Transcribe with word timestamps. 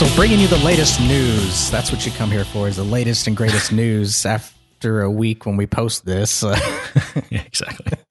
So, 0.00 0.06
bringing 0.16 0.40
you 0.40 0.46
the 0.46 0.56
latest 0.64 0.98
news. 0.98 1.70
That's 1.70 1.92
what 1.92 2.06
you 2.06 2.12
come 2.12 2.30
here 2.30 2.46
for, 2.46 2.66
is 2.66 2.76
the 2.76 2.82
latest 2.82 3.26
and 3.26 3.36
greatest 3.36 3.70
news 3.84 4.24
after 4.24 5.02
a 5.02 5.10
week 5.10 5.44
when 5.44 5.58
we 5.58 5.66
post 5.66 6.06
this. 6.06 6.42
yeah, 7.30 7.42
exactly. 7.44 7.98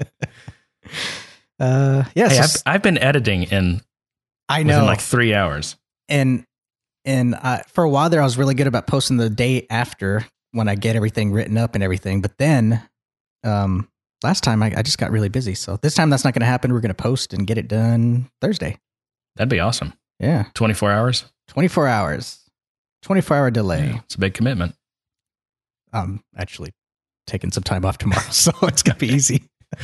Uh, 1.59 2.03
yes, 2.15 2.37
Hey, 2.37 2.39
I've, 2.39 2.75
I've 2.75 2.81
been 2.83 2.99
editing 2.99 3.43
in 3.43 3.81
I 4.47 4.61
know. 4.61 4.85
like 4.85 5.01
three 5.01 5.33
hours. 5.33 5.77
and 6.07 6.45
and 7.05 7.33
uh, 7.35 7.63
for 7.69 7.83
a 7.83 7.89
while 7.89 8.11
there, 8.11 8.21
I 8.21 8.23
was 8.23 8.37
really 8.37 8.53
good 8.53 8.67
about 8.67 8.85
posting 8.85 9.17
the 9.17 9.29
day 9.29 9.65
after 9.71 10.25
when 10.51 10.69
I 10.69 10.75
get 10.75 10.95
everything 10.95 11.31
written 11.31 11.57
up 11.57 11.73
and 11.73 11.83
everything. 11.83 12.21
But 12.21 12.37
then, 12.37 12.87
um, 13.43 13.89
last 14.23 14.43
time 14.43 14.61
I, 14.61 14.73
I 14.77 14.83
just 14.83 14.99
got 14.99 15.09
really 15.09 15.29
busy. 15.29 15.55
So 15.55 15.77
this 15.77 15.95
time 15.95 16.11
that's 16.11 16.23
not 16.23 16.35
going 16.35 16.41
to 16.41 16.45
happen. 16.45 16.71
We're 16.71 16.81
going 16.81 16.89
to 16.89 16.93
post 16.93 17.33
and 17.33 17.47
get 17.47 17.57
it 17.57 17.67
done 17.67 18.29
Thursday. 18.41 18.77
That'd 19.35 19.49
be 19.49 19.59
awesome. 19.59 19.93
Yeah, 20.19 20.45
24 20.53 20.91
hours. 20.91 21.25
24 21.47 21.87
hours, 21.87 22.39
24 23.03 23.37
hour 23.37 23.51
delay. 23.51 23.87
Yeah, 23.87 23.99
it's 24.05 24.15
a 24.15 24.19
big 24.19 24.33
commitment. 24.33 24.75
I'm 25.93 26.23
actually 26.37 26.73
taking 27.25 27.51
some 27.51 27.63
time 27.63 27.85
off 27.85 27.97
tomorrow, 27.97 28.21
so 28.31 28.51
it's 28.63 28.83
going 28.83 28.97
to 28.97 29.05
be 29.05 29.13
easy. 29.13 29.43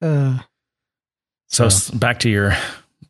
Uh, 0.00 0.38
So, 1.48 1.68
So- 1.68 1.96
back 1.96 2.20
to 2.20 2.28
your 2.30 2.54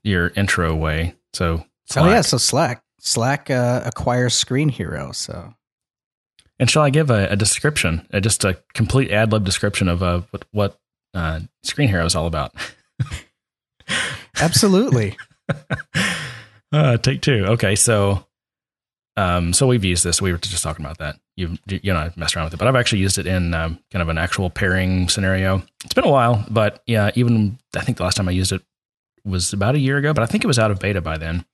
your 0.05 0.29
intro 0.37 0.75
way. 0.75 1.15
So 1.35 1.65
oh 1.97 2.09
yeah, 2.09 2.21
so 2.23 2.39
Slack, 2.39 2.83
Slack 3.01 3.51
uh, 3.51 3.83
acquires 3.85 4.33
Screenhero. 4.43 5.15
So 5.15 5.53
And 6.59 6.71
shall 6.71 6.83
I 6.85 6.91
give 6.91 7.11
a, 7.11 7.27
a 7.29 7.37
description, 7.37 8.07
uh, 8.13 8.21
just 8.21 8.45
a 8.45 8.63
complete 8.73 9.11
ad 9.11 9.33
lib 9.33 9.45
description 9.45 9.89
of 9.89 10.03
uh, 10.03 10.23
what, 10.31 10.45
what 10.53 10.79
uh, 11.13 11.41
Screenhero 11.67 12.07
is 12.07 12.15
all 12.15 12.27
about? 12.27 12.55
absolutely, 14.41 15.17
uh, 16.73 16.97
take 16.99 17.23
two. 17.23 17.45
Okay, 17.47 17.77
so 17.77 18.25
um, 19.19 19.53
so 19.53 19.67
we've 19.67 19.85
used 19.85 20.05
this. 20.05 20.23
We 20.23 20.31
were 20.31 20.39
just 20.39 20.63
talking 20.63 20.85
about 20.85 20.99
that. 20.99 21.19
You 21.37 21.59
you 21.67 21.93
know, 21.93 21.99
I 21.99 22.13
messed 22.17 22.37
around 22.37 22.47
with 22.47 22.55
it, 22.55 22.59
but 22.59 22.69
I've 22.69 22.77
actually 22.77 23.01
used 23.01 23.19
it 23.19 23.27
in 23.27 23.53
um, 23.53 23.81
kind 23.91 24.01
of 24.01 24.09
an 24.09 24.17
actual 24.17 24.49
pairing 24.49 25.09
scenario. 25.09 25.63
It's 25.85 25.95
been 25.95 26.05
a 26.05 26.11
while, 26.11 26.45
but 26.49 26.83
yeah, 26.87 27.11
even 27.17 27.59
I 27.77 27.81
think 27.81 27.99
the 27.99 28.05
last 28.05 28.17
time 28.17 28.29
I 28.29 28.33
used 28.33 28.53
it 28.53 28.63
was 29.25 29.53
about 29.53 29.75
a 29.75 29.81
year 29.81 29.97
ago, 29.97 30.15
but 30.15 30.23
I 30.23 30.27
think 30.27 30.45
it 30.45 30.47
was 30.47 30.59
out 30.59 30.71
of 30.71 30.79
beta 30.79 31.01
by 31.01 31.19
then. 31.19 31.45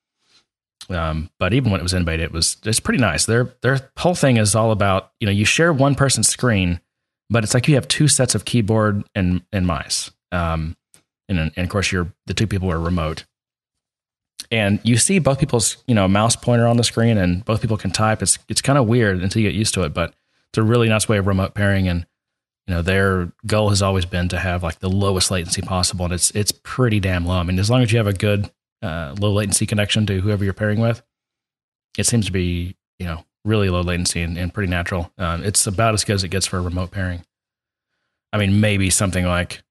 Um, 0.91 1.31
but 1.39 1.55
even 1.55 1.71
when 1.71 1.81
it 1.81 1.83
was 1.83 1.95
in 1.95 2.05
beta, 2.05 2.23
it 2.23 2.33
was 2.33 2.59
it's 2.65 2.81
pretty 2.81 3.01
nice. 3.01 3.25
Their 3.25 3.55
their 3.63 3.91
whole 3.97 4.15
thing 4.15 4.37
is 4.37 4.55
all 4.55 4.71
about 4.71 5.13
you 5.19 5.27
know 5.27 5.33
you 5.33 5.47
share 5.47 5.73
one 5.73 5.95
person's 5.95 6.29
screen, 6.29 6.81
but 7.31 7.45
it's 7.45 7.55
like 7.55 7.67
you 7.67 7.77
have 7.77 7.89
two 7.89 8.09
sets 8.09 8.35
of 8.35 8.45
keyboard 8.45 9.05
and 9.15 9.43
and 9.53 9.67
mice. 9.67 10.11
Um, 10.33 10.77
and, 11.31 11.39
and 11.39 11.53
of 11.57 11.69
course, 11.71 11.91
you're 11.91 12.13
the 12.27 12.35
two 12.35 12.47
people 12.47 12.71
are 12.71 12.79
remote 12.79 13.25
and 14.51 14.81
you 14.85 14.97
see 14.97 15.19
both 15.19 15.39
people's 15.39 15.83
you 15.87 15.95
know 15.95 16.07
mouse 16.09 16.37
pointer 16.37 16.67
on 16.67 16.77
the 16.77 16.85
screen 16.85 17.19
and 17.19 17.45
both 17.45 17.61
people 17.61 17.77
can 17.77 17.91
type. 17.91 18.23
It's 18.23 18.39
it's 18.49 18.63
kind 18.63 18.79
of 18.79 18.87
weird 18.87 19.23
until 19.23 19.43
you 19.43 19.49
get 19.49 19.57
used 19.57 19.75
to 19.75 19.83
it 19.83 19.95
but 19.95 20.15
it's 20.51 20.59
a 20.59 20.63
really 20.63 20.89
nice 20.89 21.09
way 21.09 21.19
of 21.19 21.27
remote 21.27 21.55
pairing 21.55 21.89
and 21.89 22.07
you 22.67 22.75
know 22.75 22.83
their 22.83 23.33
goal 23.47 23.71
has 23.71 23.83
always 23.83 24.07
been 24.07 24.29
to 24.29 24.39
have 24.39 24.63
like 24.63 24.79
the 24.79 24.89
lowest 24.91 25.31
latency 25.31 25.63
possible 25.63 26.05
and 26.05 26.15
it's 26.15 26.31
it's 26.33 26.53
pretty 26.53 27.01
damn 27.01 27.27
low. 27.27 27.39
I 27.39 27.43
mean 27.43 27.59
as 27.59 27.71
long 27.71 27.83
as 27.83 27.93
you 27.93 27.99
have 27.99 28.07
a 28.07 28.13
good 28.13 28.51
uh, 28.83 29.15
low 29.19 29.33
latency 29.33 29.67
connection 29.67 30.07
to 30.07 30.21
whoever 30.21 30.45
you're 30.45 30.53
pairing 30.53 30.81
with 30.81 31.03
it 31.97 32.07
seems 32.07 32.27
to 32.27 32.33
be 32.33 32.77
you 32.99 33.07
know 33.07 33.25
really 33.45 33.69
low 33.69 33.83
latency 33.83 34.23
and, 34.23 34.39
and 34.39 34.55
pretty 34.55 34.71
natural. 34.71 35.13
Um, 35.19 35.45
it's 35.45 35.67
about 35.67 35.93
as 35.93 36.05
good 36.05 36.15
as 36.15 36.25
it 36.25 36.29
gets 36.29 36.47
for 36.47 36.59
a 36.59 36.63
remote 36.63 36.91
pairing. 36.91 37.25
I 38.33 38.39
mean 38.39 38.61
maybe 38.61 38.91
something 38.91 39.25
like 39.25 39.63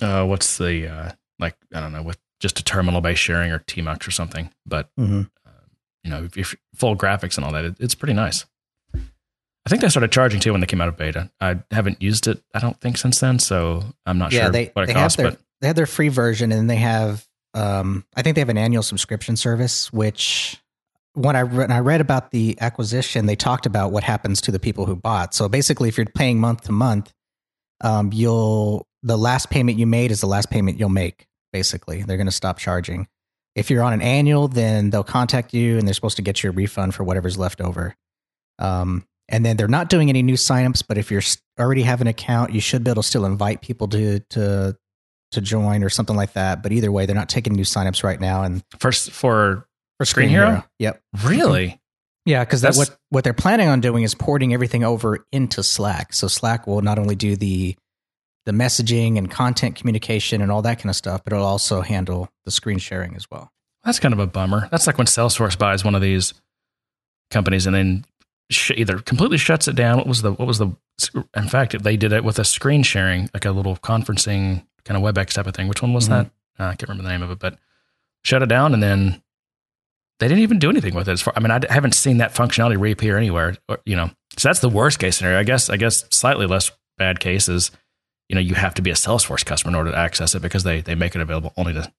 uh, 0.00 0.24
what's 0.24 0.58
the 0.58 0.88
uh, 0.88 1.12
like 1.38 1.56
i 1.74 1.80
don't 1.80 1.92
know 1.92 2.02
with 2.02 2.18
just 2.42 2.58
a 2.60 2.64
terminal 2.64 3.00
based 3.00 3.22
sharing 3.22 3.50
or 3.52 3.60
tmux 3.60 4.06
or 4.06 4.10
something 4.10 4.50
but 4.66 4.90
Mhm. 4.98 5.30
you 6.04 6.10
know, 6.10 6.24
if, 6.24 6.36
if 6.36 6.56
full 6.74 6.96
graphics 6.96 7.36
and 7.36 7.44
all 7.46 7.52
that, 7.52 7.64
it, 7.64 7.76
it's 7.78 7.94
pretty 7.94 8.12
nice. 8.12 8.44
I 8.94 9.68
think 9.68 9.80
they 9.82 9.88
started 9.88 10.10
charging 10.10 10.40
too 10.40 10.50
when 10.50 10.60
they 10.60 10.66
came 10.66 10.80
out 10.80 10.88
of 10.88 10.96
beta. 10.96 11.30
I 11.40 11.60
haven't 11.70 12.02
used 12.02 12.26
it, 12.26 12.42
I 12.52 12.58
don't 12.58 12.80
think, 12.80 12.98
since 12.98 13.20
then. 13.20 13.38
So 13.38 13.84
I'm 14.04 14.18
not 14.18 14.32
yeah, 14.32 14.42
sure 14.42 14.50
they 14.50 14.70
what 14.72 14.82
it 14.82 14.86
they 14.88 14.92
costs. 14.94 15.14
have 15.16 15.22
their 15.24 15.30
But 15.32 15.40
they 15.60 15.66
have 15.68 15.76
their 15.76 15.86
free 15.86 16.08
version, 16.08 16.50
and 16.50 16.68
they 16.68 16.74
have 16.76 17.24
um, 17.54 18.04
I 18.16 18.22
think 18.22 18.34
they 18.34 18.40
have 18.40 18.48
an 18.48 18.58
annual 18.58 18.82
subscription 18.82 19.36
service. 19.36 19.92
Which 19.92 20.60
when 21.14 21.36
I 21.36 21.44
when 21.44 21.70
I 21.70 21.78
read 21.78 22.00
about 22.00 22.32
the 22.32 22.58
acquisition, 22.60 23.26
they 23.26 23.36
talked 23.36 23.66
about 23.66 23.92
what 23.92 24.02
happens 24.02 24.40
to 24.40 24.50
the 24.50 24.58
people 24.58 24.86
who 24.86 24.96
bought. 24.96 25.32
So 25.34 25.48
basically, 25.48 25.88
if 25.88 25.96
you're 25.96 26.06
paying 26.06 26.40
month 26.40 26.62
to 26.62 26.72
month, 26.72 27.12
um, 27.82 28.10
you'll 28.12 28.88
the 29.04 29.16
last 29.16 29.50
payment 29.50 29.78
you 29.78 29.86
made 29.86 30.10
is 30.10 30.20
the 30.20 30.26
last 30.26 30.50
payment 30.50 30.80
you'll 30.80 30.88
make. 30.88 31.28
Basically, 31.52 32.02
they're 32.02 32.16
going 32.16 32.26
to 32.26 32.32
stop 32.32 32.58
charging. 32.58 33.06
If 33.54 33.70
you're 33.70 33.82
on 33.82 33.92
an 33.92 34.00
annual, 34.02 34.48
then 34.48 34.90
they'll 34.90 35.04
contact 35.04 35.52
you 35.52 35.78
and 35.78 35.86
they're 35.86 35.94
supposed 35.94 36.16
to 36.16 36.22
get 36.22 36.42
you 36.42 36.50
a 36.50 36.52
refund 36.52 36.94
for 36.94 37.04
whatever's 37.04 37.36
left 37.36 37.60
over. 37.60 37.94
Um, 38.58 39.04
and 39.28 39.44
then 39.44 39.56
they're 39.56 39.68
not 39.68 39.88
doing 39.88 40.08
any 40.08 40.22
new 40.22 40.34
signups, 40.34 40.82
but 40.86 40.98
if 40.98 41.10
you're 41.10 41.22
already 41.58 41.82
have 41.82 42.00
an 42.00 42.06
account, 42.06 42.52
you 42.52 42.60
should 42.60 42.84
be 42.84 42.90
able 42.90 43.02
to 43.02 43.08
still 43.08 43.24
invite 43.24 43.60
people 43.62 43.88
to 43.88 44.20
to 44.30 44.76
to 45.32 45.40
join 45.40 45.82
or 45.82 45.88
something 45.88 46.16
like 46.16 46.34
that. 46.34 46.62
But 46.62 46.72
either 46.72 46.92
way, 46.92 47.06
they're 47.06 47.16
not 47.16 47.28
taking 47.28 47.54
new 47.54 47.62
signups 47.64 48.02
right 48.04 48.20
now. 48.20 48.42
And 48.42 48.62
first 48.78 49.10
for 49.10 49.66
for 49.98 50.04
Screenhero? 50.04 50.64
yep, 50.78 51.00
really, 51.24 51.80
yeah, 52.26 52.44
because 52.44 52.60
That's- 52.60 52.78
what 52.78 52.96
what 53.10 53.24
they're 53.24 53.32
planning 53.32 53.68
on 53.68 53.80
doing 53.80 54.02
is 54.02 54.14
porting 54.14 54.52
everything 54.54 54.84
over 54.84 55.26
into 55.32 55.62
Slack. 55.62 56.12
So 56.12 56.28
Slack 56.28 56.66
will 56.66 56.82
not 56.82 56.98
only 56.98 57.14
do 57.14 57.36
the 57.36 57.76
the 58.46 58.52
messaging 58.52 59.18
and 59.18 59.30
content 59.30 59.76
communication 59.76 60.40
and 60.42 60.50
all 60.50 60.62
that 60.62 60.78
kind 60.78 60.90
of 60.90 60.96
stuff, 60.96 61.22
but 61.24 61.32
it'll 61.32 61.44
also 61.46 61.80
handle 61.80 62.28
the 62.44 62.50
screen 62.50 62.78
sharing 62.78 63.14
as 63.14 63.30
well. 63.30 63.50
that's 63.84 64.00
kind 64.00 64.12
of 64.14 64.18
a 64.20 64.26
bummer. 64.26 64.68
That's 64.70 64.86
like 64.86 64.98
when 64.98 65.06
Salesforce 65.06 65.56
buys 65.58 65.84
one 65.84 65.94
of 65.94 66.02
these 66.02 66.34
companies 67.30 67.66
and 67.66 67.74
then 67.74 68.04
sh- 68.50 68.72
either 68.76 68.98
completely 68.98 69.38
shuts 69.38 69.68
it 69.68 69.76
down. 69.76 69.98
What 69.98 70.06
was 70.06 70.22
the 70.22 70.32
what 70.32 70.46
was 70.46 70.58
the? 70.58 70.70
In 71.36 71.48
fact, 71.48 71.82
they 71.82 71.96
did 71.96 72.12
it 72.12 72.22
with 72.24 72.38
a 72.38 72.44
screen 72.44 72.82
sharing, 72.82 73.28
like 73.34 73.44
a 73.44 73.50
little 73.50 73.76
conferencing 73.76 74.64
kind 74.84 74.96
of 74.96 75.02
WebEx 75.02 75.32
type 75.34 75.46
of 75.46 75.54
thing. 75.54 75.68
Which 75.68 75.82
one 75.82 75.92
was 75.92 76.06
Mhm. 76.06 76.10
that? 76.10 76.26
Uh, 76.60 76.64
I 76.66 76.74
can't 76.74 76.88
remember 76.88 77.04
the 77.04 77.08
name 77.08 77.22
of 77.22 77.30
it, 77.30 77.38
but 77.38 77.58
shut 78.24 78.42
it 78.42 78.46
down 78.48 78.74
and 78.74 78.82
then 78.82 79.22
they 80.20 80.28
didn't 80.28 80.42
even 80.42 80.58
do 80.58 80.70
anything 80.70 80.94
with 80.94 81.08
it. 81.08 81.12
As 81.12 81.22
far, 81.22 81.32
I 81.36 81.40
mean, 81.40 81.50
I 81.50 81.60
haven't 81.70 81.94
seen 81.94 82.18
that 82.18 82.34
functionality 82.34 82.78
reappear 82.78 83.16
anywhere. 83.16 83.56
Or, 83.68 83.78
you 83.84 83.96
know, 83.96 84.10
so 84.36 84.48
that's 84.48 84.60
the 84.60 84.68
worst 84.68 84.98
case 85.00 85.16
scenario. 85.16 85.38
I 85.40 85.44
guess. 85.44 85.70
I 85.70 85.76
guess 85.76 86.04
slightly 86.10 86.46
less 86.46 86.70
bad 86.98 87.18
cases. 87.20 87.70
You 88.32 88.36
know, 88.36 88.40
you 88.40 88.54
have 88.54 88.72
to 88.74 88.82
be 88.82 88.88
a 88.90 88.94
Salesforce 88.94 89.44
customer 89.44 89.72
in 89.72 89.74
order 89.74 89.90
to 89.90 89.96
access 89.98 90.34
it 90.34 90.40
because 90.40 90.64
they 90.64 90.80
they 90.80 90.94
make 90.94 91.14
it 91.14 91.20
available 91.20 91.52
only 91.58 91.74
to 91.74 91.92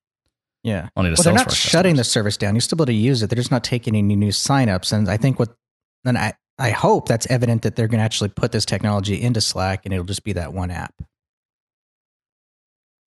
Yeah. 0.63 0.89
only 0.95 1.11
to 1.11 1.15
Well, 1.15 1.23
they're 1.23 1.33
Salesforce. 1.43 1.45
not 1.45 1.53
shutting 1.53 1.95
the 1.95 2.03
service 2.03 2.37
down. 2.37 2.55
You're 2.55 2.61
still 2.61 2.77
able 2.77 2.87
to 2.87 2.93
use 2.93 3.21
it. 3.21 3.29
They're 3.29 3.37
just 3.37 3.51
not 3.51 3.63
taking 3.63 3.95
any 3.95 4.15
new 4.15 4.29
signups. 4.31 4.91
And 4.91 5.07
I 5.09 5.17
think 5.17 5.37
what, 5.37 5.55
and 6.03 6.17
I, 6.17 6.33
I 6.57 6.71
hope 6.71 7.07
that's 7.07 7.27
evident 7.29 7.61
that 7.61 7.75
they're 7.75 7.87
going 7.87 7.99
to 7.99 8.03
actually 8.03 8.29
put 8.29 8.51
this 8.51 8.65
technology 8.65 9.21
into 9.21 9.41
Slack 9.41 9.85
and 9.85 9.93
it'll 9.93 10.05
just 10.07 10.23
be 10.23 10.33
that 10.33 10.53
one 10.53 10.71
app. 10.71 10.95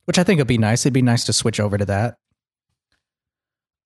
Which 0.04 0.20
I 0.20 0.22
think 0.22 0.38
would 0.38 0.46
be 0.46 0.56
nice. 0.58 0.82
It'd 0.86 0.92
be 0.92 1.02
nice 1.02 1.24
to 1.24 1.32
switch 1.32 1.58
over 1.58 1.76
to 1.76 1.84
that. 1.86 2.18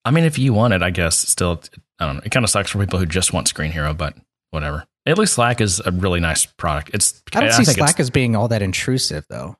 I 0.05 0.11
mean, 0.11 0.25
if 0.25 0.39
you 0.39 0.53
want 0.53 0.75
it, 0.75 0.83
I 0.83 0.91
guess 0.91 1.17
still, 1.17 1.63
I 1.99 2.05
don't 2.05 2.17
know. 2.17 2.23
It 2.27 2.31
kind 2.31 2.45
of 2.45 2.51
sucks 2.51 2.71
for 2.71 2.79
people 2.79 2.99
who 2.99 3.07
just 3.07 3.33
want 3.33 3.47
Screenhero, 3.53 3.97
but 3.97 4.17
whatever. 4.51 4.85
At 5.11 5.19
least 5.19 5.35
Slack 5.35 5.61
is 5.61 5.81
a 5.85 5.91
really 5.91 6.21
nice 6.21 6.47
product. 6.47 6.91
It's 6.95 7.23
I 7.35 7.41
don't 7.41 7.53
see 7.53 7.65
think 7.65 7.79
Slack 7.79 8.01
as 8.01 8.11
being 8.11 8.37
all 8.37 8.49
that 8.49 8.63
intrusive, 8.63 9.27
though. 9.29 9.57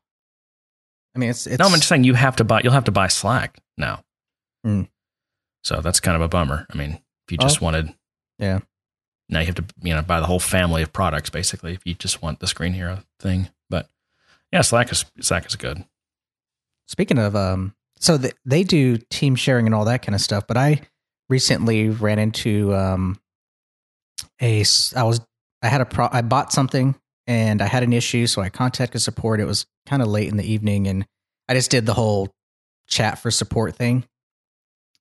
I 1.15 1.19
mean, 1.19 1.31
it's, 1.31 1.47
it's 1.47 1.59
no, 1.59 1.67
I'm 1.67 1.73
just 1.73 1.89
saying 1.89 2.05
you 2.05 2.15
have 2.15 2.37
to 2.37 2.45
buy. 2.45 2.61
You'll 2.63 2.73
have 2.73 2.85
to 2.85 2.93
buy 2.93 3.09
Slack 3.09 3.59
now. 3.77 4.03
Hmm. 4.65 4.83
So 5.65 5.81
that's 5.81 6.01
kind 6.01 6.15
of 6.17 6.23
a 6.23 6.29
bummer. 6.29 6.67
I 6.73 6.77
mean, 6.77 6.93
if 6.93 7.33
you 7.33 7.39
just 7.39 7.61
Oh. 7.61 7.65
wanted, 7.65 7.95
Yeah. 8.39 8.61
now 9.29 9.41
you 9.41 9.47
have 9.47 9.57
to 9.57 9.65
you 9.83 9.95
know 9.95 10.03
buy 10.03 10.21
the 10.21 10.27
whole 10.27 10.41
family 10.41 10.83
of 10.83 10.93
products 10.93 11.31
basically. 11.31 11.73
If 11.75 11.81
you 11.85 11.95
just 11.95 12.23
want 12.23 12.41
the 12.41 12.47
Screenhero 12.47 13.05
thing, 13.19 13.49
but 13.69 13.89
yeah, 14.53 14.61
Slack 14.63 14.91
is 14.93 15.05
Slack 15.21 15.47
is 15.47 15.57
good. 15.57 15.85
Speaking 16.87 17.19
of, 17.19 17.35
um, 17.37 17.75
so 17.99 18.17
th- 18.19 18.35
they 18.45 18.63
do 18.63 18.97
team 18.97 19.35
sharing 19.37 19.67
and 19.67 19.75
all 19.75 19.85
that 19.87 20.03
kind 20.03 20.15
of 20.15 20.21
stuff, 20.21 20.47
but 20.47 20.57
I 20.57 20.81
recently 21.29 21.89
ran 21.89 22.19
into 22.19 22.75
um, 22.75 23.21
a. 24.41 24.65
I 24.97 25.03
was 25.03 25.21
I 25.63 25.69
had 25.69 25.81
a 25.81 25.87
pro. 25.87 26.09
I 26.11 26.23
bought 26.23 26.53
something 26.53 26.95
and 27.27 27.63
I 27.63 27.67
had 27.67 27.83
an 27.83 27.93
issue, 27.93 28.27
so 28.27 28.43
I 28.43 28.49
contacted 28.49 29.03
support. 29.03 29.41
It 29.41 29.45
was 29.45 29.67
kind 29.87 30.03
of 30.03 30.09
late 30.09 30.29
in 30.29 30.37
the 30.37 30.51
evening, 30.51 30.89
and 30.89 31.07
I 31.49 31.55
just 31.55 31.71
did 31.71 31.87
the 31.87 31.95
whole 31.95 32.33
chat 32.89 33.19
for 33.19 33.31
support 33.31 33.77
thing, 33.77 34.05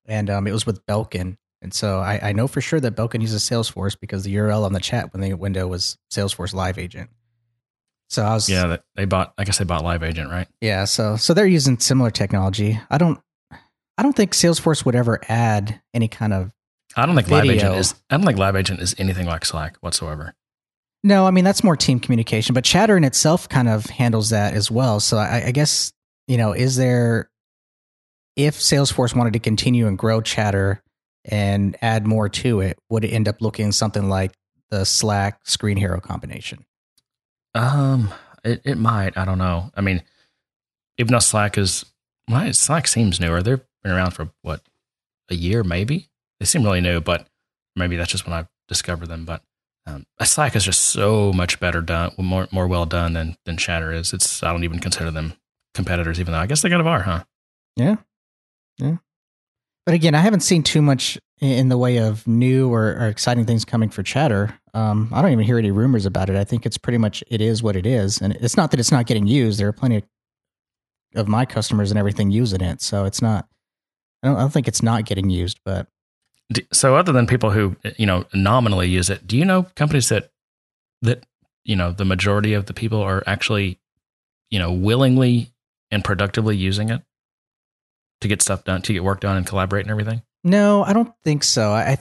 and 0.06 0.30
um, 0.30 0.48
it 0.48 0.52
was 0.52 0.66
with 0.66 0.86
Belkin. 0.86 1.38
And 1.62 1.74
so 1.74 2.00
I, 2.00 2.30
I 2.30 2.32
know 2.32 2.48
for 2.48 2.62
sure 2.62 2.80
that 2.80 2.96
Belkin 2.96 3.22
uses 3.22 3.44
Salesforce 3.44 4.00
because 4.00 4.24
the 4.24 4.34
URL 4.36 4.64
on 4.64 4.72
the 4.72 4.80
chat 4.80 5.12
when 5.14 5.22
the 5.22 5.34
window 5.34 5.68
was 5.68 5.98
Salesforce 6.12 6.54
Live 6.54 6.78
Agent. 6.78 7.10
So 8.10 8.24
I 8.24 8.34
was 8.34 8.50
Yeah, 8.50 8.78
they 8.96 9.06
bought. 9.06 9.34
I 9.38 9.44
guess 9.44 9.58
they 9.58 9.66
bought 9.66 9.84
Live 9.84 10.04
Agent, 10.04 10.30
right? 10.30 10.48
yeah, 10.62 10.86
so 10.86 11.16
so 11.16 11.34
they're 11.34 11.46
using 11.46 11.80
similar 11.80 12.12
technology. 12.12 12.80
I 12.90 12.98
don't 12.98 13.20
I 13.98 14.04
don't 14.04 14.16
think 14.16 14.32
Salesforce 14.32 14.86
would 14.86 14.96
ever 14.96 15.20
add 15.28 15.82
any 15.94 16.08
kind 16.08 16.34
of 16.34 16.52
I 16.96 17.06
don't 17.06 17.16
think 17.16 17.30
Live 17.30 17.46
Agent 17.46 17.76
is. 17.76 17.96
I 18.10 18.18
don't 18.18 18.26
think 18.26 18.40
Live 18.40 18.56
Agent 18.56 18.80
is 18.82 18.96
anything 18.98 19.28
like 19.28 19.46
Slack 19.46 19.78
whatsoever. 19.82 20.34
No, 21.04 21.26
I 21.26 21.32
mean 21.32 21.46
that's 21.46 21.64
more 21.64 21.78
team 21.78 22.00
communication, 22.00 22.54
but 22.54 22.64
Chatter 22.64 22.98
in 22.98 23.04
itself 23.04 23.48
kind 23.48 23.70
of 23.70 23.86
handles 23.86 24.30
that 24.32 24.54
as 24.54 24.70
well. 24.70 25.00
So 25.00 25.18
I, 25.18 25.46
I 25.48 25.52
guess 25.52 25.94
you 26.28 26.38
know, 26.38 26.54
is 26.54 26.76
there 26.76 27.30
if 28.36 28.56
Salesforce 28.56 29.16
wanted 29.16 29.34
to 29.34 29.40
continue 29.40 29.88
and 29.88 29.98
grow 29.98 30.22
Chatter, 30.22 30.82
and 31.26 31.78
add 31.82 32.08
more 32.08 32.30
to 32.30 32.62
it, 32.62 32.78
would 32.90 33.04
it 33.04 33.10
end 33.10 33.28
up 33.28 33.42
looking 33.42 33.72
something 33.72 34.10
like 34.10 34.34
the 34.70 34.86
Slack 34.86 35.44
Screenhero 35.44 36.02
combination? 36.02 36.66
Um, 37.54 38.14
it, 38.44 38.62
it 38.64 38.78
might. 38.78 39.18
I 39.18 39.26
don't 39.26 39.38
know. 39.38 39.72
I 39.76 39.82
mean, 39.82 40.04
even 40.98 41.12
though 41.12 41.20
Slack 41.20 41.58
is, 41.58 41.86
well, 42.28 42.52
Slack 42.54 42.88
seems 42.88 43.20
newer. 43.20 43.42
They've 43.42 43.62
been 43.84 43.92
around 43.92 44.12
for 44.12 44.30
what, 44.42 44.62
a 45.30 45.36
year 45.36 45.64
maybe? 45.64 46.10
They 46.40 46.46
seem 46.46 46.64
really 46.64 46.82
new, 46.82 47.02
but 47.02 47.28
maybe 47.76 47.96
that's 47.96 48.12
just 48.12 48.26
when 48.26 48.34
I 48.34 48.48
discovered 48.68 49.10
them. 49.10 49.26
But 49.26 49.44
um, 49.90 50.06
Slack 50.24 50.56
is 50.56 50.64
just 50.64 50.84
so 50.86 51.32
much 51.34 51.60
better 51.60 51.82
done, 51.82 52.12
more 52.18 52.48
more 52.52 52.68
well 52.68 52.86
done 52.86 53.14
than 53.14 53.38
than 53.46 53.58
Chatter 53.58 53.92
is. 53.92 54.14
It's 54.14 54.44
I 54.44 54.52
don't 54.52 54.64
even 54.64 54.80
consider 54.80 55.12
them 55.12 55.34
competitors, 55.74 56.20
even 56.20 56.34
though 56.34 56.40
I 56.40 56.48
guess 56.48 56.62
they 56.62 56.70
kind 56.70 56.82
of 56.82 56.88
are, 56.88 57.02
huh? 57.02 57.24
Yeah, 57.76 57.96
yeah. 58.78 58.98
But 59.86 59.96
again, 59.96 60.14
I 60.14 60.20
haven't 60.20 60.42
seen 60.42 60.64
too 60.64 60.82
much 60.82 61.18
in 61.40 61.70
the 61.70 61.78
way 61.78 61.98
of 61.98 62.28
new 62.28 62.72
or, 62.72 62.92
or 63.00 63.08
exciting 63.08 63.46
things 63.46 63.66
coming 63.66 63.90
for 63.90 64.04
Chatter. 64.04 64.60
Um, 64.74 65.10
I 65.12 65.22
don't 65.22 65.32
even 65.32 65.46
hear 65.46 65.58
any 65.58 65.72
rumors 65.72 66.06
about 66.06 66.30
it. 66.30 66.36
I 66.36 66.44
think 66.44 66.66
it's 66.66 66.78
pretty 66.78 66.98
much 66.98 67.24
it 67.28 67.42
is 67.42 67.64
what 67.64 67.76
it 67.76 67.86
is, 67.86 68.22
and 68.22 68.34
it's 68.34 68.58
not 68.58 68.72
that 68.72 68.80
it's 68.80 68.92
not 68.92 69.06
getting 69.08 69.26
used. 69.28 69.60
There 69.60 69.68
are 69.68 69.74
plenty 69.74 70.04
of 71.16 71.28
my 71.28 71.46
customers 71.46 71.92
and 71.92 71.98
everything 71.98 72.30
using 72.30 72.62
it, 72.62 72.82
so 72.82 73.06
it's 73.06 73.22
not. 73.22 73.48
I 74.22 74.28
don't, 74.28 74.38
I 74.38 74.42
don't 74.42 74.54
think 74.54 74.68
it's 74.68 74.84
not 74.84 75.06
getting 75.06 75.30
used, 75.30 75.60
but 75.64 75.88
so 76.72 76.96
other 76.96 77.12
than 77.12 77.28
people 77.28 77.52
who 77.52 77.76
you 77.98 78.06
know 78.06 78.26
nominally 78.34 78.88
use 78.88 79.10
it, 79.10 79.28
do 79.28 79.38
you 79.38 79.46
know 79.46 79.64
companies 79.76 80.10
that 80.10 80.32
that 81.02 81.26
you 81.64 81.76
know 81.76 81.92
the 81.92 82.06
majority 82.06 82.54
of 82.54 82.66
the 82.66 82.74
people 82.74 83.02
are 83.02 83.24
actually 83.28 83.80
you 84.50 84.60
know 84.60 84.72
willingly 84.72 85.52
and 85.92 86.04
productively 86.04 86.56
using 86.56 86.90
it 86.90 87.02
to 88.22 88.28
get 88.28 88.42
stuff 88.42 88.64
done, 88.64 88.82
to 88.82 88.94
get 88.94 89.04
work 89.04 89.22
done 89.22 89.38
and 89.38 89.46
collaborate 89.46 89.86
and 89.86 89.92
everything? 89.92 90.22
No, 90.44 90.84
I 90.84 90.94
don't 90.94 91.14
think 91.24 91.44
so. 91.44 91.72
I 91.72 91.98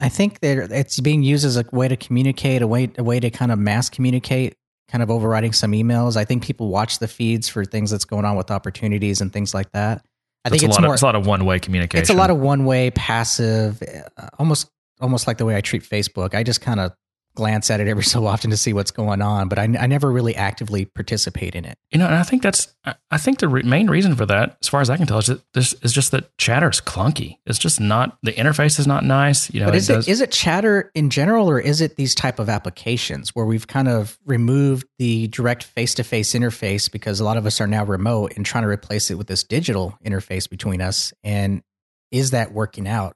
I 0.00 0.08
think 0.08 0.40
that 0.40 0.72
it's 0.72 1.00
being 1.00 1.22
used 1.22 1.44
as 1.44 1.56
a 1.56 1.64
way 1.72 1.88
to 1.88 1.96
communicate, 1.96 2.62
a 2.62 2.66
way 2.66 2.90
a 2.98 3.04
way 3.04 3.20
to 3.20 3.30
kind 3.30 3.52
of 3.52 3.58
mass 3.58 3.90
communicate, 3.90 4.56
kind 4.88 5.02
of 5.02 5.10
overriding 5.10 5.52
some 5.52 5.72
emails. 5.72 6.16
I 6.16 6.24
think 6.24 6.42
people 6.42 6.68
watch 6.68 6.98
the 6.98 7.08
feeds 7.08 7.48
for 7.48 7.64
things 7.64 7.90
that's 7.90 8.04
going 8.04 8.24
on 8.24 8.36
with 8.36 8.50
opportunities 8.50 9.20
and 9.20 9.32
things 9.32 9.54
like 9.54 9.70
that. 9.72 10.04
I 10.44 10.50
think 10.50 10.62
it's, 10.64 10.76
a, 10.76 10.80
lot 10.80 10.82
more, 10.82 10.90
of, 10.90 10.94
it's 10.94 11.02
a 11.02 11.06
lot 11.06 11.14
of 11.14 11.26
one 11.26 11.44
way 11.44 11.58
communication. 11.60 12.02
It's 12.02 12.10
a 12.10 12.14
lot 12.14 12.30
of 12.30 12.38
one 12.38 12.64
way, 12.64 12.90
passive, 12.90 13.82
uh, 14.16 14.28
almost 14.38 14.68
almost 15.00 15.26
like 15.26 15.38
the 15.38 15.44
way 15.44 15.56
I 15.56 15.60
treat 15.60 15.82
Facebook. 15.82 16.34
I 16.34 16.42
just 16.42 16.60
kind 16.60 16.80
of 16.80 16.92
glance 17.34 17.70
at 17.70 17.80
it 17.80 17.88
every 17.88 18.04
so 18.12 18.26
often 18.26 18.50
to 18.50 18.56
see 18.56 18.72
what's 18.72 18.90
going 18.90 19.22
on, 19.22 19.48
but 19.48 19.58
I, 19.58 19.64
I 19.64 19.86
never 19.86 20.10
really 20.10 20.34
actively 20.36 20.84
participate 20.84 21.54
in 21.54 21.64
it. 21.64 21.78
You 21.90 21.98
know, 21.98 22.06
and 22.06 22.14
I 22.14 22.22
think 22.22 22.42
that's 22.42 22.74
I 23.10 23.18
think 23.18 23.38
the 23.38 23.48
re- 23.48 23.62
main 23.62 23.88
reason 23.88 24.14
for 24.16 24.26
that, 24.26 24.56
as 24.60 24.68
far 24.68 24.80
as 24.80 24.90
I 24.90 24.96
can 24.96 25.06
tell, 25.06 25.18
is 25.18 25.26
that 25.26 25.42
this 25.54 25.72
is 25.82 25.92
just 25.92 26.10
that 26.10 26.36
Chatter 26.38 26.68
is 26.68 26.80
clunky. 26.80 27.38
It's 27.46 27.58
just 27.58 27.80
not 27.80 28.18
the 28.22 28.32
interface 28.32 28.78
is 28.78 28.86
not 28.86 29.04
nice. 29.04 29.52
You 29.52 29.60
know, 29.60 29.66
but 29.66 29.76
is 29.76 29.88
it, 29.88 29.94
does, 29.94 30.08
it 30.08 30.10
is 30.10 30.20
it 30.20 30.32
Chatter 30.32 30.90
in 30.94 31.10
general, 31.10 31.48
or 31.48 31.60
is 31.60 31.80
it 31.80 31.96
these 31.96 32.14
type 32.14 32.38
of 32.38 32.48
applications 32.48 33.34
where 33.34 33.46
we've 33.46 33.66
kind 33.66 33.88
of 33.88 34.18
removed 34.24 34.86
the 34.98 35.28
direct 35.28 35.64
face 35.64 35.94
to 35.94 36.04
face 36.04 36.32
interface 36.32 36.90
because 36.90 37.20
a 37.20 37.24
lot 37.24 37.36
of 37.36 37.46
us 37.46 37.60
are 37.60 37.66
now 37.66 37.84
remote 37.84 38.32
and 38.36 38.44
trying 38.44 38.62
to 38.62 38.68
replace 38.68 39.10
it 39.10 39.16
with 39.16 39.26
this 39.26 39.44
digital 39.44 39.98
interface 40.04 40.48
between 40.48 40.80
us? 40.80 41.12
And 41.22 41.62
is 42.10 42.30
that 42.32 42.52
working 42.52 42.88
out? 42.88 43.14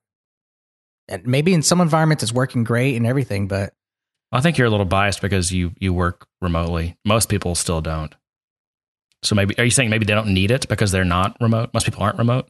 And 1.08 1.24
maybe 1.26 1.54
in 1.54 1.62
some 1.62 1.80
environments 1.80 2.22
it's 2.22 2.32
working 2.32 2.64
great 2.64 2.96
and 2.96 3.06
everything, 3.06 3.46
but 3.46 3.72
I 4.32 4.40
think 4.40 4.58
you're 4.58 4.66
a 4.66 4.70
little 4.70 4.86
biased 4.86 5.22
because 5.22 5.52
you 5.52 5.72
you 5.78 5.92
work 5.92 6.26
remotely. 6.40 6.96
Most 7.04 7.28
people 7.28 7.54
still 7.54 7.80
don't. 7.80 8.14
So 9.22 9.34
maybe 9.34 9.58
are 9.58 9.64
you 9.64 9.70
saying 9.70 9.90
maybe 9.90 10.04
they 10.04 10.14
don't 10.14 10.34
need 10.34 10.50
it 10.50 10.68
because 10.68 10.90
they're 10.92 11.04
not 11.04 11.36
remote? 11.40 11.70
Most 11.72 11.84
people 11.84 12.02
aren't 12.02 12.18
remote. 12.18 12.48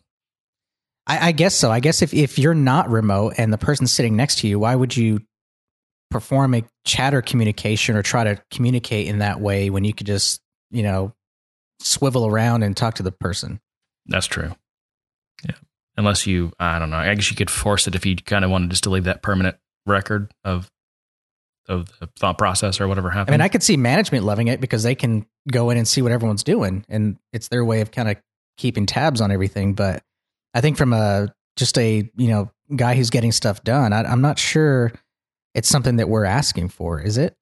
I, 1.06 1.28
I 1.28 1.32
guess 1.32 1.54
so. 1.54 1.70
I 1.70 1.80
guess 1.80 2.02
if 2.02 2.12
if 2.14 2.38
you're 2.38 2.54
not 2.54 2.90
remote 2.90 3.34
and 3.38 3.52
the 3.52 3.58
person 3.58 3.86
sitting 3.86 4.16
next 4.16 4.38
to 4.38 4.48
you, 4.48 4.58
why 4.58 4.74
would 4.74 4.96
you 4.96 5.20
perform 6.10 6.54
a 6.54 6.64
chatter 6.84 7.22
communication 7.22 7.96
or 7.96 8.02
try 8.02 8.24
to 8.24 8.42
communicate 8.50 9.06
in 9.08 9.18
that 9.18 9.40
way 9.40 9.70
when 9.70 9.84
you 9.84 9.92
could 9.92 10.06
just 10.06 10.40
you 10.70 10.82
know 10.82 11.12
swivel 11.80 12.26
around 12.26 12.62
and 12.62 12.76
talk 12.76 12.94
to 12.94 13.02
the 13.02 13.12
person? 13.12 13.60
That's 14.06 14.26
true. 14.26 14.54
Yeah. 15.44 15.56
Unless 15.96 16.26
you, 16.26 16.52
I 16.58 16.78
don't 16.78 16.90
know. 16.90 16.96
I 16.96 17.14
guess 17.14 17.30
you 17.30 17.36
could 17.36 17.50
force 17.50 17.86
it 17.86 17.94
if 17.94 18.06
you 18.06 18.16
kind 18.16 18.44
of 18.44 18.50
wanted 18.50 18.70
just 18.70 18.84
to 18.84 18.90
leave 18.90 19.04
that 19.04 19.22
permanent 19.22 19.56
record 19.86 20.32
of 20.44 20.70
of 21.68 21.88
the 21.98 22.08
thought 22.18 22.38
process 22.38 22.80
or 22.80 22.88
whatever 22.88 23.10
happened. 23.10 23.34
I 23.34 23.38
mean, 23.38 23.40
I 23.42 23.48
could 23.48 23.62
see 23.62 23.76
management 23.76 24.24
loving 24.24 24.48
it 24.48 24.60
because 24.60 24.82
they 24.82 24.94
can 24.94 25.26
go 25.50 25.70
in 25.70 25.78
and 25.78 25.86
see 25.86 26.02
what 26.02 26.12
everyone's 26.12 26.44
doing, 26.44 26.84
and 26.88 27.16
it's 27.32 27.48
their 27.48 27.64
way 27.64 27.80
of 27.80 27.90
kind 27.90 28.10
of 28.10 28.16
keeping 28.56 28.86
tabs 28.86 29.20
on 29.20 29.30
everything. 29.30 29.74
But 29.74 30.02
I 30.54 30.60
think 30.60 30.76
from 30.76 30.92
a 30.92 31.34
just 31.56 31.78
a 31.78 32.10
you 32.16 32.28
know 32.28 32.50
guy 32.74 32.94
who's 32.94 33.10
getting 33.10 33.32
stuff 33.32 33.62
done, 33.64 33.92
I, 33.92 34.02
I'm 34.02 34.20
not 34.20 34.38
sure 34.38 34.92
it's 35.54 35.68
something 35.68 35.96
that 35.96 36.08
we're 36.08 36.24
asking 36.24 36.68
for. 36.68 37.00
Is 37.00 37.18
it? 37.18 37.36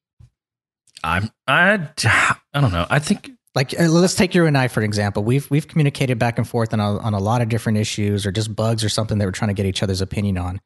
I'm 1.02 1.30
I 1.46 1.88
I 2.04 2.60
don't 2.60 2.72
know. 2.72 2.86
I 2.88 2.98
think 2.98 3.30
like 3.54 3.78
uh, 3.78 3.84
let's 3.84 4.14
take 4.14 4.34
you 4.34 4.46
and 4.46 4.56
I 4.56 4.68
for 4.68 4.80
an 4.80 4.84
example. 4.84 5.22
We've 5.22 5.48
we've 5.50 5.68
communicated 5.68 6.18
back 6.18 6.38
and 6.38 6.48
forth 6.48 6.72
on 6.72 6.80
a, 6.80 6.98
on 6.98 7.14
a 7.14 7.18
lot 7.18 7.42
of 7.42 7.48
different 7.48 7.78
issues 7.78 8.26
or 8.26 8.32
just 8.32 8.54
bugs 8.54 8.82
or 8.82 8.88
something 8.88 9.18
that 9.18 9.26
we're 9.26 9.32
trying 9.32 9.48
to 9.48 9.54
get 9.54 9.66
each 9.66 9.82
other's 9.82 10.00
opinion 10.00 10.38
on, 10.38 10.60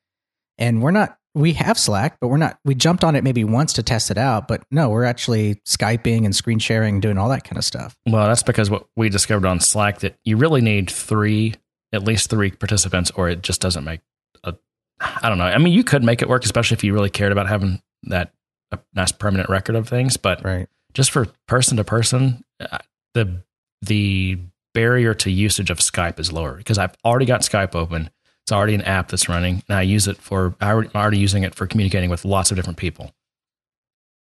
and 0.56 0.82
we're 0.82 0.92
not 0.92 1.17
we 1.34 1.52
have 1.52 1.78
Slack, 1.78 2.18
but 2.20 2.28
we're 2.28 2.36
not. 2.36 2.58
We 2.64 2.74
jumped 2.74 3.04
on 3.04 3.14
it 3.14 3.24
maybe 3.24 3.44
once 3.44 3.72
to 3.74 3.82
test 3.82 4.10
it 4.10 4.18
out, 4.18 4.48
but 4.48 4.62
no, 4.70 4.90
we're 4.90 5.04
actually 5.04 5.56
skyping 5.66 6.24
and 6.24 6.34
screen 6.34 6.58
sharing, 6.58 7.00
doing 7.00 7.18
all 7.18 7.28
that 7.28 7.44
kind 7.44 7.58
of 7.58 7.64
stuff. 7.64 7.96
Well, 8.06 8.26
that's 8.26 8.42
because 8.42 8.70
what 8.70 8.86
we 8.96 9.08
discovered 9.08 9.46
on 9.46 9.60
Slack 9.60 10.00
that 10.00 10.16
you 10.24 10.36
really 10.36 10.60
need 10.60 10.90
three, 10.90 11.54
at 11.92 12.02
least 12.02 12.30
three 12.30 12.50
participants, 12.50 13.10
or 13.12 13.28
it 13.28 13.42
just 13.42 13.60
doesn't 13.60 13.84
make 13.84 14.00
a. 14.44 14.54
I 15.00 15.28
don't 15.28 15.38
know. 15.38 15.44
I 15.44 15.58
mean, 15.58 15.72
you 15.72 15.84
could 15.84 16.02
make 16.02 16.22
it 16.22 16.28
work, 16.28 16.44
especially 16.44 16.76
if 16.76 16.84
you 16.84 16.92
really 16.92 17.10
cared 17.10 17.32
about 17.32 17.48
having 17.48 17.82
that 18.04 18.32
a 18.72 18.78
nice 18.94 19.12
permanent 19.12 19.48
record 19.48 19.76
of 19.76 19.88
things, 19.88 20.16
but 20.16 20.44
right. 20.44 20.68
just 20.92 21.10
for 21.10 21.26
person 21.46 21.76
to 21.76 21.84
person, 21.84 22.44
uh, 22.60 22.78
the 23.14 23.42
the 23.82 24.38
barrier 24.74 25.14
to 25.14 25.30
usage 25.30 25.70
of 25.70 25.78
Skype 25.78 26.18
is 26.18 26.32
lower 26.32 26.56
because 26.56 26.78
I've 26.78 26.94
already 27.04 27.26
got 27.26 27.40
Skype 27.42 27.74
open 27.74 28.10
it's 28.48 28.52
already 28.52 28.74
an 28.74 28.80
app 28.80 29.08
that's 29.08 29.28
running, 29.28 29.62
and 29.68 29.76
I 29.76 29.82
use 29.82 30.08
it 30.08 30.16
for. 30.16 30.54
I'm 30.58 30.88
already 30.94 31.18
using 31.18 31.42
it 31.42 31.54
for 31.54 31.66
communicating 31.66 32.08
with 32.08 32.24
lots 32.24 32.50
of 32.50 32.56
different 32.56 32.78
people. 32.78 33.12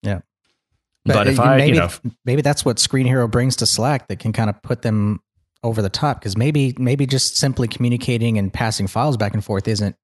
Yeah, 0.02 0.20
but, 1.04 1.12
but 1.12 1.26
if 1.28 1.38
I, 1.38 1.58
maybe, 1.58 1.76
you 1.76 1.82
know, 1.82 1.90
maybe 2.24 2.40
that's 2.40 2.64
what 2.64 2.78
Screenhero 2.78 3.30
brings 3.30 3.56
to 3.56 3.66
Slack 3.66 4.08
that 4.08 4.20
can 4.20 4.32
kind 4.32 4.48
of 4.48 4.62
put 4.62 4.80
them 4.80 5.20
over 5.62 5.82
the 5.82 5.90
top 5.90 6.20
because 6.20 6.38
maybe 6.38 6.74
maybe 6.78 7.04
just 7.04 7.36
simply 7.36 7.68
communicating 7.68 8.38
and 8.38 8.50
passing 8.50 8.86
files 8.86 9.18
back 9.18 9.34
and 9.34 9.44
forth 9.44 9.68
isn't 9.68 9.94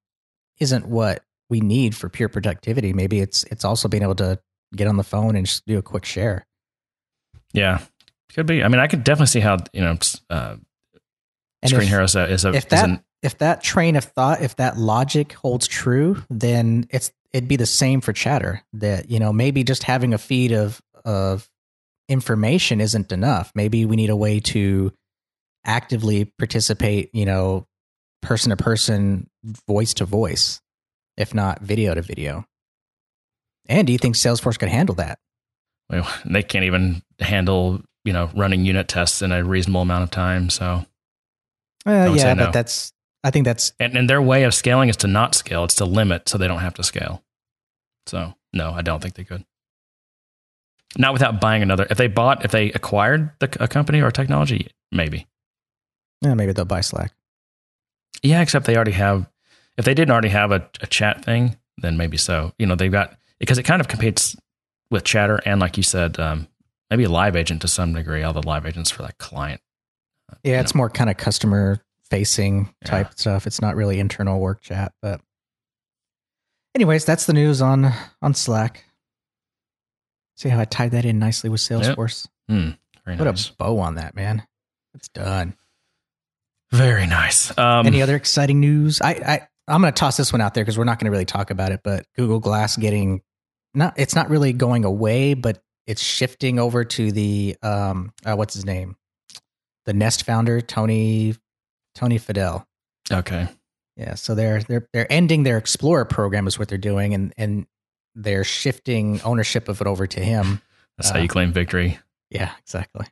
isn't 0.58 0.86
what 0.86 1.24
we 1.48 1.60
need 1.62 1.96
for 1.96 2.10
pure 2.10 2.28
productivity. 2.28 2.92
Maybe 2.92 3.20
it's 3.20 3.44
it's 3.44 3.64
also 3.64 3.88
being 3.88 4.02
able 4.02 4.16
to 4.16 4.38
get 4.76 4.86
on 4.86 4.98
the 4.98 5.02
phone 5.02 5.34
and 5.34 5.46
just 5.46 5.64
do 5.64 5.78
a 5.78 5.82
quick 5.82 6.04
share. 6.04 6.46
Yeah, 7.54 7.80
could 8.34 8.44
be. 8.44 8.62
I 8.62 8.68
mean, 8.68 8.80
I 8.80 8.86
could 8.86 9.02
definitely 9.02 9.28
see 9.28 9.40
how 9.40 9.56
you 9.72 9.80
know 9.80 9.96
uh, 10.28 10.56
Screen 11.64 11.82
if, 11.84 11.88
Hero 11.88 12.04
is 12.04 12.16
a, 12.16 12.30
is 12.30 12.44
a, 12.44 12.52
that, 12.52 12.70
is 12.70 12.82
an 12.82 13.02
if 13.22 13.38
that 13.38 13.62
train 13.62 13.96
of 13.96 14.04
thought, 14.04 14.42
if 14.42 14.56
that 14.56 14.78
logic 14.78 15.32
holds 15.32 15.66
true, 15.66 16.22
then 16.30 16.86
it's 16.90 17.12
it'd 17.32 17.48
be 17.48 17.56
the 17.56 17.66
same 17.66 18.00
for 18.00 18.12
chatter. 18.12 18.62
That 18.72 19.10
you 19.10 19.18
know 19.18 19.32
maybe 19.32 19.64
just 19.64 19.82
having 19.82 20.14
a 20.14 20.18
feed 20.18 20.52
of 20.52 20.80
of 21.04 21.48
information 22.08 22.80
isn't 22.80 23.12
enough. 23.12 23.52
Maybe 23.54 23.84
we 23.84 23.96
need 23.96 24.10
a 24.10 24.16
way 24.16 24.40
to 24.40 24.92
actively 25.64 26.24
participate. 26.38 27.10
You 27.12 27.26
know, 27.26 27.66
person 28.22 28.50
to 28.50 28.56
person, 28.56 29.28
voice 29.68 29.94
to 29.94 30.04
voice, 30.04 30.60
if 31.16 31.34
not 31.34 31.60
video 31.60 31.94
to 31.94 32.02
video. 32.02 32.46
And 33.68 33.86
do 33.86 33.92
you 33.92 33.98
think 33.98 34.16
Salesforce 34.16 34.58
could 34.58 34.68
handle 34.68 34.94
that? 34.96 35.18
Well, 35.90 36.10
they 36.24 36.42
can't 36.42 36.64
even 36.64 37.02
handle 37.18 37.82
you 38.04 38.14
know 38.14 38.30
running 38.34 38.64
unit 38.64 38.88
tests 38.88 39.20
in 39.20 39.30
a 39.30 39.44
reasonable 39.44 39.82
amount 39.82 40.04
of 40.04 40.10
time. 40.10 40.48
So, 40.48 40.86
well, 41.84 42.16
yeah, 42.16 42.32
no. 42.32 42.46
but 42.46 42.52
that's 42.52 42.92
I 43.22 43.30
think 43.30 43.44
that's 43.44 43.72
and, 43.78 43.96
and 43.96 44.08
their 44.08 44.22
way 44.22 44.44
of 44.44 44.54
scaling 44.54 44.88
is 44.88 44.96
to 44.98 45.06
not 45.06 45.34
scale. 45.34 45.64
It's 45.64 45.74
to 45.76 45.84
limit 45.84 46.28
so 46.28 46.38
they 46.38 46.48
don't 46.48 46.60
have 46.60 46.74
to 46.74 46.82
scale. 46.82 47.22
So 48.06 48.34
no, 48.52 48.72
I 48.72 48.82
don't 48.82 49.02
think 49.02 49.14
they 49.14 49.24
could. 49.24 49.44
Not 50.98 51.12
without 51.12 51.40
buying 51.40 51.62
another. 51.62 51.86
If 51.88 51.98
they 51.98 52.08
bought, 52.08 52.44
if 52.44 52.50
they 52.50 52.72
acquired 52.72 53.30
the, 53.38 53.56
a 53.62 53.68
company 53.68 54.00
or 54.00 54.10
technology, 54.10 54.68
maybe. 54.90 55.28
Yeah, 56.22 56.34
maybe 56.34 56.52
they'll 56.52 56.64
buy 56.64 56.80
Slack. 56.80 57.12
Yeah, 58.22 58.40
except 58.40 58.66
they 58.66 58.74
already 58.74 58.92
have. 58.92 59.28
If 59.76 59.84
they 59.84 59.94
didn't 59.94 60.10
already 60.10 60.28
have 60.30 60.50
a, 60.50 60.68
a 60.80 60.86
chat 60.86 61.24
thing, 61.24 61.56
then 61.78 61.96
maybe 61.96 62.16
so. 62.16 62.52
You 62.58 62.66
know, 62.66 62.74
they've 62.74 62.90
got 62.90 63.16
because 63.38 63.58
it 63.58 63.62
kind 63.62 63.80
of 63.80 63.88
competes 63.88 64.36
with 64.90 65.04
Chatter 65.04 65.40
and, 65.46 65.60
like 65.60 65.76
you 65.76 65.82
said, 65.82 66.18
um, 66.18 66.48
maybe 66.90 67.04
a 67.04 67.08
live 67.08 67.36
agent 67.36 67.62
to 67.62 67.68
some 67.68 67.94
degree. 67.94 68.22
All 68.22 68.32
the 68.32 68.46
live 68.46 68.66
agents 68.66 68.90
for 68.90 69.02
that 69.02 69.18
client. 69.18 69.60
Yeah, 70.42 70.60
it's 70.60 70.74
know. 70.74 70.78
more 70.78 70.90
kind 70.90 71.08
of 71.08 71.16
customer 71.16 71.82
facing 72.10 72.74
type 72.84 73.06
yeah. 73.06 73.16
stuff. 73.16 73.46
It's 73.46 73.62
not 73.62 73.76
really 73.76 74.00
internal 74.00 74.40
work 74.40 74.60
chat, 74.60 74.92
but 75.00 75.20
anyways, 76.74 77.04
that's 77.04 77.26
the 77.26 77.32
news 77.32 77.62
on 77.62 77.92
on 78.20 78.34
Slack. 78.34 78.84
See 80.36 80.48
how 80.48 80.60
I 80.60 80.64
tied 80.64 80.92
that 80.92 81.04
in 81.04 81.18
nicely 81.18 81.50
with 81.50 81.60
Salesforce. 81.60 82.28
Yep. 82.48 82.58
Mm, 82.58 82.78
Put 83.18 83.24
nice. 83.24 83.50
a 83.50 83.52
bow 83.54 83.78
on 83.78 83.96
that, 83.96 84.14
man. 84.16 84.42
It's 84.94 85.08
done. 85.08 85.54
Very 86.72 87.06
nice. 87.06 87.56
Um, 87.58 87.86
Any 87.86 88.00
other 88.00 88.16
exciting 88.16 88.60
news? 88.60 89.00
I, 89.02 89.10
I 89.10 89.48
I'm 89.68 89.80
going 89.80 89.92
to 89.92 89.98
toss 89.98 90.16
this 90.16 90.32
one 90.32 90.40
out 90.40 90.54
there 90.54 90.64
because 90.64 90.78
we're 90.78 90.84
not 90.84 90.98
going 90.98 91.06
to 91.06 91.10
really 91.10 91.24
talk 91.24 91.50
about 91.50 91.72
it. 91.72 91.80
But 91.82 92.06
Google 92.16 92.40
Glass 92.40 92.76
getting 92.76 93.22
not 93.74 93.94
it's 93.96 94.14
not 94.14 94.30
really 94.30 94.52
going 94.52 94.84
away, 94.84 95.34
but 95.34 95.62
it's 95.86 96.02
shifting 96.02 96.58
over 96.58 96.84
to 96.84 97.12
the 97.12 97.56
um 97.62 98.12
uh, 98.24 98.34
what's 98.34 98.54
his 98.54 98.64
name, 98.64 98.96
the 99.84 99.92
Nest 99.92 100.24
founder 100.24 100.60
Tony 100.60 101.34
Tony 101.94 102.18
Fadell. 102.18 102.64
Okay. 103.10 103.48
Yeah, 103.96 104.14
so 104.14 104.34
they're 104.34 104.62
they're 104.62 104.88
they're 104.92 105.12
ending 105.12 105.42
their 105.42 105.58
Explorer 105.58 106.04
program 106.04 106.46
is 106.46 106.58
what 106.58 106.68
they're 106.68 106.78
doing, 106.78 107.12
and 107.12 107.34
and 107.36 107.66
they're 108.14 108.44
shifting 108.44 109.20
ownership 109.22 109.68
of 109.68 109.80
it 109.80 109.86
over 109.86 110.06
to 110.06 110.20
him. 110.20 110.62
That's 110.96 111.10
uh, 111.10 111.14
how 111.14 111.20
you 111.20 111.28
claim 111.28 111.52
victory. 111.52 111.98
Yeah, 112.30 112.52
exactly. 112.60 113.06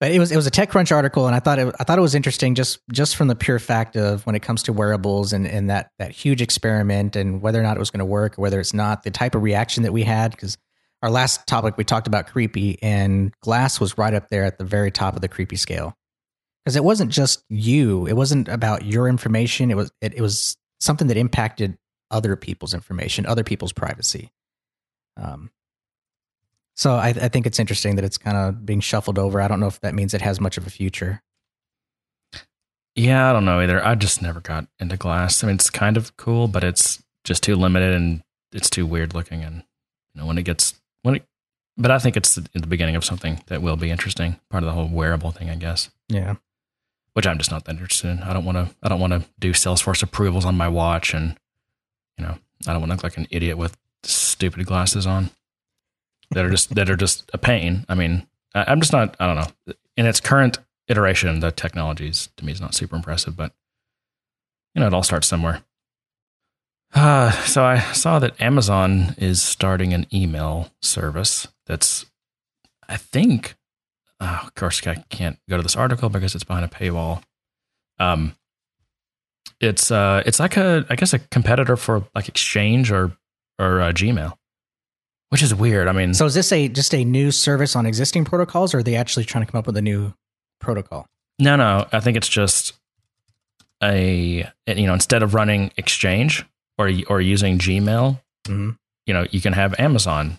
But 0.00 0.10
it 0.10 0.18
was 0.18 0.30
it 0.32 0.36
was 0.36 0.46
a 0.46 0.50
TechCrunch 0.50 0.92
article, 0.94 1.26
and 1.26 1.34
I 1.34 1.40
thought 1.40 1.58
it 1.58 1.74
I 1.78 1.84
thought 1.84 1.98
it 1.98 2.02
was 2.02 2.14
interesting 2.14 2.54
just 2.54 2.80
just 2.92 3.16
from 3.16 3.28
the 3.28 3.36
pure 3.36 3.58
fact 3.58 3.96
of 3.96 4.26
when 4.26 4.34
it 4.34 4.42
comes 4.42 4.62
to 4.64 4.72
wearables 4.72 5.32
and 5.32 5.46
and 5.46 5.70
that 5.70 5.90
that 5.98 6.10
huge 6.10 6.42
experiment 6.42 7.16
and 7.16 7.40
whether 7.40 7.58
or 7.58 7.62
not 7.62 7.76
it 7.76 7.80
was 7.80 7.90
going 7.90 8.00
to 8.00 8.04
work 8.04 8.38
or 8.38 8.42
whether 8.42 8.60
it's 8.60 8.74
not 8.74 9.04
the 9.04 9.10
type 9.10 9.34
of 9.34 9.42
reaction 9.42 9.84
that 9.84 9.92
we 9.92 10.02
had 10.02 10.32
because 10.32 10.58
our 11.02 11.10
last 11.10 11.46
topic 11.46 11.76
we 11.76 11.84
talked 11.84 12.06
about 12.06 12.26
creepy 12.26 12.78
and 12.82 13.32
glass 13.40 13.80
was 13.80 13.96
right 13.96 14.12
up 14.12 14.28
there 14.28 14.44
at 14.44 14.58
the 14.58 14.64
very 14.64 14.90
top 14.90 15.14
of 15.14 15.22
the 15.22 15.28
creepy 15.28 15.56
scale 15.56 15.96
because 16.66 16.76
it 16.76 16.84
wasn't 16.84 17.10
just 17.10 17.44
you 17.48 18.06
it 18.06 18.14
wasn't 18.14 18.48
about 18.48 18.84
your 18.84 19.08
information 19.08 19.70
it 19.70 19.76
was 19.76 19.90
it, 20.02 20.12
it 20.14 20.20
was 20.20 20.58
something 20.80 21.06
that 21.06 21.16
impacted 21.16 21.78
other 22.10 22.36
people's 22.36 22.74
information 22.74 23.24
other 23.24 23.44
people's 23.44 23.72
privacy 23.72 24.32
um, 25.16 25.50
so 26.76 26.92
I, 26.92 27.08
I 27.08 27.28
think 27.28 27.46
it's 27.46 27.58
interesting 27.58 27.96
that 27.96 28.04
it's 28.04 28.18
kind 28.18 28.36
of 28.36 28.66
being 28.66 28.80
shuffled 28.80 29.18
over. 29.18 29.40
I 29.40 29.48
don't 29.48 29.60
know 29.60 29.66
if 29.66 29.80
that 29.80 29.94
means 29.94 30.12
it 30.12 30.20
has 30.20 30.40
much 30.40 30.58
of 30.58 30.66
a 30.66 30.70
future. 30.70 31.22
Yeah, 32.94 33.30
I 33.30 33.32
don't 33.32 33.46
know 33.46 33.60
either. 33.60 33.84
I 33.84 33.94
just 33.94 34.20
never 34.20 34.40
got 34.40 34.66
into 34.78 34.96
glass. 34.96 35.42
I 35.42 35.46
mean, 35.46 35.56
it's 35.56 35.70
kind 35.70 35.96
of 35.96 36.16
cool, 36.18 36.48
but 36.48 36.62
it's 36.62 37.02
just 37.24 37.42
too 37.42 37.56
limited 37.56 37.94
and 37.94 38.22
it's 38.52 38.70
too 38.70 38.86
weird 38.86 39.14
looking. 39.14 39.42
And 39.42 39.64
you 40.14 40.20
know, 40.20 40.26
when 40.26 40.38
it 40.38 40.42
gets 40.42 40.74
when 41.02 41.16
it, 41.16 41.26
but 41.78 41.90
I 41.90 41.98
think 41.98 42.16
it's 42.16 42.34
the, 42.34 42.46
the 42.54 42.66
beginning 42.66 42.96
of 42.96 43.04
something 43.04 43.42
that 43.46 43.62
will 43.62 43.76
be 43.76 43.90
interesting. 43.90 44.38
Part 44.50 44.62
of 44.62 44.66
the 44.66 44.72
whole 44.72 44.88
wearable 44.88 45.30
thing, 45.30 45.48
I 45.48 45.56
guess. 45.56 45.90
Yeah. 46.08 46.36
Which 47.16 47.26
I'm 47.26 47.38
just 47.38 47.50
not 47.50 47.64
that 47.64 47.72
interested 47.72 48.08
in. 48.08 48.22
I 48.22 48.34
don't 48.34 48.44
want 48.44 48.58
to. 48.58 48.76
I 48.82 48.90
don't 48.90 49.00
want 49.00 49.14
to 49.14 49.24
do 49.38 49.54
Salesforce 49.54 50.02
approvals 50.02 50.44
on 50.44 50.54
my 50.54 50.68
watch, 50.68 51.14
and 51.14 51.34
you 52.18 52.26
know, 52.26 52.36
I 52.66 52.72
don't 52.72 52.82
want 52.82 52.90
to 52.90 52.96
look 52.96 53.04
like 53.04 53.16
an 53.16 53.26
idiot 53.30 53.56
with 53.56 53.74
stupid 54.02 54.66
glasses 54.66 55.06
on 55.06 55.30
that 56.32 56.44
are 56.44 56.50
just 56.50 56.74
that 56.74 56.90
are 56.90 56.96
just 56.96 57.30
a 57.32 57.38
pain. 57.38 57.86
I 57.88 57.94
mean, 57.94 58.26
I, 58.54 58.70
am 58.70 58.80
just 58.80 58.92
not. 58.92 59.16
I 59.18 59.26
don't 59.26 59.36
know. 59.36 59.74
In 59.96 60.04
its 60.04 60.20
current 60.20 60.58
iteration, 60.88 61.40
the 61.40 61.50
technologies 61.50 62.28
to 62.36 62.44
me 62.44 62.52
is 62.52 62.60
not 62.60 62.74
super 62.74 62.96
impressive, 62.96 63.34
but 63.34 63.52
you 64.74 64.80
know, 64.80 64.86
it 64.86 64.92
all 64.92 65.02
starts 65.02 65.26
somewhere. 65.26 65.62
Uh, 66.94 67.30
so 67.44 67.64
I 67.64 67.78
saw 67.92 68.18
that 68.18 68.38
Amazon 68.40 69.14
is 69.16 69.40
starting 69.40 69.92
an 69.94 70.06
email 70.12 70.70
service 70.80 71.48
that's, 71.66 72.06
I 72.88 72.96
think, 72.96 73.54
uh, 74.20 74.40
of 74.42 74.54
course, 74.54 74.86
I 74.86 74.96
can't 75.10 75.38
go 75.48 75.56
to 75.56 75.62
this 75.62 75.76
article 75.76 76.08
because 76.08 76.34
it's 76.34 76.44
behind 76.44 76.64
a 76.64 76.68
paywall. 76.68 77.22
Um, 77.98 78.34
it's 79.60 79.90
uh, 79.90 80.22
it's 80.26 80.40
like 80.40 80.56
a, 80.56 80.86
I 80.90 80.96
guess, 80.96 81.12
a 81.12 81.18
competitor 81.18 81.76
for 81.76 82.06
like 82.14 82.28
Exchange 82.28 82.90
or 82.90 83.12
or 83.58 83.80
uh, 83.80 83.92
Gmail 83.92 84.36
which 85.30 85.42
is 85.42 85.54
weird. 85.54 85.88
I 85.88 85.92
mean, 85.92 86.14
so 86.14 86.26
is 86.26 86.34
this 86.34 86.52
a 86.52 86.68
just 86.68 86.94
a 86.94 87.04
new 87.04 87.30
service 87.30 87.76
on 87.76 87.86
existing 87.86 88.24
protocols, 88.24 88.74
or 88.74 88.78
are 88.78 88.82
they 88.82 88.96
actually 88.96 89.24
trying 89.24 89.44
to 89.44 89.50
come 89.50 89.58
up 89.58 89.66
with 89.66 89.76
a 89.76 89.82
new 89.82 90.14
protocol? 90.60 91.06
No, 91.38 91.56
no. 91.56 91.86
I 91.92 92.00
think 92.00 92.16
it's 92.16 92.28
just 92.28 92.74
a 93.82 94.50
you 94.66 94.86
know 94.86 94.94
instead 94.94 95.22
of 95.22 95.34
running 95.34 95.72
Exchange 95.76 96.44
or 96.78 96.90
or 97.08 97.20
using 97.20 97.58
Gmail, 97.58 98.20
mm-hmm. 98.44 98.70
you 99.06 99.14
know, 99.14 99.26
you 99.30 99.40
can 99.40 99.52
have 99.52 99.78
Amazon, 99.78 100.38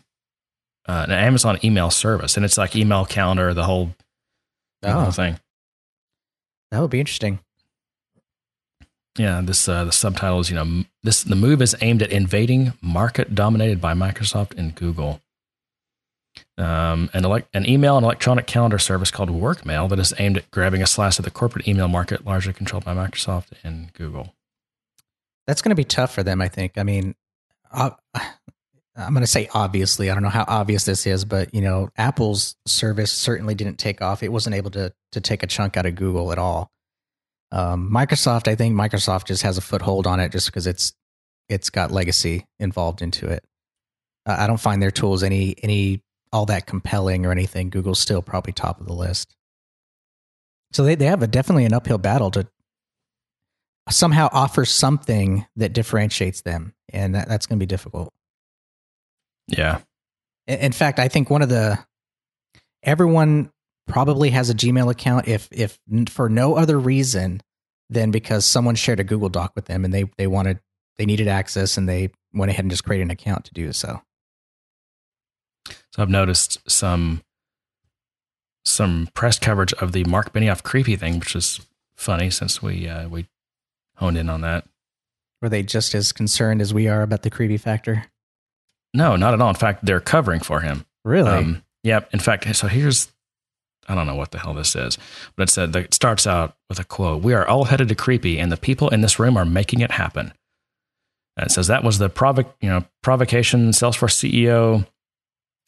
uh, 0.88 1.06
an 1.08 1.12
Amazon 1.12 1.60
email 1.64 1.90
service, 1.92 2.38
and 2.38 2.46
it's 2.46 2.58
like 2.58 2.76
email 2.76 3.06
calendar, 3.06 3.54
the 3.54 3.64
whole, 3.64 3.94
the 4.82 4.90
oh. 4.90 5.02
whole 5.02 5.12
thing. 5.12 5.40
That 6.72 6.82
would 6.82 6.92
be 6.92 7.00
interesting. 7.00 7.40
Yeah, 9.18 9.42
this 9.44 9.68
uh, 9.68 9.86
the 9.86 9.92
subtitle 9.92 10.40
is 10.40 10.50
you 10.50 10.56
know 10.56 10.84
this 11.04 11.24
the 11.24 11.36
move 11.36 11.62
is 11.62 11.76
aimed 11.82 12.04
at 12.04 12.12
invading 12.12 12.74
market 12.82 13.34
dominated 13.34 13.82
by 13.82 13.94
Microsoft 13.94 14.58
and 14.58 14.76
Google. 14.76 15.22
Um, 16.60 17.10
an, 17.14 17.26
elect, 17.26 17.50
an 17.56 17.68
email 17.68 17.98
and 17.98 18.04
electronic 18.04 18.46
calendar 18.46 18.78
service 18.78 19.10
called 19.10 19.30
Workmail 19.30 19.90
that 19.90 19.98
is 20.00 20.14
aimed 20.20 20.38
at 20.38 20.52
grabbing 20.52 20.84
a 20.84 20.88
slice 20.88 21.18
of 21.18 21.26
the 21.26 21.32
corporate 21.32 21.68
email 21.68 21.88
market, 21.88 22.26
largely 22.26 22.54
controlled 22.54 22.86
by 22.86 22.94
Microsoft 22.94 23.48
and 23.64 23.92
Google. 23.94 24.36
That's 25.48 25.62
going 25.62 25.72
to 25.72 25.76
be 25.76 25.84
tough 25.84 26.14
for 26.14 26.22
them, 26.24 26.42
I 26.42 26.48
think. 26.48 26.74
I 26.78 26.84
mean, 26.84 27.16
uh, 27.72 27.92
I'm 28.98 29.14
going 29.14 29.22
to 29.22 29.28
say 29.28 29.48
obviously. 29.54 30.10
I 30.10 30.14
don't 30.16 30.24
know 30.24 30.30
how 30.30 30.46
obvious 30.48 30.84
this 30.86 31.06
is, 31.06 31.24
but 31.24 31.54
you 31.54 31.62
know, 31.62 31.90
Apple's 31.98 32.56
service 32.66 33.12
certainly 33.12 33.54
didn't 33.54 33.78
take 33.78 34.02
off. 34.02 34.24
It 34.24 34.32
wasn't 34.32 34.56
able 34.56 34.72
to 34.72 34.92
to 35.12 35.22
take 35.22 35.44
a 35.44 35.48
chunk 35.48 35.78
out 35.78 35.86
of 35.86 35.96
Google 35.96 36.32
at 36.32 36.40
all. 36.40 36.72
Um, 37.52 37.90
Microsoft, 37.94 38.48
I 38.48 38.56
think 38.56 38.76
Microsoft 38.76 39.26
just 39.26 39.44
has 39.44 39.58
a 39.58 39.62
foothold 39.62 40.08
on 40.08 40.20
it 40.20 40.32
just 40.32 40.48
because 40.48 40.68
it's 40.68 40.94
it's 41.48 41.70
got 41.70 41.92
legacy 41.92 42.46
involved 42.60 43.02
into 43.02 43.28
it. 43.28 43.44
Uh, 44.26 44.36
I 44.40 44.48
don't 44.48 44.60
find 44.60 44.82
their 44.82 44.92
tools 44.92 45.24
any 45.24 45.56
any 45.62 46.02
all 46.34 46.48
that 46.48 46.66
compelling 46.66 47.26
or 47.26 47.32
anything. 47.32 47.70
Google's 47.70 48.00
still 48.00 48.22
probably 48.22 48.54
top 48.54 48.82
of 48.82 48.88
the 48.88 48.94
list. 48.94 49.36
So 50.74 50.84
they, 50.84 50.96
they 50.96 51.06
have 51.06 51.24
a 51.24 51.28
definitely 51.28 51.66
an 51.66 51.74
uphill 51.74 51.98
battle 51.98 52.32
to 52.32 52.48
somehow 53.90 54.28
offer 54.34 54.66
something 54.66 55.46
that 55.56 55.72
differentiates 55.72 56.42
them, 56.42 56.74
and 56.90 57.16
that, 57.16 57.30
that's 57.30 57.46
going 57.46 57.58
to 57.58 57.64
be 57.64 57.68
difficult. 57.68 58.14
Yeah. 59.48 59.80
In, 60.48 60.72
fact, 60.72 61.00
I 61.00 61.08
think 61.08 61.30
one 61.30 61.42
of 61.42 61.50
the 61.50 61.80
everyone 62.84 63.52
probably 63.88 64.30
has 64.32 64.50
a 64.50 64.54
Gmail 64.54 64.92
account 64.92 65.28
if 65.28 65.48
if 65.52 65.80
for 66.10 66.30
no 66.30 66.56
other 66.56 66.78
reason 66.78 67.42
than 67.90 68.12
because 68.12 68.46
someone 68.46 68.76
shared 68.76 69.00
a 69.00 69.04
Google 69.04 69.30
Doc 69.30 69.54
with 69.56 69.66
them 69.66 69.86
and 69.86 69.94
they 69.94 70.06
they 70.18 70.28
wanted 70.28 70.60
they 70.98 71.06
needed 71.06 71.28
access 71.28 71.78
and 71.78 71.88
they 71.88 72.10
went 72.34 72.52
ahead 72.52 72.66
and 72.66 72.72
just 72.72 72.84
created 72.84 73.04
an 73.04 73.12
account 73.12 73.46
to 73.46 73.54
do 73.54 73.72
so. 73.74 74.02
So 75.68 76.02
I've 76.02 76.10
noticed 76.10 76.70
some 76.70 77.24
some 78.66 79.10
press 79.14 79.40
coverage 79.40 79.74
of 79.74 79.94
the 79.94 80.04
Mark 80.04 80.34
Benioff 80.34 80.64
creepy 80.64 80.96
thing, 80.96 81.20
which 81.20 81.36
is 81.36 81.62
funny 81.96 82.30
since 82.30 82.62
we 82.62 82.88
uh, 82.88 83.08
we 83.08 83.28
honed 83.96 84.18
in 84.18 84.30
on 84.30 84.42
that. 84.42 84.66
Were 85.42 85.50
they 85.50 85.64
just 85.64 85.94
as 85.94 86.12
concerned 86.12 86.62
as 86.62 86.74
we 86.74 86.88
are 86.88 87.02
about 87.02 87.22
the 87.22 87.30
creepy 87.30 87.58
factor? 87.58 88.06
No, 88.94 89.16
not 89.16 89.34
at 89.34 89.42
all. 89.42 89.50
In 89.50 89.56
fact, 89.56 89.86
they're 89.86 90.00
covering 90.00 90.40
for 90.40 90.62
him. 90.62 90.86
Really? 91.04 91.30
Um, 91.30 91.64
yep. 91.84 92.10
In 92.14 92.20
fact, 92.20 92.56
so 92.56 92.68
here's 92.68 93.12
I 93.88 93.96
don't 93.96 94.08
know 94.08 94.16
what 94.16 94.32
the 94.32 94.40
hell 94.40 94.54
this 94.54 94.76
is, 94.76 94.98
but 95.36 95.44
it 95.44 95.52
said 95.52 95.76
it 95.76 95.94
starts 95.94 96.28
out 96.28 96.58
with 96.70 96.80
a 96.80 96.84
quote: 96.84 97.24
"We 97.24 97.34
are 97.34 97.48
all 97.48 97.66
headed 97.66 97.88
to 97.90 97.96
creepy, 97.96 98.40
and 98.40 98.52
the 98.52 98.58
people 98.58 98.90
in 98.90 99.02
this 99.02 99.20
room 99.20 99.38
are 99.38 99.46
making 99.46 99.80
it 99.80 99.92
happen." 99.92 100.34
And 101.38 101.48
it 101.48 101.52
says 101.52 101.68
that 101.68 101.84
was 101.84 101.98
the 101.98 102.10
provoc, 102.10 102.52
you 102.60 102.70
know, 102.70 102.86
provocation. 103.02 103.70
Salesforce 103.70 104.16
CEO 104.16 104.86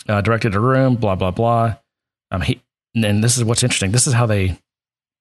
uh, 0.08 0.22
directed 0.22 0.56
a 0.56 0.60
room, 0.60 0.96
blah 0.96 1.16
blah 1.16 1.32
blah. 1.32 1.76
Um, 2.32 2.42
he 2.42 2.62
and 2.96 3.24
this 3.24 3.38
is 3.38 3.44
what's 3.44 3.64
interesting. 3.64 3.92
This 3.92 4.08
is 4.08 4.14
how 4.14 4.26
they 4.26 4.58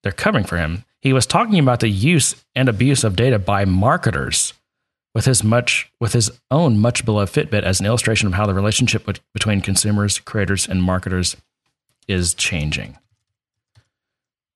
they're 0.02 0.12
covering 0.12 0.44
for 0.44 0.56
him. 0.56 0.84
He 1.00 1.12
was 1.12 1.26
talking 1.26 1.60
about 1.60 1.80
the 1.80 1.88
use 1.88 2.44
and 2.56 2.68
abuse 2.68 3.04
of 3.04 3.14
data 3.14 3.38
by 3.38 3.64
marketers 3.64 4.54
with 5.14 5.24
his 5.24 5.42
much 5.42 5.90
with 6.00 6.12
his 6.12 6.30
own 6.50 6.78
much 6.78 7.04
beloved 7.04 7.32
Fitbit 7.32 7.62
as 7.62 7.80
an 7.80 7.86
illustration 7.86 8.26
of 8.26 8.34
how 8.34 8.46
the 8.46 8.54
relationship 8.54 9.08
between 9.32 9.60
consumers, 9.60 10.18
creators, 10.18 10.68
and 10.68 10.82
marketers 10.82 11.36
is 12.06 12.34
changing. 12.34 12.98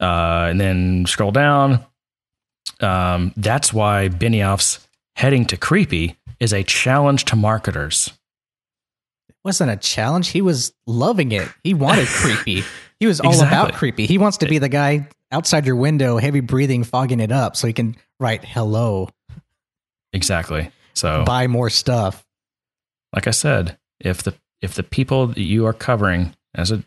Uh, 0.00 0.48
and 0.50 0.60
then 0.60 1.06
scroll 1.06 1.30
down. 1.30 1.84
Um, 2.80 3.32
that's 3.36 3.72
why 3.72 4.08
Benioff's 4.08 4.86
heading 5.14 5.44
to 5.46 5.56
creepy 5.56 6.16
is 6.40 6.52
a 6.52 6.64
challenge 6.64 7.24
to 7.26 7.36
marketers. 7.36 8.12
It 9.28 9.36
wasn't 9.44 9.70
a 9.70 9.76
challenge. 9.76 10.28
He 10.28 10.42
was 10.42 10.72
loving 10.86 11.32
it. 11.32 11.48
He 11.62 11.74
wanted 11.74 12.06
creepy. 12.08 12.64
He 12.98 13.06
was 13.06 13.20
all 13.20 13.30
exactly. 13.30 13.58
about 13.58 13.74
creepy. 13.74 14.06
He 14.06 14.18
wants 14.18 14.38
to 14.38 14.46
be 14.46 14.58
the 14.58 14.68
guy 14.68 15.08
outside 15.30 15.66
your 15.66 15.76
window, 15.76 16.18
heavy 16.18 16.40
breathing, 16.40 16.84
fogging 16.84 17.20
it 17.20 17.32
up 17.32 17.56
so 17.56 17.66
he 17.66 17.72
can 17.72 17.96
write 18.18 18.44
hello. 18.44 19.08
Exactly. 20.12 20.70
So 20.94 21.24
buy 21.24 21.46
more 21.46 21.70
stuff. 21.70 22.24
Like 23.14 23.26
I 23.26 23.30
said, 23.30 23.78
if 24.00 24.22
the 24.22 24.34
if 24.60 24.74
the 24.74 24.82
people 24.82 25.28
that 25.28 25.40
you 25.40 25.66
are 25.66 25.72
covering 25.72 26.34
as 26.54 26.70
a 26.70 26.84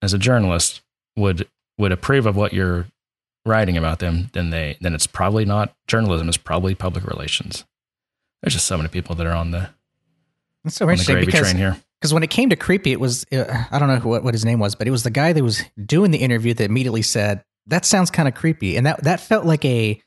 as 0.00 0.12
a 0.12 0.18
journalist 0.18 0.82
would 1.16 1.48
would 1.78 1.92
approve 1.92 2.26
of 2.26 2.36
what 2.36 2.52
you're 2.52 2.86
writing 3.44 3.76
about 3.76 3.98
them, 3.98 4.30
then 4.32 4.50
they 4.50 4.76
then 4.80 4.94
it's 4.94 5.06
probably 5.06 5.44
not 5.44 5.74
journalism. 5.86 6.28
It's 6.28 6.36
probably 6.36 6.74
public 6.74 7.04
relations. 7.04 7.64
There's 8.42 8.54
just 8.54 8.66
so 8.66 8.76
many 8.76 8.88
people 8.88 9.14
that 9.16 9.26
are 9.26 9.36
on 9.36 9.50
the 9.50 9.70
That's 10.64 10.76
so 10.76 10.88
interesting 10.88 11.20
because, 11.20 11.40
train 11.40 11.56
here. 11.56 11.76
Because 12.00 12.12
when 12.12 12.22
it 12.22 12.30
came 12.30 12.50
to 12.50 12.56
creepy, 12.56 12.92
it 12.92 13.00
was 13.00 13.24
uh, 13.32 13.64
I 13.70 13.78
don't 13.78 13.88
know 13.88 13.98
what 14.00 14.24
what 14.24 14.34
his 14.34 14.44
name 14.44 14.58
was, 14.58 14.74
but 14.74 14.88
it 14.88 14.90
was 14.90 15.02
the 15.02 15.10
guy 15.10 15.32
that 15.32 15.42
was 15.42 15.62
doing 15.84 16.10
the 16.10 16.18
interview 16.18 16.54
that 16.54 16.64
immediately 16.64 17.02
said 17.02 17.44
that 17.66 17.84
sounds 17.84 18.10
kind 18.10 18.28
of 18.28 18.34
creepy, 18.34 18.76
and 18.76 18.86
that 18.86 19.04
that 19.04 19.20
felt 19.20 19.46
like 19.46 19.64
a 19.64 20.00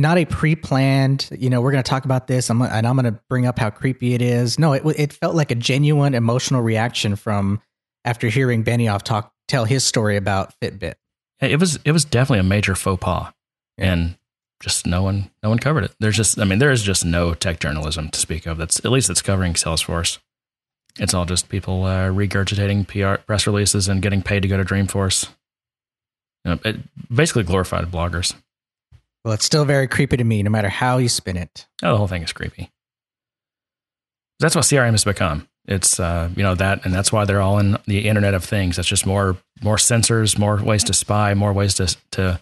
not 0.00 0.18
a 0.18 0.24
pre-planned. 0.24 1.28
You 1.38 1.50
know, 1.50 1.60
we're 1.60 1.72
going 1.72 1.82
to 1.82 1.88
talk 1.88 2.04
about 2.04 2.26
this, 2.26 2.50
I'm, 2.50 2.62
and 2.62 2.86
I'm 2.86 2.96
going 2.96 3.12
to 3.12 3.20
bring 3.28 3.46
up 3.46 3.58
how 3.58 3.70
creepy 3.70 4.14
it 4.14 4.22
is. 4.22 4.58
No, 4.58 4.72
it 4.72 4.82
it 4.96 5.12
felt 5.12 5.34
like 5.34 5.50
a 5.50 5.54
genuine 5.54 6.14
emotional 6.14 6.62
reaction 6.62 7.16
from 7.16 7.60
after 8.04 8.28
hearing 8.28 8.64
Benioff 8.64 9.02
talk 9.02 9.32
tell 9.46 9.64
his 9.64 9.84
story 9.84 10.16
about 10.16 10.54
Fitbit. 10.60 10.94
It 11.40 11.60
was 11.60 11.78
it 11.84 11.92
was 11.92 12.04
definitely 12.04 12.40
a 12.40 12.44
major 12.44 12.74
faux 12.74 13.02
pas, 13.02 13.32
yeah. 13.78 13.92
and 13.92 14.18
just 14.60 14.86
no 14.86 15.02
one 15.02 15.30
no 15.42 15.48
one 15.48 15.58
covered 15.58 15.84
it. 15.84 15.94
There's 16.00 16.16
just 16.16 16.38
I 16.38 16.44
mean 16.44 16.58
there 16.58 16.70
is 16.70 16.82
just 16.82 17.04
no 17.04 17.34
tech 17.34 17.60
journalism 17.60 18.08
to 18.10 18.18
speak 18.18 18.46
of. 18.46 18.58
That's 18.58 18.82
at 18.84 18.90
least 18.90 19.10
it's 19.10 19.22
covering 19.22 19.54
Salesforce. 19.54 20.18
It's 20.98 21.14
all 21.14 21.24
just 21.24 21.48
people 21.48 21.84
uh, 21.84 22.08
regurgitating 22.08 22.88
PR 22.88 23.22
press 23.22 23.46
releases 23.46 23.88
and 23.88 24.02
getting 24.02 24.22
paid 24.22 24.42
to 24.42 24.48
go 24.48 24.56
to 24.56 24.64
Dreamforce. 24.64 25.28
You 26.44 26.52
know, 26.52 26.58
it 26.64 26.76
basically 27.14 27.44
glorified 27.44 27.84
bloggers. 27.86 28.34
Well, 29.24 29.34
it's 29.34 29.44
still 29.44 29.64
very 29.64 29.86
creepy 29.86 30.16
to 30.16 30.24
me, 30.24 30.42
no 30.42 30.50
matter 30.50 30.68
how 30.68 30.98
you 30.98 31.08
spin 31.08 31.36
it. 31.36 31.66
Oh, 31.82 31.92
the 31.92 31.98
whole 31.98 32.08
thing 32.08 32.22
is 32.22 32.32
creepy. 32.32 32.70
That's 34.38 34.54
what 34.54 34.64
CRM 34.64 34.92
has 34.92 35.04
become. 35.04 35.46
It's 35.66 36.00
uh, 36.00 36.30
you 36.34 36.42
know 36.42 36.54
that, 36.54 36.84
and 36.84 36.94
that's 36.94 37.12
why 37.12 37.24
they're 37.26 37.42
all 37.42 37.58
in 37.58 37.76
the 37.86 38.08
Internet 38.08 38.34
of 38.34 38.44
Things. 38.44 38.76
That's 38.76 38.88
just 38.88 39.06
more 39.06 39.36
more 39.62 39.76
sensors, 39.76 40.38
more 40.38 40.56
ways 40.56 40.84
to 40.84 40.94
spy, 40.94 41.34
more 41.34 41.52
ways 41.52 41.74
to 41.74 41.94
to 42.12 42.40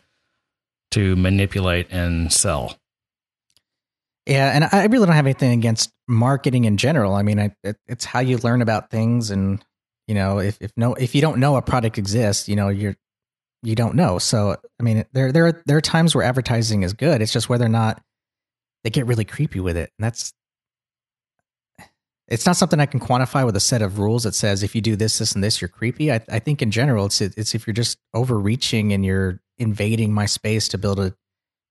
to 0.93 1.17
manipulate 1.17 1.89
and 1.91 2.33
sell. 2.33 2.79
Yeah, 4.27 4.51
and 4.55 4.65
I 4.71 4.85
really 4.87 5.07
don't 5.07 5.17
have 5.17 5.27
anything 5.27 5.59
against 5.59 5.91
marketing 6.07 6.65
in 6.65 6.77
general. 6.77 7.15
I 7.15 7.23
mean, 7.23 7.41
I, 7.41 7.55
it, 7.65 7.77
it's 7.87 8.05
how 8.05 8.21
you 8.21 8.37
learn 8.39 8.63
about 8.63 8.91
things, 8.91 9.31
and 9.31 9.65
you 10.07 10.15
know, 10.15 10.39
if 10.39 10.59
if 10.61 10.73
no, 10.77 10.95
if 10.95 11.15
you 11.15 11.21
don't 11.21 11.39
know 11.39 11.57
a 11.57 11.63
product 11.63 11.99
exists, 11.99 12.49
you 12.49 12.55
know, 12.55 12.69
you're 12.69 12.97
you 13.63 13.75
don't 13.75 13.95
know. 13.95 14.19
So, 14.19 14.57
I 14.79 14.83
mean, 14.83 15.05
there 15.13 15.33
there 15.33 15.47
are 15.47 15.63
there 15.67 15.77
are 15.77 15.83
times 15.83 16.15
where 16.15 16.25
advertising 16.25 16.83
is 16.83 16.93
good. 16.93 17.21
It's 17.21 17.33
just 17.33 17.49
whether 17.49 17.65
or 17.65 17.71
not 17.71 18.03
they 18.85 18.91
get 18.91 19.07
really 19.07 19.25
creepy 19.25 19.61
with 19.61 19.77
it, 19.77 19.91
and 19.99 20.05
that's 20.05 20.33
it's 22.29 22.45
not 22.45 22.57
something 22.57 22.79
I 22.79 22.87
can 22.87 23.01
quantify 23.01 23.47
with 23.47 23.57
a 23.57 23.61
set 23.61 23.81
of 23.81 23.99
rules 23.99 24.25
that 24.25 24.35
says 24.35 24.63
if 24.63 24.75
you 24.75 24.83
do 24.83 24.97
this, 24.97 25.19
this, 25.19 25.33
and 25.33 25.43
this, 25.43 25.61
you're 25.61 25.69
creepy. 25.69 26.13
I, 26.13 26.21
I 26.31 26.39
think 26.39 26.61
in 26.61 26.71
general, 26.71 27.07
it's 27.07 27.21
it's 27.21 27.55
if 27.55 27.67
you're 27.67 27.75
just 27.75 27.99
overreaching 28.15 28.93
and 28.93 29.05
you're 29.05 29.41
invading 29.57 30.13
my 30.13 30.27
space 30.27 30.69
to 30.69 30.79
build 30.79 31.01
a 31.01 31.15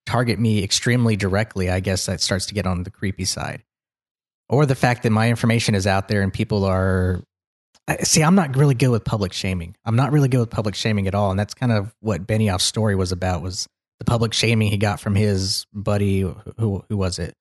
target 0.06 0.39
me 0.39 0.63
extremely 0.63 1.15
directly. 1.15 1.70
I 1.70 1.79
guess 1.79 2.08
that 2.08 2.22
starts 2.22 2.48
to 2.48 2.53
get 2.53 2.65
on 2.65 2.84
the 2.84 2.89
creepy 2.89 3.25
side, 3.25 3.63
or 4.50 4.65
the 4.65 4.75
fact 4.75 5.03
that 5.03 5.12
my 5.12 5.29
information 5.29 5.75
is 5.75 5.88
out 5.88 6.08
there 6.08 6.22
and 6.22 6.34
people 6.34 6.65
are. 6.65 7.24
See, 8.03 8.22
I'm 8.22 8.36
not 8.36 8.56
really 8.58 8.75
good 8.75 8.89
with 8.89 9.06
public 9.06 9.32
shaming. 9.32 9.75
I'm 9.86 9.96
not 9.96 10.12
really 10.12 10.27
good 10.27 10.41
with 10.41 10.50
public 10.50 10.75
shaming 10.75 11.08
at 11.08 11.15
all, 11.15 11.32
and 11.32 11.39
that's 11.39 11.53
kind 11.53 11.72
of 11.72 11.96
what 12.01 12.27
Benioff's 12.27 12.65
story 12.65 12.96
was 12.96 13.13
about. 13.13 13.41
Was 13.41 13.67
the 14.00 14.06
public 14.06 14.34
shaming 14.34 14.70
he 14.70 14.77
got 14.77 15.00
from 15.00 15.15
his 15.15 15.65
buddy? 15.74 16.22
Who 16.22 16.84
who 16.89 16.98
was 16.98 17.17
it? 17.17 17.34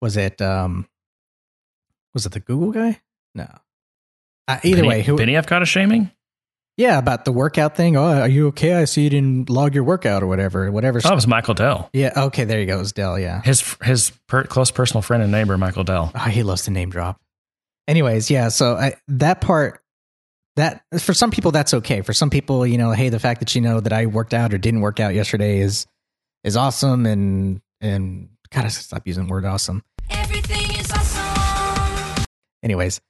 Was 0.00 0.16
it 0.16 0.40
um 0.40 0.86
was 2.14 2.26
it 2.26 2.32
the 2.32 2.40
Google 2.40 2.70
guy? 2.70 3.00
No. 3.34 3.48
Uh, 4.46 4.58
either 4.62 4.84
way, 4.84 5.02
who 5.02 5.16
Benioff 5.16 5.46
got 5.46 5.62
a 5.62 5.66
shaming? 5.66 6.10
Yeah, 6.76 6.98
about 6.98 7.24
the 7.24 7.32
workout 7.32 7.76
thing. 7.76 7.96
Oh, 7.96 8.20
are 8.20 8.28
you 8.28 8.48
okay? 8.48 8.74
I 8.74 8.84
see 8.84 9.02
you 9.02 9.10
didn't 9.10 9.50
log 9.50 9.74
your 9.74 9.84
workout 9.84 10.22
or 10.22 10.26
whatever. 10.26 10.70
Whatever. 10.72 11.00
Oh, 11.04 11.12
it 11.12 11.14
was 11.14 11.26
Michael 11.26 11.54
Dell. 11.54 11.90
Yeah. 11.92 12.12
Okay. 12.16 12.44
There 12.44 12.58
you 12.58 12.66
go. 12.66 12.76
It 12.76 12.80
was 12.80 12.92
Dell. 12.92 13.18
Yeah. 13.18 13.42
His 13.42 13.76
his 13.82 14.12
per, 14.28 14.44
close 14.44 14.70
personal 14.70 15.02
friend 15.02 15.22
and 15.22 15.30
neighbor, 15.30 15.58
Michael 15.58 15.84
Dell. 15.84 16.10
Oh, 16.14 16.18
he 16.20 16.42
loves 16.42 16.62
to 16.62 16.70
name 16.70 16.90
drop. 16.90 17.20
Anyways, 17.90 18.30
yeah. 18.30 18.50
So 18.50 18.76
I, 18.76 18.94
that 19.08 19.40
part, 19.40 19.82
that 20.54 20.84
for 21.00 21.12
some 21.12 21.32
people 21.32 21.50
that's 21.50 21.74
okay. 21.74 22.02
For 22.02 22.12
some 22.12 22.30
people, 22.30 22.64
you 22.64 22.78
know, 22.78 22.92
hey, 22.92 23.08
the 23.08 23.18
fact 23.18 23.40
that 23.40 23.56
you 23.56 23.60
know 23.60 23.80
that 23.80 23.92
I 23.92 24.06
worked 24.06 24.32
out 24.32 24.54
or 24.54 24.58
didn't 24.58 24.80
work 24.80 25.00
out 25.00 25.12
yesterday 25.12 25.58
is 25.58 25.88
is 26.44 26.56
awesome, 26.56 27.04
and 27.04 27.60
and 27.80 28.28
gotta 28.52 28.70
stop 28.70 29.08
using 29.08 29.26
the 29.26 29.32
word 29.32 29.44
awesome. 29.44 29.82
Everything 30.08 30.70
is 30.78 30.92
anyways, 32.62 33.00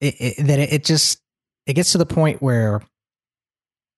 it, 0.00 0.14
it, 0.20 0.46
that 0.46 0.60
it, 0.60 0.72
it 0.74 0.84
just 0.84 1.20
it 1.66 1.72
gets 1.72 1.90
to 1.90 1.98
the 1.98 2.06
point 2.06 2.40
where 2.40 2.82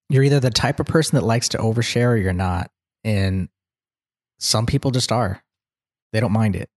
you're 0.09 0.25
either 0.25 0.41
the 0.41 0.49
type 0.49 0.81
of 0.81 0.87
person 0.87 1.17
that 1.17 1.27
likes 1.27 1.51
to 1.51 1.59
overshare 1.59 2.09
or 2.09 2.17
you're 2.17 2.33
not, 2.33 2.71
and 3.05 3.51
some 4.39 4.65
people 4.65 4.93
just 4.93 5.13
are. 5.13 5.45
They 6.15 6.21
don't 6.21 6.33
mind 6.33 6.57
it. 6.57 6.71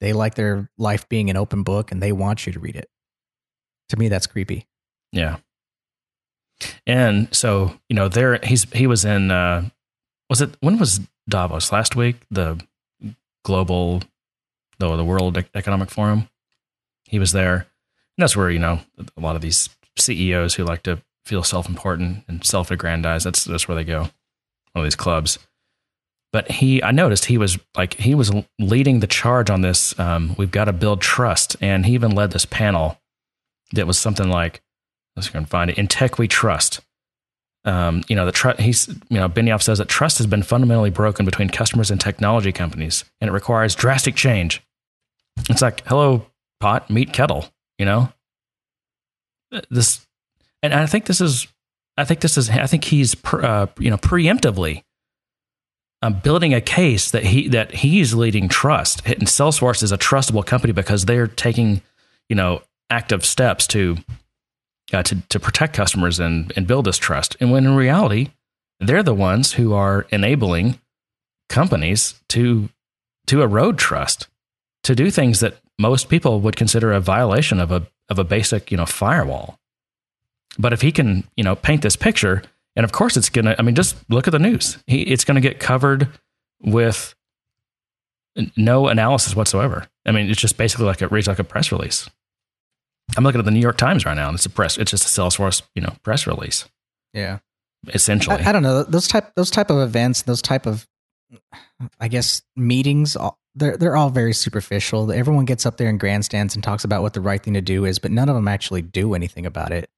They 0.00 0.12
like 0.12 0.34
their 0.34 0.70
life 0.78 1.08
being 1.08 1.30
an 1.30 1.36
open 1.36 1.62
book, 1.62 1.92
and 1.92 2.02
they 2.02 2.12
want 2.12 2.46
you 2.46 2.52
to 2.52 2.60
read 2.60 2.76
it. 2.76 2.88
To 3.90 3.96
me, 3.96 4.08
that's 4.08 4.26
creepy. 4.26 4.66
Yeah. 5.12 5.36
And 6.86 7.34
so 7.34 7.74
you 7.88 7.96
know, 7.96 8.08
there 8.08 8.38
he's 8.42 8.64
he 8.72 8.86
was 8.86 9.04
in. 9.04 9.30
uh 9.30 9.68
Was 10.28 10.40
it 10.40 10.56
when 10.60 10.78
was 10.78 11.00
Davos 11.28 11.72
last 11.72 11.96
week? 11.96 12.16
The 12.30 12.60
global, 13.44 14.02
the 14.78 14.96
the 14.96 15.04
World 15.04 15.36
Economic 15.54 15.90
Forum 15.90 16.28
he 17.10 17.18
was 17.18 17.32
there. 17.32 17.54
And 17.56 18.22
that's 18.22 18.36
where, 18.36 18.50
you 18.50 18.60
know, 18.60 18.80
a 19.16 19.20
lot 19.20 19.34
of 19.34 19.42
these 19.42 19.68
CEOs 19.98 20.54
who 20.54 20.64
like 20.64 20.84
to 20.84 21.02
feel 21.24 21.42
self 21.42 21.68
important 21.68 22.24
and 22.28 22.46
self 22.46 22.70
aggrandize, 22.70 23.24
that's, 23.24 23.44
that's 23.44 23.66
where 23.66 23.74
they 23.74 23.84
go, 23.84 24.10
all 24.74 24.84
these 24.84 24.94
clubs. 24.94 25.38
But 26.32 26.50
he, 26.50 26.82
I 26.82 26.92
noticed 26.92 27.24
he 27.24 27.38
was 27.38 27.58
like, 27.76 27.94
he 27.94 28.14
was 28.14 28.32
leading 28.58 29.00
the 29.00 29.06
charge 29.06 29.50
on 29.50 29.62
this. 29.62 29.98
Um, 29.98 30.34
we've 30.38 30.50
got 30.50 30.66
to 30.66 30.72
build 30.72 31.00
trust. 31.00 31.56
And 31.60 31.86
he 31.86 31.94
even 31.94 32.12
led 32.12 32.30
this 32.30 32.44
panel 32.44 33.00
that 33.72 33.86
was 33.86 33.98
something 33.98 34.28
like, 34.28 34.62
let's 35.16 35.28
go 35.28 35.38
and 35.38 35.48
find 35.48 35.70
it. 35.70 35.78
In 35.78 35.88
tech, 35.88 36.18
we 36.18 36.28
trust. 36.28 36.80
Um, 37.64 38.04
you 38.08 38.14
know, 38.14 38.26
the 38.26 38.32
tr- 38.32 38.60
he's, 38.60 38.88
you 39.08 39.18
know, 39.18 39.28
Benioff 39.28 39.62
says 39.62 39.78
that 39.78 39.88
trust 39.88 40.18
has 40.18 40.26
been 40.26 40.42
fundamentally 40.42 40.90
broken 40.90 41.26
between 41.26 41.50
customers 41.50 41.90
and 41.90 42.00
technology 42.00 42.52
companies, 42.52 43.04
and 43.20 43.28
it 43.28 43.32
requires 43.32 43.74
drastic 43.74 44.14
change. 44.14 44.62
It's 45.48 45.60
like, 45.60 45.86
hello, 45.86 46.26
pot 46.60 46.90
meet 46.90 47.12
kettle 47.12 47.46
you 47.78 47.86
know 47.86 48.12
this 49.70 50.06
and 50.62 50.72
i 50.72 50.86
think 50.86 51.06
this 51.06 51.20
is 51.20 51.48
i 51.96 52.04
think 52.04 52.20
this 52.20 52.36
is 52.36 52.50
i 52.50 52.66
think 52.66 52.84
he's 52.84 53.16
uh, 53.24 53.66
you 53.78 53.90
know 53.90 53.96
preemptively 53.96 54.84
um, 56.02 56.20
building 56.20 56.54
a 56.54 56.60
case 56.60 57.10
that 57.10 57.24
he 57.24 57.48
that 57.48 57.72
he's 57.72 58.14
leading 58.14 58.48
trust 58.48 59.06
and 59.06 59.26
salesforce 59.26 59.82
is 59.82 59.92
a 59.92 59.98
trustable 59.98 60.44
company 60.44 60.72
because 60.72 61.04
they're 61.04 61.26
taking 61.26 61.82
you 62.28 62.36
know 62.36 62.62
active 62.88 63.24
steps 63.24 63.66
to 63.68 63.96
uh, 64.92 65.02
to 65.02 65.16
to 65.28 65.38
protect 65.38 65.74
customers 65.74 66.18
and 66.18 66.52
and 66.56 66.66
build 66.66 66.86
this 66.86 66.98
trust 66.98 67.36
and 67.40 67.52
when 67.52 67.66
in 67.66 67.76
reality 67.76 68.28
they're 68.78 69.02
the 69.02 69.14
ones 69.14 69.52
who 69.52 69.74
are 69.74 70.06
enabling 70.10 70.78
companies 71.48 72.14
to 72.28 72.68
to 73.26 73.42
erode 73.42 73.78
trust 73.78 74.26
to 74.82 74.94
do 74.94 75.10
things 75.10 75.40
that 75.40 75.60
most 75.78 76.08
people 76.08 76.40
would 76.40 76.56
consider 76.56 76.92
a 76.92 77.00
violation 77.00 77.60
of 77.60 77.72
a 77.72 77.86
of 78.08 78.18
a 78.18 78.24
basic, 78.24 78.70
you 78.70 78.76
know, 78.76 78.86
firewall. 78.86 79.58
But 80.58 80.72
if 80.72 80.82
he 80.82 80.92
can, 80.92 81.24
you 81.36 81.44
know, 81.44 81.54
paint 81.54 81.82
this 81.82 81.96
picture, 81.96 82.42
and 82.76 82.84
of 82.84 82.92
course 82.92 83.16
it's 83.16 83.28
gonna. 83.28 83.54
I 83.58 83.62
mean, 83.62 83.74
just 83.74 83.96
look 84.08 84.26
at 84.26 84.32
the 84.32 84.38
news. 84.38 84.78
He, 84.86 85.02
it's 85.02 85.24
going 85.24 85.36
to 85.36 85.40
get 85.40 85.60
covered 85.60 86.08
with 86.60 87.14
no 88.56 88.88
analysis 88.88 89.34
whatsoever. 89.34 89.86
I 90.06 90.12
mean, 90.12 90.30
it's 90.30 90.40
just 90.40 90.56
basically 90.56 90.86
like 90.86 91.02
it 91.02 91.10
reads 91.10 91.26
like 91.26 91.38
a 91.38 91.44
press 91.44 91.72
release. 91.72 92.08
I'm 93.16 93.24
looking 93.24 93.40
at 93.40 93.44
the 93.44 93.50
New 93.50 93.60
York 93.60 93.76
Times 93.76 94.04
right 94.04 94.14
now, 94.14 94.28
and 94.28 94.36
it's 94.36 94.46
a 94.46 94.50
press. 94.50 94.78
It's 94.78 94.92
just 94.92 95.04
a 95.04 95.20
Salesforce, 95.20 95.62
you 95.74 95.82
know, 95.82 95.94
press 96.04 96.26
release. 96.26 96.66
Yeah, 97.12 97.38
essentially. 97.88 98.36
I, 98.36 98.50
I 98.50 98.52
don't 98.52 98.62
know 98.62 98.84
those 98.84 99.08
type 99.08 99.34
those 99.34 99.50
type 99.50 99.70
of 99.70 99.78
events, 99.78 100.22
those 100.22 100.42
type 100.42 100.66
of, 100.66 100.86
I 101.98 102.08
guess, 102.08 102.42
meetings 102.54 103.16
they're 103.54 103.76
they're 103.76 103.96
all 103.96 104.10
very 104.10 104.32
superficial. 104.32 105.10
Everyone 105.12 105.44
gets 105.44 105.66
up 105.66 105.76
there 105.76 105.88
in 105.88 105.98
grandstands 105.98 106.54
and 106.54 106.62
talks 106.62 106.84
about 106.84 107.02
what 107.02 107.14
the 107.14 107.20
right 107.20 107.42
thing 107.42 107.54
to 107.54 107.60
do 107.60 107.84
is, 107.84 107.98
but 107.98 108.10
none 108.10 108.28
of 108.28 108.34
them 108.34 108.48
actually 108.48 108.82
do 108.82 109.14
anything 109.14 109.46
about 109.46 109.72
it. 109.72 109.90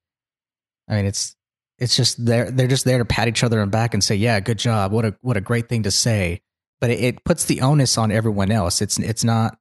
I 0.88 0.96
mean, 0.96 1.06
it's 1.06 1.36
it's 1.82 1.96
just 1.96 2.24
they're 2.24 2.48
they're 2.48 2.68
just 2.68 2.84
there 2.84 2.98
to 2.98 3.04
pat 3.04 3.26
each 3.26 3.42
other 3.42 3.60
on 3.60 3.66
the 3.66 3.70
back 3.72 3.92
and 3.92 4.04
say, 4.04 4.14
"Yeah, 4.14 4.38
good 4.38 4.58
job. 4.58 4.92
What 4.92 5.04
a 5.04 5.16
what 5.20 5.36
a 5.36 5.40
great 5.40 5.68
thing 5.68 5.82
to 5.82 5.90
say." 5.90 6.40
But 6.80 6.90
it, 6.90 7.00
it 7.00 7.24
puts 7.24 7.46
the 7.46 7.60
onus 7.60 7.98
on 7.98 8.12
everyone 8.12 8.52
else. 8.52 8.80
It's 8.80 8.98
it's 9.00 9.24
not. 9.24 9.58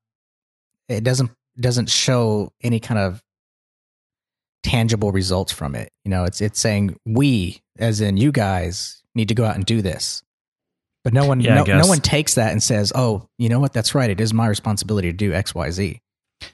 It 0.88 1.04
doesn't 1.04 1.32
doesn't 1.60 1.90
show 1.90 2.54
any 2.62 2.80
kind 2.80 3.00
of 3.00 3.24
tangible 4.62 5.12
results 5.12 5.52
from 5.52 5.74
it. 5.74 5.92
You 6.06 6.12
know, 6.12 6.26
it's 6.26 6.42
it's 6.42 6.60
saying 6.60 6.96
we, 7.08 7.64
as 7.80 8.02
in 8.02 8.18
you 8.18 8.32
guys, 8.32 9.02
need 9.16 9.30
to 9.30 9.36
go 9.36 9.44
out 9.44 9.56
and 9.56 9.66
do 9.66 9.82
this. 9.82 10.22
But 11.04 11.14
no 11.14 11.26
one, 11.26 11.40
yeah, 11.40 11.56
no, 11.56 11.64
no, 11.64 11.88
one 11.88 12.02
takes 12.02 12.36
that 12.36 12.52
and 12.52 12.62
says, 12.62 12.94
"Oh, 12.94 13.28
you 13.40 13.50
know 13.50 13.60
what? 13.60 13.74
That's 13.74 13.96
right. 13.96 14.12
It 14.12 14.22
is 14.22 14.32
my 14.32 14.46
responsibility 14.46 15.12
to 15.12 15.18
do 15.18 15.34
X, 15.34 15.56
Y, 15.56 15.72
Z." 15.72 16.00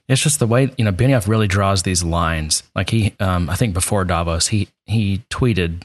It's 0.08 0.22
just 0.22 0.40
the 0.40 0.48
way 0.48 0.74
you 0.78 0.86
know 0.86 0.92
Benioff 0.92 1.28
really 1.28 1.48
draws 1.48 1.84
these 1.84 2.04
lines. 2.04 2.64
Like 2.76 2.90
he, 2.90 3.14
um, 3.20 3.50
I 3.50 3.56
think 3.56 3.74
before 3.74 4.06
Davos, 4.06 4.48
he 4.48 4.70
he 4.86 5.24
tweeted, 5.30 5.84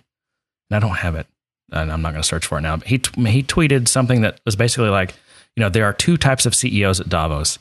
and 0.71 0.77
I 0.77 0.79
don't 0.79 0.97
have 0.97 1.15
it, 1.15 1.27
and 1.71 1.93
I'm 1.93 2.03
not 2.03 2.13
going 2.13 2.23
to 2.23 2.29
search 2.29 2.47
for 2.47 2.59
it 2.59 2.63
now. 2.63 2.77
But 2.77 2.89
he 2.89 3.01
he 3.27 3.43
tweeted 3.43 3.89
something 3.89 4.23
that 4.23 4.41
was 4.45 4.57
basically 4.57 4.91
like, 4.91 5.15
you 5.57 5.61
know, 5.61 5.69
there 5.69 5.85
are 5.85 5.93
two 5.93 6.17
types 6.17 6.47
of 6.47 6.55
CEOs 6.55 7.01
at 7.01 7.09
Davos. 7.09 7.59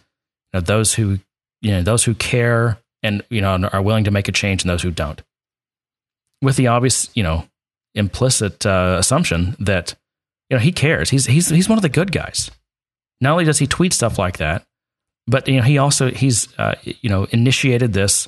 You 0.53 0.59
know, 0.59 0.61
those 0.61 0.93
who 0.93 1.19
you 1.61 1.71
know 1.71 1.83
those 1.83 2.03
who 2.03 2.13
care 2.13 2.77
and 3.03 3.23
you 3.29 3.41
know 3.41 3.69
are 3.71 3.81
willing 3.81 4.03
to 4.05 4.11
make 4.11 4.27
a 4.27 4.31
change, 4.31 4.63
and 4.63 4.69
those 4.69 4.83
who 4.83 4.91
don't. 4.91 5.21
With 6.41 6.55
the 6.55 6.67
obvious, 6.67 7.09
you 7.13 7.23
know, 7.23 7.47
implicit 7.93 8.65
uh, 8.65 8.95
assumption 8.99 9.55
that 9.59 9.95
you 10.51 10.57
know, 10.57 10.61
he 10.61 10.73
cares. 10.73 11.09
He's 11.09 11.25
he's 11.27 11.49
he's 11.49 11.69
one 11.69 11.77
of 11.77 11.81
the 11.81 11.89
good 11.89 12.11
guys. 12.11 12.51
Not 13.21 13.31
only 13.31 13.45
does 13.45 13.59
he 13.59 13.67
tweet 13.67 13.93
stuff 13.93 14.19
like 14.19 14.37
that, 14.37 14.65
but 15.27 15.47
you 15.47 15.57
know, 15.57 15.63
he 15.63 15.77
also 15.77 16.11
he's 16.11 16.47
uh, 16.57 16.75
you 16.83 17.09
know 17.09 17.25
initiated 17.31 17.93
this 17.93 18.27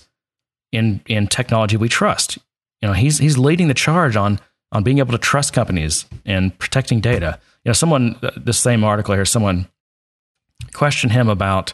in 0.72 1.02
in 1.08 1.28
technology 1.28 1.78
we 1.78 1.90
trust. 1.90 2.38
You 2.82 2.90
know, 2.90 2.94
he's 2.94 3.18
he's 3.20 3.38
leading 3.38 3.68
the 3.68 3.74
charge 3.74 4.16
on 4.16 4.40
on 4.72 4.84
being 4.84 5.00
able 5.00 5.12
to 5.12 5.18
trust 5.18 5.54
companies 5.54 6.06
and 6.26 6.58
protecting 6.60 7.00
data. 7.00 7.40
You 7.64 7.70
know, 7.70 7.74
someone 7.74 8.18
uh, 8.22 8.32
this 8.36 8.60
same 8.60 8.84
article 8.84 9.16
here, 9.16 9.26
someone 9.26 9.68
questioned 10.74 11.14
him 11.14 11.30
about 11.30 11.74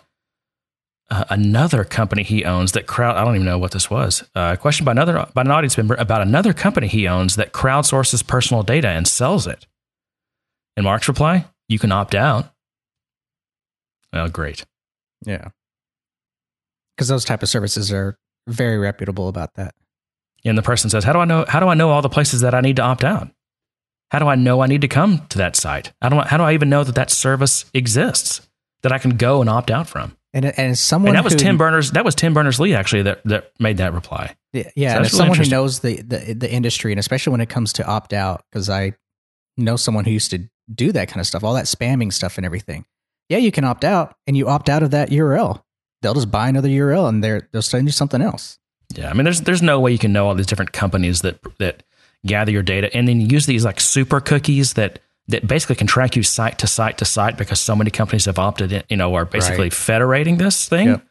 uh, 1.10 1.26
another 1.30 1.84
company 1.84 2.24
he 2.24 2.46
owns 2.46 2.74
that 2.74 2.86
crowd. 2.88 3.18
I 3.18 3.24
don't 3.26 3.36
even 3.36 3.46
know 3.46 3.58
what 3.58 3.72
this 3.72 3.90
was. 3.90 4.24
Uh, 4.36 4.56
questioned 4.56 4.86
by 4.86 4.92
another 4.92 5.28
by 5.34 5.42
an 5.42 5.52
audience 5.52 5.78
member 5.78 5.96
about 5.96 6.22
another 6.22 6.54
company 6.54 6.88
he 6.88 7.08
owns 7.08 7.36
that 7.36 7.54
crowdsources 7.54 8.26
personal 8.26 8.64
data 8.64 8.90
and 8.90 9.08
sells 9.08 9.48
it. 9.48 9.66
And 10.78 10.84
Mark's 10.84 11.08
reply: 11.08 11.46
"You 11.68 11.80
can 11.80 11.92
opt 11.92 12.14
out." 12.14 12.54
Oh, 14.14 14.28
great. 14.28 14.66
Yeah. 15.26 15.50
Because 16.96 17.08
those 17.08 17.26
type 17.26 17.44
of 17.44 17.50
services 17.50 17.92
are 17.92 18.18
very 18.48 18.78
reputable 18.78 19.28
about 19.28 19.56
that. 19.56 19.74
And 20.46 20.58
the 20.58 20.62
person 20.62 20.90
says, 20.90 21.04
"How 21.04 21.14
do 21.14 21.20
I 21.20 21.26
know? 21.26 21.46
How 21.48 21.60
do 21.60 21.68
I 21.68 21.74
know 21.74 21.90
all 21.90 22.02
the 22.02 22.10
places 22.10 22.42
that 22.42 22.54
I 22.54 22.62
need 22.62 22.78
to 22.78 22.82
opt 22.82 23.04
out? 23.04 23.30
How 24.12 24.20
do 24.20 24.28
I 24.28 24.36
know 24.36 24.62
I 24.62 24.68
need 24.68 24.82
to 24.82 24.88
come 24.88 25.26
to 25.30 25.38
that 25.38 25.56
site? 25.56 25.92
How 26.02 26.10
do 26.10 26.18
I, 26.18 26.28
how 26.28 26.38
do 26.38 26.44
I 26.44 26.54
even 26.54 26.70
know 26.70 26.84
that 26.84 26.96
that 26.96 27.12
service 27.12 27.66
exists 27.74 28.48
that 28.82 28.92
I 28.92 28.98
can 28.98 29.18
go 29.18 29.42
and 29.42 29.50
opt 29.50 29.70
out 29.70 29.88
from?" 29.88 30.16
And 30.34 30.46
and 30.46 30.78
someone 30.78 31.10
And 31.10 31.18
that 31.18 31.24
was 31.24 31.34
who, 31.34 31.40
Tim 31.40 31.58
Berners. 31.58 31.92
That 31.92 32.06
was 32.06 32.16
Tim 32.16 32.34
Berners 32.34 32.60
Lee 32.60 32.74
actually 32.74 33.02
that 33.04 33.22
that 33.26 33.52
made 33.60 33.78
that 33.78 33.94
reply. 33.94 34.36
Yeah, 34.54 34.70
yeah. 34.76 34.90
So 34.90 34.96
and 34.96 35.00
really 35.00 35.10
someone 35.10 35.38
who 35.38 35.50
knows 35.50 35.80
the, 35.80 36.02
the 36.02 36.34
the 36.34 36.52
industry, 36.52 36.92
and 36.92 37.00
especially 37.00 37.32
when 37.32 37.42
it 37.42 37.50
comes 37.50 37.74
to 37.74 37.86
opt 37.86 38.14
out, 38.14 38.46
because 38.52 38.70
I 38.70 38.94
know 39.58 39.76
someone 39.76 40.06
who 40.06 40.12
used 40.12 40.32
to 40.32 40.48
do 40.74 40.92
that 40.92 41.08
kind 41.08 41.20
of 41.20 41.28
stuff, 41.28 41.44
all 41.44 41.56
that 41.56 41.66
spamming 41.66 42.14
stuff 42.14 42.38
and 42.38 42.46
everything. 42.46 42.86
Yeah, 43.30 43.38
you 43.38 43.52
can 43.52 43.64
opt 43.64 43.84
out, 43.84 44.16
and 44.28 44.36
you 44.36 44.48
opt 44.48 44.70
out 44.70 44.84
of 44.84 44.92
that 44.92 45.10
URL. 45.10 45.62
They'll 46.02 46.14
just 46.16 46.32
buy 46.32 46.50
another 46.50 46.68
URL, 46.70 47.08
and 47.08 47.24
they're 47.24 47.48
they'll 47.52 47.62
send 47.62 47.88
you 47.88 47.92
something 47.92 48.22
else. 48.22 48.58
Yeah, 48.96 49.10
I 49.10 49.14
mean, 49.14 49.24
there's 49.24 49.42
there's 49.42 49.62
no 49.62 49.80
way 49.80 49.92
you 49.92 50.00
can 50.00 50.12
know 50.14 50.28
all 50.28 50.36
these 50.36 50.48
different 50.48 50.72
companies 50.74 51.22
that 51.22 51.40
that 51.60 51.84
gather 52.26 52.52
your 52.52 52.64
data 52.64 52.94
and 52.96 53.08
then 53.08 53.22
use 53.22 53.46
these 53.46 53.64
like 53.64 53.80
super 53.80 54.20
cookies 54.20 54.74
that 54.74 55.00
that 55.28 55.46
basically 55.48 55.76
can 55.76 55.86
track 55.88 56.16
you 56.16 56.24
site 56.24 56.58
to 56.60 56.68
site 56.68 56.98
to 56.98 57.06
site 57.06 57.38
because 57.38 57.60
so 57.60 57.76
many 57.76 57.92
companies 57.92 58.26
have 58.26 58.40
opted 58.40 58.72
in, 58.74 58.84
you 58.90 58.98
know, 58.98 59.14
are 59.14 59.26
basically 59.26 59.66
Right. 59.66 59.74
federating 59.74 60.38
this 60.38 60.68
thing. 60.68 60.88
Yep. 60.88 61.06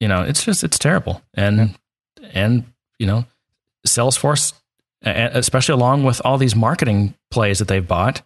You 0.00 0.08
know, 0.08 0.22
it's 0.22 0.44
just 0.44 0.62
it's 0.62 0.78
terrible, 0.78 1.22
and 1.34 1.74
and 2.32 2.64
you 2.98 3.06
know, 3.06 3.24
Salesforce, 3.86 4.52
especially 5.02 5.72
along 5.72 6.04
with 6.04 6.20
all 6.24 6.38
these 6.38 6.54
marketing 6.54 7.14
plays 7.30 7.58
that 7.58 7.68
they've 7.68 7.86
bought, 7.86 8.22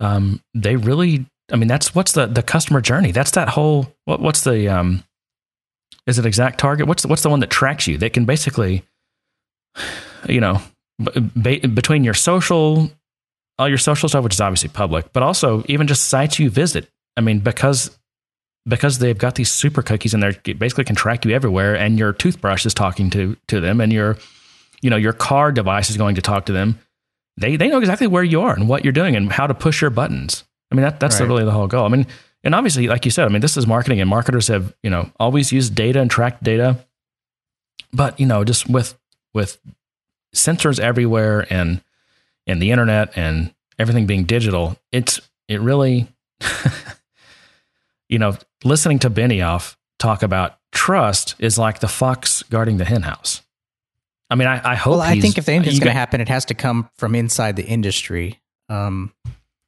um, 0.00 0.40
they 0.54 0.76
really, 0.76 1.26
I 1.52 1.56
mean, 1.56 1.68
that's 1.68 1.94
what's 1.94 2.12
the 2.12 2.26
the 2.26 2.42
customer 2.42 2.80
journey. 2.80 3.12
That's 3.12 3.32
that 3.32 3.48
whole 3.48 3.92
what 4.04 4.20
what's 4.20 4.42
the 4.42 4.68
um, 4.68 5.04
is 6.06 6.18
it 6.18 6.24
ExactTarget? 6.24 6.86
What's 6.86 7.02
the, 7.02 7.08
what's 7.08 7.22
the 7.22 7.30
one 7.30 7.40
that 7.40 7.50
tracks 7.50 7.86
you? 7.86 7.98
That 7.98 8.12
can 8.12 8.24
basically, 8.24 8.84
you 10.28 10.40
know, 10.40 10.60
b- 11.42 11.58
between 11.60 12.04
your 12.04 12.14
social, 12.14 12.90
all 13.58 13.68
your 13.68 13.78
social 13.78 14.08
stuff, 14.08 14.24
which 14.24 14.34
is 14.34 14.40
obviously 14.40 14.68
public, 14.68 15.12
but 15.12 15.22
also 15.22 15.64
even 15.66 15.86
just 15.86 16.08
sites 16.08 16.38
you 16.38 16.50
visit. 16.50 16.88
I 17.16 17.20
mean, 17.20 17.40
because 17.40 17.96
because 18.68 18.98
they've 18.98 19.18
got 19.18 19.36
these 19.36 19.50
super 19.50 19.82
cookies 19.82 20.14
and 20.14 20.22
they 20.22 20.52
basically 20.52 20.84
can 20.84 20.96
track 20.96 21.24
you 21.24 21.32
everywhere, 21.32 21.76
and 21.76 21.98
your 21.98 22.12
toothbrush 22.12 22.66
is 22.66 22.74
talking 22.74 23.10
to 23.10 23.36
to 23.48 23.60
them, 23.60 23.80
and 23.80 23.92
your 23.92 24.16
you 24.82 24.90
know 24.90 24.96
your 24.96 25.12
car 25.12 25.52
device 25.52 25.90
is 25.90 25.96
going 25.96 26.16
to 26.16 26.22
talk 26.22 26.46
to 26.46 26.52
them. 26.52 26.78
They 27.36 27.56
they 27.56 27.68
know 27.68 27.78
exactly 27.78 28.06
where 28.06 28.24
you 28.24 28.42
are 28.42 28.54
and 28.54 28.68
what 28.68 28.84
you're 28.84 28.92
doing 28.92 29.14
and 29.14 29.30
how 29.32 29.46
to 29.46 29.54
push 29.54 29.80
your 29.80 29.90
buttons. 29.90 30.44
I 30.70 30.74
mean, 30.74 30.82
that, 30.82 30.98
that's 31.00 31.20
Right. 31.20 31.26
really 31.28 31.44
the 31.44 31.50
whole 31.52 31.66
goal. 31.66 31.84
I 31.84 31.88
mean, 31.88 32.06
and 32.44 32.54
obviously, 32.54 32.88
like 32.88 33.04
you 33.04 33.10
said, 33.10 33.26
I 33.26 33.28
mean, 33.28 33.40
this 33.40 33.56
is 33.56 33.66
marketing, 33.66 34.00
and 34.00 34.08
marketers 34.10 34.48
have 34.48 34.74
you 34.82 34.90
know 34.90 35.10
always 35.18 35.52
used 35.52 35.74
data 35.74 36.00
and 36.00 36.10
tracked 36.10 36.42
data, 36.42 36.84
but 37.92 38.18
you 38.20 38.26
know, 38.26 38.44
just 38.44 38.68
with 38.68 38.98
with 39.34 39.58
sensors 40.34 40.78
everywhere 40.78 41.46
and 41.50 41.82
and 42.46 42.60
the 42.62 42.70
internet 42.70 43.16
and 43.16 43.52
everything 43.78 44.06
being 44.06 44.24
digital, 44.24 44.76
it's 44.92 45.20
it 45.48 45.60
really, 45.60 46.08
you 48.08 48.18
know, 48.18 48.36
listening 48.64 48.98
to 49.00 49.10
Benioff 49.10 49.76
talk 49.98 50.22
about 50.22 50.58
trust 50.72 51.34
is 51.38 51.58
like 51.58 51.80
the 51.80 51.88
fox 51.88 52.42
guarding 52.44 52.76
the 52.76 52.84
henhouse. 52.84 53.42
I 54.28 54.34
mean, 54.34 54.48
I, 54.48 54.72
I 54.72 54.74
hope. 54.74 54.92
Well, 54.92 55.00
I 55.00 55.20
think 55.20 55.38
if 55.38 55.48
anything's 55.48 55.78
going 55.78 55.92
to 55.92 55.98
happen, 55.98 56.20
it 56.20 56.28
has 56.28 56.44
to 56.46 56.54
come 56.54 56.90
from 56.96 57.14
inside 57.14 57.56
the 57.56 57.64
industry. 57.64 58.40
Um, 58.68 59.12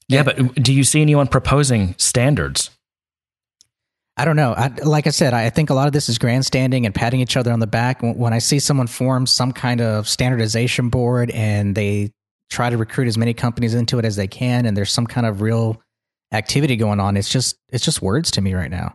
yeah, 0.09 0.23
but 0.23 0.55
do 0.55 0.73
you 0.73 0.85
see 0.85 1.03
anyone 1.03 1.27
proposing 1.27 1.95
standards? 1.99 2.71
I 4.17 4.25
don't 4.25 4.37
know. 4.37 4.53
I, 4.53 4.69
like 4.83 5.07
I 5.07 5.11
said, 5.11 5.33
I 5.33 5.49
think 5.51 5.71
a 5.71 5.75
lot 5.75 5.87
of 5.87 5.93
this 5.93 6.09
is 6.09 6.19
grandstanding 6.19 6.87
and 6.87 6.95
patting 6.95 7.21
each 7.21 7.37
other 7.37 7.53
on 7.53 7.61
the 7.61 7.69
back. 7.69 8.01
When 8.03 8.33
I 8.33 8.39
see 8.39 8.59
someone 8.59 8.89
form 8.89 9.27
some 9.27 9.53
kind 9.53 9.81
of 9.81 10.09
standardization 10.09 10.89
board 10.89 11.31
and 11.31 11.75
they 11.77 12.11
try 12.51 12.69
to 12.69 12.77
recruit 12.77 13.07
as 13.07 13.17
many 13.17 13.33
companies 13.33 13.75
into 13.75 13.99
it 13.99 14.05
as 14.05 14.17
they 14.17 14.27
can, 14.27 14.67
and 14.67 14.77
there's 14.77 14.91
some 14.91 15.07
kind 15.07 15.25
of 15.25 15.41
real 15.41 15.81
activity 16.33 16.75
going 16.75 16.99
on, 16.99 17.17
it's 17.17 17.29
just 17.29 17.57
it's 17.69 17.85
just 17.85 18.03
words 18.03 18.33
to 18.33 18.41
me 18.41 18.55
right 18.55 18.71
now. 18.71 18.95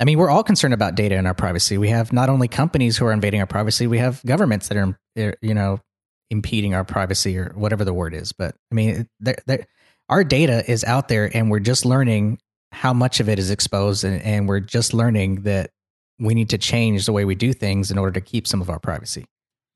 I 0.00 0.04
mean, 0.04 0.18
we're 0.18 0.30
all 0.30 0.44
concerned 0.44 0.74
about 0.74 0.94
data 0.94 1.16
and 1.16 1.26
our 1.26 1.34
privacy. 1.34 1.76
We 1.76 1.88
have 1.88 2.12
not 2.12 2.30
only 2.30 2.48
companies 2.48 2.96
who 2.96 3.04
are 3.04 3.12
invading 3.12 3.40
our 3.40 3.46
privacy, 3.46 3.86
we 3.86 3.98
have 3.98 4.22
governments 4.24 4.68
that 4.68 4.78
are, 4.78 4.96
you 5.42 5.54
know, 5.54 5.80
impeding 6.30 6.74
our 6.74 6.84
privacy 6.84 7.38
or 7.38 7.52
whatever 7.54 7.84
the 7.84 7.94
word 7.94 8.14
is. 8.14 8.32
But 8.32 8.54
I 8.70 8.74
mean, 8.74 9.08
they're, 9.20 9.38
they're, 9.46 9.66
our 10.08 10.24
data 10.24 10.68
is 10.70 10.84
out 10.84 11.08
there, 11.08 11.30
and 11.34 11.50
we're 11.50 11.60
just 11.60 11.84
learning 11.84 12.38
how 12.72 12.92
much 12.92 13.20
of 13.20 13.28
it 13.28 13.38
is 13.38 13.50
exposed, 13.50 14.04
and, 14.04 14.22
and 14.22 14.48
we're 14.48 14.60
just 14.60 14.94
learning 14.94 15.42
that 15.42 15.70
we 16.18 16.34
need 16.34 16.50
to 16.50 16.58
change 16.58 17.06
the 17.06 17.12
way 17.12 17.24
we 17.24 17.34
do 17.34 17.52
things 17.52 17.90
in 17.90 17.98
order 17.98 18.12
to 18.12 18.20
keep 18.20 18.46
some 18.46 18.60
of 18.60 18.70
our 18.70 18.78
privacy. 18.78 19.26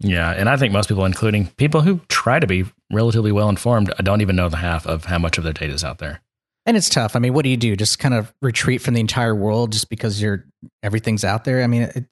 Yeah, 0.00 0.30
and 0.30 0.48
I 0.48 0.56
think 0.56 0.72
most 0.72 0.88
people, 0.88 1.04
including 1.04 1.46
people 1.56 1.80
who 1.80 2.00
try 2.08 2.40
to 2.40 2.46
be 2.46 2.64
relatively 2.90 3.30
well 3.30 3.48
informed, 3.48 3.90
uh, 3.90 4.02
don't 4.02 4.20
even 4.20 4.34
know 4.34 4.48
the 4.48 4.56
half 4.56 4.86
of 4.86 5.04
how 5.04 5.18
much 5.18 5.38
of 5.38 5.44
their 5.44 5.52
data 5.52 5.72
is 5.72 5.84
out 5.84 5.98
there. 5.98 6.20
And 6.66 6.76
it's 6.76 6.88
tough. 6.88 7.16
I 7.16 7.18
mean, 7.18 7.34
what 7.34 7.44
do 7.44 7.48
you 7.48 7.56
do? 7.56 7.76
Just 7.76 7.98
kind 7.98 8.14
of 8.14 8.32
retreat 8.42 8.80
from 8.80 8.94
the 8.94 9.00
entire 9.00 9.34
world 9.34 9.72
just 9.72 9.88
because 9.88 10.20
you're 10.20 10.44
everything's 10.82 11.24
out 11.24 11.44
there? 11.44 11.62
I 11.62 11.66
mean, 11.66 11.82
it, 11.82 11.96
it, 11.96 12.04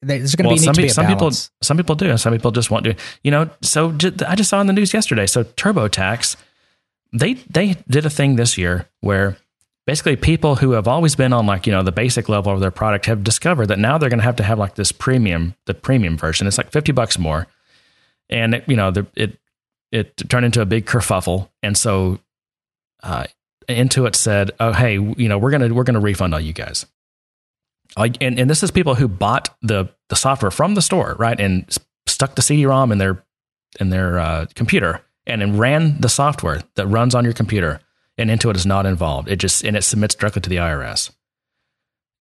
there's 0.00 0.34
going 0.36 0.44
to 0.44 0.48
well, 0.48 0.56
be 0.56 0.62
some, 0.62 0.74
to 0.74 0.82
be 0.82 0.88
some 0.88 1.06
people, 1.06 1.30
some 1.30 1.76
people 1.76 1.94
do, 1.94 2.08
and 2.08 2.20
some 2.20 2.32
people 2.32 2.50
just 2.50 2.70
want 2.70 2.84
to. 2.84 2.94
You 3.22 3.30
know, 3.30 3.50
so 3.62 3.96
I 4.26 4.36
just 4.36 4.50
saw 4.50 4.60
in 4.60 4.66
the 4.66 4.72
news 4.72 4.94
yesterday. 4.94 5.26
So 5.26 5.44
TurboTax, 5.44 6.36
they 7.12 7.34
they 7.34 7.76
did 7.88 8.06
a 8.06 8.10
thing 8.10 8.36
this 8.36 8.56
year 8.56 8.88
where 9.00 9.36
basically 9.86 10.16
people 10.16 10.56
who 10.56 10.72
have 10.72 10.86
always 10.86 11.16
been 11.16 11.32
on 11.32 11.46
like 11.46 11.66
you 11.66 11.72
know 11.72 11.82
the 11.82 11.92
basic 11.92 12.28
level 12.28 12.52
of 12.52 12.60
their 12.60 12.70
product 12.70 13.06
have 13.06 13.24
discovered 13.24 13.66
that 13.66 13.78
now 13.78 13.98
they're 13.98 14.10
going 14.10 14.20
to 14.20 14.24
have 14.24 14.36
to 14.36 14.44
have 14.44 14.58
like 14.58 14.76
this 14.76 14.92
premium, 14.92 15.54
the 15.66 15.74
premium 15.74 16.16
version. 16.16 16.46
It's 16.46 16.58
like 16.58 16.70
fifty 16.70 16.92
bucks 16.92 17.18
more, 17.18 17.48
and 18.30 18.54
it, 18.54 18.64
you 18.68 18.76
know 18.76 18.92
the, 18.92 19.06
it 19.16 19.38
it 19.90 20.16
turned 20.28 20.46
into 20.46 20.60
a 20.60 20.66
big 20.66 20.86
kerfuffle, 20.86 21.48
and 21.62 21.76
so 21.76 22.20
uh, 23.02 23.24
Intuit 23.68 24.14
said, 24.14 24.52
"Oh, 24.60 24.72
hey, 24.72 24.92
you 24.94 25.28
know 25.28 25.38
we're 25.38 25.50
gonna 25.50 25.74
we're 25.74 25.84
gonna 25.84 26.00
refund 26.00 26.34
all 26.34 26.40
you 26.40 26.52
guys." 26.52 26.86
Like, 27.96 28.16
and, 28.20 28.38
and 28.38 28.50
this 28.50 28.62
is 28.62 28.70
people 28.70 28.94
who 28.94 29.08
bought 29.08 29.56
the 29.62 29.88
the 30.08 30.16
software 30.16 30.50
from 30.50 30.74
the 30.74 30.82
store, 30.82 31.16
right, 31.18 31.38
and 31.38 31.66
stuck 32.06 32.34
the 32.34 32.42
CD-ROM 32.42 32.92
in 32.92 32.98
their 32.98 33.24
in 33.80 33.90
their 33.90 34.18
uh, 34.18 34.46
computer, 34.54 35.02
and 35.26 35.40
then 35.40 35.58
ran 35.58 36.00
the 36.00 36.08
software 36.08 36.62
that 36.74 36.86
runs 36.86 37.14
on 37.14 37.24
your 37.24 37.34
computer, 37.34 37.80
and 38.16 38.30
Intuit 38.30 38.56
is 38.56 38.66
not 38.66 38.86
involved. 38.86 39.28
It 39.28 39.36
just 39.36 39.64
and 39.64 39.76
it 39.76 39.82
submits 39.82 40.14
directly 40.14 40.42
to 40.42 40.50
the 40.50 40.56
IRS. 40.56 41.10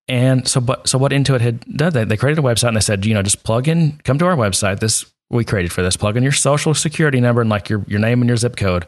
And 0.07 0.47
so, 0.47 0.61
but 0.61 0.87
so 0.87 0.97
what 0.97 1.11
Intuit 1.11 1.41
had 1.41 1.59
done, 1.75 1.91
they, 1.91 2.05
they 2.05 2.17
created 2.17 2.39
a 2.39 2.47
website 2.47 2.69
and 2.69 2.77
they 2.77 2.81
said, 2.81 3.05
you 3.05 3.13
know, 3.13 3.21
just 3.21 3.43
plug 3.43 3.67
in, 3.67 3.99
come 4.05 4.17
to 4.19 4.25
our 4.25 4.37
website. 4.37 4.79
This 4.79 5.05
we 5.29 5.43
created 5.43 5.73
for 5.73 5.81
this. 5.81 5.97
Plug 5.97 6.15
in 6.15 6.23
your 6.23 6.31
social 6.31 6.73
security 6.73 7.19
number 7.19 7.41
and 7.41 7.49
like 7.49 7.69
your 7.69 7.83
your 7.87 7.99
name 7.99 8.21
and 8.21 8.29
your 8.29 8.37
zip 8.37 8.55
code, 8.55 8.87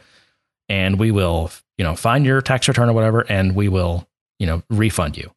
and 0.70 0.98
we 0.98 1.12
will, 1.12 1.52
you 1.78 1.84
know, 1.84 1.96
find 1.96 2.26
your 2.26 2.42
tax 2.42 2.68
return 2.68 2.90
or 2.90 2.94
whatever, 2.94 3.22
and 3.30 3.56
we 3.56 3.68
will, 3.68 4.08
you 4.40 4.48
know, 4.48 4.64
refund 4.70 5.18
you. 5.18 5.32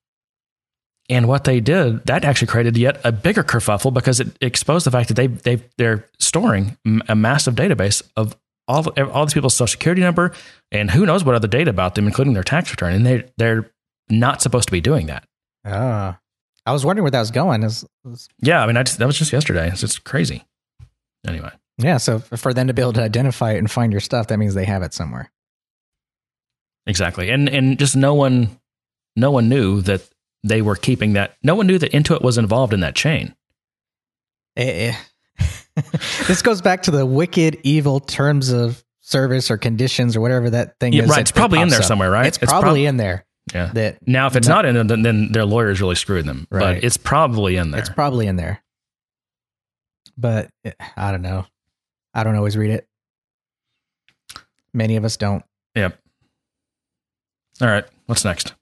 And 1.13 1.29
what 1.29 1.45
they 1.45 1.61
did, 1.61 2.07
that 2.07 2.25
actually 2.25 2.47
created 2.47 2.75
yet 2.75 2.99
a 3.05 3.13
bigger 3.13 3.45
kerfuffle 3.45 3.93
because 3.93 4.19
it 4.19 4.35
exposed 4.41 4.87
the 4.87 4.91
fact 4.91 5.09
that 5.09 5.15
they 5.15 5.27
they 5.27 5.63
they're 5.77 6.09
storing 6.19 6.79
a 7.07 7.15
massive 7.15 7.55
database 7.55 8.03
of 8.17 8.35
all 8.67 8.89
all 9.11 9.27
these 9.27 9.35
people's 9.35 9.55
social 9.55 9.73
security 9.73 10.01
number 10.01 10.33
and 10.71 10.91
who 10.91 11.05
knows 11.05 11.23
what 11.23 11.35
other 11.35 11.49
data 11.49 11.69
about 11.69 11.97
them, 11.97 12.07
including 12.07 12.33
their 12.33 12.43
tax 12.43 12.71
return, 12.71 12.95
and 12.95 13.05
they 13.05 13.25
they're 13.37 13.71
not 14.09 14.41
supposed 14.41 14.69
to 14.69 14.73
be 14.73 14.81
doing 14.81 15.07
that. 15.09 15.29
Ah, 15.67 16.19
I 16.65 16.73
was 16.73 16.83
wondering 16.83 17.03
where 17.03 17.11
that 17.11 17.21
was 17.21 17.31
going. 17.31 17.63
Is, 17.63 17.85
Yeah, 18.41 18.63
I 18.63 18.67
mean, 18.67 18.79
I 18.79 18.83
just, 18.83 18.99
that 18.99 19.07
was 19.07 19.19
just 19.19 19.35
yesterday. 19.35 19.69
It's 19.69 19.83
just 19.83 20.05
crazy. 20.05 20.47
Anyway, 21.29 21.51
yeah, 21.77 21.99
so 21.99 22.21
for 22.21 22.55
them 22.55 22.69
to 22.69 22.73
be 22.73 22.81
able 22.81 22.95
to 22.95 23.03
identify 23.03 23.53
it 23.53 23.59
and 23.59 23.71
find 23.71 23.93
your 23.93 24.01
stuff, 24.01 24.29
that 24.29 24.39
means 24.39 24.55
they 24.55 24.65
have 24.65 24.83
it 24.83 24.95
somewhere. 24.95 25.31
exactly, 26.87 27.29
and 27.29 27.51
and 27.51 27.79
just 27.79 27.97
no 27.97 28.15
one, 28.15 28.59
no 29.15 29.31
one 29.31 29.51
knew 29.51 29.83
that 29.83 30.09
they 30.45 30.63
were 30.63 30.77
keeping 30.77 31.13
that. 31.15 31.37
No 31.43 31.55
one 31.55 31.67
knew 31.67 31.79
that 31.79 31.93
Intuit 31.93 32.23
was 32.23 32.39
involved 32.39 32.73
in 32.73 32.81
that 32.81 32.95
chain. 32.95 33.35
Eh, 34.57 34.93
eh. 34.93 35.43
this 36.27 36.43
goes 36.43 36.61
back 36.61 36.83
to 36.85 36.91
the 36.91 37.07
wicked, 37.07 37.59
evil 37.63 38.01
terms 38.01 38.51
of 38.51 38.83
service 39.01 39.51
or 39.51 39.57
conditions 39.59 40.17
or 40.17 40.21
whatever 40.21 40.51
that 40.51 40.79
thing 40.79 40.93
Yeah, 40.93 41.05
is. 41.05 41.11
right. 41.11 41.19
it- 41.19 41.23
It's 41.23 41.33
probably 41.33 41.61
in 41.61 41.69
there 41.69 41.81
up. 41.81 41.85
somewhere, 41.85 42.11
right? 42.11 42.27
It's, 42.27 42.39
It's 42.39 42.53
probably 42.53 42.83
prob- 42.85 42.89
in 42.91 42.97
there. 42.99 43.25
Yeah. 43.55 43.71
That 43.75 44.07
Now, 44.07 44.27
if 44.29 44.37
it's 44.37 44.47
No. 44.49 44.55
not 44.57 44.65
in 44.67 44.75
there, 44.75 44.85
then, 44.85 45.03
then 45.03 45.33
their 45.33 45.45
lawyers 45.45 45.81
really 45.81 45.95
screwed 45.97 46.25
them. 46.27 46.47
Right. 46.51 46.77
But 46.77 46.85
it's 46.85 46.97
probably 46.97 47.57
in 47.57 47.71
there. 47.73 47.81
it's 47.81 47.89
probably 47.89 48.27
in 48.27 48.37
there. 48.37 48.63
But 50.17 50.51
it- 50.65 50.77
I 50.97 51.11
don't 51.11 51.23
know. 51.23 51.47
I 52.15 52.23
don't 52.25 52.37
always 52.37 52.57
read 52.57 52.71
it. 52.71 52.87
Many 54.75 54.97
of 54.97 55.05
us 55.05 55.17
don't. 55.17 55.45
yep. 55.75 55.99
All 57.61 57.69
right. 57.69 57.85
What's 58.07 58.25
next? 58.25 58.55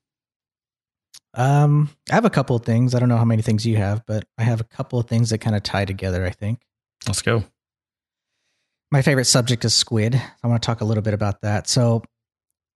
Um, 1.34 1.90
I 2.10 2.14
have 2.14 2.24
a 2.24 2.30
couple 2.30 2.56
of 2.56 2.64
things. 2.64 2.94
I 2.94 2.98
don't 2.98 3.08
know 3.08 3.16
how 3.16 3.24
many 3.24 3.42
things 3.42 3.64
you 3.64 3.76
have, 3.76 4.04
but 4.06 4.24
I 4.36 4.42
have 4.42 4.60
a 4.60 4.64
couple 4.64 4.98
of 4.98 5.06
things 5.06 5.30
that 5.30 5.38
kind 5.38 5.54
of 5.54 5.62
tie 5.62 5.84
together. 5.84 6.24
I 6.26 6.30
think 6.30 6.60
Let's 7.06 7.22
go. 7.22 7.44
my 8.90 9.02
favorite 9.02 9.26
subject 9.26 9.64
is 9.64 9.72
Skuid. 9.72 10.20
I 10.42 10.46
want 10.48 10.60
to 10.62 10.66
talk 10.66 10.80
a 10.80 10.84
little 10.84 11.02
bit 11.02 11.14
about 11.14 11.42
that. 11.42 11.68
So, 11.68 12.02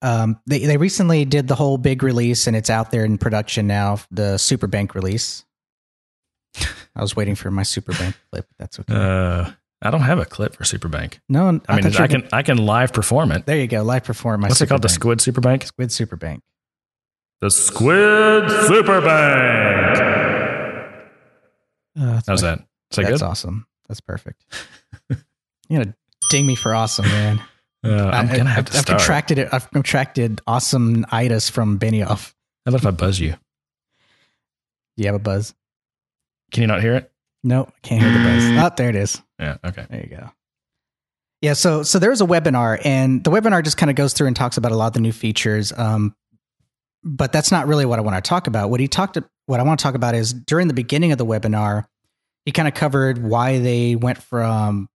um, 0.02 0.38
they 0.46 0.58
they 0.60 0.76
recently 0.76 1.24
did 1.24 1.48
the 1.48 1.54
whole 1.54 1.78
big 1.78 2.02
release, 2.02 2.46
and 2.46 2.54
it's 2.54 2.70
out 2.70 2.90
there 2.90 3.04
in 3.04 3.16
production 3.18 3.66
now. 3.66 3.98
The 4.10 4.34
Superbank 4.36 4.94
release. 4.94 5.44
I 6.94 7.00
was 7.02 7.16
waiting 7.16 7.34
for 7.34 7.50
my 7.50 7.62
Superbank 7.62 8.14
clip. 8.30 8.46
That's 8.58 8.78
okay. 8.80 8.94
Uh, 8.94 9.50
I 9.82 9.90
don't 9.90 10.02
have 10.02 10.18
a 10.18 10.24
clip 10.24 10.54
for 10.54 10.64
Superbank. 10.64 11.18
no, 11.28 11.48
I 11.48 11.50
mean, 11.50 11.60
thought 11.62 11.98
you 11.98 12.04
I 12.04 12.06
can 12.06 12.28
I 12.32 12.42
can 12.42 12.58
live 12.58 12.92
perform 12.92 13.32
it. 13.32 13.46
There 13.46 13.58
you 13.58 13.66
go. 13.66 13.82
Live 13.82 14.04
perform 14.04 14.42
my 14.42 14.48
What's 14.48 14.60
it 14.60 14.68
called? 14.68 14.82
The 14.82 14.88
Superbank. 14.88 15.18
Skuid 15.18 15.32
Superbank? 15.32 15.72
Skuid 15.72 16.06
Superbank. 16.06 16.40
The 17.44 17.50
Skuid 17.50 18.48
Superbank. 18.48 20.00
Uh, 21.94 22.12
that's 22.14 22.26
How's 22.26 22.42
my- 22.42 22.48
that? 22.52 22.58
Is 22.60 22.96
that 22.96 23.02
good? 23.02 23.10
That's 23.12 23.20
good? 23.20 23.26
awesome. 23.28 23.66
That's 23.86 24.00
perfect. 24.00 24.42
You're 25.68 25.84
gonna 25.84 25.94
ding 26.30 26.46
me 26.46 26.54
for 26.54 26.74
awesome, 26.74 27.04
man. 27.04 27.42
Uh, 27.84 28.08
I'm 28.14 28.30
I- 28.30 28.36
gonna 28.38 28.48
have 28.48 28.60
I've, 28.68 28.70
to 28.70 28.76
I've 28.78 28.82
start. 28.84 28.98
contracted 29.00 29.36
it. 29.36 29.48
I've 29.52 29.70
contracted 29.70 30.40
awesome 30.46 31.04
itis 31.12 31.50
from 31.50 31.78
Benioff. 31.78 32.32
How 32.64 32.70
about 32.70 32.80
if 32.80 32.86
I 32.86 32.92
buzz 32.92 33.20
you? 33.20 33.34
You 34.96 35.04
have 35.04 35.14
a 35.14 35.18
buzz? 35.18 35.54
Can 36.50 36.62
you 36.62 36.66
not 36.66 36.80
hear 36.80 36.94
it? 36.94 37.12
Nope, 37.42 37.70
I 37.76 37.86
can't 37.86 38.02
hear 38.02 38.10
the 38.10 38.24
buzz. 38.24 38.42
Oh, 38.72 38.74
there 38.74 38.88
it 38.88 38.96
is. 38.96 39.20
Yeah. 39.38 39.58
Okay. 39.62 39.84
There 39.90 40.00
you 40.00 40.16
go. 40.16 40.30
Yeah, 41.42 41.52
so 41.52 41.82
so 41.82 41.98
there's 41.98 42.22
a 42.22 42.26
webinar, 42.26 42.80
and 42.86 43.22
the 43.22 43.30
webinar 43.30 43.62
just 43.62 43.76
kind 43.76 43.90
of 43.90 43.96
goes 43.96 44.14
through 44.14 44.28
and 44.28 44.34
talks 44.36 44.56
about 44.56 44.72
a 44.72 44.76
lot 44.76 44.86
of 44.86 44.92
the 44.94 45.00
new 45.00 45.12
features. 45.12 45.70
Um, 45.76 46.16
but 47.04 47.32
that's 47.32 47.52
not 47.52 47.66
really 47.66 47.84
what 47.84 47.98
I 47.98 48.02
want 48.02 48.22
to 48.22 48.26
talk 48.26 48.46
about. 48.46 48.70
What 48.70 48.80
he 48.80 48.88
talked, 48.88 49.18
what 49.46 49.60
I 49.60 49.62
want 49.62 49.78
to 49.78 49.82
talk 49.82 49.94
about 49.94 50.14
is 50.14 50.32
during 50.32 50.68
the 50.68 50.74
beginning 50.74 51.12
of 51.12 51.18
the 51.18 51.26
webinar, 51.26 51.84
he 52.44 52.52
kind 52.52 52.66
of 52.66 52.74
covered 52.74 53.22
why 53.22 53.58
they 53.58 53.94
went 53.96 54.22
from 54.22 54.88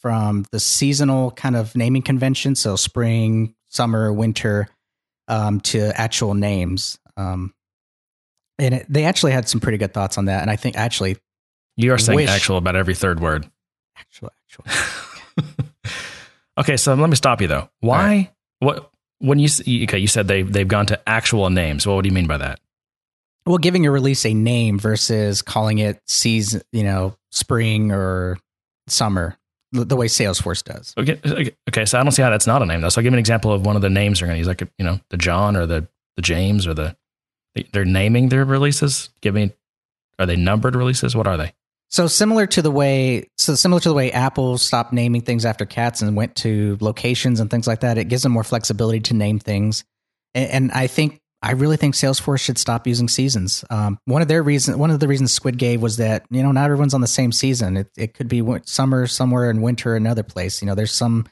from 0.00 0.44
the 0.52 0.60
seasonal 0.60 1.32
kind 1.32 1.56
of 1.56 1.74
naming 1.74 2.02
convention, 2.02 2.54
so 2.54 2.76
spring, 2.76 3.54
summer, 3.68 4.12
winter, 4.12 4.68
um, 5.26 5.60
to 5.60 5.90
actual 6.00 6.34
names. 6.34 6.98
Um, 7.16 7.52
and 8.60 8.74
it, 8.76 8.86
they 8.88 9.04
actually 9.04 9.32
had 9.32 9.48
some 9.48 9.60
pretty 9.60 9.78
good 9.78 9.92
thoughts 9.92 10.16
on 10.18 10.26
that. 10.26 10.42
And 10.42 10.50
I 10.50 10.56
think 10.56 10.76
actually, 10.76 11.16
You 11.76 11.92
are 11.92 11.98
saying 11.98 12.16
Wish. 12.16 12.28
actual 12.28 12.58
about 12.58 12.76
every 12.76 12.94
third 12.94 13.18
word. 13.20 13.50
actual, 13.96 14.30
actual. 14.46 15.44
okay, 16.58 16.76
so 16.76 16.94
let 16.94 17.10
me 17.10 17.16
stop 17.16 17.40
you 17.40 17.48
though. 17.48 17.68
Why? 17.80 18.30
What? 18.60 18.87
When 19.20 19.38
you 19.38 19.48
okay, 19.84 19.98
you 19.98 20.06
said 20.06 20.28
they 20.28 20.42
they've 20.42 20.68
gone 20.68 20.86
to 20.86 21.08
actual 21.08 21.50
names. 21.50 21.86
Well, 21.86 21.96
what 21.96 22.02
do 22.02 22.08
you 22.08 22.14
mean 22.14 22.26
by 22.26 22.38
that? 22.38 22.60
well 23.48 23.58
giving 23.58 23.86
a 23.86 23.90
release 23.90 24.24
a 24.26 24.34
name 24.34 24.78
versus 24.78 25.42
calling 25.42 25.78
it 25.78 26.00
season 26.06 26.60
you 26.70 26.84
know 26.84 27.16
spring 27.30 27.90
or 27.90 28.36
summer 28.86 29.36
the 29.72 29.96
way 29.96 30.06
salesforce 30.06 30.62
does 30.62 30.94
Okay, 30.96 31.20
uh, 31.24 31.34
okay, 31.34 31.56
okay, 31.68 31.84
so 31.84 31.98
I 31.98 32.02
don't 32.02 32.12
see 32.12 32.22
how 32.22 32.30
that's 32.30 32.46
not 32.46 32.62
a 32.62 32.66
name 32.66 32.80
though. 32.80 32.88
So 32.88 33.00
I'll 33.00 33.02
give 33.02 33.12
me 33.12 33.16
an 33.16 33.20
example 33.20 33.52
of 33.52 33.66
one 33.66 33.76
of 33.76 33.82
the 33.82 33.90
names 33.90 34.20
they're 34.20 34.26
going 34.26 34.36
to 34.36 34.38
use, 34.38 34.48
like 34.48 34.62
you 34.78 34.84
know, 34.84 34.98
the 35.10 35.18
John 35.18 35.56
or 35.56 35.66
the 35.66 35.86
the 36.16 36.22
James 36.22 36.66
or 36.66 36.72
the 36.72 36.96
they're 37.72 37.84
naming 37.84 38.30
their 38.30 38.46
releases. 38.46 39.10
Give 39.20 39.34
me, 39.34 39.52
are 40.18 40.24
they 40.24 40.36
numbered 40.36 40.74
releases? 40.74 41.14
What 41.14 41.26
are 41.26 41.36
they? 41.36 41.52
So 41.90 42.06
similar 42.06 42.46
to 42.46 42.62
the 42.62 42.70
way 42.70 43.28
so 43.36 43.54
similar 43.54 43.80
to 43.80 43.88
the 43.88 43.94
way 43.94 44.12
apple 44.12 44.58
stopped 44.58 44.92
naming 44.92 45.22
things 45.22 45.44
after 45.44 45.64
cats 45.64 46.02
and 46.02 46.16
went 46.16 46.36
to 46.36 46.76
locations 46.80 47.40
and 47.40 47.50
things 47.50 47.66
like 47.66 47.80
that 47.80 47.98
it 47.98 48.04
gives 48.04 48.22
them 48.22 48.32
more 48.32 48.44
flexibility 48.44 49.00
to 49.00 49.14
name 49.14 49.38
things. 49.38 49.84
And, 50.34 50.50
and 50.50 50.72
i 50.72 50.86
think 50.86 51.20
i 51.42 51.52
really 51.52 51.76
think 51.76 51.94
salesforce 51.94 52.40
should 52.40 52.58
stop 52.58 52.86
using 52.86 53.08
seasons. 53.08 53.64
Um, 53.70 53.98
one 54.04 54.22
of 54.22 54.28
their 54.28 54.42
reasons 54.42 54.76
one 54.76 54.90
of 54.90 55.00
the 55.00 55.08
reasons 55.08 55.38
Skuid 55.38 55.56
gave 55.56 55.80
was 55.80 55.96
that 55.96 56.26
you 56.30 56.42
know 56.42 56.52
not 56.52 56.64
everyone's 56.64 56.94
on 56.94 57.00
the 57.00 57.06
same 57.06 57.32
season. 57.32 57.76
It, 57.76 57.88
it 57.96 58.14
could 58.14 58.28
be 58.28 58.44
summer 58.64 59.06
somewhere 59.06 59.48
and 59.48 59.62
winter 59.62 59.96
another 59.96 60.22
place. 60.22 60.60
You 60.60 60.66
know 60.66 60.74
there's 60.74 60.92
some 60.92 61.26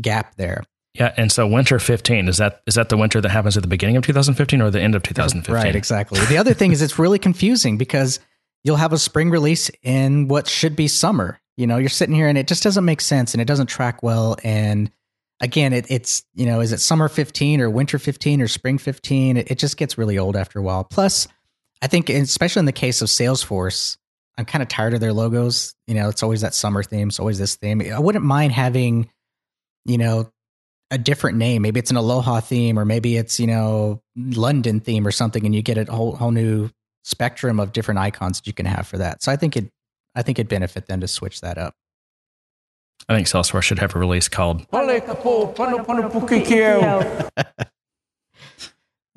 gap 0.00 0.36
there. 0.36 0.64
Yeah, 0.94 1.14
and 1.16 1.30
so 1.30 1.46
winter 1.46 1.78
15 1.78 2.28
is 2.28 2.38
that 2.38 2.62
is 2.66 2.74
that 2.74 2.88
the 2.88 2.96
winter 2.96 3.20
that 3.20 3.28
happens 3.28 3.56
at 3.56 3.62
the 3.62 3.68
beginning 3.68 3.96
of 3.96 4.04
2015 4.04 4.60
or 4.60 4.70
the 4.70 4.80
end 4.80 4.94
of 4.94 5.02
2015? 5.02 5.54
Right, 5.54 5.76
exactly. 5.76 6.20
The 6.26 6.38
other 6.38 6.54
thing 6.54 6.72
is 6.72 6.82
it's 6.82 6.98
really 6.98 7.18
confusing 7.18 7.78
because 7.78 8.18
you'll 8.64 8.76
have 8.76 8.92
a 8.92 8.98
spring 8.98 9.30
release 9.30 9.70
in 9.82 10.28
what 10.28 10.48
should 10.48 10.76
be 10.76 10.88
summer. 10.88 11.40
You 11.56 11.66
know, 11.66 11.76
you're 11.76 11.88
sitting 11.88 12.14
here 12.14 12.28
and 12.28 12.38
it 12.38 12.46
just 12.46 12.62
doesn't 12.62 12.84
make 12.84 13.00
sense 13.00 13.34
and 13.34 13.40
it 13.40 13.46
doesn't 13.46 13.66
track 13.66 14.02
well. 14.02 14.36
And 14.44 14.90
again, 15.40 15.72
it, 15.72 15.86
it's, 15.90 16.24
you 16.34 16.46
know, 16.46 16.60
is 16.60 16.72
it 16.72 16.80
summer 16.80 17.08
15 17.08 17.60
or 17.60 17.70
winter 17.70 17.98
15 17.98 18.40
or 18.40 18.48
spring 18.48 18.78
15? 18.78 19.36
It, 19.36 19.50
it 19.50 19.58
just 19.58 19.76
gets 19.76 19.98
really 19.98 20.18
old 20.18 20.36
after 20.36 20.58
a 20.58 20.62
while. 20.62 20.84
Plus, 20.84 21.26
I 21.82 21.86
think, 21.86 22.10
especially 22.10 22.60
in 22.60 22.66
the 22.66 22.72
case 22.72 23.02
of 23.02 23.08
Salesforce, 23.08 23.96
I'm 24.36 24.44
kind 24.44 24.62
of 24.62 24.68
tired 24.68 24.94
of 24.94 25.00
their 25.00 25.12
logos. 25.12 25.74
You 25.86 25.94
know, 25.94 26.08
it's 26.08 26.22
always 26.22 26.42
that 26.42 26.54
summer 26.54 26.82
theme, 26.82 27.08
it's 27.08 27.18
always 27.18 27.38
this 27.38 27.56
theme. 27.56 27.80
I 27.80 27.98
wouldn't 27.98 28.24
mind 28.24 28.52
having, 28.52 29.10
you 29.84 29.98
know, 29.98 30.30
a 30.90 30.98
different 30.98 31.38
name. 31.38 31.62
Maybe 31.62 31.80
it's 31.80 31.90
an 31.90 31.96
Aloha 31.96 32.40
theme, 32.40 32.78
or 32.78 32.84
maybe 32.84 33.16
it's 33.16 33.38
you 33.38 33.46
know 33.46 34.02
London 34.16 34.80
theme 34.80 35.06
or 35.06 35.10
something, 35.10 35.44
and 35.44 35.54
you 35.54 35.62
get 35.62 35.76
a 35.76 35.84
whole 35.92 36.16
whole 36.16 36.30
new 36.30 36.70
spectrum 37.08 37.58
of 37.58 37.72
different 37.72 37.98
icons 37.98 38.38
that 38.38 38.46
you 38.46 38.52
can 38.52 38.66
have 38.66 38.86
for 38.86 38.98
that. 38.98 39.22
So 39.22 39.32
I 39.32 39.36
think 39.36 39.56
it 39.56 39.70
I 40.14 40.22
think 40.22 40.38
it'd 40.38 40.48
benefit 40.48 40.86
them 40.86 41.00
to 41.00 41.08
switch 41.08 41.40
that 41.40 41.58
up. 41.58 41.74
I 43.08 43.14
think 43.14 43.26
Salesforce 43.26 43.62
should 43.62 43.78
have 43.78 43.94
a 43.94 43.98
release 43.98 44.28
called 44.28 44.66
Ole 44.72 45.00
kapo, 45.00 45.52
pano 45.52 45.84
pano 45.84 46.10
puki 46.10 46.44
keo. 46.44 47.28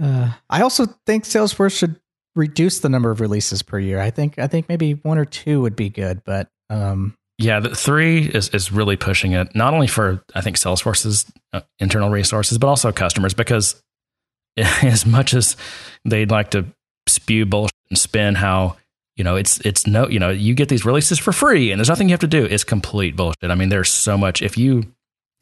Uh, 0.01 0.31
I 0.49 0.63
also 0.63 0.87
think 1.05 1.25
Salesforce 1.25 1.77
should 1.77 1.95
reduce 2.35 2.79
the 2.79 2.89
number 2.89 3.11
of 3.11 3.21
releases 3.21 3.61
per 3.61 3.77
year. 3.77 3.99
I 3.99 4.09
think 4.09 4.39
I 4.39 4.47
think 4.47 4.67
maybe 4.67 4.93
one 4.93 5.19
or 5.19 5.25
two 5.25 5.61
would 5.61 5.75
be 5.75 5.89
good, 5.89 6.23
but 6.25 6.49
um, 6.71 7.15
Yeah, 7.37 7.59
the 7.59 7.75
three 7.75 8.25
is, 8.25 8.49
is 8.49 8.71
really 8.71 8.97
pushing 8.97 9.33
it, 9.33 9.53
not 9.53 9.75
only 9.75 9.85
for, 9.85 10.23
I 10.33 10.41
think, 10.41 10.57
Salesforce's 10.57 11.31
uh, 11.53 11.61
internal 11.77 12.09
resources, 12.09 12.57
but 12.57 12.65
also 12.65 12.91
customers, 12.91 13.35
because 13.35 13.79
as 14.57 15.05
much 15.05 15.35
as 15.35 15.55
they'd 16.03 16.31
like 16.31 16.49
to 16.51 16.65
spew 17.07 17.45
bullshit 17.45 17.71
and 17.91 17.97
spin 17.97 18.33
how, 18.35 18.77
you 19.17 19.23
know, 19.23 19.35
it's, 19.35 19.59
it's 19.59 19.85
no, 19.85 20.07
you 20.07 20.17
know, 20.17 20.29
you 20.29 20.55
get 20.55 20.69
these 20.69 20.85
releases 20.85 21.19
for 21.19 21.31
free 21.31 21.71
and 21.71 21.79
there's 21.79 21.89
nothing 21.89 22.07
you 22.09 22.13
have 22.13 22.21
to 22.21 22.27
do. 22.27 22.45
It's 22.45 22.63
complete 22.63 23.15
bullshit. 23.15 23.51
I 23.51 23.55
mean, 23.55 23.69
there's 23.69 23.91
so 23.91 24.17
much, 24.17 24.41
if 24.41 24.57
you 24.57 24.91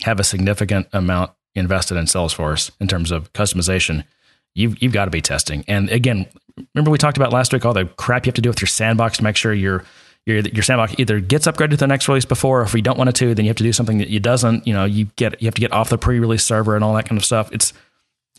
have 0.01 0.19
a 0.19 0.23
significant 0.23 0.87
amount 0.91 1.31
invested 1.55 1.95
in 1.95 2.05
Salesforce 2.05 2.71
in 2.79 2.87
terms 2.87 3.11
of 3.11 3.31
customization, 3.33 4.03
you've, 4.55 4.81
you've 4.81 4.93
got 4.93 5.05
to 5.05 5.11
be 5.11 5.21
testing. 5.21 5.63
And 5.67 5.89
again, 5.91 6.25
remember 6.73 6.89
we 6.89 6.97
talked 6.97 7.17
about 7.17 7.31
last 7.31 7.53
week, 7.53 7.63
all 7.63 7.73
the 7.73 7.85
crap 7.85 8.25
you 8.25 8.31
have 8.31 8.35
to 8.35 8.41
do 8.41 8.49
with 8.49 8.59
your 8.59 8.67
sandbox 8.67 9.17
to 9.17 9.23
make 9.23 9.35
sure 9.35 9.53
your, 9.53 9.85
your, 10.25 10.39
your 10.39 10.63
sandbox 10.63 10.95
either 10.97 11.19
gets 11.19 11.45
upgraded 11.45 11.71
to 11.71 11.77
the 11.77 11.87
next 11.87 12.07
release 12.07 12.25
before, 12.25 12.61
or 12.61 12.63
if 12.63 12.73
you 12.73 12.81
don't 12.81 12.97
want 12.97 13.09
it 13.09 13.15
to, 13.17 13.35
then 13.35 13.45
you 13.45 13.49
have 13.49 13.57
to 13.57 13.63
do 13.63 13.73
something 13.73 13.99
that 13.99 14.09
you 14.09 14.19
doesn't, 14.19 14.65
you 14.65 14.73
know, 14.73 14.85
you 14.85 15.05
get, 15.15 15.39
you 15.41 15.45
have 15.45 15.53
to 15.53 15.61
get 15.61 15.71
off 15.71 15.89
the 15.89 15.97
pre-release 15.97 16.43
server 16.43 16.75
and 16.75 16.83
all 16.83 16.95
that 16.95 17.07
kind 17.07 17.17
of 17.17 17.23
stuff. 17.23 17.51
It's, 17.51 17.71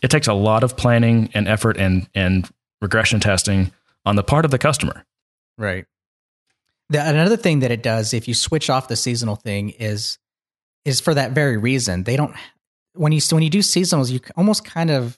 it 0.03 0.11
takes 0.11 0.27
a 0.27 0.33
lot 0.33 0.63
of 0.63 0.75
planning 0.75 1.29
and 1.33 1.47
effort 1.47 1.77
and, 1.77 2.07
and 2.13 2.49
regression 2.81 3.19
testing 3.19 3.71
on 4.05 4.15
the 4.15 4.23
part 4.23 4.45
of 4.45 4.51
the 4.51 4.57
customer. 4.57 5.05
Right. 5.57 5.85
The, 6.89 7.07
another 7.07 7.37
thing 7.37 7.59
that 7.59 7.71
it 7.71 7.83
does, 7.83 8.13
if 8.13 8.27
you 8.27 8.33
switch 8.33 8.69
off 8.69 8.87
the 8.87 8.95
seasonal 8.95 9.35
thing, 9.35 9.69
is 9.71 10.17
is 10.83 10.99
for 10.99 11.13
that 11.13 11.31
very 11.31 11.57
reason. 11.57 12.03
They 12.03 12.17
don't 12.17 12.35
when 12.93 13.11
you 13.11 13.21
when 13.31 13.43
you 13.43 13.49
do 13.49 13.59
seasonals, 13.59 14.11
you 14.11 14.19
almost 14.35 14.65
kind 14.65 14.89
of 14.89 15.17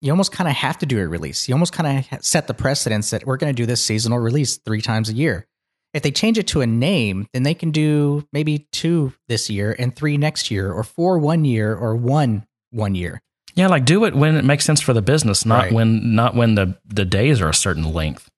you 0.00 0.12
almost 0.12 0.32
kind 0.32 0.48
of 0.48 0.54
have 0.54 0.78
to 0.78 0.86
do 0.86 1.00
a 1.00 1.08
release. 1.08 1.48
You 1.48 1.54
almost 1.54 1.72
kind 1.72 2.06
of 2.12 2.24
set 2.24 2.46
the 2.46 2.54
precedence 2.54 3.10
that 3.10 3.26
we're 3.26 3.36
going 3.36 3.52
to 3.52 3.56
do 3.56 3.66
this 3.66 3.84
seasonal 3.84 4.18
release 4.18 4.58
three 4.58 4.80
times 4.80 5.08
a 5.08 5.14
year. 5.14 5.46
If 5.94 6.02
they 6.02 6.10
change 6.10 6.38
it 6.38 6.46
to 6.48 6.60
a 6.60 6.66
name, 6.66 7.26
then 7.32 7.42
they 7.42 7.54
can 7.54 7.70
do 7.70 8.26
maybe 8.32 8.68
two 8.70 9.14
this 9.26 9.50
year 9.50 9.74
and 9.78 9.96
three 9.96 10.18
next 10.18 10.50
year, 10.50 10.70
or 10.70 10.84
four 10.84 11.18
one 11.18 11.44
year, 11.44 11.74
or 11.74 11.96
one 11.96 12.46
one 12.70 12.94
year. 12.94 13.20
Yeah, 13.58 13.66
like 13.66 13.84
do 13.84 14.04
it 14.04 14.14
when 14.14 14.36
it 14.36 14.44
makes 14.44 14.64
sense 14.64 14.80
for 14.80 14.92
the 14.92 15.02
business, 15.02 15.44
not 15.44 15.64
Right. 15.64 15.72
when 15.72 16.14
not 16.14 16.34
when 16.34 16.54
the 16.54 16.78
the 16.86 17.04
days 17.04 17.40
are 17.40 17.48
a 17.48 17.54
certain 17.54 17.92
length. 17.92 18.28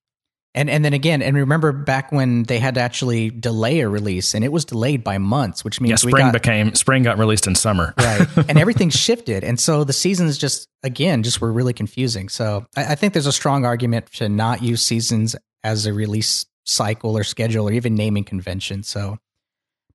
And 0.54 0.68
and 0.68 0.84
then 0.84 0.94
again, 0.94 1.22
and 1.22 1.36
remember 1.36 1.70
back 1.70 2.10
when 2.10 2.42
they 2.44 2.58
had 2.58 2.74
to 2.74 2.80
actually 2.80 3.30
delay 3.30 3.80
a 3.80 3.88
release, 3.88 4.34
and 4.34 4.42
it 4.44 4.50
was 4.50 4.64
delayed 4.64 5.04
by 5.04 5.18
months, 5.18 5.62
which 5.64 5.80
means 5.80 5.90
Yeah, 5.90 5.96
spring 6.10 6.26
got, 6.26 6.32
became 6.32 6.74
spring 6.74 7.02
got 7.04 7.18
released 7.18 7.46
in 7.46 7.54
summer. 7.54 7.94
right 7.98 8.26
and 8.48 8.58
everything 8.58 8.90
shifted 8.90 9.44
and 9.44 9.60
so 9.60 9.84
the 9.84 9.92
seasons 9.92 10.38
just 10.38 10.68
again 10.82 11.22
just 11.22 11.40
were 11.40 11.52
really 11.52 11.72
confusing 11.74 12.28
so 12.28 12.66
I, 12.76 12.92
I 12.92 12.94
think 12.96 13.12
there's 13.12 13.26
a 13.26 13.32
strong 13.32 13.64
argument 13.64 14.10
to 14.14 14.28
not 14.28 14.62
use 14.62 14.82
seasons 14.82 15.36
as 15.62 15.86
a 15.86 15.92
release 15.92 16.46
cycle 16.64 17.16
or 17.16 17.22
schedule 17.24 17.68
or 17.68 17.72
even 17.72 17.94
naming 17.94 18.24
convention 18.24 18.82
so 18.82 19.18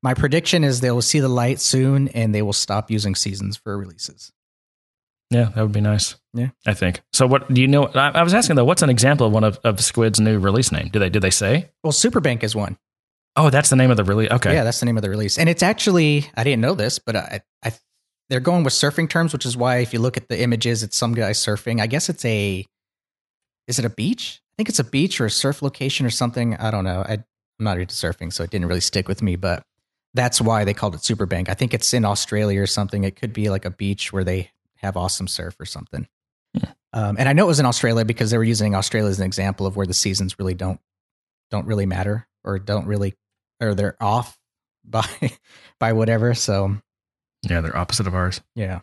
my 0.02 0.14
prediction 0.14 0.64
is 0.64 0.80
they 0.82 0.92
will 0.92 1.02
see 1.02 1.20
the 1.20 1.28
light 1.30 1.60
soon 1.60 2.08
and 2.10 2.34
they 2.34 2.44
will 2.44 2.54
stop 2.54 2.92
using 2.92 3.16
seasons 3.16 3.58
for 3.58 3.76
releases. 3.78 4.32
Yeah, 5.36 5.52
that 5.54 5.62
would 5.62 5.74
be 5.74 5.82
nice. 5.82 6.15
Yeah. 6.34 6.50
I 6.65 6.74
think. 6.74 7.02
So 7.12 7.28
what 7.28 7.54
do 7.54 7.60
you 7.60 7.67
know? 7.67 7.88
I, 7.88 8.10
I 8.10 8.24
was 8.24 8.34
asking 8.34 8.56
though, 8.56 8.63
what's 8.63 8.82
an 8.82 8.89
example 8.89 9.28
of 9.28 9.34
one 9.34 9.43
of, 9.43 9.60
of 9.65 9.78
Skuid's 9.78 10.21
new 10.21 10.39
release 10.39 10.71
name? 10.71 10.88
Did 10.88 11.00
they 11.00 11.10
did 11.10 11.21
they 11.21 11.30
say? 11.30 11.71
Well, 11.84 11.91
Superbank 11.91 12.43
is 12.43 12.56
one. 12.56 12.78
Oh, 13.36 13.50
that's 13.50 13.69
the 13.69 13.76
name 13.76 13.91
of 13.91 13.98
the 13.98 14.06
release. 14.06 14.32
Okay. 14.32 14.54
Yeah, 14.54 14.63
that's 14.63 14.80
the 14.80 14.86
name 14.86 14.95
of 14.95 15.04
the 15.04 15.10
release. 15.10 15.38
And 15.38 15.50
it's 15.50 15.62
actually 15.62 16.26
I 16.38 16.45
didn't 16.45 16.62
know 16.62 16.74
this, 16.74 17.00
but 17.00 17.17
I, 17.17 17.41
I 17.63 17.74
they're 18.30 18.39
going 18.39 18.63
with 18.63 18.74
surfing 18.74 19.10
terms, 19.10 19.34
which 19.34 19.45
is 19.45 19.58
why 19.58 19.78
if 19.78 19.91
you 19.93 20.00
look 20.00 20.15
at 20.15 20.30
the 20.30 20.41
images, 20.41 20.84
it's 20.84 20.95
some 20.95 21.13
guy 21.13 21.32
surfing. 21.32 21.82
I 21.82 21.88
guess 21.88 22.08
it's 22.08 22.24
a 22.24 22.65
is 23.67 23.78
it 23.78 23.84
a 23.84 23.89
beach? 23.89 24.39
I 24.41 24.56
think 24.58 24.69
it's 24.69 24.80
a 24.80 24.86
beach 24.86 25.19
or 25.19 25.26
a 25.26 25.30
surf 25.30 25.62
location 25.62 26.06
or 26.06 26.12
something. 26.12 26.56
I 26.56 26.71
don't 26.71 26.86
know. 26.86 27.02
I, 27.02 27.13
I'm 27.13 27.63
not 27.65 27.78
into 27.78 27.93
surfing, 27.93 28.32
so 28.32 28.43
it 28.43 28.52
didn't 28.52 28.67
really 28.67 28.80
stick 28.80 29.10
with 29.10 29.21
me, 29.21 29.36
but 29.36 29.63
that's 30.13 30.39
why 30.39 30.63
they 30.63 30.74
called 30.74 30.95
it 30.95 31.02
Superbank. 31.02 31.50
I 31.50 31.56
think 31.56 31.74
it's 31.74 31.93
in 31.93 32.06
Australia 32.06 32.62
or 32.62 32.67
something. 32.67 33.04
It 33.04 33.17
could 33.17 33.34
be 33.34 33.50
like 33.50 33.65
a 33.65 33.69
beach 33.69 34.13
where 34.13 34.24
they 34.24 34.52
have 34.86 34.98
awesome 34.98 35.28
surf 35.28 35.56
or 35.60 35.65
something. 35.65 36.08
Hmm. 36.58 36.63
Um, 36.93 37.15
and 37.19 37.28
I 37.28 37.34
know 37.34 37.43
it 37.45 37.48
was 37.48 37.60
in 37.60 37.65
Australia 37.65 38.06
because 38.06 38.32
they 38.32 38.38
were 38.38 38.43
using 38.43 38.74
Australia 38.76 39.10
as 39.10 39.19
an 39.19 39.26
example 39.26 39.65
of 39.65 39.76
where 39.76 39.86
the 39.88 39.93
seasons 39.93 40.39
really 40.39 40.54
don't 40.54 40.80
don't 41.52 41.67
really 41.67 41.86
matter 41.86 42.28
or 42.43 42.58
don't 42.60 42.88
really 42.88 43.13
or 43.62 43.76
they're 43.76 43.98
off 44.02 44.38
by 44.86 45.06
by 45.80 45.93
whatever. 45.93 46.34
So 46.34 46.78
Yeah, 47.50 47.62
they're 47.62 47.76
opposite 47.78 48.08
of 48.08 48.15
ours. 48.15 48.41
yeah, 48.56 48.80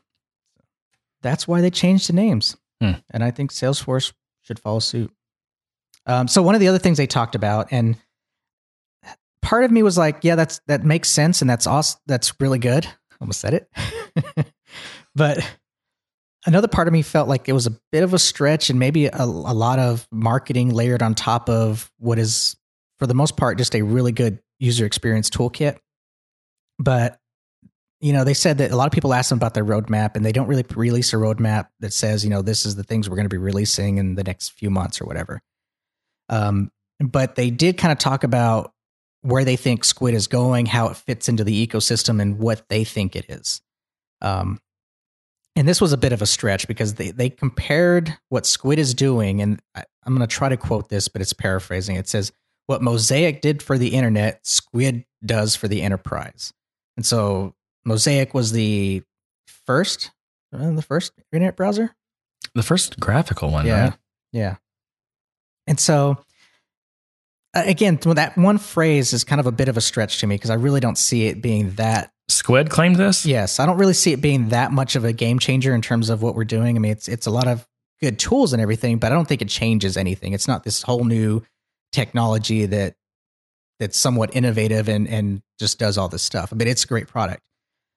that's 1.22 1.46
why 1.48 1.60
they 1.60 1.70
changed 1.70 2.08
the 2.08 2.12
names, 2.12 2.56
Hmm. 2.80 2.92
and 3.10 3.24
I 3.24 3.30
think 3.30 3.50
Salesforce 3.52 4.12
should 4.42 4.58
follow 4.58 4.80
suit. 4.80 5.12
Um, 6.06 6.26
so 6.28 6.42
one 6.42 6.54
of 6.56 6.60
the 6.60 6.68
other 6.68 6.78
things 6.80 6.98
they 6.98 7.06
talked 7.06 7.34
about, 7.36 7.68
and 7.70 7.96
part 9.40 9.62
of 9.64 9.70
me 9.70 9.82
was 9.84 9.96
like, 9.96 10.18
yeah, 10.22 10.34
that's 10.34 10.60
that 10.66 10.84
makes 10.84 11.08
sense, 11.08 11.40
and 11.40 11.48
that's 11.48 11.66
awesome. 11.66 12.00
That's 12.06 12.34
really 12.40 12.58
good. 12.58 12.86
Almost 13.20 13.40
said 13.40 13.54
it, 13.54 13.70
but 15.14 15.38
another 16.46 16.68
part 16.68 16.88
of 16.88 16.92
me 16.92 17.02
felt 17.02 17.28
like 17.28 17.48
it 17.48 17.52
was 17.52 17.66
a 17.66 17.78
bit 17.90 18.02
of 18.02 18.14
a 18.14 18.18
stretch, 18.18 18.70
and 18.70 18.78
maybe 18.78 19.06
a, 19.06 19.22
a 19.22 19.24
lot 19.24 19.78
of 19.78 20.06
marketing 20.10 20.70
layered 20.70 21.02
on 21.02 21.14
top 21.14 21.48
of 21.48 21.90
what 21.98 22.18
is, 22.18 22.56
for 22.98 23.06
the 23.06 23.14
most 23.14 23.36
part, 23.36 23.58
just 23.58 23.74
a 23.74 23.82
really 23.82 24.12
good 24.12 24.40
user 24.58 24.86
experience 24.86 25.30
toolkit. 25.30 25.78
But 26.78 27.18
you 28.02 28.12
know, 28.12 28.24
they 28.24 28.34
said 28.34 28.58
that 28.58 28.72
a 28.72 28.76
lot 28.76 28.86
of 28.86 28.92
people 28.92 29.14
ask 29.14 29.28
them 29.28 29.38
about 29.38 29.54
their 29.54 29.64
roadmap 29.64 30.16
and 30.16 30.24
they 30.24 30.32
don't 30.32 30.48
really 30.48 30.64
release 30.74 31.12
a 31.12 31.16
roadmap 31.16 31.68
that 31.78 31.92
says, 31.92 32.24
you 32.24 32.30
know, 32.30 32.42
this 32.42 32.66
is 32.66 32.74
the 32.74 32.82
things 32.82 33.08
we're 33.08 33.14
going 33.14 33.26
to 33.26 33.34
be 33.34 33.38
releasing 33.38 33.98
in 33.98 34.16
the 34.16 34.24
next 34.24 34.50
few 34.50 34.70
months 34.70 35.00
or 35.00 35.04
whatever. 35.04 35.40
Um, 36.28 36.72
but 36.98 37.36
they 37.36 37.50
did 37.50 37.78
kind 37.78 37.92
of 37.92 37.98
talk 37.98 38.24
about 38.24 38.72
where 39.20 39.44
they 39.44 39.54
think 39.54 39.84
Skuid 39.84 40.14
is 40.14 40.26
going, 40.26 40.66
how 40.66 40.88
it 40.88 40.96
fits 40.96 41.28
into 41.28 41.44
the 41.44 41.66
ecosystem, 41.66 42.20
and 42.20 42.40
what 42.40 42.68
they 42.68 42.82
think 42.82 43.14
it 43.14 43.26
is. 43.28 43.60
Um, 44.20 44.58
and 45.54 45.68
this 45.68 45.80
was 45.80 45.92
a 45.92 45.98
bit 45.98 46.12
of 46.12 46.22
a 46.22 46.26
stretch 46.26 46.66
because 46.66 46.94
they, 46.94 47.10
they 47.10 47.28
compared 47.28 48.16
what 48.28 48.44
Skuid 48.44 48.78
is 48.78 48.94
doing, 48.94 49.42
and 49.42 49.60
I, 49.74 49.84
I'm 50.04 50.14
going 50.16 50.26
to 50.26 50.34
try 50.34 50.48
to 50.48 50.56
quote 50.56 50.88
this, 50.88 51.08
but 51.08 51.20
it's 51.20 51.32
paraphrasing. 51.32 51.96
It 51.96 52.08
says, 52.08 52.32
What 52.66 52.82
Mosaic 52.82 53.40
did 53.42 53.62
for 53.62 53.76
the 53.76 53.94
internet, 53.94 54.44
Skuid 54.44 55.04
does 55.24 55.54
for 55.54 55.68
the 55.68 55.82
enterprise. 55.82 56.52
And 56.96 57.04
so 57.04 57.54
Mosaic 57.84 58.34
was 58.34 58.52
the 58.52 59.02
first, 59.46 60.10
uh, 60.54 60.70
the 60.72 60.82
first 60.82 61.12
internet 61.32 61.56
browser. 61.56 61.94
The 62.54 62.62
first 62.62 62.98
graphical 62.98 63.50
one, 63.50 63.66
yeah, 63.66 63.84
right? 63.84 63.94
yeah. 64.32 64.56
And 65.66 65.78
so, 65.78 66.18
again, 67.54 67.98
that 68.02 68.36
one 68.36 68.58
phrase 68.58 69.12
is 69.12 69.24
kind 69.24 69.40
of 69.40 69.46
a 69.46 69.52
bit 69.52 69.68
of 69.68 69.76
a 69.76 69.80
stretch 69.80 70.18
to 70.20 70.26
me 70.26 70.34
because 70.34 70.50
I 70.50 70.54
really 70.54 70.80
don't 70.80 70.98
see 70.98 71.26
it 71.26 71.40
being 71.40 71.72
that. 71.74 72.12
Skuid 72.32 72.70
claimed 72.70 72.96
this? 72.96 73.26
Yes, 73.26 73.60
I 73.60 73.66
don't 73.66 73.78
really 73.78 73.94
see 73.94 74.12
it 74.12 74.20
being 74.20 74.48
that 74.50 74.72
much 74.72 74.96
of 74.96 75.04
a 75.04 75.12
game 75.12 75.38
changer 75.38 75.74
in 75.74 75.82
terms 75.82 76.10
of 76.10 76.22
what 76.22 76.34
we're 76.34 76.44
doing. 76.44 76.76
I 76.76 76.78
mean, 76.78 76.92
it's 76.92 77.08
it's 77.08 77.26
a 77.26 77.30
lot 77.30 77.48
of 77.48 77.66
good 78.00 78.18
tools 78.18 78.52
and 78.52 78.60
everything, 78.60 78.98
but 78.98 79.12
I 79.12 79.14
don't 79.14 79.28
think 79.28 79.42
it 79.42 79.48
changes 79.48 79.96
anything. 79.96 80.32
It's 80.32 80.48
not 80.48 80.64
this 80.64 80.82
whole 80.82 81.04
new 81.04 81.42
technology 81.92 82.66
that 82.66 82.94
that's 83.78 83.98
somewhat 83.98 84.34
innovative 84.34 84.88
and 84.88 85.08
and 85.08 85.42
just 85.58 85.78
does 85.78 85.98
all 85.98 86.08
this 86.08 86.22
stuff. 86.22 86.52
I 86.52 86.56
mean, 86.56 86.68
it's 86.68 86.84
a 86.84 86.88
great 86.88 87.08
product. 87.08 87.42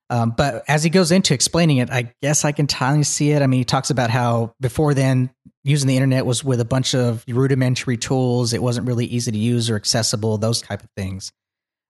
Um, 0.09 0.33
but 0.37 0.63
as 0.67 0.83
he 0.83 0.89
goes 0.91 1.11
into 1.11 1.33
explaining 1.33 1.77
it, 1.77 1.89
I 1.89 2.13
guess 2.21 2.45
I 2.45 2.51
can 2.51 2.67
totally 2.67 3.03
see 3.03 3.31
it. 3.31 3.41
I 3.41 3.47
mean, 3.47 3.59
he 3.59 3.65
talks 3.65 3.89
about 3.89 4.11
how 4.11 4.53
before 4.61 4.93
then 4.93 5.31
using 5.63 5.87
the 5.87 5.95
internet 5.95 6.27
was 6.27 6.43
with 6.43 6.61
a 6.61 6.65
bunch 6.65 6.93
of 6.93 7.25
rudimentary 7.27 7.97
tools. 7.97 8.53
It 8.53 8.61
wasn't 8.61 8.87
really 8.87 9.05
easy 9.05 9.31
to 9.31 9.37
use 9.37 9.69
or 9.69 9.75
accessible, 9.75 10.37
those 10.37 10.61
type 10.61 10.83
of 10.83 10.89
things. 10.95 11.31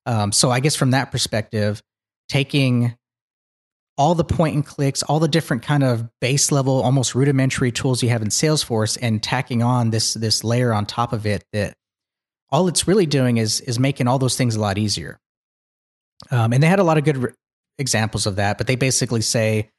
Um, 0.05 0.31
so 0.31 0.49
I 0.49 0.61
guess 0.61 0.75
from 0.75 0.91
that 0.91 1.11
perspective, 1.11 1.83
taking 2.29 2.95
all 3.97 4.15
the 4.15 4.25
point 4.25 4.55
and 4.55 4.65
clicks, 4.65 5.03
all 5.03 5.19
the 5.19 5.27
different 5.27 5.63
kind 5.63 5.83
of 5.83 6.09
base 6.19 6.51
level, 6.51 6.81
almost 6.81 7.15
rudimentary 7.15 7.71
tools 7.71 8.03
you 8.03 8.09
have 8.09 8.21
in 8.21 8.27
Salesforce, 8.27 8.97
and 9.01 9.23
tacking 9.23 9.63
on 9.63 9.89
this 9.89 10.15
this 10.15 10.43
layer 10.43 10.73
on 10.73 10.85
top 10.85 11.13
of 11.13 11.25
it, 11.25 11.43
that 11.53 11.75
all 12.49 12.67
it's 12.67 12.87
really 12.87 13.05
doing 13.05 13.37
is 13.37 13.61
is 13.61 13.79
making 13.79 14.07
all 14.07 14.19
those 14.19 14.35
things 14.35 14.55
a 14.55 14.59
lot 14.59 14.77
easier. 14.77 15.17
Um, 16.31 16.53
and 16.53 16.61
they 16.61 16.67
had 16.67 16.79
a 16.79 16.83
lot 16.83 16.97
of 16.97 17.03
good 17.03 17.17
re- 17.17 17.33
examples 17.77 18.25
of 18.25 18.37
that, 18.37 18.57
but 18.57 18.67
they 18.67 18.75
basically 18.75 19.21
say, 19.21 19.69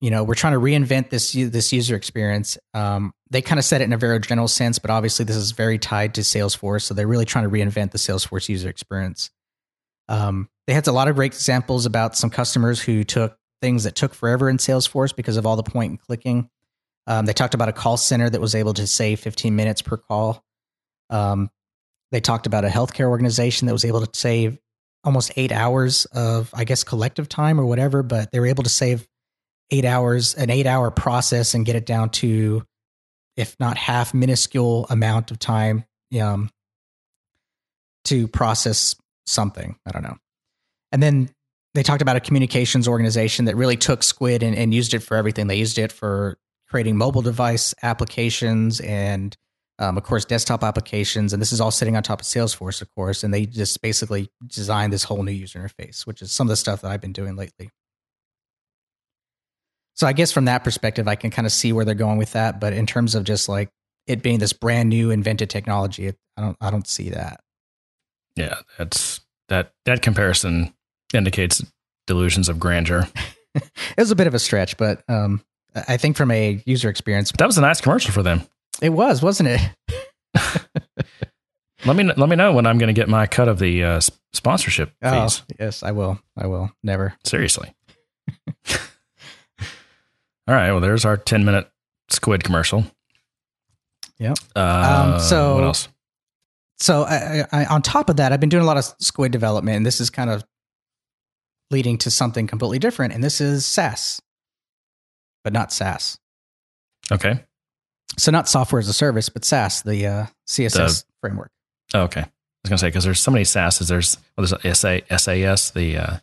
you 0.00 0.10
know, 0.10 0.24
we're 0.24 0.34
trying 0.34 0.52
to 0.52 0.60
reinvent 0.60 1.10
this 1.10 1.32
this 1.32 1.72
user 1.72 1.94
experience. 1.94 2.58
Um, 2.74 3.12
they 3.30 3.42
kind 3.42 3.58
of 3.58 3.64
said 3.64 3.80
it 3.80 3.84
in 3.84 3.92
a 3.92 3.96
very 3.96 4.18
general 4.20 4.48
sense, 4.48 4.78
but 4.78 4.90
obviously 4.90 5.24
this 5.24 5.36
is 5.36 5.52
very 5.52 5.78
tied 5.78 6.14
to 6.14 6.22
Salesforce, 6.22 6.82
so 6.82 6.94
they're 6.94 7.06
really 7.06 7.24
trying 7.24 7.44
to 7.44 7.50
reinvent 7.50 7.92
the 7.92 7.98
Salesforce 7.98 8.48
user 8.48 8.68
experience. 8.68 9.30
Um, 10.08 10.48
they 10.66 10.74
had 10.74 10.86
a 10.86 10.92
lot 10.92 11.08
of 11.08 11.16
great 11.16 11.32
examples 11.32 11.86
about 11.86 12.16
some 12.16 12.30
customers 12.30 12.80
who 12.80 13.04
took 13.04 13.38
things 13.62 13.84
that 13.84 13.94
took 13.94 14.14
forever 14.14 14.48
in 14.48 14.58
Salesforce 14.58 15.14
because 15.14 15.36
of 15.36 15.46
all 15.46 15.56
the 15.56 15.62
point 15.62 15.90
and 15.90 16.00
clicking. 16.00 16.50
Um, 17.06 17.26
they 17.26 17.32
talked 17.32 17.54
about 17.54 17.68
a 17.68 17.72
call 17.72 17.96
center 17.96 18.28
that 18.28 18.40
was 18.40 18.54
able 18.54 18.74
to 18.74 18.86
save 18.86 19.20
15 19.20 19.54
minutes 19.54 19.82
per 19.82 19.96
call. 19.96 20.44
Um, 21.08 21.50
they 22.10 22.20
talked 22.20 22.46
about 22.46 22.64
a 22.64 22.68
healthcare 22.68 23.08
organization 23.08 23.66
that 23.66 23.72
was 23.72 23.84
able 23.84 24.04
to 24.04 24.18
save 24.18 24.58
almost 25.04 25.32
eight 25.36 25.52
hours 25.52 26.04
of, 26.06 26.50
I 26.52 26.64
guess, 26.64 26.82
collective 26.82 27.28
time 27.28 27.60
or 27.60 27.66
whatever, 27.66 28.02
but 28.02 28.32
they 28.32 28.40
were 28.40 28.46
able 28.46 28.64
to 28.64 28.70
save 28.70 29.06
eight 29.70 29.84
hours, 29.84 30.34
an 30.34 30.50
eight 30.50 30.66
hour 30.66 30.90
process 30.90 31.54
and 31.54 31.64
get 31.64 31.76
it 31.76 31.86
down 31.86 32.10
to, 32.10 32.64
if 33.36 33.56
not 33.60 33.76
half, 33.76 34.14
minuscule 34.14 34.86
amount 34.90 35.30
of 35.30 35.38
time 35.38 35.84
um, 36.20 36.50
to 38.04 38.26
process 38.28 38.96
something. 39.26 39.76
I 39.86 39.92
don't 39.92 40.02
know. 40.02 40.16
And 40.92 41.02
then 41.02 41.30
they 41.74 41.82
talked 41.82 42.02
about 42.02 42.16
a 42.16 42.20
communications 42.20 42.88
organization 42.88 43.44
that 43.46 43.56
really 43.56 43.76
took 43.76 44.00
Skuid 44.00 44.42
and, 44.42 44.56
and 44.56 44.72
used 44.72 44.94
it 44.94 45.00
for 45.00 45.16
everything. 45.16 45.46
They 45.46 45.56
used 45.56 45.78
it 45.78 45.92
for 45.92 46.38
creating 46.68 46.96
mobile 46.96 47.22
device 47.22 47.74
applications 47.82 48.80
and 48.80 49.36
um, 49.78 49.98
of 49.98 50.04
course, 50.04 50.24
desktop 50.24 50.64
applications, 50.64 51.32
and 51.32 51.42
this 51.42 51.52
is 51.52 51.60
all 51.60 51.70
sitting 51.70 51.96
on 51.96 52.02
top 52.02 52.20
of 52.22 52.26
Salesforce, 52.26 52.80
of 52.80 52.90
course. 52.94 53.22
And 53.22 53.32
they 53.32 53.44
just 53.44 53.82
basically 53.82 54.30
designed 54.46 54.92
this 54.92 55.04
whole 55.04 55.22
new 55.22 55.32
user 55.32 55.58
interface, 55.58 56.06
which 56.06 56.22
is 56.22 56.32
some 56.32 56.46
of 56.46 56.50
the 56.50 56.56
stuff 56.56 56.80
that 56.80 56.90
I've 56.90 57.00
been 57.00 57.12
doing 57.12 57.36
lately. 57.36 57.70
So 59.94 60.06
I 60.06 60.12
guess 60.12 60.32
from 60.32 60.46
that 60.46 60.64
perspective, 60.64 61.08
I 61.08 61.14
can 61.14 61.30
kind 61.30 61.46
of 61.46 61.52
see 61.52 61.72
where 61.72 61.84
they're 61.84 61.94
going 61.94 62.18
with 62.18 62.32
that. 62.32 62.58
But 62.60 62.72
in 62.72 62.86
terms 62.86 63.14
of 63.14 63.24
just 63.24 63.48
like 63.48 63.68
it 64.06 64.22
being 64.22 64.38
this 64.38 64.52
brand 64.52 64.88
new 64.88 65.10
invented 65.10 65.50
technology, 65.50 66.08
I 66.08 66.40
don't, 66.40 66.56
I 66.60 66.70
don't 66.70 66.86
see 66.86 67.10
that. 67.10 67.40
Yeah, 68.36 68.58
that's 68.78 69.20
that 69.48 69.72
that 69.84 70.02
comparison 70.02 70.72
indicates 71.14 71.62
delusions 72.06 72.48
of 72.48 72.58
grandeur. 72.60 73.08
it 73.54 73.62
was 73.96 74.10
a 74.10 74.16
bit 74.16 74.26
of 74.26 74.34
a 74.34 74.38
stretch, 74.38 74.76
but 74.76 75.02
um, 75.08 75.42
I 75.88 75.96
think 75.96 76.16
from 76.16 76.30
a 76.30 76.62
user 76.66 76.88
experience, 76.88 77.32
That 77.38 77.46
was 77.46 77.58
a 77.58 77.62
nice 77.62 77.80
commercial 77.80 78.12
for 78.12 78.22
them. 78.22 78.42
it 78.82 78.90
was, 78.90 79.22
wasn't 79.22 79.48
it? 79.48 79.60
Let 81.84 81.94
me 81.94 82.04
let 82.04 82.28
me 82.28 82.34
know 82.36 82.52
when 82.52 82.66
I'm 82.66 82.78
going 82.78 82.88
to 82.88 82.98
get 82.98 83.08
my 83.08 83.26
cut 83.26 83.48
of 83.48 83.58
the 83.58 83.84
uh, 83.84 84.00
sponsorship 84.32 84.92
Oh, 85.02 85.28
fees. 85.28 85.42
yes, 85.60 85.82
I 85.84 85.92
will. 85.92 86.18
I 86.36 86.46
will. 86.48 86.70
Never. 86.82 87.14
Seriously. 87.22 87.72
All 90.48 90.54
right. 90.54 90.70
Well, 90.72 90.80
there's 90.80 91.04
our 91.04 91.16
10 91.16 91.44
minute 91.44 91.70
Skuid 92.10 92.42
commercial. 92.42 92.86
Yep. 94.18 94.36
Uh, 94.56 95.12
Um, 95.14 95.20
so- 95.20 95.54
what 95.56 95.64
else? 95.64 95.88
So, 96.78 97.04
I, 97.04 97.46
I, 97.52 97.64
on 97.66 97.82
top 97.82 98.10
of 98.10 98.16
that, 98.16 98.32
I've 98.32 98.40
been 98.40 98.50
doing 98.50 98.62
a 98.62 98.66
lot 98.66 98.76
of 98.76 98.84
Skuid 98.98 99.30
development, 99.30 99.78
and 99.78 99.86
this 99.86 100.00
is 100.00 100.10
kind 100.10 100.28
of 100.28 100.44
leading 101.70 101.98
to 101.98 102.10
something 102.10 102.46
completely 102.46 102.78
different. 102.78 103.14
And 103.14 103.24
this 103.24 103.40
is 103.40 103.64
Sass, 103.64 104.20
but 105.42 105.52
not 105.52 105.72
SaaS. 105.72 106.18
Okay. 107.10 107.40
So, 108.18 108.30
not 108.30 108.48
software 108.48 108.78
as 108.78 108.88
a 108.88 108.92
service, 108.92 109.28
but 109.28 109.44
Sass, 109.44 109.82
the 109.82 110.06
uh, 110.06 110.26
CSS 110.46 111.04
framework. 111.20 111.50
Oh, 111.94 112.02
okay. 112.02 112.20
I 112.20 112.24
was 112.64 112.68
going 112.68 112.76
to 112.76 112.78
say, 112.78 112.88
because 112.88 113.04
there's 113.04 113.20
so 113.20 113.30
many 113.30 113.44
SaaSs. 113.44 113.88
There's, 113.88 114.18
well, 114.36 114.46
there's 114.46 114.78
SA, 114.78 114.98
SAS, 115.16 115.70
the 115.70 115.96
uh, 115.96 116.16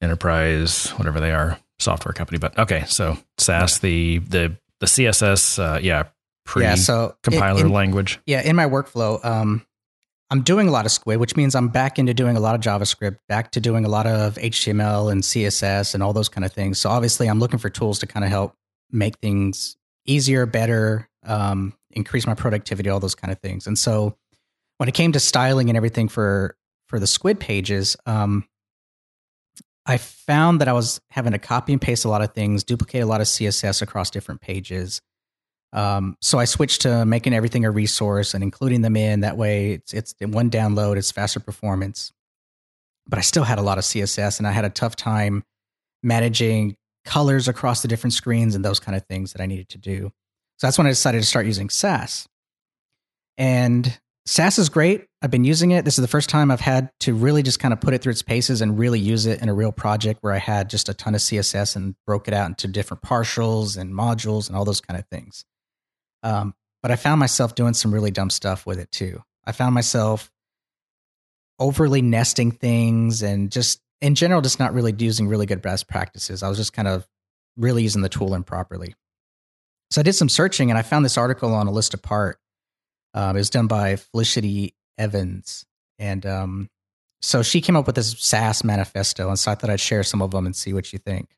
enterprise, 0.00 0.90
whatever 0.90 1.20
they 1.20 1.32
are, 1.32 1.58
software 1.78 2.12
company. 2.12 2.38
But 2.38 2.58
okay. 2.58 2.84
So 2.86 3.16
Sass, 3.38 3.78
the, 3.78 4.18
the, 4.18 4.56
the 4.80 4.86
CSS, 4.86 5.58
uh, 5.58 5.78
yeah, 5.80 6.04
pre 6.46 6.62
yeah. 6.62 6.76
So, 6.76 7.14
compiler 7.22 7.60
in, 7.60 7.66
in- 7.66 7.72
language. 7.72 8.18
yeah, 8.24 8.40
in 8.40 8.56
my 8.56 8.66
workflow, 8.66 9.22
um, 9.24 9.66
I'm 10.30 10.42
doing 10.42 10.66
a 10.66 10.70
lot 10.70 10.86
of 10.86 10.92
Skuid, 10.92 11.18
which 11.18 11.36
means 11.36 11.54
I'm 11.54 11.68
back 11.68 11.98
into 11.98 12.14
doing 12.14 12.36
a 12.36 12.40
lot 12.40 12.54
of 12.54 12.60
JavaScript, 12.60 13.18
back 13.28 13.52
to 13.52 13.60
doing 13.60 13.84
a 13.84 13.88
lot 13.88 14.06
of 14.06 14.34
HTML 14.36 15.12
and 15.12 15.22
CSS 15.22 15.94
and 15.94 16.02
all 16.02 16.12
those 16.12 16.28
kind 16.28 16.44
of 16.44 16.52
things. 16.52 16.80
So 16.80 16.90
obviously, 16.90 17.28
I'm 17.28 17.38
looking 17.38 17.58
for 17.58 17.70
tools 17.70 17.98
to 18.00 18.06
kind 18.06 18.24
of 18.24 18.30
help 18.30 18.54
make 18.90 19.18
things 19.18 19.76
easier, 20.04 20.46
better, 20.46 21.08
um, 21.24 21.74
increase 21.90 22.26
my 22.26 22.34
productivity, 22.34 22.88
all 22.88 23.00
those 23.00 23.14
kind 23.14 23.32
of 23.32 23.38
things. 23.40 23.66
And 23.66 23.78
so 23.78 24.16
when 24.78 24.88
it 24.88 24.94
came 24.94 25.12
to 25.12 25.20
styling 25.20 25.68
and 25.68 25.76
everything 25.76 26.08
for 26.08 26.56
for 26.86 26.98
the 27.00 27.06
Skuid 27.06 27.40
pages, 27.40 27.96
um, 28.06 28.48
I 29.86 29.96
found 29.98 30.60
that 30.60 30.68
I 30.68 30.72
was 30.72 31.00
having 31.10 31.32
to 31.32 31.38
copy 31.38 31.72
and 31.72 31.80
paste 31.80 32.04
a 32.04 32.08
lot 32.08 32.22
of 32.22 32.34
things, 32.34 32.64
duplicate 32.64 33.02
a 33.02 33.06
lot 33.06 33.20
of 33.20 33.28
CSS 33.28 33.82
across 33.82 34.10
different 34.10 34.40
pages. 34.40 35.00
Um, 35.72 36.16
so 36.20 36.38
I 36.38 36.44
switched 36.44 36.82
to 36.82 37.04
making 37.04 37.34
everything 37.34 37.64
a 37.64 37.70
resource 37.70 38.34
and 38.34 38.42
including 38.42 38.82
them 38.82 38.96
in. 38.96 39.20
That 39.20 39.36
way, 39.36 39.72
it's 39.72 39.92
it's 39.92 40.14
one 40.20 40.50
download, 40.50 40.96
it's 40.96 41.10
faster 41.10 41.40
performance. 41.40 42.12
But 43.08 43.18
I 43.18 43.22
still 43.22 43.44
had 43.44 43.58
a 43.58 43.62
lot 43.62 43.78
of 43.78 43.84
CSS, 43.84 44.38
and 44.38 44.46
I 44.46 44.52
had 44.52 44.64
a 44.64 44.70
tough 44.70 44.96
time 44.96 45.44
managing 46.02 46.76
colors 47.04 47.46
across 47.46 47.82
the 47.82 47.88
different 47.88 48.14
screens 48.14 48.54
and 48.54 48.64
those 48.64 48.80
kind 48.80 48.96
of 48.96 49.04
things 49.06 49.32
that 49.32 49.40
I 49.40 49.46
needed 49.46 49.68
to 49.70 49.78
do. 49.78 50.12
So 50.58 50.66
that's 50.66 50.78
when 50.78 50.86
I 50.86 50.90
decided 50.90 51.20
to 51.20 51.26
start 51.26 51.46
using 51.46 51.68
Sass. 51.70 52.26
And 53.38 53.98
Sass 54.26 54.58
is 54.58 54.68
great. 54.68 55.06
I've 55.22 55.30
been 55.30 55.44
using 55.44 55.70
it. 55.70 55.84
This 55.84 55.98
is 55.98 56.02
the 56.02 56.08
first 56.08 56.28
time 56.28 56.50
I've 56.50 56.60
had 56.60 56.90
to 57.00 57.14
really 57.14 57.42
just 57.42 57.60
kind 57.60 57.72
of 57.72 57.80
put 57.80 57.94
it 57.94 58.02
through 58.02 58.10
its 58.10 58.22
paces 58.22 58.60
and 58.60 58.78
really 58.78 58.98
use 58.98 59.26
it 59.26 59.40
in 59.40 59.48
a 59.48 59.54
real 59.54 59.72
project 59.72 60.22
where 60.22 60.32
I 60.32 60.38
had 60.38 60.68
just 60.68 60.88
a 60.88 60.94
ton 60.94 61.14
of 61.14 61.20
CSS 61.20 61.76
and 61.76 61.94
broke 62.06 62.26
it 62.26 62.34
out 62.34 62.48
into 62.48 62.66
different 62.66 63.02
partials 63.02 63.76
and 63.76 63.94
modules 63.94 64.48
and 64.48 64.56
all 64.56 64.64
those 64.64 64.80
kind 64.80 64.98
of 64.98 65.06
things. 65.06 65.44
Um, 66.26 66.54
but 66.82 66.90
I 66.90 66.96
found 66.96 67.20
myself 67.20 67.54
doing 67.54 67.74
some 67.74 67.94
really 67.94 68.10
dumb 68.10 68.30
stuff 68.30 68.66
with 68.66 68.80
it 68.80 68.90
too. 68.90 69.22
I 69.44 69.52
found 69.52 69.74
myself 69.74 70.30
overly 71.58 72.02
nesting 72.02 72.50
things 72.50 73.22
and 73.22 73.50
just 73.50 73.80
in 74.00 74.14
general, 74.14 74.40
just 74.40 74.58
not 74.58 74.74
really 74.74 74.94
using 74.98 75.28
really 75.28 75.46
good 75.46 75.62
best 75.62 75.88
practices. 75.88 76.42
I 76.42 76.48
was 76.48 76.58
just 76.58 76.72
kind 76.72 76.88
of 76.88 77.06
really 77.56 77.84
using 77.84 78.02
the 78.02 78.08
tool 78.08 78.34
improperly. 78.34 78.94
So 79.90 80.00
I 80.00 80.02
did 80.02 80.14
some 80.14 80.28
searching 80.28 80.70
and 80.70 80.76
I 80.76 80.82
found 80.82 81.04
this 81.04 81.16
article 81.16 81.54
on 81.54 81.68
a 81.68 81.70
list 81.70 81.94
apart. 81.94 82.38
Um, 83.14 83.36
it 83.36 83.40
was 83.40 83.50
done 83.50 83.68
by 83.68 83.96
Felicity 83.96 84.74
Evans. 84.98 85.64
And 85.98 86.26
um, 86.26 86.70
so 87.22 87.42
she 87.42 87.60
came 87.60 87.76
up 87.76 87.86
with 87.86 87.94
this 87.94 88.18
Sass 88.18 88.64
manifesto. 88.64 89.28
And 89.28 89.38
so 89.38 89.52
I 89.52 89.54
thought 89.54 89.70
I'd 89.70 89.80
share 89.80 90.02
some 90.02 90.20
of 90.20 90.32
them 90.32 90.44
and 90.44 90.54
see 90.54 90.72
what 90.72 90.92
you 90.92 90.98
think. 90.98 91.36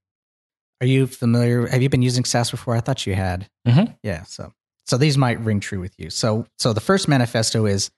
Are 0.80 0.86
you 0.86 1.07
familiar? 1.07 1.66
Have 1.66 1.82
you 1.82 1.89
been 1.89 2.03
using 2.03 2.24
Sass 2.24 2.51
before? 2.51 2.74
I 2.74 2.80
thought 2.80 3.07
you 3.07 3.14
had. 3.14 3.49
Mm-hmm. 3.66 3.93
Yeah. 4.03 4.22
So, 4.22 4.53
so 4.89 4.97
these 4.97 5.18
might 5.18 5.39
ring 5.41 5.61
true 5.61 5.80
with 5.80 5.95
you. 5.99 6.09
So, 6.09 6.47
so 6.59 6.72
the 6.72 6.80
first 6.80 7.09
manifesto 7.09 7.66
is 7.66 7.91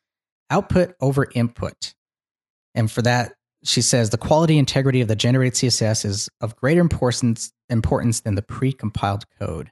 output 0.51 0.97
over 1.01 1.29
input. 1.35 1.95
And 2.75 2.91
for 2.91 3.01
that, 3.03 3.35
she 3.63 3.81
says 3.81 4.11
the 4.11 4.19
quality 4.19 4.59
integrity 4.59 5.01
of 5.01 5.07
the 5.07 5.15
generated 5.15 5.55
CSS 5.55 6.05
is 6.05 6.29
of 6.41 6.57
greater 6.57 6.81
importance 6.81 7.53
importance 7.69 8.21
than 8.21 8.35
the 8.35 8.43
pre-compiled 8.43 9.25
code. 9.39 9.71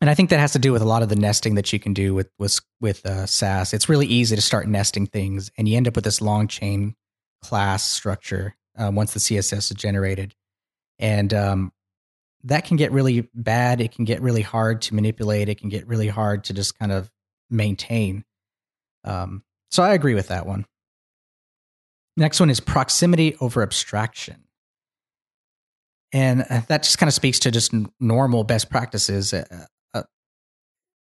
And 0.00 0.10
I 0.10 0.14
think 0.14 0.30
that 0.30 0.40
has 0.40 0.52
to 0.52 0.58
do 0.58 0.72
with 0.72 0.82
a 0.82 0.86
lot 0.86 1.02
of 1.02 1.08
the 1.08 1.16
nesting 1.16 1.54
that 1.54 1.72
you 1.72 1.78
can 1.78 1.94
do 1.94 2.14
with 2.14 2.28
with 2.38 2.60
with 2.80 3.06
uh, 3.06 3.26
Sass. 3.26 3.72
It's 3.72 3.88
really 3.88 4.06
easy 4.06 4.34
to 4.34 4.42
start 4.42 4.66
nesting 4.66 5.06
things, 5.06 5.52
and 5.56 5.68
you 5.68 5.76
end 5.76 5.86
up 5.86 5.94
with 5.94 6.04
this 6.04 6.20
long 6.20 6.48
chain 6.48 6.96
class 7.42 7.84
structure 7.84 8.56
uh, 8.76 8.90
once 8.92 9.14
the 9.14 9.20
CSS 9.20 9.70
is 9.70 9.76
generated, 9.76 10.34
and 10.98 11.32
um, 11.32 11.72
that 12.44 12.64
can 12.66 12.76
get 12.76 12.92
really 12.92 13.28
bad. 13.34 13.80
It 13.80 13.92
can 13.92 14.04
get 14.04 14.20
really 14.20 14.42
hard 14.42 14.82
to 14.82 14.94
manipulate. 14.94 15.48
It 15.48 15.58
can 15.58 15.70
get 15.70 15.86
really 15.86 16.08
hard 16.08 16.44
to 16.44 16.54
just 16.54 16.78
kind 16.78 16.92
of 16.92 17.10
maintain. 17.50 18.24
Um, 19.04 19.42
so 19.70 19.82
I 19.82 19.94
agree 19.94 20.14
with 20.14 20.28
that 20.28 20.46
one. 20.46 20.66
Next 22.16 22.38
one 22.40 22.50
is 22.50 22.60
proximity 22.60 23.36
over 23.40 23.62
abstraction. 23.62 24.44
And 26.12 26.44
uh, 26.48 26.60
that 26.68 26.84
just 26.84 26.98
kind 26.98 27.08
of 27.08 27.14
speaks 27.14 27.40
to 27.40 27.50
just 27.50 27.74
normal 27.98 28.44
best 28.44 28.70
practices. 28.70 29.34
Uh, 29.34 29.66
uh, 29.92 30.02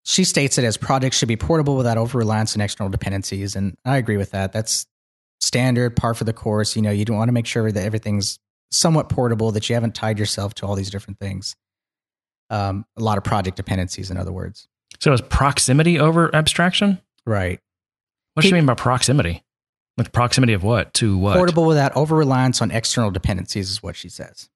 she 0.05 0.23
states 0.23 0.59
it 0.59 0.65
as 0.65 0.77
projects 0.77 1.17
should 1.19 1.29
be 1.29 1.37
portable 1.37 1.77
without 1.77 1.99
over 1.99 2.19
reliance 2.19 2.55
on 2.55 2.61
external 2.61 2.91
dependencies. 2.91 3.57
And 3.57 3.77
I 3.85 3.97
agree 3.97 4.17
with 4.17 4.31
that. 4.31 4.53
That's 4.53 4.87
standard, 5.41 5.97
par 5.97 6.15
for 6.15 6.23
the 6.23 6.33
course. 6.33 6.77
You 6.77 6.83
know, 6.83 6.93
you 6.93 7.05
don't 7.05 7.17
want 7.17 7.29
to 7.29 7.33
make 7.33 7.47
sure 7.47 7.73
that 7.73 7.85
everything's 7.85 8.39
somewhat 8.73 9.09
portable, 9.09 9.53
that 9.53 9.69
you 9.69 9.75
haven't 9.75 9.95
tied 9.95 10.19
yourself 10.19 10.55
to 10.55 10.67
all 10.67 10.75
these 10.75 10.91
different 10.91 11.19
things. 11.19 11.55
Um, 12.51 12.85
a 12.97 13.03
lot 13.03 13.19
of 13.19 13.25
project 13.25 13.57
dependencies, 13.57 14.11
in 14.11 14.17
other 14.17 14.33
words. 14.33 14.69
So 15.01 15.13
is 15.13 15.21
proximity 15.21 15.99
over 15.99 16.35
abstraction? 16.35 17.01
Right. 17.25 17.61
What 18.35 18.43
do 18.43 18.49
you 18.49 18.55
mean 18.55 18.67
by 18.67 18.75
proximity? 18.75 19.43
Like 19.97 20.13
proximity 20.13 20.55
of 20.55 20.63
what 20.63 20.95
to 20.95 21.17
what? 21.19 21.37
Portable 21.37 21.67
without 21.67 21.95
over 21.95 22.17
reliance 22.17 22.63
on 22.63 22.71
external 22.71 23.11
dependencies 23.11 23.71
is 23.71 23.83
what 23.83 23.95
she 23.95 24.09
says. 24.09 24.49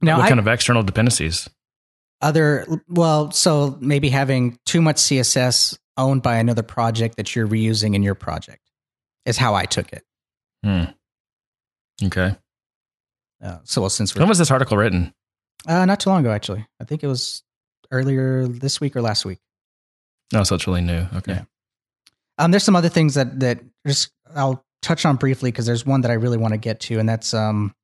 Now, 0.00 0.16
what 0.16 0.26
I, 0.26 0.28
kind 0.28 0.40
of 0.40 0.48
external 0.48 0.82
dependencies? 0.82 1.48
other 2.24 2.66
well, 2.88 3.30
so 3.30 3.76
maybe 3.80 4.08
having 4.08 4.58
too 4.64 4.80
much 4.80 4.96
CSS 4.96 5.78
owned 5.96 6.22
by 6.22 6.36
another 6.36 6.62
project 6.62 7.16
that 7.16 7.36
you're 7.36 7.46
reusing 7.46 7.94
in 7.94 8.02
your 8.02 8.14
project 8.14 8.62
is 9.26 9.36
how 9.36 9.54
I 9.54 9.66
took 9.66 9.92
it. 9.92 10.02
Hmm. 10.64 10.84
Okay. 12.02 12.34
Uh, 13.42 13.58
so 13.64 13.80
well, 13.82 13.90
since 13.90 14.14
When 14.14 14.28
was 14.28 14.38
this 14.38 14.50
article 14.50 14.76
written? 14.76 15.12
uh, 15.66 15.84
not 15.84 16.00
too 16.00 16.10
long 16.10 16.20
ago, 16.20 16.30
actually, 16.32 16.66
I 16.80 16.84
think 16.84 17.02
it 17.02 17.06
was 17.06 17.42
earlier 17.90 18.46
this 18.46 18.80
week 18.80 18.96
or 18.96 19.02
last 19.02 19.24
week. 19.24 19.38
No, 20.32 20.42
so 20.44 20.54
it's 20.54 20.66
really 20.66 20.80
new. 20.80 21.06
Okay. 21.16 21.32
Yeah. 21.32 21.44
Um, 22.38 22.50
there's 22.50 22.64
some 22.64 22.76
other 22.76 22.88
things 22.88 23.14
that 23.14 23.40
that 23.40 23.60
just 23.86 24.10
I'll 24.34 24.64
touch 24.82 25.04
on 25.06 25.16
briefly 25.16 25.50
because 25.50 25.66
there's 25.66 25.86
one 25.86 26.00
that 26.02 26.10
I 26.10 26.14
really 26.14 26.36
want 26.36 26.52
to 26.52 26.58
get 26.58 26.80
to, 26.80 26.98
and 26.98 27.08
that's 27.08 27.32
um, 27.34 27.74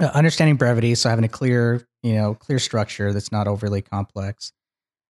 uh, 0.00 0.06
understanding 0.14 0.56
brevity. 0.56 0.94
So 0.94 1.08
having 1.08 1.24
a 1.24 1.28
clear, 1.28 1.86
you 2.02 2.14
know, 2.14 2.34
clear 2.34 2.58
structure 2.58 3.12
that's 3.12 3.30
not 3.32 3.46
overly 3.46 3.82
complex. 3.82 4.52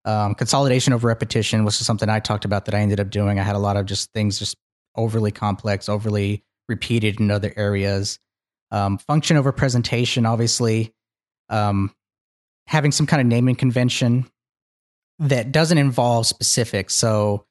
Um, 0.04 0.34
consolidation 0.34 0.92
over 0.92 1.08
repetition, 1.08 1.64
which 1.64 1.80
is 1.80 1.86
something 1.86 2.08
I 2.08 2.20
talked 2.20 2.44
about 2.44 2.66
that 2.66 2.74
I 2.74 2.78
ended 2.80 3.00
up 3.00 3.10
doing. 3.10 3.40
I 3.40 3.42
had 3.42 3.56
a 3.56 3.60
lot 3.60 3.76
of 3.76 3.86
just 3.86 4.12
things 4.12 4.38
just 4.38 4.56
overly 4.94 5.32
complex, 5.32 5.88
overly 5.88 6.44
repeated 6.68 7.18
in 7.18 7.30
other 7.30 7.52
areas. 7.56 8.18
Um, 8.70 8.98
function 8.98 9.36
over 9.36 9.52
presentation, 9.52 10.26
obviously. 10.26 10.92
Um, 11.48 11.94
having 12.66 12.92
some 12.92 13.06
kind 13.06 13.20
of 13.20 13.26
naming 13.26 13.54
convention 13.54 14.26
that 15.18 15.52
doesn't 15.52 15.78
involve 15.78 16.26
specifics. 16.26 16.94
So, 16.94 17.46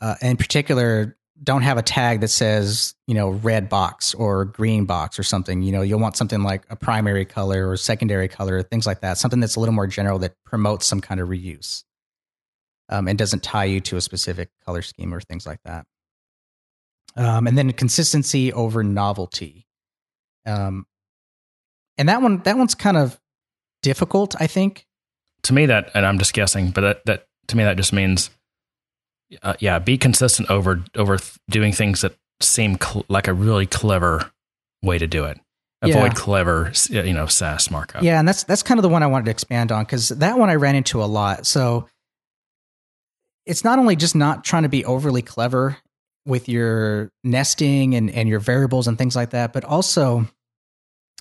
uh, 0.00 0.16
in 0.20 0.36
particular, 0.36 1.16
don't 1.42 1.62
have 1.62 1.78
a 1.78 1.82
tag 1.82 2.20
that 2.20 2.28
says, 2.28 2.94
you 3.06 3.14
know, 3.14 3.30
red 3.30 3.68
box 3.68 4.14
or 4.14 4.44
green 4.44 4.84
box 4.84 5.18
or 5.18 5.22
something. 5.22 5.62
You 5.62 5.72
know, 5.72 5.82
you'll 5.82 6.00
want 6.00 6.16
something 6.16 6.42
like 6.42 6.64
a 6.70 6.76
primary 6.76 7.24
color 7.24 7.68
or 7.68 7.76
secondary 7.76 8.28
color, 8.28 8.62
things 8.62 8.86
like 8.86 9.00
that. 9.00 9.18
Something 9.18 9.40
that's 9.40 9.56
a 9.56 9.60
little 9.60 9.74
more 9.74 9.86
general 9.86 10.18
that 10.20 10.34
promotes 10.44 10.86
some 10.86 11.00
kind 11.00 11.20
of 11.20 11.28
reuse 11.28 11.84
um, 12.88 13.08
and 13.08 13.18
doesn't 13.18 13.42
tie 13.42 13.64
you 13.64 13.80
to 13.80 13.96
a 13.96 14.00
specific 14.00 14.50
color 14.64 14.82
scheme 14.82 15.12
or 15.12 15.20
things 15.20 15.46
like 15.46 15.60
that. 15.64 15.84
Um, 17.16 17.46
and 17.46 17.56
then 17.56 17.72
consistency 17.72 18.52
over 18.52 18.82
novelty. 18.82 19.65
Um, 20.46 20.86
and 21.98 22.08
that 22.08 22.22
one, 22.22 22.38
that 22.44 22.56
one's 22.56 22.74
kind 22.74 22.96
of 22.96 23.18
difficult, 23.82 24.34
I 24.40 24.46
think. 24.46 24.86
To 25.42 25.52
me, 25.52 25.66
that, 25.66 25.90
and 25.94 26.04
I'm 26.06 26.18
just 26.18 26.32
guessing, 26.32 26.70
but 26.70 26.80
that, 26.82 27.04
that 27.06 27.26
to 27.48 27.56
me, 27.56 27.64
that 27.64 27.76
just 27.76 27.92
means, 27.92 28.30
uh, 29.42 29.54
yeah, 29.58 29.78
be 29.78 29.98
consistent 29.98 30.50
over 30.50 30.84
over 30.94 31.16
th- 31.18 31.32
doing 31.50 31.72
things 31.72 32.00
that 32.02 32.14
seem 32.40 32.76
cl- 32.80 33.04
like 33.08 33.28
a 33.28 33.32
really 33.32 33.66
clever 33.66 34.30
way 34.82 34.98
to 34.98 35.06
do 35.06 35.24
it. 35.24 35.38
Avoid 35.82 36.12
Yeah. 36.12 36.14
clever, 36.14 36.72
you 36.88 37.12
know, 37.12 37.26
Sass 37.26 37.70
markup. 37.70 38.02
Yeah, 38.02 38.18
and 38.18 38.26
that's 38.26 38.44
that's 38.44 38.62
kind 38.62 38.78
of 38.78 38.82
the 38.82 38.88
one 38.88 39.02
I 39.02 39.06
wanted 39.08 39.24
to 39.26 39.30
expand 39.30 39.72
on 39.72 39.84
because 39.84 40.08
that 40.10 40.38
one 40.38 40.48
I 40.50 40.54
ran 40.54 40.74
into 40.74 41.02
a 41.02 41.06
lot. 41.06 41.46
So 41.46 41.88
it's 43.46 43.62
not 43.64 43.78
only 43.78 43.94
just 43.96 44.14
not 44.16 44.44
trying 44.44 44.64
to 44.64 44.68
be 44.68 44.84
overly 44.84 45.22
clever 45.22 45.76
with 46.24 46.48
your 46.48 47.10
nesting 47.22 47.94
and, 47.94 48.10
and 48.10 48.28
your 48.28 48.40
variables 48.40 48.88
and 48.88 48.98
things 48.98 49.14
like 49.14 49.30
that, 49.30 49.52
but 49.52 49.64
also 49.64 50.26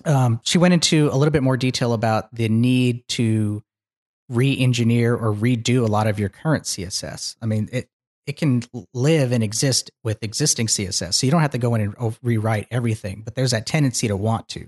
um, 0.04 0.42
she 0.44 0.58
went 0.58 0.74
into 0.74 1.10
a 1.10 1.16
little 1.16 1.32
bit 1.32 1.44
more 1.44 1.56
detail 1.56 1.94
about 1.94 2.34
the 2.36 2.50
need 2.50 3.08
to 3.10 3.64
re-engineer 4.28 5.16
or 5.16 5.34
redo 5.34 5.84
a 5.84 5.88
lot 5.88 6.08
of 6.08 6.20
your 6.20 6.30
current 6.30 6.64
CSS. 6.64 7.36
I 7.42 7.46
mean, 7.46 7.70
it 7.72 7.90
it 8.26 8.38
can 8.38 8.64
live 8.96 9.32
and 9.32 9.44
exist 9.44 9.92
with 10.04 10.24
existing 10.24 10.66
CSS, 10.66 11.14
so 11.14 11.28
you 11.28 11.32
don't 11.32 11.42
have 11.42 11.52
to 11.52 11.60
go 11.60 11.76
in 11.76 11.82
and 11.82 12.18
rewrite 12.24 12.68
everything. 12.72 13.22
But 13.24 13.36
there's 13.36 13.52
that 13.52 13.68
tendency 13.68 14.08
to 14.08 14.18
want 14.18 14.50
to. 14.50 14.68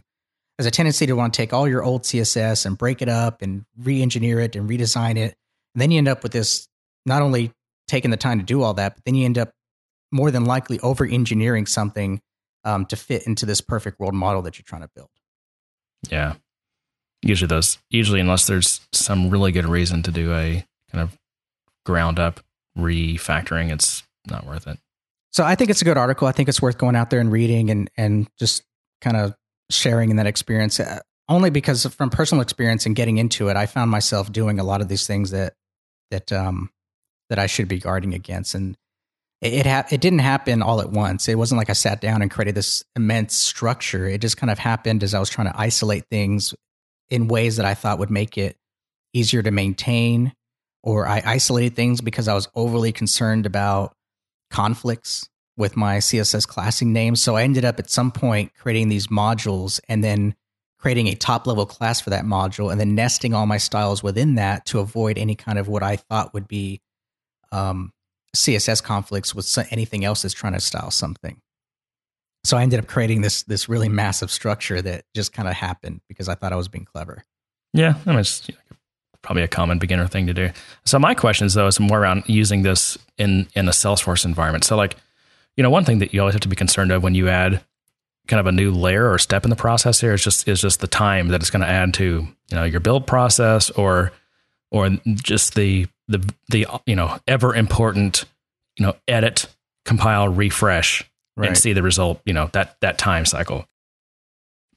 There's 0.58 0.68
a 0.68 0.72
tendency 0.72 1.08
to 1.08 1.14
want 1.14 1.34
to 1.34 1.38
take 1.38 1.54
all 1.54 1.68
your 1.68 1.84
old 1.84 2.04
CSS 2.04 2.68
and 2.68 2.78
break 2.78 3.02
it 3.02 3.10
up 3.10 3.42
and 3.42 3.66
re-engineer 3.80 4.40
it 4.42 4.56
and 4.56 4.70
redesign 4.70 5.18
it, 5.18 5.36
and 5.74 5.82
then 5.82 5.92
you 5.92 5.98
end 5.98 6.08
up 6.08 6.24
with 6.24 6.32
this. 6.32 6.68
Not 7.06 7.22
only 7.22 7.52
taking 7.88 8.12
the 8.12 8.18
time 8.18 8.38
to 8.38 8.46
do 8.46 8.62
all 8.62 8.74
that, 8.74 8.96
but 8.96 9.06
then 9.06 9.16
you 9.16 9.26
end 9.26 9.38
up 9.38 9.54
more 10.12 10.30
than 10.30 10.44
likely 10.46 10.78
over-engineering 10.82 11.66
something 11.66 12.22
um, 12.66 12.86
to 12.88 12.98
fit 12.98 13.26
into 13.26 13.46
this 13.46 13.62
perfect 13.62 13.98
world 14.00 14.14
model 14.14 14.42
that 14.42 14.58
you're 14.58 14.66
trying 14.66 14.82
to 14.82 14.90
build. 14.94 15.10
Yeah. 16.10 16.36
Usually 17.22 17.48
those 17.48 17.78
usually 17.90 18.20
unless 18.20 18.48
there's 18.48 18.82
some 18.92 19.30
really 19.30 19.52
good 19.52 19.66
reason 19.66 20.04
to 20.04 20.12
do 20.12 20.34
a 20.34 20.66
kind 20.92 21.02
of 21.02 21.18
ground 21.86 22.20
up 22.20 22.40
refactoring, 22.78 23.72
it's 23.72 24.04
not 24.28 24.46
worth 24.46 24.68
it. 24.68 24.78
So 25.32 25.44
I 25.44 25.56
think 25.56 25.70
it's 25.70 25.82
a 25.82 25.86
good 25.86 25.98
article. 25.98 26.28
I 26.28 26.32
think 26.32 26.50
it's 26.50 26.62
worth 26.62 26.78
going 26.78 26.96
out 26.96 27.10
there 27.10 27.20
and 27.20 27.32
reading 27.32 27.70
and 27.70 27.90
and 27.98 28.28
just 28.38 28.64
kind 29.02 29.18
of 29.18 29.36
sharing 29.70 30.10
in 30.10 30.18
that 30.18 30.28
experience. 30.28 30.80
Uh, 30.80 31.00
only 31.30 31.50
because 31.50 31.86
from 31.88 32.10
personal 32.10 32.42
experience 32.42 32.86
and 32.86 32.96
getting 32.96 33.18
into 33.18 33.50
it, 33.50 33.58
I 33.58 33.66
found 33.66 33.92
myself 33.92 34.32
doing 34.32 34.60
a 34.60 34.64
lot 34.64 34.82
of 34.82 34.88
these 34.88 35.06
things 35.06 35.32
that 35.32 35.54
that 36.12 36.32
um 36.32 36.70
that 37.30 37.40
I 37.40 37.48
should 37.48 37.68
be 37.68 37.80
guarding 37.80 38.14
against. 38.14 38.56
And 38.56 38.78
it 39.42 39.66
ha- 39.66 39.86
it 39.92 40.02
didn't 40.02 40.20
happen 40.20 40.62
all 40.62 40.82
at 40.82 40.92
once. 40.92 41.28
It 41.28 41.36
wasn't 41.38 41.60
like 41.60 41.70
I 41.70 41.74
sat 41.74 42.02
down 42.02 42.22
and 42.22 42.32
created 42.32 42.56
this 42.56 42.84
immense 42.96 43.36
structure. 43.36 44.08
It 44.08 44.22
just 44.22 44.38
kind 44.38 44.50
of 44.50 44.58
happened 44.58 45.04
as 45.04 45.14
I 45.14 45.20
was 45.20 45.30
trying 45.30 45.52
to 45.52 45.60
isolate 45.60 46.06
things 46.10 46.56
in 47.10 47.28
ways 47.28 47.58
that 47.58 47.66
I 47.66 47.76
thought 47.76 48.00
would 48.00 48.10
make 48.10 48.38
it 48.38 48.58
easier 49.14 49.44
to 49.44 49.52
maintain. 49.52 50.34
Or 50.84 51.08
I 51.08 51.22
isolated 51.26 51.76
things 51.76 52.02
because 52.02 52.28
I 52.28 52.34
was 52.34 52.48
overly 52.56 52.92
concerned 52.92 53.46
about 53.46 53.94
conflicts 54.50 55.28
with 55.58 55.76
my 55.76 55.98
CSS 55.98 56.48
classing 56.48 56.94
name. 56.94 57.16
So 57.16 57.36
I 57.36 57.44
ended 57.44 57.66
up 57.66 57.80
at 57.80 57.90
some 57.90 58.12
point 58.12 58.54
creating 58.58 58.90
these 58.90 59.08
modules 59.08 59.80
and 59.90 60.04
then 60.04 60.36
creating 60.80 61.08
a 61.08 61.16
top 61.16 61.48
level 61.48 61.66
class 61.66 62.00
for 62.00 62.12
that 62.12 62.24
module 62.24 62.72
and 62.72 62.80
then 62.80 62.96
nesting 62.96 63.34
all 63.34 63.48
my 63.48 63.58
styles 63.58 64.04
within 64.04 64.36
that 64.36 64.66
to 64.68 64.80
avoid 64.80 65.18
any 65.18 65.36
kind 65.36 65.58
of 65.58 65.68
what 65.68 65.84
I 65.84 65.96
thought 65.96 66.34
would 66.34 66.48
be 66.48 66.82
um, 67.52 67.92
CSS 68.36 68.84
conflicts 68.84 69.34
with 69.34 69.58
anything 69.72 70.06
else 70.06 70.22
that's 70.22 70.34
trying 70.34 70.54
to 70.54 70.60
style 70.60 70.92
something. 70.92 71.42
So 72.44 72.58
I 72.58 72.64
ended 72.64 72.80
up 72.80 72.88
creating 72.88 73.22
this 73.22 73.44
this 73.44 73.68
really 73.68 73.90
massive 73.90 74.32
structure 74.32 74.82
that 74.82 75.06
just 75.14 75.34
kind 75.34 75.48
of 75.48 75.54
happened 75.54 76.02
because 76.08 76.30
I 76.30 76.36
thought 76.36 76.54
I 76.54 76.56
was 76.56 76.68
being 76.68 76.86
clever. 76.86 77.24
Yeah, 77.74 77.96
I 78.06 78.12
mean, 78.12 78.20
it's 78.20 78.50
probably 79.22 79.44
a 79.44 79.48
common 79.48 79.80
beginner 79.80 80.08
thing 80.08 80.28
to 80.28 80.34
do. 80.34 80.50
So 80.86 80.98
my 80.98 81.14
questions 81.14 81.54
though 81.56 81.68
is 81.68 81.80
more 81.80 82.00
around 82.00 82.24
using 82.28 82.62
this 82.62 82.98
in 83.18 83.48
in 83.56 83.68
a 83.68 83.72
Salesforce 83.72 84.24
environment. 84.24 84.64
So 84.64 84.78
like, 84.78 84.96
you 85.58 85.64
know, 85.64 85.70
one 85.70 85.84
thing 85.84 86.00
that 86.00 86.14
you 86.14 86.22
always 86.22 86.36
have 86.36 86.42
to 86.42 86.48
be 86.48 86.56
concerned 86.56 86.92
of 86.92 87.04
when 87.04 87.16
you 87.16 87.28
add 87.28 87.62
kind 88.28 88.40
of 88.40 88.48
a 88.48 88.52
new 88.52 88.72
layer 88.72 89.12
or 89.12 89.18
step 89.18 89.44
in 89.44 89.50
the 89.50 89.56
process 89.56 90.00
here 90.00 90.14
is 90.14 90.24
just 90.24 90.48
is 90.48 90.62
just 90.62 90.80
the 90.80 90.88
time 90.88 91.30
that 91.30 91.42
it's 91.42 91.50
going 91.50 91.62
to 91.62 91.68
add 91.68 91.94
to 91.96 92.28
you 92.50 92.56
know 92.56 92.64
your 92.64 92.80
build 92.80 93.08
process 93.08 93.70
or 93.72 94.12
or 94.72 94.90
just 95.16 95.56
the 95.56 95.88
the 96.08 96.34
the 96.50 96.66
you 96.86 96.96
know 96.96 97.18
ever 97.28 97.56
important 97.56 98.26
you 98.78 98.86
know 98.86 98.96
edit 99.08 99.48
compile 99.86 100.28
refresh 100.28 101.10
right. 101.36 101.48
and 101.48 101.58
see 101.58 101.74
the 101.74 101.84
result 101.84 102.22
you 102.26 102.34
know 102.34 102.50
that 102.54 102.78
that 102.82 102.98
time 102.98 103.26
cycle 103.26 103.66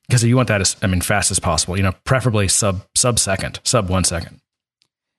because 0.09 0.24
you 0.24 0.37
want 0.37 0.49
that 0.49 0.61
as 0.61 0.76
I 0.83 0.87
mean 0.87 1.01
fast 1.01 1.31
as 1.31 1.39
possible 1.39 1.76
you 1.76 1.83
know 1.83 1.95
preferably 2.05 2.49
sub 2.49 2.83
sub 2.95 3.18
second 3.18 3.61
sub 3.64 3.89
one 3.89 4.05
second 4.05 4.41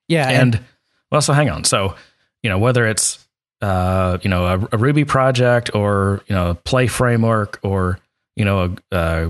yeah 0.08 0.30
and, 0.30 0.56
and 0.56 0.66
well 1.12 1.22
so 1.22 1.34
hang 1.34 1.50
on 1.50 1.64
so 1.64 1.96
you 2.44 2.50
know 2.50 2.58
whether 2.58 2.88
it's 2.88 3.26
uh 3.62 4.18
you 4.22 4.30
know 4.30 4.46
a, 4.46 4.68
a 4.74 4.78
Ruby 4.78 5.06
project 5.06 5.76
or 5.76 6.24
you 6.28 6.36
know 6.36 6.52
a 6.52 6.56
play 6.56 6.88
framework 6.88 7.60
or 7.64 8.00
you 8.36 8.46
know, 8.46 8.76
a, 8.92 8.96
uh, 8.96 9.30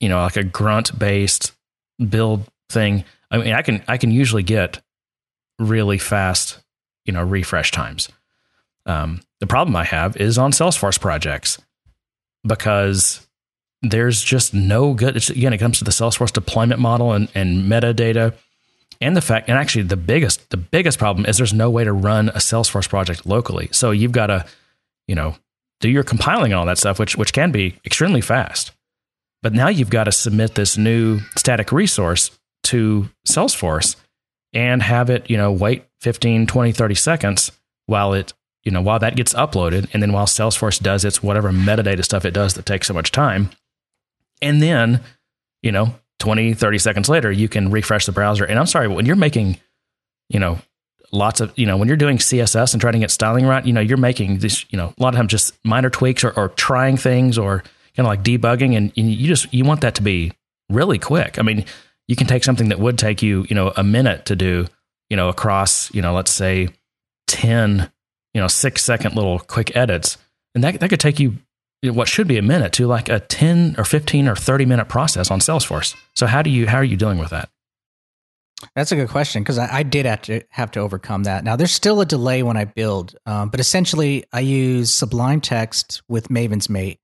you 0.00 0.08
know, 0.08 0.20
like 0.20 0.36
a 0.36 0.44
grunt 0.44 0.98
based 0.98 1.52
build 2.08 2.44
thing. 2.70 3.04
I 3.30 3.38
mean, 3.38 3.52
I 3.52 3.62
can 3.62 3.82
I 3.88 3.98
can 3.98 4.10
usually 4.10 4.42
get 4.42 4.82
really 5.62 5.98
fast, 5.98 6.58
you 7.04 7.12
know, 7.12 7.22
refresh 7.22 7.70
times. 7.70 8.08
Um, 8.86 9.20
the 9.40 9.46
problem 9.46 9.76
I 9.76 9.84
have 9.84 10.16
is 10.16 10.38
on 10.38 10.52
Salesforce 10.52 11.00
projects 11.00 11.60
because 12.44 13.26
there's 13.82 14.22
just 14.22 14.54
no 14.54 14.94
good. 14.94 15.16
again, 15.30 15.52
it 15.52 15.58
comes 15.58 15.78
to 15.78 15.84
the 15.84 15.90
Salesforce 15.90 16.32
deployment 16.32 16.80
model 16.80 17.12
and, 17.12 17.28
and 17.34 17.70
metadata, 17.70 18.34
and 19.00 19.16
the 19.16 19.20
fact, 19.20 19.48
and 19.48 19.58
actually 19.58 19.82
the 19.82 19.96
biggest 19.96 20.50
the 20.50 20.56
biggest 20.56 20.98
problem 20.98 21.26
is 21.26 21.36
there's 21.36 21.52
no 21.52 21.70
way 21.70 21.84
to 21.84 21.92
run 21.92 22.28
a 22.30 22.38
Salesforce 22.38 22.88
project 22.88 23.26
locally. 23.26 23.68
So 23.72 23.90
you've 23.90 24.12
got 24.12 24.28
to, 24.28 24.46
you 25.08 25.14
know, 25.14 25.34
do 25.80 25.90
your 25.90 26.04
compiling 26.04 26.52
and 26.52 26.58
all 26.58 26.66
that 26.66 26.78
stuff, 26.78 26.98
which 26.98 27.16
which 27.16 27.32
can 27.32 27.50
be 27.50 27.76
extremely 27.84 28.20
fast. 28.20 28.72
But 29.42 29.52
now 29.52 29.68
you've 29.68 29.90
got 29.90 30.04
to 30.04 30.12
submit 30.12 30.54
this 30.54 30.76
new 30.76 31.18
static 31.36 31.72
resource 31.72 32.30
to 32.64 33.08
Salesforce 33.26 33.96
and 34.52 34.82
have 34.82 35.10
it, 35.10 35.28
you 35.30 35.36
know, 35.36 35.50
wait 35.52 35.84
15, 36.00 36.46
20, 36.46 36.72
30 36.72 36.94
seconds 36.94 37.52
while 37.86 38.12
it, 38.12 38.32
you 38.64 38.70
know, 38.70 38.82
while 38.82 38.98
that 38.98 39.16
gets 39.16 39.34
uploaded 39.34 39.88
and 39.92 40.02
then 40.02 40.12
while 40.12 40.26
Salesforce 40.26 40.80
does 40.80 41.04
its 41.04 41.22
whatever 41.22 41.50
metadata 41.50 42.04
stuff 42.04 42.24
it 42.24 42.32
does 42.32 42.54
that 42.54 42.66
takes 42.66 42.86
so 42.86 42.94
much 42.94 43.10
time. 43.12 43.50
And 44.40 44.62
then, 44.62 45.00
you 45.62 45.72
know, 45.72 45.94
20, 46.18 46.54
30 46.54 46.78
seconds 46.78 47.08
later, 47.08 47.32
you 47.32 47.48
can 47.48 47.70
refresh 47.70 48.06
the 48.06 48.12
browser. 48.12 48.44
And 48.44 48.58
I'm 48.58 48.66
sorry, 48.66 48.88
when 48.88 49.06
you're 49.06 49.16
making, 49.16 49.58
you 50.28 50.38
know, 50.38 50.58
lots 51.12 51.40
of 51.40 51.52
you 51.56 51.66
know 51.66 51.76
when 51.76 51.88
you're 51.88 51.96
doing 51.96 52.16
css 52.16 52.72
and 52.72 52.80
trying 52.80 52.94
to 52.94 52.98
get 52.98 53.10
styling 53.10 53.44
right 53.44 53.66
you 53.66 53.72
know 53.72 53.80
you're 53.80 53.98
making 53.98 54.38
this 54.38 54.64
you 54.70 54.78
know 54.78 54.94
a 54.98 55.02
lot 55.02 55.10
of 55.12 55.16
times 55.16 55.30
just 55.30 55.54
minor 55.64 55.90
tweaks 55.90 56.24
or, 56.24 56.30
or 56.30 56.48
trying 56.50 56.96
things 56.96 57.36
or 57.36 57.58
kind 57.94 58.06
of 58.06 58.06
like 58.06 58.22
debugging 58.22 58.76
and, 58.76 58.92
and 58.96 59.10
you 59.10 59.28
just 59.28 59.52
you 59.52 59.64
want 59.64 59.82
that 59.82 59.94
to 59.94 60.02
be 60.02 60.32
really 60.70 60.98
quick 60.98 61.38
i 61.38 61.42
mean 61.42 61.64
you 62.12 62.16
can 62.16 62.26
take 62.26 62.44
something 62.44 62.68
that 62.68 62.78
would 62.78 62.98
take 62.98 63.22
you 63.22 63.46
you 63.48 63.56
know 63.56 63.72
a 63.74 63.82
minute 63.82 64.26
to 64.26 64.36
do 64.36 64.66
you 65.08 65.16
know 65.16 65.30
across 65.30 65.92
you 65.94 66.02
know 66.02 66.12
let's 66.12 66.30
say 66.30 66.68
10 67.28 67.90
you 68.34 68.40
know 68.40 68.48
six 68.48 68.84
second 68.84 69.16
little 69.16 69.38
quick 69.38 69.74
edits. 69.74 70.18
And 70.54 70.62
that, 70.62 70.78
that 70.80 70.90
could 70.90 71.00
take 71.00 71.18
you 71.18 71.38
what 71.82 72.06
should 72.06 72.28
be 72.28 72.36
a 72.36 72.42
minute 72.42 72.74
to 72.74 72.86
like 72.86 73.08
a 73.08 73.18
10 73.18 73.76
or 73.78 73.84
15 73.84 74.28
or 74.28 74.36
30 74.36 74.66
minute 74.66 74.90
process 74.90 75.30
on 75.30 75.40
salesforce. 75.40 75.96
So 76.14 76.26
how 76.26 76.42
do 76.42 76.50
you 76.50 76.66
how 76.66 76.76
are 76.76 76.84
you 76.84 76.98
dealing 76.98 77.18
with 77.18 77.30
that? 77.30 77.48
That's 78.76 78.92
a 78.92 78.96
good 78.96 79.08
question 79.08 79.42
because 79.42 79.56
I, 79.56 79.78
I, 79.78 79.82
did 79.82 80.04
have 80.04 80.22
to 80.22 80.42
have 80.50 80.70
to 80.72 80.80
overcome 80.80 81.22
that. 81.24 81.44
Now 81.44 81.56
there's 81.56 81.72
still 81.72 82.02
a 82.02 82.06
delay 82.06 82.42
when 82.42 82.58
I 82.58 82.66
build, 82.66 83.16
um, 83.24 83.48
but 83.48 83.58
essentially 83.58 84.24
I 84.34 84.40
use 84.40 84.94
Sublime 84.94 85.40
Text 85.40 86.02
with 86.08 86.28
MavensMate, 86.28 86.98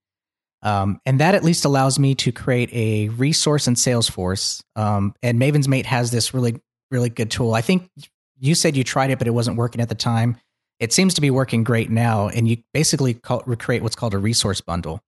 um, 0.63 1.01
and 1.07 1.21
that 1.21 1.35
at 1.35 1.45
least 1.45 1.65
allows 1.65 1.99
me 1.99 2.15
to 2.17 2.33
create 2.33 2.71
a 2.73 3.09
resource 3.11 3.69
in 3.69 3.75
Salesforce. 3.75 4.63
Um, 4.77 5.15
and 5.23 5.41
MavensMate 5.41 5.87
has 5.87 6.11
this 6.11 6.35
really 6.35 6.61
really 6.91 7.11
good 7.11 7.31
tool. 7.31 7.55
I 7.55 7.61
think 7.61 7.91
you 8.39 8.55
said 8.55 8.77
you 8.77 8.85
tried 8.85 9.11
it, 9.11 9.19
but 9.19 9.27
it 9.27 9.33
wasn't 9.33 9.57
working 9.57 9.81
at 9.81 9.89
the 9.89 9.95
time. 9.95 10.37
It 10.81 10.93
seems 10.93 11.15
to 11.15 11.21
be 11.21 11.31
working 11.31 11.65
great 11.65 11.91
now, 11.91 12.29
and 12.29 12.49
you 12.49 12.59
basically 12.73 13.15
call, 13.15 13.41
create 13.41 13.83
what's 13.83 13.97
called 13.97 14.15
a 14.15 14.19
resource 14.19 14.61
bundle, 14.61 15.01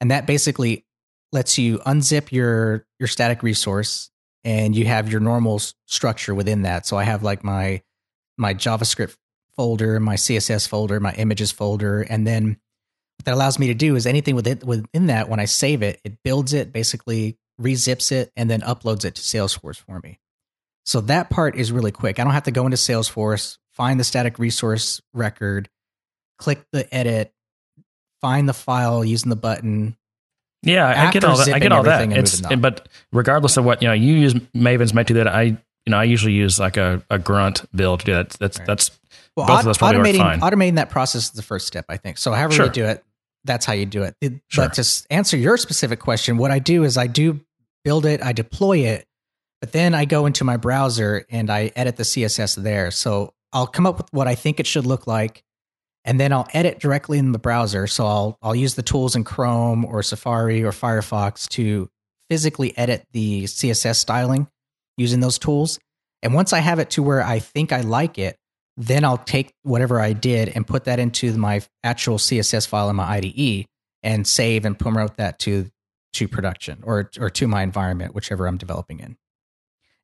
and 0.00 0.10
that 0.10 0.26
basically 0.26 0.84
lets 1.32 1.58
you 1.58 1.78
unzip 1.80 2.32
your 2.32 2.86
your 2.98 3.06
static 3.06 3.42
resource 3.42 4.10
and 4.44 4.74
you 4.74 4.86
have 4.86 5.10
your 5.10 5.20
normal 5.20 5.60
structure 5.86 6.34
within 6.34 6.62
that. 6.62 6.86
So 6.86 6.96
I 6.96 7.04
have 7.04 7.22
like 7.22 7.44
my 7.44 7.82
my 8.36 8.54
JavaScript 8.54 9.16
folder, 9.56 10.00
my 10.00 10.14
CSS 10.14 10.66
folder, 10.68 11.00
my 11.00 11.12
images 11.14 11.52
folder, 11.52 12.02
and 12.02 12.26
then 12.26 12.56
that 13.24 13.34
allows 13.34 13.58
me 13.58 13.68
to 13.68 13.74
do 13.74 13.96
is 13.96 14.06
anything 14.06 14.34
within 14.34 14.60
within 14.64 15.06
that 15.06 15.28
when 15.28 15.40
I 15.40 15.44
save 15.44 15.82
it, 15.82 16.00
it 16.04 16.22
builds 16.22 16.52
it, 16.52 16.72
basically 16.72 17.36
rezips 17.60 18.12
it, 18.12 18.32
and 18.36 18.50
then 18.50 18.60
uploads 18.60 19.04
it 19.04 19.14
to 19.16 19.22
Salesforce 19.22 19.76
for 19.76 20.00
me. 20.00 20.18
So 20.86 21.00
that 21.02 21.30
part 21.30 21.56
is 21.56 21.70
really 21.72 21.92
quick. 21.92 22.18
I 22.18 22.24
don't 22.24 22.32
have 22.32 22.44
to 22.44 22.50
go 22.50 22.64
into 22.64 22.76
Salesforce, 22.76 23.58
find 23.72 24.00
the 24.00 24.04
static 24.04 24.38
resource 24.38 25.00
record, 25.12 25.68
click 26.38 26.62
the 26.72 26.92
edit, 26.94 27.32
find 28.20 28.48
the 28.48 28.54
file 28.54 29.04
using 29.04 29.30
the 29.30 29.36
button, 29.36 29.96
yeah, 30.62 31.08
I 31.08 31.10
get 31.10 31.24
all 31.24 31.36
that. 31.36 31.48
I 31.48 31.58
get 31.58 31.72
all 31.72 31.82
that. 31.84 32.12
It's 32.12 32.40
but 32.40 32.88
regardless 33.12 33.56
of 33.56 33.64
what 33.64 33.82
you 33.82 33.88
know, 33.88 33.94
you 33.94 34.14
use 34.14 34.34
MavensMate 34.34 35.06
do 35.06 35.14
that. 35.14 35.28
I 35.28 35.42
you 35.42 35.56
know 35.88 35.98
I 35.98 36.04
usually 36.04 36.34
use 36.34 36.60
like 36.60 36.76
a, 36.76 37.02
a 37.08 37.18
grunt 37.18 37.64
build 37.74 38.00
to 38.00 38.06
do 38.06 38.12
that. 38.12 38.30
That's 38.30 38.58
right. 38.58 38.66
that's 38.66 38.90
well, 39.36 39.46
both 39.46 39.54
aut- 39.54 39.58
of 39.60 39.64
those 39.64 39.78
probably 39.78 40.12
automating, 40.12 40.18
work 40.18 40.40
fine. 40.40 40.40
Automating 40.40 40.74
that 40.74 40.90
process 40.90 41.24
is 41.24 41.30
the 41.30 41.42
first 41.42 41.66
step, 41.66 41.86
I 41.88 41.96
think. 41.96 42.18
So 42.18 42.32
however 42.32 42.52
sure. 42.52 42.66
you 42.66 42.72
do 42.72 42.84
it, 42.84 43.02
that's 43.44 43.64
how 43.66 43.72
you 43.72 43.86
do 43.86 44.02
it. 44.02 44.14
it 44.20 44.34
sure. 44.48 44.66
But 44.66 44.74
to 44.74 45.06
answer 45.10 45.36
your 45.36 45.56
specific 45.56 46.00
question, 46.00 46.36
what 46.36 46.50
I 46.50 46.58
do 46.58 46.84
is 46.84 46.96
I 46.96 47.06
do 47.06 47.40
build 47.84 48.06
it, 48.06 48.22
I 48.22 48.32
deploy 48.32 48.78
it, 48.78 49.06
but 49.60 49.72
then 49.72 49.94
I 49.94 50.04
go 50.04 50.26
into 50.26 50.44
my 50.44 50.56
browser 50.56 51.24
and 51.30 51.50
I 51.50 51.72
edit 51.76 51.96
the 51.96 52.02
CSS 52.02 52.62
there. 52.62 52.90
So 52.90 53.32
I'll 53.52 53.66
come 53.66 53.86
up 53.86 53.98
with 53.98 54.12
what 54.12 54.28
I 54.28 54.34
think 54.34 54.60
it 54.60 54.66
should 54.66 54.86
look 54.86 55.06
like 55.06 55.42
and 56.04 56.18
then 56.18 56.32
I'll 56.32 56.48
edit 56.52 56.78
directly 56.78 57.18
in 57.18 57.32
the 57.32 57.38
browser. 57.38 57.86
So 57.86 58.06
I'll 58.06 58.38
I'll 58.42 58.54
use 58.54 58.74
the 58.74 58.82
tools 58.82 59.16
in 59.16 59.24
Chrome 59.24 59.84
or 59.84 60.02
Safari 60.02 60.62
or 60.62 60.72
Firefox 60.72 61.48
to 61.50 61.90
physically 62.28 62.76
edit 62.76 63.06
the 63.12 63.44
CSS 63.44 63.96
styling 63.96 64.48
using 64.96 65.20
those 65.20 65.38
tools. 65.38 65.78
And 66.22 66.34
once 66.34 66.52
I 66.52 66.58
have 66.60 66.78
it 66.78 66.90
to 66.90 67.02
where 67.02 67.22
I 67.22 67.38
think 67.38 67.72
I 67.72 67.80
like 67.80 68.18
it, 68.18 68.36
then 68.80 69.04
I'll 69.04 69.18
take 69.18 69.52
whatever 69.62 70.00
I 70.00 70.12
did 70.12 70.48
and 70.48 70.66
put 70.66 70.84
that 70.84 70.98
into 70.98 71.36
my 71.36 71.62
actual 71.84 72.16
CSS 72.16 72.66
file 72.66 72.88
in 72.88 72.96
my 72.96 73.04
IDE 73.04 73.66
and 74.02 74.26
save 74.26 74.64
and 74.64 74.78
promote 74.78 75.16
that 75.16 75.38
to 75.40 75.70
to 76.14 76.26
production 76.26 76.80
or 76.84 77.10
or 77.18 77.30
to 77.30 77.46
my 77.46 77.62
environment, 77.62 78.14
whichever 78.14 78.46
I'm 78.46 78.56
developing 78.56 79.00
in. 79.00 79.16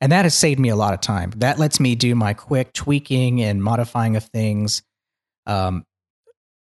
And 0.01 0.13
that 0.13 0.25
has 0.25 0.35
saved 0.35 0.61
me 0.61 0.69
a 0.69 0.77
lot 0.77 0.93
of 0.93 1.01
time. 1.01 1.33
That 1.37 1.59
lets 1.59 1.81
me 1.81 1.95
do 1.95 2.15
my 2.15 2.35
quick 2.35 2.75
tweaking 2.75 3.43
and 3.43 3.63
modifying 3.63 4.15
of 4.15 4.25
things 4.25 4.83
um, 5.47 5.85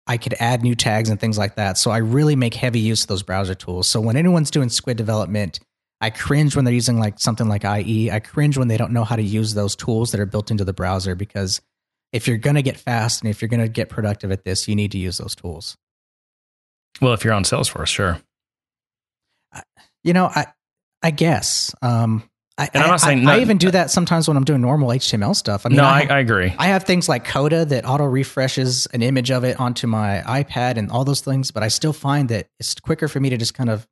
I 0.06 0.16
could 0.16 0.34
add 0.40 0.62
new 0.62 0.74
tags 0.74 1.08
and 1.08 1.20
things 1.20 1.38
like 1.38 1.54
that. 1.56 1.78
So 1.78 1.90
I 1.90 1.98
really 1.98 2.34
make 2.34 2.54
heavy 2.54 2.80
use 2.80 3.02
of 3.02 3.08
those 3.08 3.22
browser 3.22 3.54
tools. 3.54 3.86
So 3.86 4.00
when 4.00 4.16
anyone's 4.16 4.50
doing 4.50 4.68
Skuid 4.68 4.96
development, 4.96 5.60
I 6.00 6.10
cringe 6.10 6.56
when 6.56 6.64
they're 6.64 6.74
using 6.74 6.98
like 6.98 7.20
something 7.20 7.48
like 7.48 7.64
IE. 7.64 8.10
I 8.10 8.18
cringe 8.18 8.58
when 8.58 8.66
they 8.66 8.76
don't 8.76 8.92
know 8.92 9.04
how 9.04 9.14
to 9.14 9.22
use 9.22 9.54
those 9.54 9.76
tools 9.76 10.10
that 10.10 10.20
are 10.20 10.26
built 10.26 10.50
into 10.50 10.64
the 10.64 10.72
browser 10.72 11.14
because 11.14 11.60
if 12.12 12.28
you're 12.28 12.38
going 12.38 12.56
to 12.56 12.62
get 12.62 12.76
fast 12.76 13.22
and 13.22 13.30
if 13.30 13.40
you're 13.42 13.48
going 13.48 13.60
to 13.60 13.68
get 13.68 13.88
productive 13.88 14.30
at 14.30 14.44
this, 14.44 14.68
you 14.68 14.76
need 14.76 14.92
to 14.92 14.98
use 14.98 15.18
those 15.18 15.34
tools. 15.34 15.76
Well, 17.00 17.14
if 17.14 17.24
you're 17.24 17.32
on 17.34 17.44
Salesforce, 17.44 17.86
sure. 17.88 18.20
You 20.04 20.12
know, 20.12 20.26
I 20.26 20.46
I 21.02 21.10
guess. 21.10 21.74
Um, 21.82 22.22
I, 22.58 22.68
And 22.74 22.82
I'm 22.82 22.90
not 22.90 23.00
saying 23.00 23.20
I, 23.20 23.22
not- 23.22 23.38
I 23.38 23.40
even 23.40 23.56
do 23.56 23.70
that 23.70 23.90
sometimes 23.90 24.28
when 24.28 24.36
I'm 24.36 24.44
doing 24.44 24.60
normal 24.60 24.90
HTML 24.90 25.34
stuff. 25.34 25.64
I 25.64 25.70
mean, 25.70 25.76
no, 25.78 25.84
I, 25.84 26.06
I, 26.08 26.16
I 26.16 26.18
agree. 26.20 26.54
I 26.58 26.66
have 26.66 26.84
things 26.84 27.08
like 27.08 27.24
Coda 27.24 27.64
that 27.64 27.88
auto 27.88 28.04
refreshes 28.04 28.86
an 28.86 29.02
image 29.02 29.30
of 29.30 29.42
it 29.44 29.58
onto 29.58 29.86
my 29.86 30.22
iPad 30.26 30.76
and 30.76 30.90
all 30.90 31.04
those 31.04 31.22
things, 31.22 31.50
but 31.50 31.62
I 31.62 31.68
still 31.68 31.92
find 31.94 32.28
that 32.28 32.48
it's 32.60 32.74
quicker 32.78 33.08
for 33.08 33.20
me 33.20 33.30
to 33.30 33.36
just 33.38 33.54
kind 33.54 33.70
of 33.70 33.86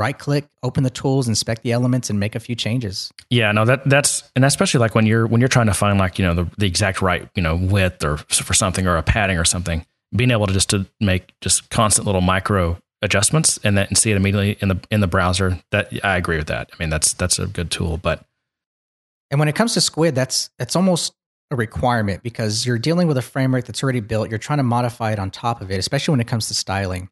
right 0.00 0.18
click, 0.18 0.46
open 0.62 0.82
the 0.82 0.90
tools, 0.90 1.28
inspect 1.28 1.62
the 1.62 1.72
elements, 1.72 2.10
and 2.10 2.18
make 2.18 2.34
a 2.34 2.40
few 2.40 2.56
changes. 2.56 3.12
Yeah, 3.28 3.52
no, 3.52 3.64
that 3.66 3.88
that's 3.88 4.28
and 4.34 4.44
especially 4.44 4.80
like 4.80 4.94
when 4.94 5.06
you're 5.06 5.26
when 5.26 5.40
you're 5.40 5.48
trying 5.48 5.66
to 5.66 5.74
find 5.74 5.98
like 5.98 6.18
you 6.18 6.24
know 6.24 6.34
the 6.34 6.50
the 6.58 6.66
exact 6.66 7.02
right 7.02 7.28
you 7.34 7.42
know 7.42 7.54
width 7.54 8.02
or 8.04 8.16
for 8.16 8.54
something 8.54 8.86
or 8.86 8.96
a 8.96 9.02
padding 9.02 9.38
or 9.38 9.44
something, 9.44 9.84
being 10.16 10.30
able 10.30 10.46
to 10.46 10.52
just 10.52 10.70
to 10.70 10.86
make 11.00 11.32
just 11.40 11.70
constant 11.70 12.06
little 12.06 12.22
micro 12.22 12.76
adjustments 13.02 13.58
and 13.64 13.78
then 13.78 13.94
see 13.94 14.10
it 14.10 14.16
immediately 14.16 14.56
in 14.60 14.68
the 14.68 14.80
in 14.90 15.00
the 15.00 15.06
browser. 15.06 15.60
That 15.70 15.92
I 16.02 16.16
agree 16.16 16.38
with 16.38 16.48
that. 16.48 16.70
I 16.72 16.76
mean, 16.82 16.90
that's 16.90 17.12
that's 17.12 17.38
a 17.38 17.46
good 17.46 17.70
tool, 17.70 17.98
but 17.98 18.24
And 19.30 19.38
when 19.38 19.48
it 19.48 19.54
comes 19.54 19.74
to 19.74 19.80
Skuid, 19.80 20.14
that's 20.14 20.50
that's 20.58 20.74
almost 20.74 21.14
a 21.50 21.56
requirement 21.56 22.22
because 22.22 22.64
you're 22.64 22.78
dealing 22.78 23.08
with 23.08 23.16
a 23.16 23.22
framework 23.22 23.66
that's 23.66 23.82
already 23.82 24.00
built. 24.00 24.30
You're 24.30 24.38
trying 24.38 24.58
to 24.58 24.64
modify 24.64 25.12
it 25.12 25.18
on 25.18 25.30
top 25.30 25.60
of 25.60 25.70
it, 25.70 25.78
especially 25.78 26.12
when 26.12 26.20
it 26.20 26.26
comes 26.26 26.48
to 26.48 26.54
styling. 26.54 27.10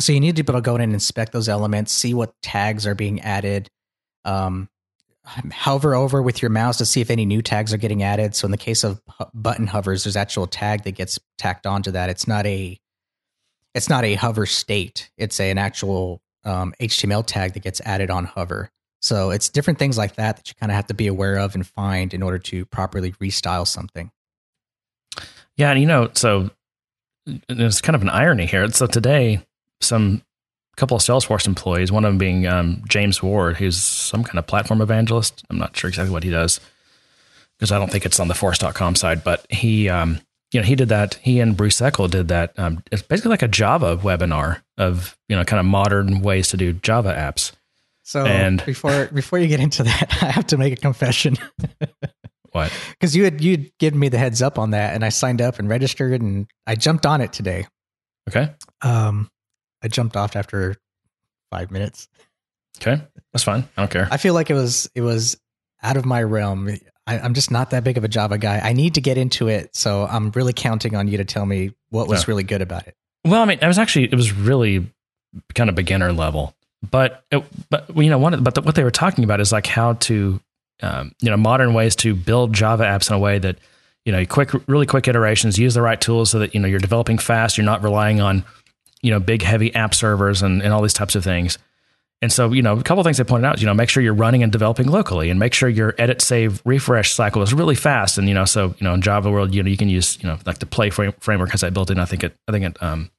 So 0.00 0.12
you 0.12 0.20
need 0.20 0.36
to 0.36 0.42
be 0.42 0.50
able 0.50 0.60
to 0.60 0.64
go 0.64 0.74
in 0.74 0.80
and 0.80 0.94
inspect 0.94 1.32
those 1.32 1.48
elements, 1.48 1.92
see 1.92 2.14
what 2.14 2.34
tags 2.42 2.86
are 2.86 2.94
being 2.94 3.20
added. 3.20 3.68
Um, 4.24 4.68
hover 5.52 5.94
over 5.94 6.22
with 6.22 6.42
your 6.42 6.50
mouse 6.50 6.78
to 6.78 6.86
see 6.86 7.00
if 7.00 7.10
any 7.10 7.24
new 7.24 7.42
tags 7.42 7.72
are 7.72 7.78
getting 7.78 8.02
added. 8.02 8.34
So 8.34 8.46
in 8.46 8.50
the 8.50 8.56
case 8.56 8.82
of 8.82 9.00
button 9.34 9.66
hovers, 9.66 10.04
there's 10.04 10.16
actual 10.16 10.46
tag 10.46 10.84
that 10.84 10.92
gets 10.92 11.18
tacked 11.38 11.66
onto 11.66 11.92
that. 11.92 12.10
It's 12.10 12.26
not 12.26 12.46
a 12.46 12.78
it's 13.74 13.88
not 13.88 14.04
a 14.04 14.14
hover 14.14 14.46
state. 14.46 15.10
It's 15.16 15.38
a, 15.38 15.50
an 15.50 15.58
actual 15.58 16.20
um, 16.44 16.74
HTML 16.80 17.24
tag 17.24 17.52
that 17.52 17.62
gets 17.62 17.80
added 17.82 18.10
on 18.10 18.24
hover. 18.24 18.70
So 19.00 19.30
it's 19.30 19.48
different 19.48 19.78
things 19.78 19.96
like 19.96 20.16
that 20.16 20.36
that 20.36 20.48
you 20.48 20.54
kind 20.58 20.72
of 20.72 20.76
have 20.76 20.88
to 20.88 20.94
be 20.94 21.06
aware 21.06 21.38
of 21.38 21.54
and 21.54 21.66
find 21.66 22.12
in 22.12 22.22
order 22.22 22.38
to 22.38 22.66
properly 22.66 23.12
restyle 23.12 23.66
something. 23.66 24.10
Yeah, 25.56 25.70
and 25.70 25.80
you 25.80 25.86
know, 25.86 26.10
so 26.14 26.50
it's 27.48 27.80
kind 27.80 27.96
of 27.96 28.02
an 28.02 28.08
irony 28.08 28.46
here. 28.46 28.68
So 28.70 28.86
today, 28.86 29.46
some 29.80 30.22
couple 30.76 30.96
of 30.96 31.02
Salesforce 31.02 31.46
employees, 31.46 31.92
one 31.92 32.04
of 32.04 32.10
them 32.10 32.18
being 32.18 32.46
um, 32.46 32.82
James 32.88 33.22
Ward, 33.22 33.56
who's 33.56 33.76
some 33.80 34.24
kind 34.24 34.38
of 34.38 34.46
platform 34.46 34.80
evangelist. 34.80 35.44
I'm 35.50 35.58
not 35.58 35.76
sure 35.76 35.88
exactly 35.88 36.12
what 36.12 36.24
he 36.24 36.30
does 36.30 36.60
because 37.58 37.70
I 37.72 37.78
don't 37.78 37.90
think 37.92 38.06
it's 38.06 38.18
on 38.20 38.28
the 38.28 38.34
Force.com 38.34 38.94
side, 38.94 39.22
but 39.22 39.44
he, 39.50 39.88
um, 39.90 40.20
you 40.52 40.60
know, 40.60 40.66
he 40.66 40.74
did 40.74 40.88
that. 40.88 41.14
He 41.16 41.38
and 41.40 41.56
Bruce 41.56 41.80
Eckel 41.80 42.10
did 42.10 42.28
that. 42.28 42.58
Um, 42.58 42.82
it's 42.90 43.02
basically 43.02 43.30
like 43.30 43.42
a 43.42 43.48
Java 43.48 43.96
webinar 43.98 44.62
of 44.78 45.16
you 45.28 45.36
know 45.36 45.44
kind 45.44 45.60
of 45.60 45.66
modern 45.66 46.22
ways 46.22 46.48
to 46.48 46.56
do 46.56 46.72
Java 46.72 47.12
apps. 47.14 47.52
So 48.02 48.24
And- 48.26 48.64
before 48.64 49.06
before 49.12 49.38
you 49.38 49.46
get 49.46 49.60
into 49.60 49.82
that, 49.84 50.18
I 50.22 50.26
have 50.30 50.46
to 50.48 50.56
make 50.56 50.72
a 50.72 50.76
confession 50.76 51.36
What? 52.52 52.72
because 52.98 53.14
you 53.14 53.22
had 53.24 53.40
you'd 53.40 53.70
given 53.78 54.00
me 54.00 54.08
the 54.08 54.18
heads 54.18 54.42
up 54.42 54.58
on 54.58 54.70
that, 54.70 54.94
and 54.94 55.04
I 55.04 55.10
signed 55.10 55.40
up 55.40 55.58
and 55.60 55.68
registered, 55.68 56.20
and 56.20 56.48
I 56.66 56.74
jumped 56.74 57.06
on 57.06 57.20
it 57.20 57.32
today. 57.32 57.66
Okay, 58.28 58.50
Um, 58.82 59.28
I 59.82 59.88
jumped 59.88 60.16
off 60.16 60.36
after 60.36 60.76
five 61.50 61.70
minutes. 61.70 62.08
okay, 62.80 63.00
that's 63.32 63.42
fine. 63.44 63.68
I 63.76 63.82
don't 63.82 63.90
care. 63.90 64.08
I 64.10 64.16
feel 64.16 64.34
like 64.34 64.50
it 64.50 64.54
was 64.54 64.90
it 64.94 65.00
was 65.00 65.38
out 65.82 65.96
of 65.96 66.04
my 66.04 66.22
realm. 66.22 66.70
I, 67.06 67.18
I'm 67.18 67.34
just 67.34 67.50
not 67.50 67.70
that 67.70 67.82
big 67.82 67.96
of 67.98 68.04
a 68.04 68.08
Java 68.08 68.38
guy. 68.38 68.60
I 68.62 68.72
need 68.72 68.94
to 68.94 69.00
get 69.00 69.18
into 69.18 69.48
it, 69.48 69.74
so 69.74 70.06
I'm 70.06 70.30
really 70.32 70.52
counting 70.52 70.94
on 70.94 71.08
you 71.08 71.16
to 71.16 71.24
tell 71.24 71.46
me 71.46 71.72
what 71.88 72.08
was 72.08 72.28
really 72.28 72.44
good 72.44 72.62
about 72.62 72.86
it. 72.86 72.94
Well, 73.24 73.42
I 73.42 73.44
mean, 73.44 73.58
it 73.60 73.66
was 73.66 73.78
actually 73.78 74.04
it 74.04 74.14
was 74.14 74.32
really 74.32 74.86
kind 75.54 75.68
of 75.68 75.76
beginner 75.76 76.12
level, 76.12 76.54
but 76.88 77.24
it, 77.30 77.42
but 77.68 77.94
you 77.96 78.10
know, 78.10 78.18
one 78.18 78.34
of, 78.34 78.44
but 78.44 78.54
the, 78.54 78.62
what 78.62 78.74
they 78.74 78.84
were 78.84 78.90
talking 78.90 79.24
about 79.24 79.40
is 79.40 79.52
like 79.52 79.66
how 79.66 79.94
to 79.94 80.40
um, 80.82 81.12
you 81.20 81.30
know 81.30 81.36
modern 81.36 81.74
ways 81.74 81.96
to 81.96 82.14
build 82.14 82.52
Java 82.52 82.84
apps 82.84 83.10
in 83.10 83.16
a 83.16 83.18
way 83.18 83.38
that 83.38 83.56
you 84.04 84.12
know 84.12 84.24
quick, 84.26 84.50
really 84.68 84.86
quick 84.86 85.08
iterations, 85.08 85.58
use 85.58 85.74
the 85.74 85.82
right 85.82 86.00
tools 86.00 86.30
so 86.30 86.38
that 86.38 86.54
you 86.54 86.60
know 86.60 86.68
you're 86.68 86.78
developing 86.78 87.18
fast, 87.18 87.58
you're 87.58 87.66
not 87.66 87.82
relying 87.82 88.20
on 88.20 88.44
you 89.02 89.10
know 89.10 89.20
big 89.20 89.42
heavy 89.42 89.74
app 89.74 89.94
servers 89.94 90.42
and, 90.42 90.62
and 90.62 90.72
all 90.72 90.82
these 90.82 90.92
types 90.92 91.14
of 91.14 91.24
things. 91.24 91.58
And 92.22 92.30
so, 92.30 92.52
you 92.52 92.60
know, 92.60 92.78
a 92.78 92.82
couple 92.82 93.00
of 93.00 93.06
things 93.06 93.16
they 93.16 93.24
pointed 93.24 93.46
out 93.46 93.60
you 93.60 93.66
know, 93.66 93.72
make 93.72 93.88
sure 93.88 94.02
you're 94.02 94.12
running 94.12 94.42
and 94.42 94.52
developing 94.52 94.88
locally 94.88 95.30
and 95.30 95.40
make 95.40 95.54
sure 95.54 95.68
your 95.68 95.94
edit, 95.96 96.20
save, 96.20 96.60
refresh 96.66 97.12
cycle 97.12 97.40
is 97.42 97.54
really 97.54 97.74
fast. 97.74 98.18
And, 98.18 98.28
you 98.28 98.34
know, 98.34 98.44
so, 98.44 98.74
you 98.78 98.84
know, 98.84 98.92
in 98.92 99.00
Java 99.00 99.30
world, 99.30 99.54
you 99.54 99.62
know, 99.62 99.70
you 99.70 99.76
can 99.76 99.88
use, 99.88 100.18
you 100.22 100.28
know, 100.28 100.38
like 100.44 100.58
the 100.58 100.66
play 100.66 100.90
frame, 100.90 101.12
framework 101.20 101.50
has 101.50 101.62
that 101.62 101.72
built 101.72 101.90
in. 101.90 101.98
I 101.98 102.04
think 102.04 102.22
it, 102.22 102.36
I 102.46 102.52
think 102.52 102.66
it, 102.66 102.82
um, 102.82 103.10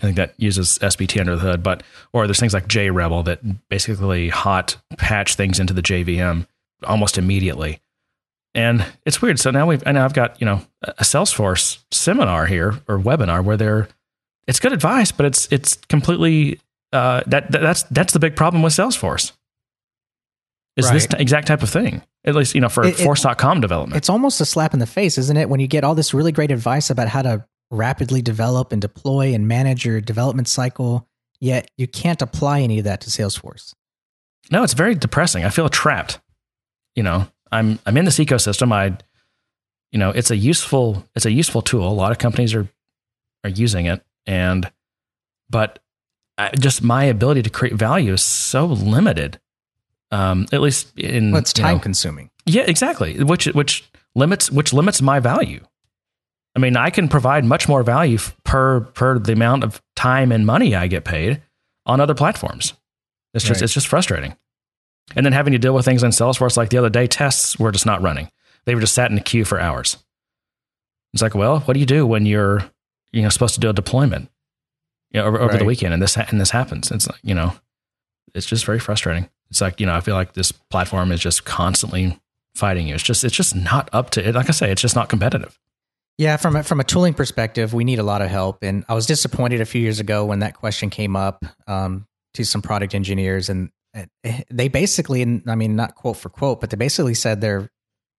I 0.00 0.04
think 0.04 0.16
that 0.16 0.34
uses 0.36 0.78
SBT 0.78 1.20
under 1.20 1.34
the 1.34 1.42
hood, 1.42 1.62
but, 1.62 1.82
or 2.12 2.26
there's 2.26 2.38
things 2.38 2.54
like 2.54 2.68
JRebel 2.68 3.24
that 3.24 3.68
basically 3.68 4.28
hot 4.28 4.76
patch 4.98 5.34
things 5.34 5.58
into 5.58 5.74
the 5.74 5.82
JVM 5.82 6.46
almost 6.84 7.18
immediately. 7.18 7.80
And 8.54 8.84
it's 9.04 9.20
weird. 9.20 9.40
So 9.40 9.50
now 9.50 9.66
we've, 9.66 9.82
and 9.84 9.98
I've 9.98 10.14
got, 10.14 10.40
you 10.40 10.44
know, 10.44 10.62
a 10.82 11.02
Salesforce 11.02 11.78
seminar 11.90 12.46
here 12.46 12.80
or 12.86 12.98
webinar 12.98 13.42
where 13.42 13.56
they're, 13.56 13.88
it's 14.46 14.60
good 14.60 14.72
advice, 14.72 15.12
but 15.12 15.26
it's, 15.26 15.48
it's 15.52 15.76
completely, 15.88 16.60
uh, 16.92 17.22
that, 17.26 17.50
that 17.52 17.60
that's, 17.62 17.82
that's 17.84 18.12
the 18.12 18.18
big 18.18 18.36
problem 18.36 18.62
with 18.62 18.72
Salesforce 18.72 19.32
is 20.76 20.90
this 20.90 21.06
t- 21.06 21.16
exact 21.18 21.46
type 21.46 21.62
of 21.62 21.68
thing, 21.70 22.02
at 22.24 22.34
least, 22.34 22.54
you 22.54 22.60
know, 22.60 22.68
for 22.68 22.84
It- 22.84 22.98
it- 22.98 23.04
force.com 23.04 23.60
development. 23.60 23.96
It's 23.96 24.08
almost 24.08 24.40
a 24.40 24.44
slap 24.46 24.72
in 24.72 24.80
the 24.80 24.86
face, 24.86 25.18
isn't 25.18 25.36
it? 25.36 25.48
When 25.48 25.60
you 25.60 25.66
get 25.66 25.84
all 25.84 25.94
this 25.94 26.14
really 26.14 26.32
great 26.32 26.50
advice 26.50 26.88
about 26.90 27.08
how 27.08 27.22
to 27.22 27.44
rapidly 27.70 28.22
develop 28.22 28.72
and 28.72 28.80
deploy 28.80 29.34
and 29.34 29.46
manage 29.46 29.84
your 29.84 30.00
development 30.00 30.48
cycle, 30.48 31.06
yet 31.40 31.70
you 31.76 31.86
can't 31.86 32.20
apply 32.22 32.60
any 32.60 32.78
of 32.78 32.84
that 32.84 33.00
to 33.02 33.10
Salesforce. 33.10 33.74
No, 34.50 34.62
it's 34.62 34.74
very 34.74 34.94
depressing. 34.94 35.44
I 35.44 35.50
feel 35.50 35.68
trapped. 35.68 36.20
You 36.96 37.02
know, 37.02 37.28
I'm 37.50 37.78
I'm 37.86 37.96
in 37.96 38.04
this 38.04 38.18
ecosystem. 38.18 38.72
I, 38.72 38.96
you 39.92 39.98
know, 39.98 40.10
it's 40.10 40.30
a 40.30 40.36
useful 40.36 41.04
it's 41.14 41.24
a 41.26 41.30
useful 41.32 41.62
tool. 41.62 41.86
A 41.88 41.92
lot 41.92 42.12
of 42.12 42.18
companies 42.18 42.54
are 42.54 42.66
are 43.44 43.50
using 43.50 43.86
it, 43.86 44.02
and 44.26 44.70
but 45.50 45.78
I, 46.38 46.50
just 46.58 46.82
my 46.82 47.04
ability 47.04 47.42
to 47.42 47.50
create 47.50 47.74
value 47.74 48.12
is 48.14 48.22
so 48.22 48.66
limited. 48.66 49.38
Um, 50.10 50.46
at 50.52 50.60
least 50.60 50.98
in 50.98 51.32
Well, 51.32 51.40
it's 51.40 51.52
time 51.54 51.76
know- 51.76 51.82
consuming. 51.82 52.30
yeah, 52.46 52.64
exactly. 52.66 53.22
Which 53.22 53.46
which 53.46 53.90
limits 54.14 54.50
which 54.50 54.72
limits 54.72 55.00
my 55.00 55.20
value. 55.20 55.64
I 56.54 56.58
mean, 56.58 56.76
I 56.76 56.90
can 56.90 57.08
provide 57.08 57.46
much 57.46 57.66
more 57.66 57.82
value 57.82 58.18
per 58.44 58.80
per 58.80 59.18
the 59.18 59.32
amount 59.32 59.64
of 59.64 59.80
time 59.96 60.30
and 60.32 60.44
money 60.44 60.74
I 60.74 60.86
get 60.86 61.04
paid 61.04 61.40
on 61.86 61.98
other 62.00 62.14
platforms. 62.14 62.74
It's 63.32 63.42
just 63.44 63.60
Right. 63.60 63.64
it's 63.64 63.72
just 63.74 63.88
frustrating. 63.88 64.36
And 65.16 65.24
then 65.24 65.32
having 65.32 65.52
to 65.52 65.58
deal 65.58 65.74
with 65.74 65.84
things 65.86 66.02
in 66.02 66.10
Salesforce 66.10 66.56
like 66.58 66.68
the 66.68 66.76
other 66.78 66.90
day, 66.90 67.06
tests 67.06 67.58
were 67.58 67.72
just 67.72 67.86
not 67.86 68.02
running. 68.02 68.30
They 68.66 68.74
were 68.74 68.80
just 68.82 68.94
sat 68.94 69.10
in 69.10 69.16
a 69.18 69.22
queue 69.22 69.44
for 69.46 69.58
hours. 69.58 69.96
It's 71.14 71.22
like, 71.22 71.34
well, 71.34 71.60
what 71.60 71.74
do 71.74 71.80
you 71.80 71.86
do 71.86 72.06
when 72.06 72.26
you're 72.26 72.64
you 73.12 73.22
know 73.22 73.28
supposed 73.28 73.54
to 73.54 73.60
do 73.60 73.68
a 73.68 73.72
deployment, 73.72 74.30
you 75.10 75.20
know, 75.20 75.26
over, 75.26 75.40
over 75.40 75.56
the 75.56 75.64
weekend, 75.64 75.94
and 75.94 76.02
this 76.02 76.16
and 76.16 76.40
this 76.40 76.50
happens? 76.50 76.90
It's 76.90 77.08
like 77.08 77.20
you 77.22 77.34
know, 77.34 77.54
it's 78.34 78.46
just 78.46 78.64
very 78.64 78.78
frustrating. 78.78 79.28
It's 79.50 79.60
like 79.60 79.80
you 79.80 79.86
know, 79.86 79.94
I 79.94 80.00
feel 80.00 80.14
like 80.14 80.34
this 80.34 80.52
platform 80.52 81.12
is 81.12 81.20
just 81.20 81.44
constantly 81.44 82.18
fighting 82.54 82.88
you. 82.88 82.94
It's 82.94 83.02
just 83.02 83.24
it's 83.24 83.34
just 83.34 83.54
not 83.54 83.88
up 83.92 84.10
to 84.10 84.26
it. 84.26 84.34
Like 84.34 84.48
I 84.48 84.52
say, 84.52 84.70
it's 84.70 84.82
just 84.82 84.96
not 84.96 85.08
competitive. 85.08 85.58
Yeah, 86.18 86.36
from 86.36 86.56
a, 86.56 86.62
from 86.62 86.78
a 86.78 86.84
tooling 86.84 87.14
perspective, 87.14 87.72
we 87.72 87.84
need 87.84 87.98
a 87.98 88.02
lot 88.02 88.20
of 88.20 88.28
help. 88.28 88.62
And 88.62 88.84
I 88.88 88.94
was 88.94 89.06
disappointed 89.06 89.60
a 89.60 89.64
few 89.64 89.80
years 89.80 89.98
ago 89.98 90.26
when 90.26 90.40
that 90.40 90.54
question 90.54 90.90
came 90.90 91.16
up 91.16 91.42
um, 91.66 92.06
to 92.34 92.44
some 92.44 92.60
product 92.60 92.94
engineers, 92.94 93.48
and 93.48 93.70
uh, 93.96 94.04
they 94.50 94.68
basically, 94.68 95.22
and 95.22 95.42
I 95.48 95.54
mean, 95.54 95.74
not 95.74 95.94
quote 95.94 96.18
for 96.18 96.28
quote, 96.28 96.60
but 96.60 96.70
they 96.70 96.76
basically 96.76 97.14
said 97.14 97.40
they're 97.40 97.70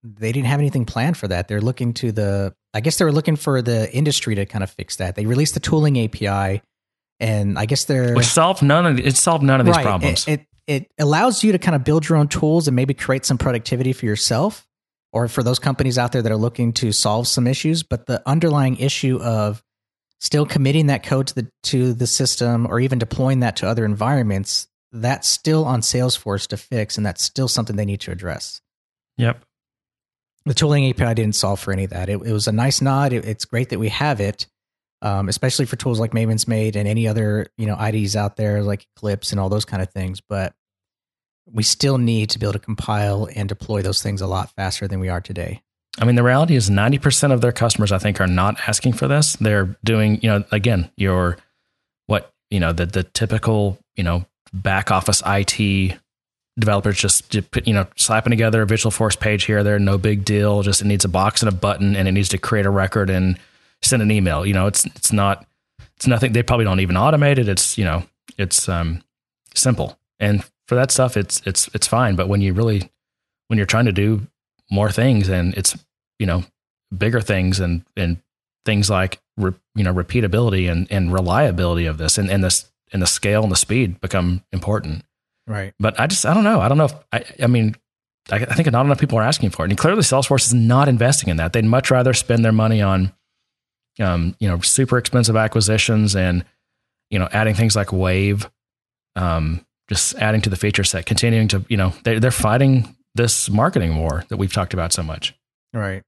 they 0.03 0.31
didn't 0.31 0.47
have 0.47 0.59
anything 0.59 0.85
planned 0.85 1.17
for 1.17 1.27
that. 1.29 1.47
They're 1.47 1.61
looking 1.61 1.93
to 1.95 2.11
the, 2.11 2.53
I 2.73 2.81
guess 2.81 2.97
they 2.97 3.05
were 3.05 3.11
looking 3.11 3.35
for 3.35 3.61
the 3.61 3.91
industry 3.93 4.35
to 4.35 4.45
kind 4.45 4.63
of 4.63 4.69
fix 4.71 4.95
that. 4.97 5.15
They 5.15 5.25
released 5.25 5.53
the 5.53 5.59
tooling 5.59 5.99
API, 5.99 6.61
and 7.19 7.57
I 7.59 7.65
guess 7.65 7.85
they're 7.85 8.15
Which 8.15 8.25
solved 8.25 8.63
none 8.63 8.85
of 8.85 8.99
it 8.99 9.15
solved 9.15 9.43
none 9.43 9.59
of 9.59 9.65
these 9.65 9.75
Right. 9.75 9.85
problems. 9.85 10.27
It, 10.27 10.41
it 10.41 10.47
it 10.65 10.91
allows 10.97 11.43
you 11.43 11.51
to 11.51 11.57
kind 11.59 11.75
of 11.75 11.83
build 11.83 12.07
your 12.07 12.17
own 12.17 12.29
tools 12.29 12.67
and 12.69 12.75
maybe 12.75 12.93
create 12.93 13.25
some 13.25 13.37
productivity 13.37 13.91
for 13.91 14.05
yourself 14.05 14.65
or 15.11 15.27
for 15.27 15.43
those 15.43 15.59
companies 15.59 15.97
out 15.97 16.13
there 16.13 16.21
that 16.21 16.31
are 16.31 16.37
looking 16.37 16.71
to 16.73 16.93
solve 16.93 17.27
some 17.27 17.47
issues. 17.47 17.83
But 17.83 18.05
the 18.05 18.21
underlying 18.25 18.77
issue 18.77 19.19
of 19.21 19.61
still 20.21 20.45
committing 20.45 20.87
that 20.87 21.03
code 21.03 21.27
to 21.27 21.35
the 21.35 21.47
to 21.63 21.93
the 21.93 22.07
system 22.07 22.65
or 22.65 22.79
even 22.79 22.97
deploying 22.97 23.41
that 23.41 23.57
to 23.57 23.67
other 23.67 23.83
environments, 23.83 24.67
that's 24.93 25.27
still 25.27 25.65
on 25.65 25.81
Salesforce 25.81 26.47
to 26.47 26.55
fix, 26.57 26.95
and 26.97 27.05
that's 27.05 27.21
still 27.21 27.49
something 27.49 27.75
they 27.75 27.85
need 27.85 27.99
to 28.01 28.11
address. 28.11 28.61
yep. 29.17 29.43
The 30.45 30.53
tooling 30.53 30.89
API 30.89 31.13
didn't 31.13 31.35
solve 31.35 31.59
for 31.59 31.71
any 31.71 31.85
of 31.85 31.91
that. 31.91 32.09
It, 32.09 32.21
it 32.21 32.33
was 32.33 32.47
a 32.47 32.51
nice 32.51 32.81
nod. 32.81 33.13
It, 33.13 33.25
it's 33.25 33.45
great 33.45 33.69
that 33.69 33.79
we 33.79 33.89
have 33.89 34.19
it, 34.19 34.47
um, 35.01 35.29
especially 35.29 35.65
for 35.65 35.77
tools 35.77 35.99
like 35.99 36.11
MavensMate 36.11 36.75
and 36.75 36.87
any 36.87 37.07
other 37.07 37.47
you 37.57 37.65
know 37.65 37.75
IDEs 37.75 38.15
out 38.15 38.35
there 38.35 38.61
like 38.61 38.85
Eclipse 38.95 39.31
and 39.31 39.39
all 39.39 39.49
those 39.49 39.65
kind 39.65 39.81
of 39.81 39.89
things. 39.91 40.21
But 40.21 40.53
we 41.45 41.63
still 41.63 41.97
need 41.97 42.29
to 42.31 42.39
be 42.39 42.45
able 42.45 42.53
to 42.53 42.59
compile 42.59 43.27
and 43.35 43.49
deploy 43.49 43.81
those 43.81 44.01
things 44.01 44.21
a 44.21 44.27
lot 44.27 44.51
faster 44.51 44.87
than 44.87 44.99
we 44.99 45.09
are 45.09 45.21
today. 45.21 45.61
I 45.99 46.05
mean, 46.05 46.15
the 46.15 46.23
reality 46.23 46.55
is 46.55 46.69
90% 46.69 47.31
of 47.31 47.41
their 47.41 47.51
customers, 47.51 47.91
I 47.91 47.99
think, 47.99 48.19
are 48.19 48.27
not 48.27 48.57
asking 48.67 48.93
for 48.93 49.07
this. 49.07 49.35
They're 49.35 49.77
doing, 49.83 50.19
you 50.21 50.29
know, 50.29 50.43
again, 50.51 50.89
your 50.97 51.37
what, 52.07 52.33
you 52.49 52.59
know, 52.59 52.73
the, 52.73 52.85
the 52.85 53.03
typical, 53.03 53.77
you 53.95 54.03
know, 54.03 54.25
back 54.53 54.89
office 54.89 55.21
IT 55.25 55.99
developers 56.59 56.97
just, 56.97 57.33
you 57.33 57.73
know, 57.73 57.87
slapping 57.95 58.31
together 58.31 58.61
a 58.61 58.67
Visualforce 58.67 59.19
page 59.19 59.45
here, 59.45 59.63
there, 59.63 59.79
no 59.79 59.97
big 59.97 60.23
deal. 60.23 60.61
Just 60.61 60.81
it 60.81 60.85
needs 60.85 61.05
a 61.05 61.09
box 61.09 61.41
and 61.41 61.49
a 61.49 61.55
button 61.55 61.95
and 61.95 62.07
it 62.07 62.11
needs 62.11 62.29
to 62.29 62.37
create 62.37 62.65
a 62.65 62.69
record 62.69 63.09
and 63.09 63.39
send 63.81 64.01
an 64.01 64.11
email. 64.11 64.45
You 64.45 64.53
know, 64.53 64.67
it's, 64.67 64.85
it's 64.85 65.11
not, 65.11 65.45
it's 65.95 66.07
nothing. 66.07 66.33
They 66.33 66.43
probably 66.43 66.65
don't 66.65 66.79
even 66.79 66.95
automate 66.95 67.37
it. 67.37 67.47
It's, 67.47 67.77
you 67.77 67.85
know, 67.85 68.03
it's 68.37 68.69
um, 68.69 69.03
simple. 69.55 69.97
And 70.19 70.43
for 70.67 70.75
that 70.75 70.91
stuff, 70.91 71.17
it's, 71.17 71.41
it's, 71.45 71.69
it's 71.73 71.87
fine. 71.87 72.15
But 72.15 72.27
when 72.27 72.41
you 72.41 72.53
really, 72.53 72.89
when 73.47 73.57
you're 73.57 73.65
trying 73.65 73.85
to 73.85 73.91
do 73.91 74.27
more 74.71 74.89
things 74.89 75.29
and 75.29 75.53
it's 75.53 75.77
you 76.19 76.25
know 76.25 76.43
bigger 76.97 77.21
things 77.21 77.59
and 77.59 77.85
and 77.95 78.17
things 78.65 78.89
like 78.89 79.21
re, 79.37 79.53
you 79.75 79.83
know 79.83 79.93
repeatability 79.93 80.69
and 80.69 80.87
and 80.91 81.13
reliability 81.13 81.85
of 81.85 81.97
this 81.97 82.17
and 82.17 82.29
and 82.29 82.43
this 82.43 82.71
and 82.91 83.01
the 83.01 83.07
scale 83.07 83.43
and 83.43 83.51
the 83.51 83.55
speed 83.55 84.01
become 84.01 84.43
important 84.51 85.03
right 85.47 85.73
but 85.79 85.99
i 85.99 86.07
just 86.07 86.25
i 86.25 86.33
don't 86.33 86.43
know 86.43 86.59
i 86.59 86.67
don't 86.67 86.77
know 86.77 86.85
if 86.85 86.93
i 87.11 87.23
i 87.43 87.47
mean 87.47 87.75
I, 88.31 88.37
I 88.37 88.55
think 88.55 88.71
not 88.71 88.85
enough 88.85 88.99
people 88.99 89.17
are 89.17 89.23
asking 89.23 89.49
for 89.49 89.65
it 89.65 89.71
and 89.71 89.77
clearly 89.77 90.01
salesforce 90.01 90.45
is 90.45 90.53
not 90.53 90.87
investing 90.87 91.29
in 91.29 91.37
that 91.37 91.53
they'd 91.53 91.65
much 91.65 91.91
rather 91.91 92.13
spend 92.13 92.45
their 92.45 92.51
money 92.51 92.81
on 92.81 93.11
um 93.99 94.35
you 94.39 94.47
know 94.47 94.59
super 94.61 94.97
expensive 94.97 95.35
acquisitions 95.35 96.15
and 96.15 96.45
you 97.09 97.19
know 97.19 97.27
adding 97.31 97.53
things 97.53 97.75
like 97.75 97.91
wave 97.91 98.49
um 99.15 99.65
just 99.89 100.15
adding 100.15 100.41
to 100.41 100.49
the 100.49 100.55
feature 100.55 100.83
set 100.83 101.05
continuing 101.05 101.47
to 101.49 101.65
you 101.67 101.75
know 101.75 101.93
they, 102.03 102.17
they're 102.17 102.31
fighting 102.31 102.95
this 103.15 103.49
marketing 103.49 103.97
war 103.97 104.23
that 104.29 104.37
we've 104.37 104.53
talked 104.53 104.73
about 104.73 104.93
so 104.93 105.03
much. 105.03 105.35
Right. 105.73 106.03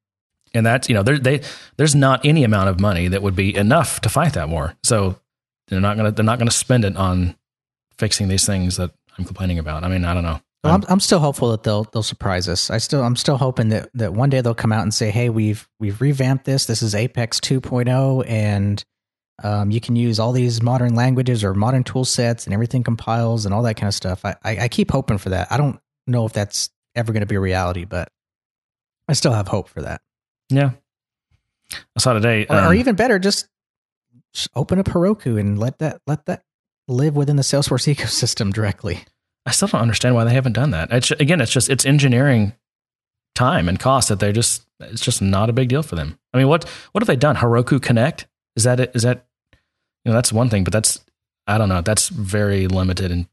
And 0.54 0.66
that's, 0.66 0.88
you 0.88 0.96
know, 0.96 1.04
they, 1.04 1.42
there's 1.78 1.96
not 1.96 2.26
any 2.26 2.44
amount 2.44 2.70
of 2.70 2.80
money 2.80 3.08
that 3.10 3.22
would 3.22 3.36
be 3.36 3.56
enough 3.56 4.00
to 4.02 4.10
fight 4.10 4.34
that 4.34 4.50
war. 4.50 4.76
So 4.84 5.20
they're 5.68 5.82
not 5.82 5.98
going 5.98 6.06
to, 6.06 6.12
they're 6.12 6.26
not 6.26 6.40
going 6.40 6.48
to 6.48 6.56
spend 6.56 6.86
it 6.86 6.96
on 6.96 7.36
fixing 7.98 8.28
these 8.28 8.46
things 8.46 8.78
that 8.78 8.92
I'm 9.18 9.26
complaining 9.26 9.60
about. 9.60 9.84
I 9.84 9.88
mean, 9.88 10.06
I 10.06 10.14
don't 10.14 10.24
know. 10.24 10.42
Well, 10.64 10.74
I'm, 10.74 10.84
I'm 10.90 11.00
still 11.00 11.20
hopeful 11.20 11.52
that 11.52 11.64
they'll 11.64 11.84
they'll 11.84 12.04
surprise 12.04 12.50
us. 12.50 12.70
I 12.72 12.80
still 12.80 13.04
I'm 13.04 13.16
still 13.16 13.38
hoping 13.38 13.70
that, 13.70 13.90
that 13.94 14.14
one 14.14 14.30
day 14.30 14.42
they'll 14.42 14.56
come 14.56 14.72
out 14.72 14.82
and 14.82 14.94
say, 14.94 15.12
"Hey, 15.12 15.30
we've 15.30 15.68
we've 15.80 16.02
revamped 16.02 16.46
this. 16.46 16.66
This 16.66 16.82
is 16.82 16.96
Apex 16.96 17.40
2.0, 17.40 18.28
and 18.28 18.84
um, 19.44 19.70
you 19.70 19.80
can 19.80 19.96
use 19.96 20.20
all 20.20 20.32
these 20.32 20.64
modern 20.64 20.96
languages 20.96 21.44
or 21.44 21.54
modern 21.54 21.84
tool 21.84 22.04
sets, 22.04 22.46
and 22.46 22.54
everything 22.54 22.84
compiles 22.84 23.46
and 23.46 23.54
all 23.54 23.62
that 23.64 23.76
kind 23.76 23.88
of 23.88 23.94
stuff." 23.94 24.26
I, 24.26 24.36
I, 24.44 24.58
I 24.62 24.68
keep 24.68 24.92
hoping 24.92 25.20
for 25.20 25.30
that. 25.30 25.52
I 25.52 25.58
don't 25.58 25.80
know 26.08 26.26
if 26.26 26.34
that's 26.34 26.72
ever 26.96 27.14
going 27.14 27.22
to 27.22 27.28
be 27.28 27.36
a 27.36 27.40
reality, 27.40 27.86
but 27.86 28.10
I 29.08 29.14
still 29.14 29.34
have 29.34 29.48
hope 29.48 29.70
for 29.70 29.84
that. 29.84 30.02
Yeah. 30.50 30.72
I 31.72 32.00
saw 32.00 32.14
today, 32.14 32.46
or, 32.50 32.56
um, 32.58 32.72
or 32.72 32.74
even 32.74 32.96
better, 32.96 33.20
just, 33.20 33.48
just 34.34 34.50
open 34.56 34.80
up 34.80 34.86
Heroku 34.86 35.40
and 35.40 35.60
let 35.60 35.80
that 35.80 36.02
let 36.08 36.26
that 36.26 36.44
live 36.88 37.16
within 37.16 37.36
the 37.36 37.44
Salesforce 37.44 37.88
ecosystem 37.96 38.54
directly. 38.54 39.04
I 39.46 39.52
still 39.52 39.68
don't 39.68 39.82
understand 39.82 40.16
why 40.16 40.24
they 40.24 40.34
haven't 40.34 40.54
done 40.54 40.72
that. 40.72 40.92
It's, 40.92 41.12
again, 41.12 41.40
it's 41.42 41.52
just 41.52 41.70
it's 41.70 41.86
engineering 41.86 42.54
time 43.36 43.70
and 43.70 43.80
cost 43.80 44.10
that 44.10 44.20
they're 44.20 44.32
just 44.32 44.66
it's 44.80 45.02
just 45.02 45.22
not 45.22 45.50
a 45.50 45.54
big 45.54 45.70
deal 45.70 45.84
for 45.84 45.96
them. 45.96 46.18
I 46.34 46.38
mean, 46.38 46.48
what 46.48 46.68
what 46.92 47.02
have 47.02 47.08
they 47.08 47.16
done? 47.16 47.36
Heroku 47.36 47.82
Connect 47.82 48.28
is 48.56 48.64
that 48.64 48.80
it? 48.80 48.92
Is 48.96 49.04
that 49.04 49.26
you 50.04 50.12
know 50.12 50.14
that's 50.14 50.34
one 50.34 50.50
thing, 50.50 50.64
but 50.64 50.74
that's 50.74 51.04
I 51.46 51.58
don't 51.58 51.70
know. 51.70 51.82
That's 51.82 52.10
very 52.10 52.68
limited 52.68 53.12
in 53.12 53.28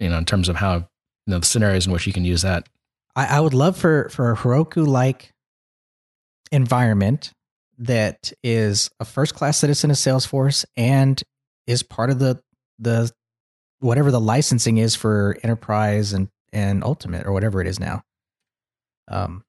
you 0.00 0.08
know 0.08 0.18
in 0.18 0.24
terms 0.24 0.48
of 0.48 0.56
how 0.56 0.76
you 0.76 0.84
know 1.28 1.38
the 1.38 1.46
scenarios 1.46 1.86
in 1.86 1.92
which 1.92 2.06
you 2.06 2.12
can 2.12 2.24
use 2.24 2.42
that 2.42 2.68
I, 3.14 3.36
I 3.36 3.40
would 3.40 3.54
love 3.54 3.76
for 3.76 4.08
for 4.08 4.32
a 4.32 4.36
Heroku 4.36 4.86
like 4.86 5.32
environment 6.50 7.32
that 7.78 8.32
is 8.42 8.90
a 9.00 9.04
first 9.04 9.34
class 9.34 9.58
citizen 9.58 9.90
of 9.90 9.96
Salesforce 9.96 10.64
and 10.76 11.22
is 11.66 11.82
part 11.82 12.10
of 12.10 12.18
the 12.18 12.40
the 12.82 13.10
whatever 13.80 14.10
the 14.10 14.20
licensing 14.20 14.78
is 14.78 14.94
for 14.94 15.36
enterprise 15.42 16.12
and 16.12 16.28
and 16.52 16.84
ultimate 16.84 17.26
or 17.26 17.32
whatever 17.32 17.60
it 17.60 17.66
is 17.66 17.80
now. 17.80 18.02
Um, 19.08 19.44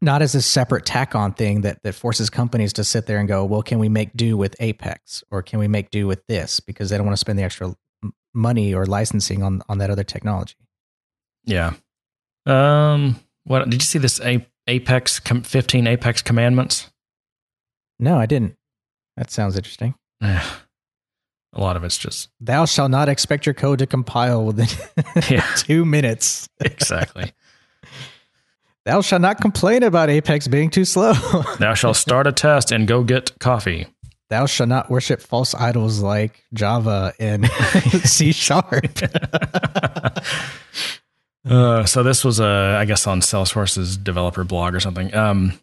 not 0.00 0.22
as 0.22 0.34
a 0.34 0.42
separate 0.42 0.84
tack 0.84 1.14
on 1.14 1.32
thing 1.32 1.62
that 1.62 1.82
that 1.82 1.94
forces 1.94 2.30
companies 2.30 2.72
to 2.74 2.84
sit 2.84 3.06
there 3.06 3.18
and 3.18 3.28
go, 3.28 3.44
well, 3.44 3.62
can 3.62 3.78
we 3.78 3.88
make 3.88 4.14
do 4.14 4.36
with 4.36 4.54
Apex 4.60 5.24
or 5.30 5.42
can 5.42 5.58
we 5.58 5.68
make 5.68 5.90
do 5.90 6.06
with 6.06 6.26
this 6.26 6.60
because 6.60 6.90
they 6.90 6.96
don't 6.96 7.06
want 7.06 7.16
to 7.16 7.20
spend 7.20 7.38
the 7.38 7.42
extra 7.42 7.74
money 8.36 8.74
or 8.74 8.86
licensing 8.86 9.42
on 9.42 9.62
on 9.68 9.78
that 9.78 9.90
other 9.90 10.04
technology. 10.04 10.54
Yeah, 11.44 11.72
um, 12.44 13.18
what 13.44 13.68
did 13.68 13.74
you 13.74 13.86
see 13.86 13.98
this 13.98 14.20
Apex 14.66 15.18
15 15.18 15.86
Apex 15.86 16.22
commandments? 16.22 16.90
No, 17.98 18.18
I 18.18 18.26
didn't. 18.26 18.56
That 19.16 19.30
sounds 19.30 19.56
interesting. 19.56 19.94
a 21.52 21.60
lot 21.60 21.76
of 21.76 21.84
it's 21.84 21.96
just 21.98 22.28
thou 22.40 22.64
shalt 22.64 22.90
not 22.90 23.08
expect 23.08 23.46
your 23.46 23.54
code 23.54 23.78
to 23.78 23.86
compile 23.86 24.44
within 24.44 24.66
yeah. 25.30 25.46
two 25.56 25.84
minutes. 25.84 26.48
exactly. 26.60 27.32
Thou 28.84 29.00
shalt 29.00 29.20
not 29.22 29.40
complain 29.40 29.82
about 29.82 30.10
Apex 30.10 30.46
being 30.46 30.70
too 30.70 30.84
slow. 30.84 31.12
thou 31.58 31.74
shalt 31.74 31.96
start 31.96 32.28
a 32.28 32.32
test 32.32 32.70
and 32.70 32.86
go 32.86 33.02
get 33.02 33.36
coffee. 33.40 33.88
Thou 34.30 34.46
shalt 34.46 34.68
not 34.68 34.88
worship 34.88 35.20
false 35.20 35.56
idols 35.56 36.00
like 36.02 36.44
Java 36.54 37.12
and 37.18 37.48
C 38.04 38.30
sharp. 38.30 38.86
Uh, 41.48 41.84
so 41.84 42.02
this 42.02 42.24
was 42.24 42.40
a, 42.40 42.76
I 42.78 42.84
guess, 42.84 43.06
on 43.06 43.20
Salesforce's 43.20 43.96
developer 43.96 44.42
blog 44.44 44.74
or 44.74 44.80
something. 44.80 45.14
Um, 45.14 45.58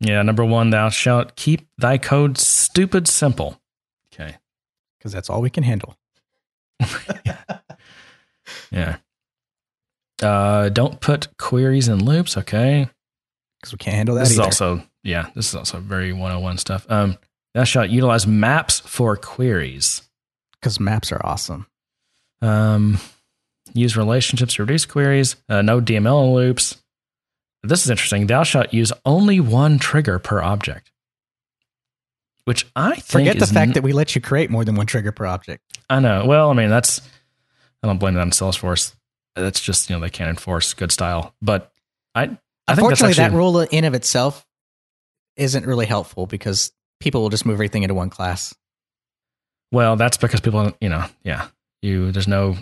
yeah, 0.00 0.22
number 0.22 0.44
one, 0.44 0.70
thou 0.70 0.88
shalt 0.88 1.36
keep 1.36 1.68
thy 1.76 1.98
code 1.98 2.38
stupid 2.38 3.06
simple. 3.08 3.60
Because 4.98 5.12
that's 5.12 5.30
all 5.30 5.40
we 5.40 5.50
can 5.50 5.62
handle. 5.62 5.96
yeah. 8.70 8.96
Uh, 10.20 10.68
don't 10.68 11.00
put 11.00 11.36
queries 11.38 11.88
in 11.88 12.04
loops. 12.04 12.36
Okay, 12.36 12.88
because 13.60 13.72
we 13.72 13.78
can't 13.78 13.96
handle 13.96 14.16
that. 14.16 14.22
This 14.22 14.32
either. 14.32 14.48
is 14.48 14.60
also 14.60 14.82
yeah. 15.04 15.30
This 15.34 15.48
is 15.48 15.54
also 15.54 15.78
very 15.78 16.12
101 16.12 16.58
stuff. 16.58 16.86
Um, 16.90 17.18
thou 17.54 17.64
shalt 17.64 17.90
utilize 17.90 18.26
maps 18.26 18.80
for 18.80 19.16
queries 19.16 20.02
because 20.60 20.80
maps 20.80 21.12
are 21.12 21.24
awesome. 21.24 21.66
Um, 22.42 22.98
use 23.74 23.96
relationships 23.96 24.54
to 24.54 24.62
reduce 24.62 24.86
queries, 24.86 25.36
uh, 25.48 25.62
no 25.62 25.80
DML 25.80 26.34
loops. 26.34 26.76
This 27.62 27.84
is 27.84 27.90
interesting. 27.90 28.26
Thou 28.26 28.44
shalt 28.44 28.72
use 28.72 28.92
only 29.04 29.40
one 29.40 29.78
trigger 29.78 30.18
per 30.18 30.40
object, 30.40 30.90
which 32.48 32.66
I 32.74 32.94
think 32.94 33.06
forget 33.06 33.38
the 33.38 33.46
fact 33.46 33.68
n- 33.68 33.72
that 33.74 33.82
we 33.82 33.92
let 33.92 34.14
you 34.14 34.20
create 34.20 34.50
more 34.50 34.64
than 34.64 34.74
one 34.74 34.86
trigger 34.86 35.12
per 35.12 35.26
object. 35.26 35.62
I 35.90 36.00
know. 36.00 36.24
Well, 36.26 36.50
I 36.50 36.54
mean 36.54 36.70
that's 36.70 37.00
I 37.82 37.86
don't 37.86 37.98
blame 37.98 38.14
that 38.14 38.20
on 38.20 38.30
Salesforce. 38.30 38.94
That's 39.36 39.60
just 39.60 39.88
you 39.90 39.96
know 39.96 40.00
they 40.00 40.10
can't 40.10 40.30
enforce 40.30 40.74
good 40.74 40.90
style. 40.90 41.34
But 41.42 41.70
I, 42.14 42.22
I 42.22 42.38
unfortunately 42.68 43.10
actually, 43.10 43.28
that 43.28 43.32
rule 43.32 43.60
in 43.60 43.84
of 43.84 43.94
itself 43.94 44.46
isn't 45.36 45.66
really 45.66 45.86
helpful 45.86 46.26
because 46.26 46.72
people 46.98 47.20
will 47.22 47.28
just 47.28 47.46
move 47.46 47.54
everything 47.54 47.82
into 47.82 47.94
one 47.94 48.10
class. 48.10 48.54
Well, 49.70 49.96
that's 49.96 50.16
because 50.16 50.40
people, 50.40 50.72
you 50.80 50.88
know, 50.88 51.04
yeah, 51.22 51.48
you 51.82 52.10
there's 52.10 52.26
no 52.26 52.56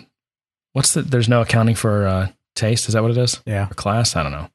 What's 0.77 0.93
the? 0.93 1.01
There's 1.01 1.27
no 1.27 1.41
accounting 1.41 1.73
for 1.73 2.05
uh, 2.05 2.27
taste. 2.55 2.87
Is 2.87 2.93
that 2.93 3.01
what 3.01 3.09
it 3.09 3.17
is? 3.17 3.41
Yeah. 3.47 3.67
Or 3.71 3.73
class? 3.73 4.15
I 4.15 4.21
don't 4.21 4.31
know. 4.31 4.47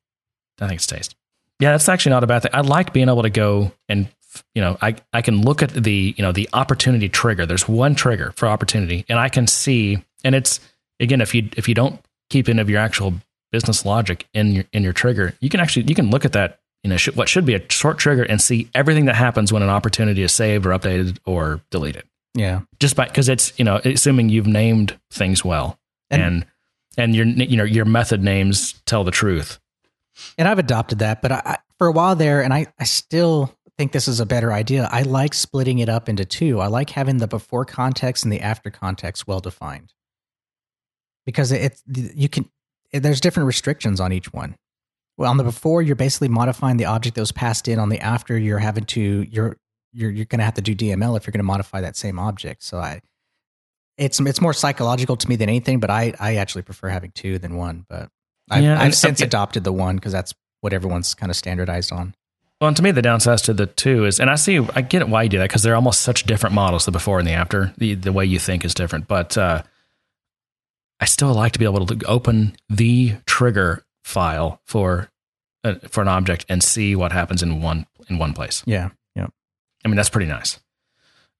I 0.60 0.68
think 0.68 0.78
it's 0.78 0.86
taste. 0.86 1.16
Yeah, 1.58 1.72
that's 1.72 1.88
actually 1.88 2.10
not 2.10 2.22
a 2.22 2.28
bad 2.28 2.42
thing. 2.42 2.52
I 2.54 2.60
like 2.60 2.92
being 2.92 3.08
able 3.08 3.22
to 3.22 3.30
go 3.30 3.72
and 3.88 4.06
you 4.54 4.62
know 4.62 4.76
I 4.80 4.96
I 5.12 5.22
can 5.22 5.42
look 5.42 5.62
at 5.62 5.70
the 5.70 6.14
you 6.16 6.22
know 6.22 6.32
the 6.32 6.48
opportunity 6.52 7.08
trigger. 7.08 7.46
There's 7.46 7.68
one 7.68 7.94
trigger 7.94 8.32
for 8.36 8.46
opportunity, 8.48 9.04
and 9.08 9.18
I 9.18 9.28
can 9.28 9.46
see. 9.46 10.02
And 10.24 10.34
it's 10.34 10.60
again 11.00 11.20
if 11.20 11.34
you 11.34 11.48
if 11.56 11.68
you 11.68 11.74
don't 11.74 12.00
keep 12.30 12.48
any 12.48 12.60
of 12.60 12.70
your 12.70 12.80
actual 12.80 13.14
business 13.50 13.84
logic 13.84 14.26
in 14.32 14.52
your 14.52 14.64
in 14.72 14.82
your 14.82 14.92
trigger, 14.92 15.34
you 15.40 15.48
can 15.48 15.60
actually 15.60 15.84
you 15.86 15.94
can 15.94 16.10
look 16.10 16.24
at 16.24 16.32
that 16.32 16.60
you 16.82 16.90
know 16.90 16.96
sh- 16.96 17.14
what 17.14 17.28
should 17.28 17.44
be 17.44 17.54
a 17.54 17.70
short 17.70 17.98
trigger 17.98 18.22
and 18.22 18.40
see 18.40 18.68
everything 18.74 19.06
that 19.06 19.16
happens 19.16 19.52
when 19.52 19.62
an 19.62 19.70
opportunity 19.70 20.22
is 20.22 20.32
saved 20.32 20.66
or 20.66 20.70
updated 20.70 21.18
or 21.24 21.60
deleted. 21.70 22.04
Yeah, 22.34 22.62
just 22.80 22.96
by 22.96 23.06
because 23.06 23.28
it's 23.28 23.52
you 23.58 23.64
know 23.64 23.80
assuming 23.84 24.28
you've 24.28 24.46
named 24.46 24.98
things 25.10 25.44
well 25.44 25.78
and 26.10 26.22
and, 26.22 26.46
and 26.96 27.14
your 27.14 27.26
you 27.26 27.56
know 27.56 27.64
your 27.64 27.84
method 27.84 28.22
names 28.22 28.80
tell 28.86 29.04
the 29.04 29.10
truth. 29.10 29.58
And 30.36 30.46
I've 30.46 30.58
adopted 30.58 30.98
that, 31.00 31.22
but 31.22 31.32
I, 31.32 31.58
for 31.78 31.86
a 31.86 31.92
while 31.92 32.16
there, 32.16 32.42
and 32.42 32.52
I 32.52 32.66
I 32.78 32.84
still 32.84 33.54
think 33.82 33.90
this 33.90 34.06
is 34.06 34.20
a 34.20 34.26
better 34.26 34.52
idea. 34.52 34.88
I 34.92 35.02
like 35.02 35.34
splitting 35.34 35.80
it 35.80 35.88
up 35.88 36.08
into 36.08 36.24
two. 36.24 36.60
I 36.60 36.68
like 36.68 36.90
having 36.90 37.16
the 37.16 37.26
before 37.26 37.64
context 37.64 38.22
and 38.22 38.32
the 38.32 38.40
after 38.40 38.70
context 38.70 39.26
well 39.26 39.40
defined 39.40 39.92
because 41.26 41.50
it's 41.50 41.82
you 41.88 42.28
can 42.28 42.48
there's 42.92 43.20
different 43.20 43.48
restrictions 43.48 43.98
on 43.98 44.12
each 44.12 44.32
one. 44.32 44.54
Well, 45.16 45.28
on 45.28 45.36
the 45.36 45.42
before, 45.42 45.82
you're 45.82 45.96
basically 45.96 46.28
modifying 46.28 46.76
the 46.76 46.84
object 46.84 47.16
that 47.16 47.22
was 47.22 47.32
passed 47.32 47.66
in. 47.66 47.80
On 47.80 47.88
the 47.88 47.98
after, 47.98 48.38
you're 48.38 48.60
having 48.60 48.84
to 48.84 49.26
you're 49.28 49.56
you're 49.92 50.12
you're 50.12 50.26
going 50.26 50.38
to 50.38 50.44
have 50.44 50.54
to 50.54 50.62
do 50.62 50.76
DML 50.76 51.16
if 51.16 51.26
you're 51.26 51.32
going 51.32 51.40
to 51.40 51.42
modify 51.42 51.80
that 51.80 51.96
same 51.96 52.20
object. 52.20 52.62
So 52.62 52.78
I 52.78 53.00
it's 53.98 54.20
it's 54.20 54.40
more 54.40 54.52
psychological 54.52 55.16
to 55.16 55.28
me 55.28 55.34
than 55.34 55.48
anything. 55.48 55.80
But 55.80 55.90
I 55.90 56.14
I 56.20 56.36
actually 56.36 56.62
prefer 56.62 56.88
having 56.88 57.10
two 57.10 57.40
than 57.40 57.56
one. 57.56 57.84
But 57.88 58.10
I've, 58.48 58.62
yeah, 58.62 58.80
I've 58.80 58.94
since 58.94 59.20
adopted 59.20 59.64
the 59.64 59.72
one 59.72 59.96
because 59.96 60.12
that's 60.12 60.32
what 60.60 60.72
everyone's 60.72 61.14
kind 61.14 61.30
of 61.30 61.36
standardized 61.36 61.90
on. 61.90 62.14
Well, 62.62 62.68
and 62.68 62.76
to 62.76 62.82
me, 62.84 62.92
the 62.92 63.02
downside 63.02 63.38
to 63.38 63.54
the 63.54 63.66
two 63.66 64.04
is, 64.04 64.20
and 64.20 64.30
I 64.30 64.36
see, 64.36 64.64
I 64.76 64.82
get 64.82 65.02
it 65.02 65.08
why 65.08 65.24
you 65.24 65.28
do 65.28 65.38
that 65.38 65.48
because 65.48 65.64
they're 65.64 65.74
almost 65.74 66.02
such 66.02 66.22
different 66.22 66.54
models, 66.54 66.84
the 66.84 66.92
before 66.92 67.18
and 67.18 67.26
the 67.26 67.32
after. 67.32 67.74
The 67.76 67.96
the 67.96 68.12
way 68.12 68.24
you 68.24 68.38
think 68.38 68.64
is 68.64 68.72
different, 68.72 69.08
but 69.08 69.36
uh, 69.36 69.64
I 71.00 71.06
still 71.06 71.34
like 71.34 71.50
to 71.54 71.58
be 71.58 71.64
able 71.64 71.84
to 71.84 72.06
open 72.06 72.54
the 72.70 73.16
trigger 73.26 73.84
file 74.04 74.60
for 74.64 75.10
uh, 75.64 75.74
for 75.88 76.02
an 76.02 76.08
object 76.08 76.46
and 76.48 76.62
see 76.62 76.94
what 76.94 77.10
happens 77.10 77.42
in 77.42 77.62
one 77.62 77.84
in 78.08 78.18
one 78.18 78.32
place. 78.32 78.62
Yeah, 78.64 78.90
yeah. 79.16 79.26
I 79.84 79.88
mean, 79.88 79.96
that's 79.96 80.10
pretty 80.10 80.30
nice. 80.30 80.60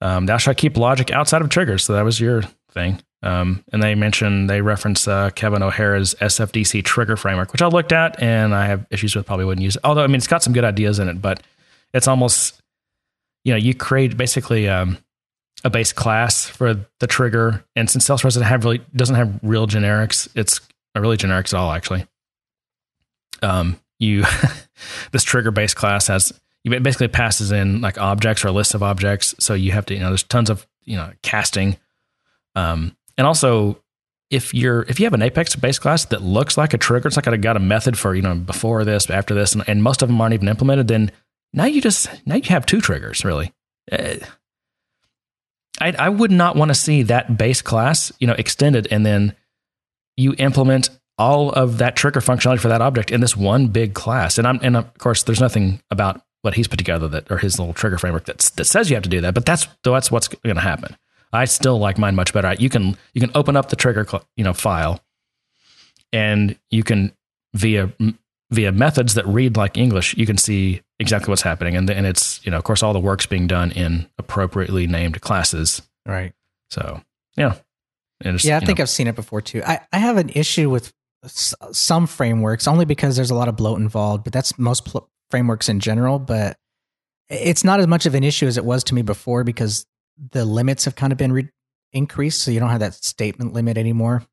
Um, 0.00 0.26
thou 0.26 0.38
shalt 0.38 0.56
keep 0.56 0.76
logic 0.76 1.12
outside 1.12 1.40
of 1.40 1.50
triggers. 1.50 1.84
So 1.84 1.92
that 1.92 2.04
was 2.04 2.18
your 2.18 2.42
thing. 2.72 3.00
Um, 3.22 3.64
and 3.72 3.82
they 3.82 3.94
mentioned 3.94 4.50
they 4.50 4.60
reference 4.60 5.06
uh, 5.06 5.30
Kevin 5.30 5.62
O'Hara's 5.62 6.14
SFDC 6.20 6.84
trigger 6.84 7.16
framework, 7.16 7.52
which 7.52 7.62
I 7.62 7.68
looked 7.68 7.92
at 7.92 8.20
and 8.20 8.54
I 8.54 8.66
have 8.66 8.84
issues 8.90 9.14
with. 9.14 9.26
Probably 9.26 9.44
wouldn't 9.44 9.62
use 9.62 9.76
it. 9.76 9.82
Although 9.84 10.02
I 10.02 10.08
mean, 10.08 10.16
it's 10.16 10.26
got 10.26 10.42
some 10.42 10.52
good 10.52 10.64
ideas 10.64 10.98
in 10.98 11.08
it, 11.08 11.22
but 11.22 11.42
it's 11.94 12.08
almost 12.08 12.60
you 13.44 13.52
know 13.52 13.58
you 13.58 13.74
create 13.74 14.16
basically 14.16 14.68
um, 14.68 14.98
a 15.64 15.70
base 15.70 15.92
class 15.92 16.46
for 16.46 16.84
the 16.98 17.06
trigger, 17.06 17.64
and 17.76 17.88
since 17.88 18.08
Salesforce 18.08 18.34
doesn't 18.34 18.42
have 18.42 18.64
really 18.64 18.80
doesn't 18.94 19.16
have 19.16 19.38
real 19.42 19.68
generics, 19.68 20.28
it's 20.34 20.60
not 20.94 21.02
really 21.02 21.16
generics 21.16 21.54
at 21.54 21.60
all 21.60 21.70
actually. 21.70 22.06
Um, 23.40 23.78
you 24.00 24.24
this 25.12 25.22
trigger 25.22 25.52
based 25.52 25.76
class 25.76 26.08
has 26.08 26.32
you 26.64 26.78
basically 26.80 27.08
passes 27.08 27.52
in 27.52 27.80
like 27.80 27.98
objects 27.98 28.44
or 28.44 28.48
a 28.48 28.52
list 28.52 28.74
of 28.74 28.82
objects, 28.82 29.34
so 29.38 29.54
you 29.54 29.70
have 29.70 29.86
to 29.86 29.94
you 29.94 30.00
know 30.00 30.08
there's 30.08 30.24
tons 30.24 30.50
of 30.50 30.66
you 30.84 30.96
know 30.96 31.12
casting. 31.22 31.76
Um, 32.54 32.96
and 33.16 33.26
also, 33.26 33.82
if 34.30 34.54
you're 34.54 34.82
if 34.82 34.98
you 34.98 35.06
have 35.06 35.14
an 35.14 35.22
Apex 35.22 35.56
base 35.56 35.78
class 35.78 36.04
that 36.06 36.22
looks 36.22 36.56
like 36.56 36.74
a 36.74 36.78
trigger, 36.78 37.08
it's 37.08 37.16
like 37.16 37.28
I 37.28 37.36
got 37.36 37.56
a 37.56 37.60
method 37.60 37.98
for 37.98 38.14
you 38.14 38.22
know 38.22 38.34
before 38.34 38.84
this, 38.84 39.08
after 39.10 39.34
this, 39.34 39.54
and, 39.54 39.62
and 39.68 39.82
most 39.82 40.02
of 40.02 40.08
them 40.08 40.20
aren't 40.20 40.34
even 40.34 40.48
implemented. 40.48 40.88
Then 40.88 41.12
now 41.52 41.64
you 41.64 41.80
just 41.80 42.08
now 42.26 42.36
you 42.36 42.42
have 42.44 42.66
two 42.66 42.80
triggers 42.80 43.24
really. 43.24 43.52
Uh, 43.90 44.16
I 45.80 45.94
I 45.98 46.08
would 46.08 46.30
not 46.30 46.56
want 46.56 46.70
to 46.70 46.74
see 46.74 47.02
that 47.04 47.36
base 47.36 47.62
class 47.62 48.12
you 48.18 48.26
know 48.26 48.34
extended 48.34 48.88
and 48.90 49.04
then 49.04 49.34
you 50.16 50.34
implement 50.38 50.90
all 51.18 51.50
of 51.50 51.78
that 51.78 51.96
trigger 51.96 52.20
functionality 52.20 52.60
for 52.60 52.68
that 52.68 52.80
object 52.80 53.10
in 53.10 53.20
this 53.20 53.36
one 53.36 53.68
big 53.68 53.94
class. 53.94 54.38
And 54.38 54.46
I'm 54.46 54.58
and 54.62 54.76
of 54.76 54.98
course 54.98 55.22
there's 55.22 55.40
nothing 55.40 55.80
about 55.90 56.22
what 56.42 56.54
he's 56.54 56.68
put 56.68 56.78
together 56.78 57.08
that 57.08 57.30
or 57.30 57.38
his 57.38 57.58
little 57.58 57.74
trigger 57.74 57.98
framework 57.98 58.24
that 58.24 58.38
that 58.38 58.64
says 58.64 58.90
you 58.90 58.96
have 58.96 59.04
to 59.04 59.08
do 59.08 59.20
that, 59.20 59.34
but 59.34 59.46
that's 59.46 59.68
that's 59.84 60.10
what's 60.10 60.28
going 60.28 60.56
to 60.56 60.62
happen. 60.62 60.96
I 61.32 61.46
still 61.46 61.78
like 61.78 61.98
mine 61.98 62.14
much 62.14 62.32
better. 62.32 62.54
You 62.58 62.68
can 62.68 62.96
you 63.14 63.20
can 63.20 63.30
open 63.34 63.56
up 63.56 63.70
the 63.70 63.76
trigger 63.76 64.06
you 64.36 64.44
know 64.44 64.52
file, 64.52 65.00
and 66.12 66.58
you 66.70 66.82
can 66.82 67.12
via 67.54 67.92
via 68.52 68.70
methods 68.70 69.14
that 69.14 69.26
read 69.26 69.56
like 69.56 69.78
English, 69.78 70.14
you 70.16 70.26
can 70.26 70.36
see 70.36 70.82
exactly 71.00 71.30
what's 71.30 71.42
happening, 71.42 71.74
and 71.74 71.88
and 71.88 72.06
it's 72.06 72.44
you 72.44 72.50
know 72.50 72.58
of 72.58 72.64
course 72.64 72.82
all 72.82 72.92
the 72.92 73.00
work's 73.00 73.26
being 73.26 73.46
done 73.46 73.72
in 73.72 74.06
appropriately 74.18 74.86
named 74.86 75.20
classes. 75.22 75.82
Right. 76.06 76.32
So 76.70 77.00
yeah, 77.36 77.54
yeah, 78.22 78.58
I 78.58 78.60
think 78.60 78.78
know. 78.78 78.82
I've 78.82 78.90
seen 78.90 79.06
it 79.06 79.16
before 79.16 79.40
too. 79.40 79.62
I 79.66 79.80
I 79.92 79.98
have 79.98 80.18
an 80.18 80.28
issue 80.28 80.68
with 80.68 80.92
some 81.26 82.06
frameworks 82.06 82.68
only 82.68 82.84
because 82.84 83.16
there's 83.16 83.30
a 83.30 83.34
lot 83.34 83.48
of 83.48 83.56
bloat 83.56 83.78
involved, 83.78 84.24
but 84.24 84.32
that's 84.32 84.58
most 84.58 84.84
pl- 84.84 85.08
frameworks 85.30 85.68
in 85.68 85.80
general. 85.80 86.18
But 86.18 86.58
it's 87.30 87.64
not 87.64 87.80
as 87.80 87.86
much 87.86 88.04
of 88.04 88.14
an 88.14 88.22
issue 88.22 88.46
as 88.46 88.58
it 88.58 88.64
was 88.64 88.84
to 88.84 88.94
me 88.94 89.02
before 89.02 89.44
because 89.44 89.86
the 90.30 90.44
limits 90.44 90.84
have 90.84 90.94
kind 90.94 91.12
of 91.12 91.18
been 91.18 91.32
re- 91.32 91.50
increased, 91.92 92.42
so 92.42 92.50
you 92.50 92.60
don't 92.60 92.70
have 92.70 92.80
that 92.80 92.94
statement 92.94 93.52
limit 93.52 93.76
anymore. 93.76 94.24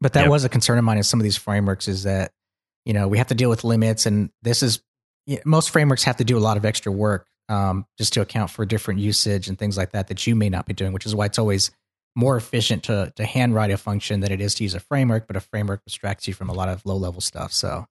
But 0.00 0.12
that 0.12 0.22
yep. 0.22 0.30
was 0.30 0.44
a 0.44 0.48
concern 0.48 0.78
of 0.78 0.84
mine 0.84 0.98
in 0.98 1.02
some 1.02 1.18
of 1.18 1.24
these 1.24 1.36
frameworks 1.36 1.88
is 1.88 2.04
that 2.04 2.32
you 2.84 2.92
know 2.92 3.08
we 3.08 3.18
have 3.18 3.28
to 3.28 3.34
deal 3.34 3.50
with 3.50 3.64
limits, 3.64 4.06
and 4.06 4.30
this 4.42 4.62
is 4.62 4.80
most 5.44 5.70
frameworks 5.70 6.04
have 6.04 6.16
to 6.16 6.24
do 6.24 6.38
a 6.38 6.40
lot 6.40 6.56
of 6.56 6.64
extra 6.64 6.92
work 6.92 7.26
um, 7.48 7.86
just 7.98 8.12
to 8.14 8.20
account 8.20 8.50
for 8.50 8.64
different 8.64 9.00
usage 9.00 9.48
and 9.48 9.58
things 9.58 9.76
like 9.76 9.92
that 9.92 10.08
that 10.08 10.26
you 10.26 10.34
may 10.34 10.48
not 10.48 10.66
be 10.66 10.74
doing, 10.74 10.92
which 10.92 11.06
is 11.06 11.14
why 11.14 11.26
it's 11.26 11.38
always 11.38 11.70
more 12.14 12.36
efficient 12.36 12.84
to 12.84 13.12
to 13.16 13.24
handwrite 13.24 13.70
a 13.70 13.76
function 13.76 14.20
than 14.20 14.32
it 14.32 14.40
is 14.40 14.54
to 14.56 14.62
use 14.62 14.74
a 14.74 14.80
framework. 14.80 15.26
But 15.26 15.36
a 15.36 15.40
framework 15.40 15.84
distracts 15.84 16.28
you 16.28 16.34
from 16.34 16.48
a 16.48 16.54
lot 16.54 16.68
of 16.68 16.84
low 16.86 16.96
level 16.96 17.20
stuff, 17.20 17.52
so 17.52 17.86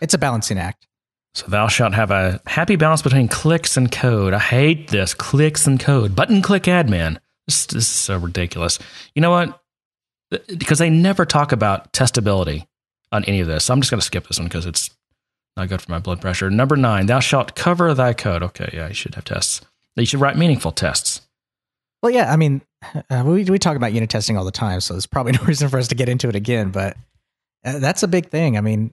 it's 0.00 0.14
a 0.14 0.18
balancing 0.18 0.58
act. 0.58 0.86
So 1.34 1.46
thou 1.46 1.68
shalt 1.68 1.94
have 1.94 2.10
a 2.10 2.40
happy 2.46 2.76
balance 2.76 3.02
between 3.02 3.28
clicks 3.28 3.76
and 3.76 3.90
code. 3.90 4.34
I 4.34 4.38
hate 4.38 4.88
this 4.88 5.14
clicks 5.14 5.66
and 5.66 5.80
code. 5.80 6.14
Button 6.14 6.42
click 6.42 6.64
admin. 6.64 7.18
This, 7.46 7.66
this 7.66 7.84
is 7.84 7.88
so 7.88 8.18
ridiculous. 8.18 8.78
You 9.14 9.22
know 9.22 9.30
what? 9.30 9.60
Because 10.46 10.78
they 10.78 10.90
never 10.90 11.24
talk 11.24 11.52
about 11.52 11.92
testability 11.92 12.66
on 13.12 13.24
any 13.24 13.40
of 13.40 13.46
this. 13.46 13.64
So 13.64 13.74
I'm 13.74 13.80
just 13.80 13.90
going 13.90 14.00
to 14.00 14.06
skip 14.06 14.28
this 14.28 14.38
one 14.38 14.48
because 14.48 14.66
it's 14.66 14.90
not 15.56 15.68
good 15.68 15.80
for 15.80 15.90
my 15.90 15.98
blood 15.98 16.20
pressure. 16.20 16.50
Number 16.50 16.76
nine, 16.76 17.06
thou 17.06 17.20
shalt 17.20 17.54
cover 17.54 17.94
thy 17.94 18.12
code. 18.12 18.42
Okay, 18.42 18.70
yeah, 18.72 18.88
you 18.88 18.94
should 18.94 19.14
have 19.14 19.24
tests. 19.24 19.60
You 19.96 20.06
should 20.06 20.20
write 20.20 20.36
meaningful 20.36 20.72
tests. 20.72 21.20
Well, 22.02 22.10
yeah, 22.10 22.32
I 22.32 22.36
mean, 22.36 22.62
uh, 23.10 23.22
we 23.24 23.44
we 23.44 23.58
talk 23.58 23.76
about 23.76 23.92
unit 23.92 24.10
testing 24.10 24.36
all 24.36 24.44
the 24.44 24.50
time, 24.50 24.80
so 24.80 24.94
there's 24.94 25.06
probably 25.06 25.32
no 25.38 25.44
reason 25.44 25.68
for 25.68 25.78
us 25.78 25.88
to 25.88 25.94
get 25.94 26.08
into 26.08 26.28
it 26.28 26.34
again. 26.34 26.70
But 26.70 26.96
uh, 27.64 27.78
that's 27.78 28.02
a 28.02 28.08
big 28.08 28.30
thing. 28.30 28.56
I 28.56 28.60
mean, 28.60 28.92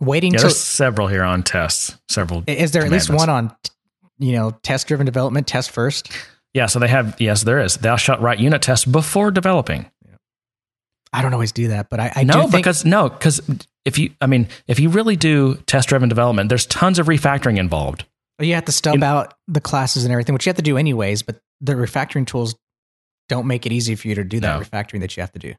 waiting. 0.00 0.32
Yeah, 0.32 0.38
to, 0.38 0.44
there's 0.44 0.60
several 0.60 1.06
here 1.06 1.22
on 1.22 1.42
tests. 1.42 1.96
Several. 2.08 2.42
Is 2.46 2.72
there 2.72 2.84
at 2.84 2.90
least 2.90 3.10
one 3.10 3.28
on, 3.28 3.54
you 4.18 4.32
know, 4.32 4.52
test 4.62 4.88
driven 4.88 5.06
development? 5.06 5.46
Test 5.46 5.70
first. 5.70 6.10
Yeah. 6.54 6.66
So 6.66 6.78
they 6.78 6.88
have. 6.88 7.20
Yes, 7.20 7.44
there 7.44 7.60
is. 7.60 7.76
Thou 7.76 7.96
shalt 7.96 8.20
write 8.20 8.40
unit 8.40 8.62
tests 8.62 8.84
before 8.84 9.30
developing. 9.30 9.90
I 11.12 11.22
don't 11.22 11.32
always 11.32 11.52
do 11.52 11.68
that, 11.68 11.90
but 11.90 11.98
I, 11.98 12.12
I 12.16 12.24
no 12.24 12.42
think- 12.42 12.52
because 12.52 12.84
no 12.84 13.08
because 13.08 13.40
if 13.84 13.98
you 13.98 14.10
I 14.20 14.26
mean 14.26 14.48
if 14.68 14.78
you 14.78 14.90
really 14.90 15.16
do 15.16 15.56
test 15.66 15.88
driven 15.88 16.08
development, 16.08 16.48
there's 16.48 16.66
tons 16.66 16.98
of 16.98 17.06
refactoring 17.06 17.58
involved. 17.58 18.04
You 18.38 18.54
have 18.54 18.64
to 18.66 18.72
stub 18.72 18.98
you, 18.98 19.04
out 19.04 19.34
the 19.48 19.60
classes 19.60 20.04
and 20.04 20.12
everything, 20.12 20.32
which 20.32 20.46
you 20.46 20.50
have 20.50 20.56
to 20.56 20.62
do 20.62 20.78
anyways. 20.78 21.22
But 21.22 21.40
the 21.60 21.74
refactoring 21.74 22.26
tools 22.26 22.54
don't 23.28 23.46
make 23.46 23.66
it 23.66 23.72
easy 23.72 23.96
for 23.96 24.08
you 24.08 24.14
to 24.14 24.24
do 24.24 24.40
that 24.40 24.58
no. 24.58 24.64
refactoring 24.64 25.00
that 25.00 25.16
you 25.16 25.20
have 25.20 25.32
to 25.32 25.38
do 25.38 25.54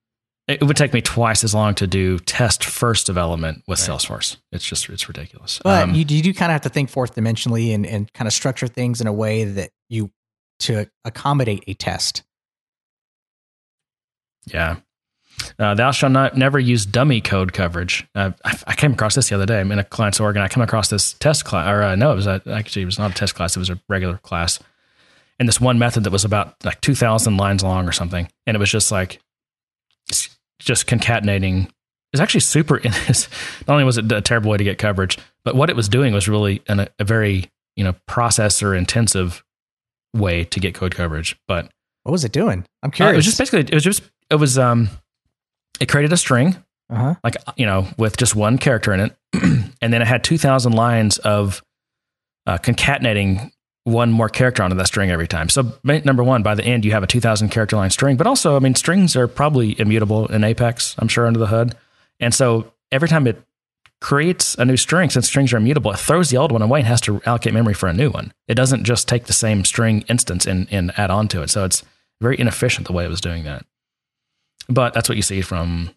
it 0.52 0.64
would 0.64 0.78
take 0.78 0.94
me 0.94 1.02
twice 1.02 1.44
as 1.44 1.54
long 1.54 1.76
to 1.76 1.88
do 1.88 2.20
test 2.20 2.64
first 2.64 3.06
development 3.06 3.64
with 3.68 3.80
right. 3.80 3.98
Salesforce. 3.98 4.38
It's 4.52 4.66
just 4.66 4.90
it's 4.90 5.08
ridiculous. 5.08 5.60
But 5.64 5.84
um, 5.84 5.96
you, 5.96 6.06
you 6.08 6.22
do 6.22 6.34
kind 6.34 6.52
of 6.52 6.54
have 6.54 6.62
to 6.62 6.70
think 6.70 6.90
fourth 6.90 7.16
dimensionally 7.16 7.74
and, 7.74 7.86
and 7.86 8.12
kind 8.14 8.28
of 8.28 8.34
structure 8.34 8.68
things 8.68 9.02
in 9.02 9.08
a 9.08 9.14
way 9.14 9.44
that 9.44 9.72
you 9.90 10.12
to 10.60 10.88
accommodate 11.06 11.64
a 11.68 11.74
test. 11.74 12.24
Yeah. 14.46 14.78
Uh, 15.58 15.74
thou 15.74 15.92
shalt 15.92 16.12
not 16.12 16.38
never 16.38 16.60
use 16.60 16.86
dummy 16.86 17.22
code 17.22 17.54
coverage. 17.54 18.08
Uh, 18.14 18.32
I, 18.46 18.58
I, 18.68 18.76
came 18.76 18.94
across 18.94 19.16
this 19.16 19.30
the 19.30 19.36
other 19.36 19.46
day. 19.46 19.60
I'm 19.60 19.72
in 19.72 19.80
a 19.80 19.84
client's 19.84 20.20
org 20.20 20.36
and 20.36 20.44
I 20.44 20.48
came 20.48 20.62
across 20.62 20.90
this 20.90 21.14
test 21.14 21.46
class, 21.46 21.68
or 21.68 21.82
uh, 21.82 21.96
no, 21.96 22.12
it 22.12 22.16
was 22.16 22.28
a, 22.28 22.42
actually 22.52 22.84
it 22.84 22.86
was 22.86 23.00
not 23.00 23.12
a 23.12 23.14
test 23.14 23.34
class. 23.34 23.56
It 23.56 23.60
was 23.60 23.70
a 23.70 23.80
regular 23.90 24.18
class, 24.18 24.60
and 25.40 25.48
this 25.48 25.60
one 25.60 25.80
method 25.80 26.04
that 26.04 26.12
was 26.12 26.26
about 26.26 26.64
like 26.64 26.80
two 26.82 26.94
thousand 26.94 27.38
lines 27.38 27.64
long 27.64 27.88
or 27.88 27.92
something, 27.92 28.28
and 28.46 28.56
it 28.56 28.60
was 28.60 28.70
just 28.70 28.92
like 28.92 29.20
just 30.66 30.88
concatenating 30.88 31.70
is 32.14 32.20
actually 32.20 32.42
super. 32.42 32.78
In 32.78 32.92
this, 33.08 33.30
not 33.68 33.74
only 33.74 33.84
was 33.84 33.98
it 33.98 34.12
a 34.12 34.22
terrible 34.22 34.52
way 34.52 34.58
to 34.58 34.64
get 34.64 34.78
coverage, 34.78 35.18
but 35.44 35.56
what 35.56 35.70
it 35.70 35.76
was 35.76 35.90
doing 35.90 36.14
was 36.14 36.28
really 36.28 36.62
an, 36.68 36.88
a 37.00 37.04
very 37.04 37.50
you 37.76 37.84
know 37.84 37.96
processor 38.10 38.78
intensive 38.78 39.44
way 40.16 40.44
to 40.46 40.60
get 40.60 40.74
code 40.74 40.96
coverage. 40.96 41.38
But 41.48 41.72
what 42.04 42.12
was 42.12 42.26
it 42.26 42.32
doing? 42.32 42.66
I'm 42.84 42.92
curious. 42.92 43.12
Uh, 43.12 43.14
it 43.14 43.18
was 43.18 43.26
just 43.26 43.38
basically 43.38 43.60
it 43.62 43.74
was 43.74 43.84
just 43.84 44.04
it 44.30 44.36
was 44.36 44.58
um 44.58 44.90
it 45.80 45.88
created 45.88 46.14
a 46.14 46.18
string 46.18 46.56
uh-huh. 46.92 47.16
like 47.24 47.38
you 47.56 47.66
know 47.66 47.88
with 47.98 48.18
just 48.18 48.36
one 48.36 48.58
character 48.58 48.94
in 48.94 49.00
it, 49.00 49.16
and 49.82 49.94
then 49.94 50.02
it 50.02 50.08
had 50.08 50.24
two 50.24 50.38
thousand 50.38 50.74
lines 50.74 51.18
of 51.20 51.64
uh, 52.46 52.58
concatenating 52.58 53.52
one 53.84 54.12
more 54.12 54.30
character 54.30 54.62
onto 54.62 54.76
that 54.76 54.88
string 54.88 55.10
every 55.10 55.28
time. 55.28 55.50
So 55.50 55.74
number 55.84 56.24
one, 56.24 56.44
by 56.44 56.56
the 56.56 56.64
end, 56.64 56.86
you 56.86 56.92
have 56.92 57.04
a 57.04 57.08
2000 57.08 57.50
character 57.50 57.76
line 57.76 57.90
string, 57.90 58.16
but 58.16 58.28
also, 58.28 58.56
I 58.56 58.60
mean, 58.60 58.76
strings 58.76 59.16
are 59.16 59.28
probably 59.28 59.80
immutable 59.80 60.28
in 60.28 60.44
Apex, 60.44 60.96
I'm 61.00 61.08
sure 61.08 61.26
under 61.26 61.40
the 61.40 61.48
hood. 61.48 61.76
And 62.20 62.34
so 62.34 62.72
every 62.92 63.08
time 63.08 63.26
it 63.26 63.42
creates 64.00 64.56
a 64.56 64.66
new 64.66 64.78
string, 64.78 65.10
since 65.10 65.28
strings 65.28 65.52
are 65.54 65.58
immutable, 65.58 65.92
it 65.92 66.00
throws 66.00 66.30
the 66.30 66.38
old 66.38 66.52
one 66.52 66.62
away 66.62 66.80
and 66.80 66.88
has 66.88 67.02
to 67.02 67.22
allocate 67.26 67.54
memory 67.54 67.74
for 67.74 67.88
a 67.88 67.94
new 67.94 68.12
one. 68.12 68.34
It 68.48 68.56
doesn't 68.56 68.84
just 68.84 69.08
take 69.08 69.26
the 69.26 69.34
same 69.34 69.66
string 69.66 70.04
instance 70.08 70.46
and, 70.46 70.68
and 70.72 70.92
add 70.98 71.10
on 71.10 71.28
to 71.30 71.42
it. 71.42 71.50
So 71.50 71.66
it's 71.66 71.84
very 72.20 72.40
inefficient 72.40 72.88
the 72.88 72.94
way 72.94 73.06
it 73.06 73.10
was 73.10 73.22
doing 73.22 73.44
that. 73.46 73.66
But 74.70 74.94
that's 74.94 75.10
what 75.10 75.16
you 75.16 75.24
see 75.24 75.42
from 75.42 75.92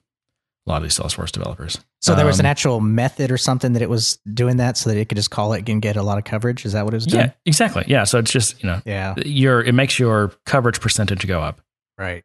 a 0.66 0.70
lot 0.70 0.78
of 0.78 0.82
these 0.82 0.98
Salesforce 0.98 1.30
developers. 1.30 1.78
So 2.00 2.14
there 2.14 2.24
was 2.24 2.40
an 2.40 2.46
um, 2.46 2.50
actual 2.50 2.80
method 2.80 3.30
or 3.30 3.36
something 3.36 3.74
that 3.74 3.82
it 3.82 3.90
was 3.90 4.18
doing 4.32 4.56
that 4.58 4.76
so 4.76 4.90
that 4.90 4.98
it 4.98 5.08
could 5.08 5.16
just 5.16 5.30
call 5.30 5.52
it 5.52 5.68
and 5.68 5.82
get 5.82 5.96
a 5.96 6.02
lot 6.02 6.16
of 6.18 6.24
coverage. 6.24 6.64
Is 6.64 6.72
that 6.72 6.84
what 6.84 6.94
it 6.94 6.96
was 6.96 7.06
doing? 7.06 7.26
Yeah, 7.26 7.32
exactly. 7.44 7.84
Yeah. 7.86 8.04
So 8.04 8.18
it's 8.18 8.30
just, 8.30 8.62
you 8.62 8.68
know, 8.68 8.80
yeah. 8.86 9.14
your 9.24 9.62
it 9.62 9.72
makes 9.72 9.98
your 9.98 10.32
coverage 10.46 10.80
percentage 10.80 11.26
go 11.26 11.40
up. 11.40 11.60
Right. 11.98 12.24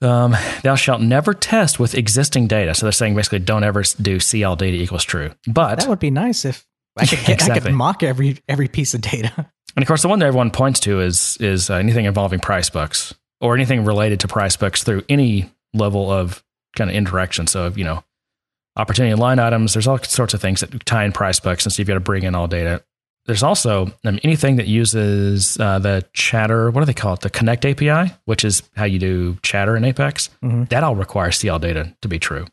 Um, 0.00 0.36
thou 0.62 0.76
shalt 0.76 1.00
never 1.00 1.34
test 1.34 1.80
with 1.80 1.94
existing 1.94 2.46
data. 2.46 2.74
So 2.74 2.86
they're 2.86 2.92
saying 2.92 3.14
basically 3.14 3.40
don't 3.40 3.64
ever 3.64 3.82
do 3.82 4.18
SeeAllData 4.18 4.72
equals 4.72 5.04
true. 5.04 5.32
But 5.46 5.80
that 5.80 5.88
would 5.88 5.98
be 5.98 6.10
nice 6.10 6.44
if 6.44 6.66
I 6.96 7.04
could 7.04 7.18
get, 7.26 7.30
exactly. 7.30 7.60
I 7.60 7.64
could 7.64 7.74
mock 7.74 8.02
every 8.02 8.38
every 8.48 8.68
piece 8.68 8.94
of 8.94 9.00
data. 9.00 9.50
And 9.76 9.82
of 9.82 9.86
course, 9.86 10.02
the 10.02 10.08
one 10.08 10.18
that 10.20 10.26
everyone 10.26 10.50
points 10.50 10.80
to 10.80 11.00
is 11.00 11.36
is 11.40 11.68
uh, 11.68 11.74
anything 11.74 12.04
involving 12.04 12.40
price 12.40 12.70
books 12.70 13.14
or 13.40 13.54
anything 13.54 13.84
related 13.84 14.20
to 14.20 14.28
price 14.28 14.56
books 14.56 14.82
through 14.82 15.02
any 15.08 15.50
level 15.74 16.10
of 16.10 16.42
kind 16.76 16.90
of 16.90 16.96
interaction. 16.96 17.46
So, 17.46 17.72
you 17.74 17.84
know, 17.84 18.04
opportunity 18.76 19.14
line 19.14 19.38
items. 19.38 19.72
There's 19.72 19.86
all 19.88 19.98
sorts 19.98 20.34
of 20.34 20.40
things 20.40 20.60
that 20.60 20.84
tie 20.86 21.04
in 21.04 21.12
price 21.12 21.40
books, 21.40 21.64
and 21.64 21.72
so 21.72 21.80
you've 21.80 21.88
got 21.88 21.94
to 21.94 22.00
bring 22.00 22.22
in 22.22 22.34
all 22.34 22.46
data. 22.46 22.82
There's 23.26 23.42
also 23.42 23.92
um, 24.04 24.18
anything 24.22 24.56
that 24.56 24.68
uses 24.68 25.58
uh, 25.60 25.78
the 25.78 26.02
chatter, 26.14 26.70
what 26.70 26.80
do 26.80 26.86
they 26.86 26.94
call 26.94 27.12
it? 27.14 27.20
The 27.20 27.28
Connect 27.28 27.66
API, 27.66 28.14
which 28.24 28.42
is 28.42 28.62
how 28.74 28.84
you 28.84 28.98
do 28.98 29.36
chatter 29.42 29.76
in 29.76 29.84
Apex. 29.84 30.30
Mhm. 30.42 30.68
That 30.70 30.82
all 30.82 30.96
requires 30.96 31.38
SeeAllData 31.38 31.94
to 32.00 32.08
be 32.08 32.18
true. 32.18 32.46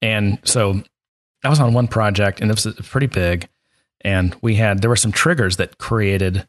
And 0.00 0.38
so 0.44 0.82
I 1.42 1.48
was 1.48 1.58
on 1.58 1.72
one 1.74 1.88
project, 1.88 2.40
and 2.40 2.50
it 2.50 2.54
was 2.64 2.72
pretty 2.88 3.08
big. 3.08 3.48
And 4.02 4.36
we 4.42 4.56
had, 4.56 4.80
there 4.80 4.90
were 4.90 4.94
some 4.96 5.10
triggers 5.12 5.56
that 5.56 5.78
created 5.78 6.46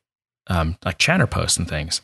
um, 0.47 0.77
like 0.85 0.97
chatter 0.99 1.25
posts 1.27 1.57
and 1.57 1.67
things. 1.67 2.01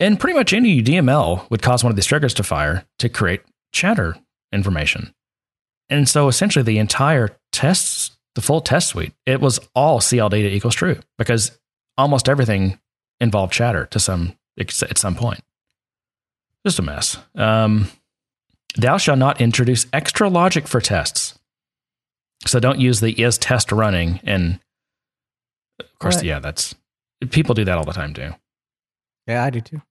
And 0.00 0.18
pretty 0.18 0.36
much 0.36 0.52
any 0.52 0.82
DML 0.82 1.48
would 1.50 1.62
cause 1.62 1.84
one 1.84 1.90
of 1.90 1.96
these 1.96 2.06
triggers 2.06 2.32
to 2.34 2.42
fire 2.42 2.84
to 2.98 3.08
create 3.08 3.42
chatter 3.72 4.16
information. 4.52 5.14
And 5.90 6.08
so 6.08 6.28
essentially 6.28 6.62
the 6.62 6.78
entire 6.78 7.36
tests, 7.52 8.16
the 8.34 8.40
full 8.40 8.60
test 8.62 8.88
suite, 8.88 9.12
it 9.26 9.40
was 9.40 9.60
all 9.74 10.00
SeeAllData 10.00 10.50
equals 10.50 10.74
true 10.74 10.98
because 11.18 11.58
almost 11.98 12.28
everything 12.28 12.78
involved 13.20 13.52
chatter 13.52 13.84
to 13.86 14.00
some 14.00 14.34
at 14.58 14.98
some 14.98 15.14
point. 15.14 15.40
Just 16.66 16.78
a 16.78 16.82
mess. 16.82 17.18
Um, 17.34 17.88
thou 18.76 18.96
shall 18.98 19.16
not 19.16 19.40
introduce 19.40 19.86
extra 19.92 20.28
logic 20.28 20.66
for 20.68 20.80
tests. 20.80 21.38
So 22.46 22.58
don't 22.60 22.78
use 22.80 23.00
the 23.00 23.12
is 23.20 23.36
test 23.38 23.70
running. 23.72 24.20
And 24.24 24.60
of 25.78 25.98
course, 25.98 26.16
Right. 26.16 26.24
yeah, 26.24 26.38
that's 26.38 26.74
people 27.30 27.54
do 27.54 27.64
that 27.64 27.76
all 27.78 27.84
the 27.84 27.92
time 27.92 28.14
too. 28.14 28.32
Yeah, 29.26 29.44
I 29.44 29.50
do 29.50 29.60
too. 29.60 29.82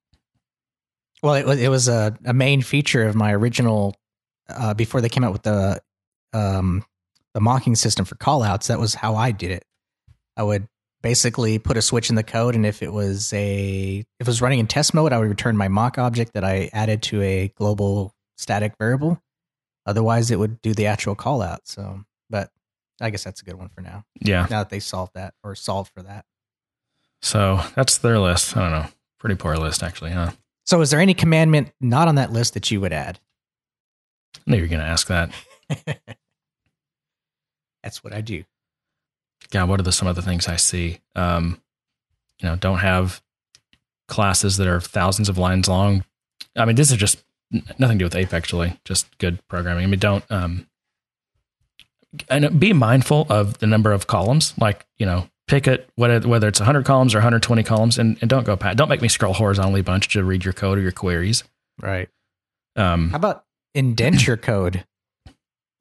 Well, 1.22 1.36
it 1.36 1.45
was 1.45 1.59
it 1.59 1.70
was 1.70 1.88
a, 1.88 2.17
a 2.26 2.34
main 2.34 2.61
feature 2.61 3.07
of 3.07 3.15
my 3.15 3.34
original 3.34 3.95
uh, 4.49 4.74
before 4.74 5.01
they 5.01 5.09
came 5.09 5.24
out 5.24 5.34
with 5.34 5.43
the 5.43 5.82
um, 6.34 6.84
the 7.34 7.41
mocking 7.41 7.76
system 7.76 8.05
for 8.05 8.15
callouts. 8.15 8.67
That 8.67 8.80
was 8.80 8.95
how 8.95 9.15
I 9.15 9.32
did 9.32 9.51
it. 9.51 9.65
I 10.38 10.43
would 10.43 10.67
basically 11.01 11.59
put 11.59 11.78
a 11.78 11.82
switch 11.82 12.09
in 12.09 12.15
the 12.15 12.24
code, 12.24 12.55
and 12.55 12.65
if 12.65 12.82
it 12.82 12.93
was 12.93 13.34
a 13.34 14.05
if 14.20 14.28
it 14.28 14.28
was 14.28 14.41
running 14.41 14.59
in 14.59 14.67
test 14.67 14.93
mode, 14.93 15.13
I 15.13 15.20
would 15.20 15.30
return 15.30 15.57
my 15.57 15.67
mock 15.67 15.97
object 15.97 16.34
that 16.34 16.43
I 16.43 16.70
added 16.74 17.01
to 17.03 17.22
a 17.22 17.49
global 17.55 18.13
static 18.38 18.74
variable. 18.80 19.22
Otherwise, 19.86 20.32
it 20.32 20.39
would 20.39 20.61
do 20.61 20.74
the 20.74 20.86
actual 20.86 21.15
callout. 21.15 21.59
So, 21.65 22.03
but 22.30 22.51
I 23.01 23.09
guess 23.09 23.24
that's 23.24 23.41
a 23.41 23.45
good 23.45 23.55
one 23.55 23.70
for 23.70 23.82
now. 23.82 24.05
Yeah. 24.22 24.47
Now 24.49 24.59
that 24.59 24.70
they 24.70 24.80
solved 24.80 25.13
that 25.15 25.34
or 25.43 25.55
solved 25.55 25.91
for 25.93 26.03
that. 26.03 26.26
So 27.22 27.61
that's 27.76 27.97
their 27.97 28.20
list. 28.20 28.55
I 28.55 28.61
don't 28.61 28.72
know. 28.72 28.89
Pretty 29.17 29.36
poor 29.36 29.57
list, 29.57 29.84
actually, 29.84 30.11
huh? 30.11 30.32
So, 30.70 30.82
is 30.82 30.91
there 30.91 30.99
any 30.99 31.15
commandment 31.15 31.72
not 31.82 32.07
on 32.07 32.13
that 32.15 32.32
list 32.32 32.53
that 32.53 32.70
you 32.70 32.80
would 32.80 32.93
add? 32.93 33.20
I 34.36 34.51
knew 34.51 34.57
you 34.57 34.61
were 34.61 34.67
going 34.67 34.82
to 34.82 34.86
ask 34.86 35.07
that. 35.07 35.32
That's 37.84 38.03
what 38.03 38.13
I 38.13 38.22
do. 38.22 38.43
God, 39.49 39.67
what 39.67 39.80
are 39.80 39.84
the, 39.84 39.91
some 39.91 40.13
the 40.13 40.22
things 40.22 40.47
I 40.47 40.57
see? 40.57 40.99
Um, 41.15 41.59
you 42.39 42.47
know, 42.47 42.55
don't 42.55 42.78
have 42.78 43.20
classes 44.07 44.57
that 44.57 44.67
are 44.67 44.80
thousands 44.80 45.28
of 45.28 45.39
lines 45.39 45.67
long. 45.67 46.03
I 46.55 46.65
mean, 46.65 46.76
this 46.76 46.91
is 46.91 46.97
just 46.97 47.24
nothing 47.80 47.97
to 47.97 48.03
do 48.03 48.05
with 48.05 48.15
Apex, 48.15 48.36
actually, 48.36 48.80
just 48.86 49.17
good 49.17 49.39
programming. 49.47 49.86
I 49.86 49.88
mean, 49.88 49.99
don't, 49.99 50.24
um, 50.30 50.67
and 52.30 52.59
be 52.59 52.74
mindful 52.74 53.26
of 53.28 53.57
the 53.57 53.65
number 53.65 53.91
of 53.91 54.05
columns. 54.05 54.53
Like, 54.59 54.86
you 54.99 55.07
know, 55.07 55.32
pick 55.50 55.68
it, 55.68 55.89
whether, 55.95 56.26
whether 56.28 56.47
it's 56.47 56.60
100 56.62 56.86
columns 56.86 57.14
or 57.14 57.18
120 57.18 57.64
columns, 57.64 57.97
and, 57.97 58.18
and 58.22 58.30
don't 58.30 58.45
go 58.45 58.56
past, 58.56 58.78
don't 58.78 58.88
make 58.88 59.02
me 59.02 59.08
scroll 59.10 59.34
horizontally 59.34 59.82
a 59.82 59.84
bunch 59.84 60.08
to 60.10 60.24
read 60.24 60.45
your 60.45 60.54
code 60.54 60.78
or 60.78 60.82
your 60.82 60.91
queries. 60.93 61.43
Right. 61.82 62.08
Um, 62.76 63.10
How 63.10 63.18
about 63.18 63.43
indent 63.76 64.26
your 64.26 64.38
code? 64.38 64.86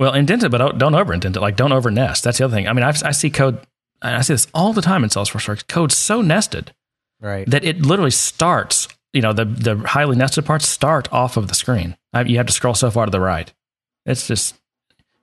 Well, 0.00 0.14
indent 0.14 0.44
it, 0.44 0.50
but 0.50 0.58
don't, 0.58 0.78
don't 0.78 0.94
over 0.94 1.12
indent 1.12 1.36
it. 1.36 1.40
Like, 1.40 1.56
don't 1.56 1.72
over 1.72 1.90
nest. 1.90 2.22
That's 2.22 2.38
the 2.38 2.44
other 2.44 2.54
thing. 2.54 2.68
I 2.68 2.72
mean, 2.72 2.84
I've, 2.84 3.02
I 3.02 3.10
see 3.10 3.30
code, 3.30 3.58
I 4.00 4.20
see 4.20 4.32
this 4.34 4.46
all 4.54 4.72
the 4.72 4.80
time 4.80 5.02
in 5.02 5.10
Salesforce. 5.10 5.48
Works. 5.48 5.64
Code's 5.64 5.96
so 5.96 6.22
nested 6.22 6.72
Right. 7.20 7.50
that 7.50 7.64
it 7.64 7.80
literally 7.84 8.12
starts. 8.12 8.86
You 9.12 9.22
know, 9.22 9.32
the 9.32 9.44
the 9.44 9.76
highly 9.78 10.14
nested 10.14 10.46
parts 10.46 10.68
start 10.68 11.12
off 11.12 11.36
of 11.36 11.48
the 11.48 11.54
screen. 11.56 11.96
I, 12.12 12.20
you 12.22 12.36
have 12.36 12.46
to 12.46 12.52
scroll 12.52 12.74
so 12.74 12.92
far 12.92 13.06
to 13.06 13.10
the 13.10 13.18
right. 13.18 13.52
It's 14.06 14.28
just. 14.28 14.54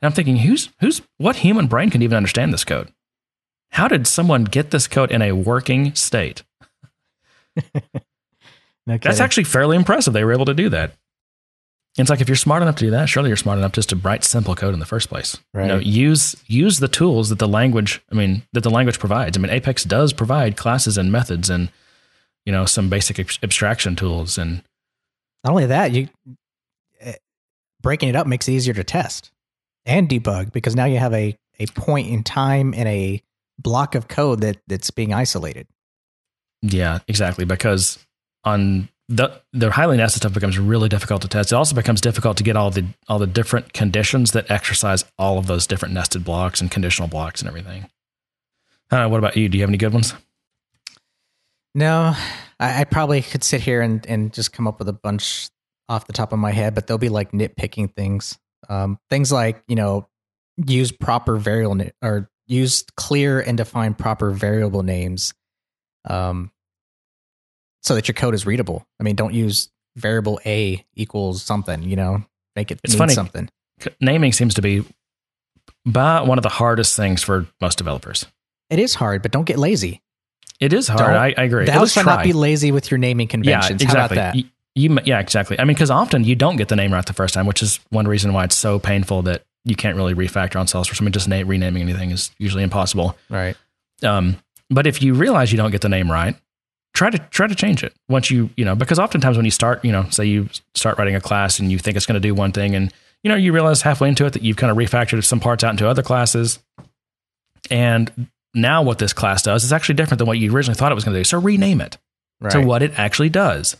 And 0.01 0.07
I'm 0.07 0.11
thinking, 0.11 0.35
who's 0.39 0.67
who's 0.81 1.01
what 1.19 1.37
human 1.37 1.67
brain 1.67 1.89
can 1.89 2.01
even 2.01 2.17
understand 2.17 2.51
this 2.51 2.65
code? 2.65 2.91
How 3.71 3.87
did 3.87 4.07
someone 4.07 4.45
get 4.45 4.71
this 4.71 4.87
code 4.87 5.11
in 5.11 5.21
a 5.21 5.33
working 5.33 5.93
state? 5.95 6.43
No 8.87 8.99
That's 8.99 9.19
actually 9.19 9.45
fairly 9.45 9.75
impressive. 9.75 10.13
They 10.13 10.23
were 10.23 10.33
able 10.33 10.45
to 10.45 10.53
do 10.53 10.69
that. 10.69 10.93
It's 11.97 12.09
like 12.09 12.21
if 12.21 12.27
you're 12.27 12.35
smart 12.35 12.61
enough 12.61 12.75
to 12.75 12.85
do 12.85 12.91
that, 12.91 13.07
surely 13.07 13.29
you're 13.29 13.37
smart 13.37 13.57
enough 13.57 13.71
just 13.71 13.89
to 13.89 13.95
write 13.95 14.23
simple 14.23 14.53
code 14.53 14.73
in 14.73 14.79
the 14.79 14.85
first 14.85 15.09
place. 15.09 15.37
You 15.55 15.61
know, 15.61 15.79
use 15.79 16.35
use 16.45 16.79
the 16.79 16.87
tools 16.87 17.29
that 17.29 17.39
the 17.39 17.47
language. 17.47 18.03
I 18.11 18.15
mean, 18.15 18.43
that 18.53 18.61
the 18.61 18.69
language 18.69 18.99
provides. 18.99 19.37
I 19.37 19.41
mean, 19.41 19.49
Apex 19.51 19.85
does 19.85 20.13
provide 20.13 20.57
classes 20.57 20.97
and 20.97 21.11
methods 21.11 21.49
and 21.49 21.71
you 22.45 22.51
know 22.51 22.65
some 22.65 22.89
basic 22.89 23.17
abs- 23.17 23.39
abstraction 23.41 23.95
tools 23.95 24.37
and 24.37 24.61
not 25.43 25.51
only 25.51 25.67
that, 25.67 25.91
you 25.91 26.09
eh, 26.99 27.13
breaking 27.81 28.09
it 28.09 28.15
up 28.15 28.27
makes 28.27 28.47
it 28.47 28.53
easier 28.53 28.73
to 28.73 28.83
test 28.83 29.31
and 29.85 30.09
debug 30.09 30.51
because 30.51 30.75
now 30.75 30.85
you 30.85 30.97
have 30.97 31.13
a 31.13 31.37
a 31.59 31.65
point 31.67 32.09
in 32.09 32.23
time 32.23 32.73
and 32.75 32.87
a 32.89 33.23
block 33.59 33.95
of 33.95 34.07
code 34.07 34.41
that 34.41 34.57
that's 34.67 34.91
being 34.91 35.13
isolated. 35.13 35.67
yeah, 36.61 36.99
exactly. 37.07 37.45
Because 37.45 37.99
on 38.43 38.89
the 39.07 39.41
the 39.53 39.71
highly 39.71 39.97
nested 39.97 40.21
stuff 40.21 40.33
becomes 40.33 40.57
really 40.57 40.89
difficult 40.89 41.21
to 41.21 41.27
test. 41.27 41.51
It 41.51 41.55
also 41.55 41.75
becomes 41.75 42.01
difficult 42.01 42.37
to 42.37 42.43
get 42.43 42.55
all 42.55 42.71
the 42.71 42.85
all 43.07 43.19
the 43.19 43.27
different 43.27 43.73
conditions 43.73 44.31
that 44.31 44.49
exercise 44.49 45.05
all 45.17 45.37
of 45.37 45.47
those 45.47 45.67
different 45.67 45.93
nested 45.93 46.23
blocks 46.23 46.59
and 46.61 46.71
conditional 46.71 47.07
blocks 47.07 47.41
and 47.41 47.47
everything. 47.47 47.89
I. 48.91 49.05
What 49.07 49.17
about 49.17 49.35
you? 49.37 49.49
Do 49.49 49.57
you 49.57 49.63
have 49.63 49.69
any 49.69 49.77
good 49.77 49.93
ones? 49.93 50.13
No, 51.73 52.15
I, 52.59 52.81
I 52.81 52.83
probably 52.85 53.21
could 53.21 53.43
sit 53.43 53.61
here 53.61 53.81
and, 53.81 54.05
and 54.07 54.31
just 54.33 54.53
come 54.53 54.67
up 54.67 54.79
with 54.79 54.87
a 54.87 54.93
bunch 54.93 55.49
off 55.89 56.07
the 56.07 56.13
top 56.13 56.31
of 56.31 56.39
my 56.39 56.51
head, 56.51 56.73
but 56.73 56.87
they'll 56.87 56.97
be 56.97 57.09
like 57.09 57.31
nitpicking 57.31 57.93
things. 57.93 58.39
Um, 58.69 58.97
things 59.09 59.31
like, 59.31 59.61
you 59.67 59.75
know, 59.75 60.07
use 60.65 60.91
proper 60.91 61.35
variable 61.37 61.85
or 62.01 62.29
use 62.47 62.83
clear 62.95 63.39
and 63.39 63.57
define 63.57 63.93
proper 63.93 64.31
variable 64.31 64.83
names 64.83 65.33
um, 66.07 66.51
so 67.83 67.95
that 67.95 68.07
your 68.07 68.13
code 68.15 68.33
is 68.33 68.45
readable. 68.45 68.85
I 68.99 69.03
mean, 69.03 69.15
don't 69.15 69.33
use 69.33 69.69
variable 69.95 70.39
A 70.45 70.85
equals 70.95 71.41
something, 71.43 71.83
you 71.83 71.95
know, 71.95 72.23
make 72.55 72.71
it 72.71 72.79
It's 72.83 72.95
funny. 72.95 73.13
something. 73.13 73.49
Naming 74.01 74.31
seems 74.33 74.53
to 74.55 74.61
be 74.61 74.85
by 75.85 76.21
one 76.21 76.37
of 76.37 76.43
the 76.43 76.49
hardest 76.49 76.95
things 76.95 77.23
for 77.23 77.47
most 77.61 77.77
developers. 77.77 78.25
It 78.69 78.79
is 78.79 78.95
hard, 78.95 79.21
but 79.21 79.31
don't 79.31 79.45
get 79.45 79.59
lazy. 79.59 80.01
It 80.59 80.73
is 80.73 80.87
hard. 80.87 81.01
I, 81.15 81.33
I 81.37 81.43
agree. 81.43 81.63
At 81.67 81.73
Thou 81.73 81.85
try. 81.85 82.03
not 82.03 82.23
be 82.23 82.33
lazy 82.33 82.71
with 82.71 82.89
your 82.89 82.97
naming 82.97 83.27
conventions. 83.27 83.81
Yeah, 83.81 83.85
exactly. 83.87 83.99
How 83.99 84.05
about 84.05 84.15
that? 84.15 84.35
You, 84.35 84.45
you- 84.75 84.97
yeah, 85.05 85.19
exactly. 85.19 85.59
I 85.59 85.63
mean, 85.65 85.75
because 85.75 85.91
often 85.91 86.23
you 86.23 86.35
don't 86.35 86.55
get 86.55 86.69
the 86.69 86.75
name 86.75 86.93
right 86.93 87.05
the 87.05 87.13
first 87.13 87.33
time, 87.33 87.45
which 87.45 87.61
is 87.61 87.79
one 87.89 88.07
reason 88.07 88.33
why 88.33 88.45
it's 88.45 88.55
so 88.55 88.79
painful 88.79 89.23
that 89.23 89.43
you 89.65 89.75
can't 89.75 89.97
really 89.97 90.13
refactor 90.13 90.57
on 90.59 90.67
Salesforce. 90.67 91.01
I 91.01 91.03
mean, 91.05 91.11
just 91.11 91.27
na- 91.27 91.43
renaming 91.45 91.81
anything 91.83 92.11
is 92.11 92.31
usually 92.37 92.63
impossible. 92.63 93.17
Right. 93.29 93.57
Um, 94.03 94.37
but 94.69 94.87
if 94.87 95.01
you 95.01 95.13
realize 95.13 95.51
you 95.51 95.57
don't 95.57 95.71
get 95.71 95.81
the 95.81 95.89
name 95.89 96.09
right, 96.11 96.35
try 96.93 97.09
to 97.09 97.17
try 97.19 97.45
to 97.47 97.55
change 97.55 97.83
it 97.83 97.93
once 98.07 98.31
you 98.31 98.49
you 98.55 98.63
know 98.63 98.73
because 98.75 98.99
oftentimes 98.99 99.35
when 99.37 99.43
you 99.45 99.51
start 99.51 99.83
you 99.83 99.91
know 99.91 100.07
say 100.11 100.23
you 100.25 100.47
start 100.75 100.97
writing 100.97 101.15
a 101.15 101.19
class 101.21 101.59
and 101.59 101.69
you 101.71 101.77
think 101.77 101.97
it's 101.97 102.05
going 102.05 102.13
to 102.13 102.25
do 102.25 102.33
one 102.33 102.53
thing 102.53 102.73
and 102.73 102.93
you 103.21 103.27
know 103.29 103.35
you 103.35 103.51
realize 103.51 103.81
halfway 103.81 104.07
into 104.07 104.25
it 104.25 104.31
that 104.31 104.43
you've 104.43 104.55
kind 104.55 104.71
of 104.71 104.77
refactored 104.77 105.21
some 105.25 105.41
parts 105.41 105.61
out 105.63 105.71
into 105.71 105.85
other 105.89 106.01
classes 106.01 106.59
and 107.69 108.27
now 108.53 108.81
what 108.81 108.99
this 108.99 109.11
class 109.13 109.41
does 109.41 109.63
is 109.63 109.73
actually 109.73 109.95
different 109.95 110.19
than 110.19 110.27
what 110.27 110.37
you 110.37 110.53
originally 110.55 110.77
thought 110.77 110.91
it 110.91 110.95
was 110.95 111.03
going 111.03 111.13
to 111.13 111.19
do 111.19 111.23
so 111.25 111.39
rename 111.39 111.81
it 111.81 111.97
Right. 112.41 112.51
to 112.51 112.61
what 112.61 112.81
it 112.81 112.97
actually 112.97 113.29
does 113.29 113.75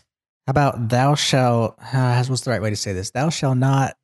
How 0.46 0.50
about 0.50 0.88
thou 0.88 1.14
shalt? 1.14 1.78
Uh, 1.92 2.24
what's 2.24 2.40
the 2.42 2.50
right 2.50 2.62
way 2.62 2.70
to 2.70 2.76
say 2.76 2.92
this? 2.94 3.10
Thou 3.10 3.28
shall 3.30 3.54
not 3.54 3.96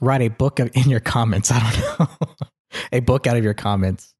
write 0.00 0.22
a 0.22 0.28
book 0.28 0.58
of, 0.60 0.70
in 0.74 0.88
your 0.90 1.00
comments. 1.00 1.50
I 1.50 1.60
don't 1.60 2.00
know. 2.00 2.08
a 2.92 3.00
book 3.00 3.26
out 3.26 3.36
of 3.36 3.44
your 3.44 3.54
comments. 3.54 4.12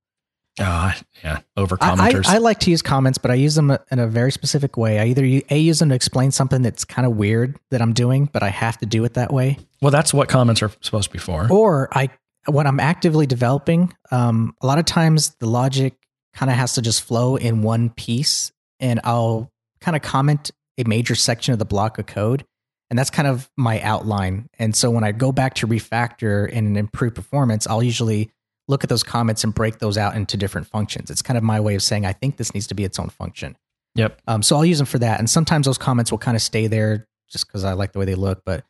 oh 0.59 0.93
yeah 1.23 1.41
over 1.59 1.77
I, 1.81 1.93
I, 1.93 1.97
commenters 1.97 2.27
I 2.27 2.39
like 2.39 2.61
to 2.61 2.71
use 2.71 2.83
comments, 2.83 3.19
but 3.19 3.31
I 3.31 3.35
use 3.35 3.55
them 3.55 3.77
in 3.91 3.99
a 3.99 4.07
very 4.07 4.33
specific 4.33 4.77
way. 4.77 4.99
I 4.99 5.07
either 5.07 5.25
a 5.51 5.59
use 5.59 5.81
them 5.81 5.91
to 5.91 5.95
explain 5.95 6.31
something 6.31 6.63
that's 6.63 6.85
kind 6.85 7.05
of 7.05 7.17
weird 7.17 7.59
that 7.71 7.83
I'm 7.83 7.93
doing, 7.93 8.31
but 8.33 8.43
I 8.43 8.49
have 8.49 8.79
to 8.79 8.87
do 8.87 9.05
it 9.05 9.15
that 9.15 9.33
way, 9.33 9.59
well 9.83 9.91
that's 9.91 10.15
what 10.15 10.29
comments 10.29 10.63
are 10.63 10.71
supposed 10.81 11.09
to 11.09 11.13
be 11.13 11.19
for 11.19 11.51
or 11.51 11.89
I 11.93 12.09
when 12.47 12.67
I'm 12.67 12.81
actively 12.81 13.27
developing. 13.27 13.93
Um, 14.11 14.55
a 14.63 14.67
lot 14.67 14.79
of 14.79 14.85
times 14.85 15.35
the 15.41 15.47
logic 15.49 15.95
kind 16.35 16.51
of 16.51 16.57
has 16.57 16.75
to 16.75 16.83
just 16.83 17.03
flow 17.03 17.37
in 17.37 17.63
one 17.63 17.91
piece, 17.91 18.53
and 18.81 19.01
I'll 19.05 19.51
kind 19.81 19.97
of 19.97 20.03
comment 20.03 20.51
a 20.79 20.85
major 20.85 21.15
section 21.15 21.53
of 21.53 21.59
the 21.59 21.65
block 21.65 21.99
of 21.99 22.07
code. 22.07 22.45
And 22.89 22.99
that's 22.99 23.11
kind 23.11 23.27
of 23.27 23.51
my 23.57 23.81
outline. 23.81 24.49
And 24.59 24.75
so 24.77 24.91
when 24.91 25.05
I 25.05 25.13
go 25.13 25.33
back 25.33 25.55
to 25.55 25.67
refactor 25.67 26.49
and 26.53 26.77
improve 26.77 27.15
performance, 27.15 27.67
I'll 27.67 27.83
usually 27.83 28.31
look 28.69 28.85
at 28.85 28.91
those 28.91 29.03
comments 29.03 29.45
and 29.45 29.55
break 29.55 29.79
those 29.79 29.99
out 29.99 30.15
into 30.15 30.37
different 30.37 30.67
functions. 30.69 31.11
It's 31.11 31.23
kind 31.23 31.37
of 31.37 31.43
my 31.43 31.61
way 31.61 31.75
of 31.75 31.83
saying, 31.83 32.07
I 32.07 32.13
think 32.13 32.37
this 32.37 32.55
needs 32.55 32.67
to 32.69 32.75
be 32.75 32.85
its 32.85 32.99
own 32.99 33.09
function. 33.09 33.57
yep 33.95 34.21
Um, 34.27 34.43
so 34.43 34.57
I'll 34.57 34.65
use 34.65 34.79
them 34.79 34.87
for 34.87 34.99
that. 34.99 35.19
And 35.19 35.29
sometimes 35.29 35.67
those 35.67 35.79
comments 35.79 36.11
will 36.11 36.19
kind 36.19 36.37
of 36.37 36.43
stay 36.43 36.67
there 36.69 37.07
just 37.29 37.47
because 37.47 37.65
I 37.65 37.73
like 37.73 37.93
the 37.93 37.99
way 37.99 38.05
they 38.05 38.15
look. 38.15 38.43
But 38.45 38.65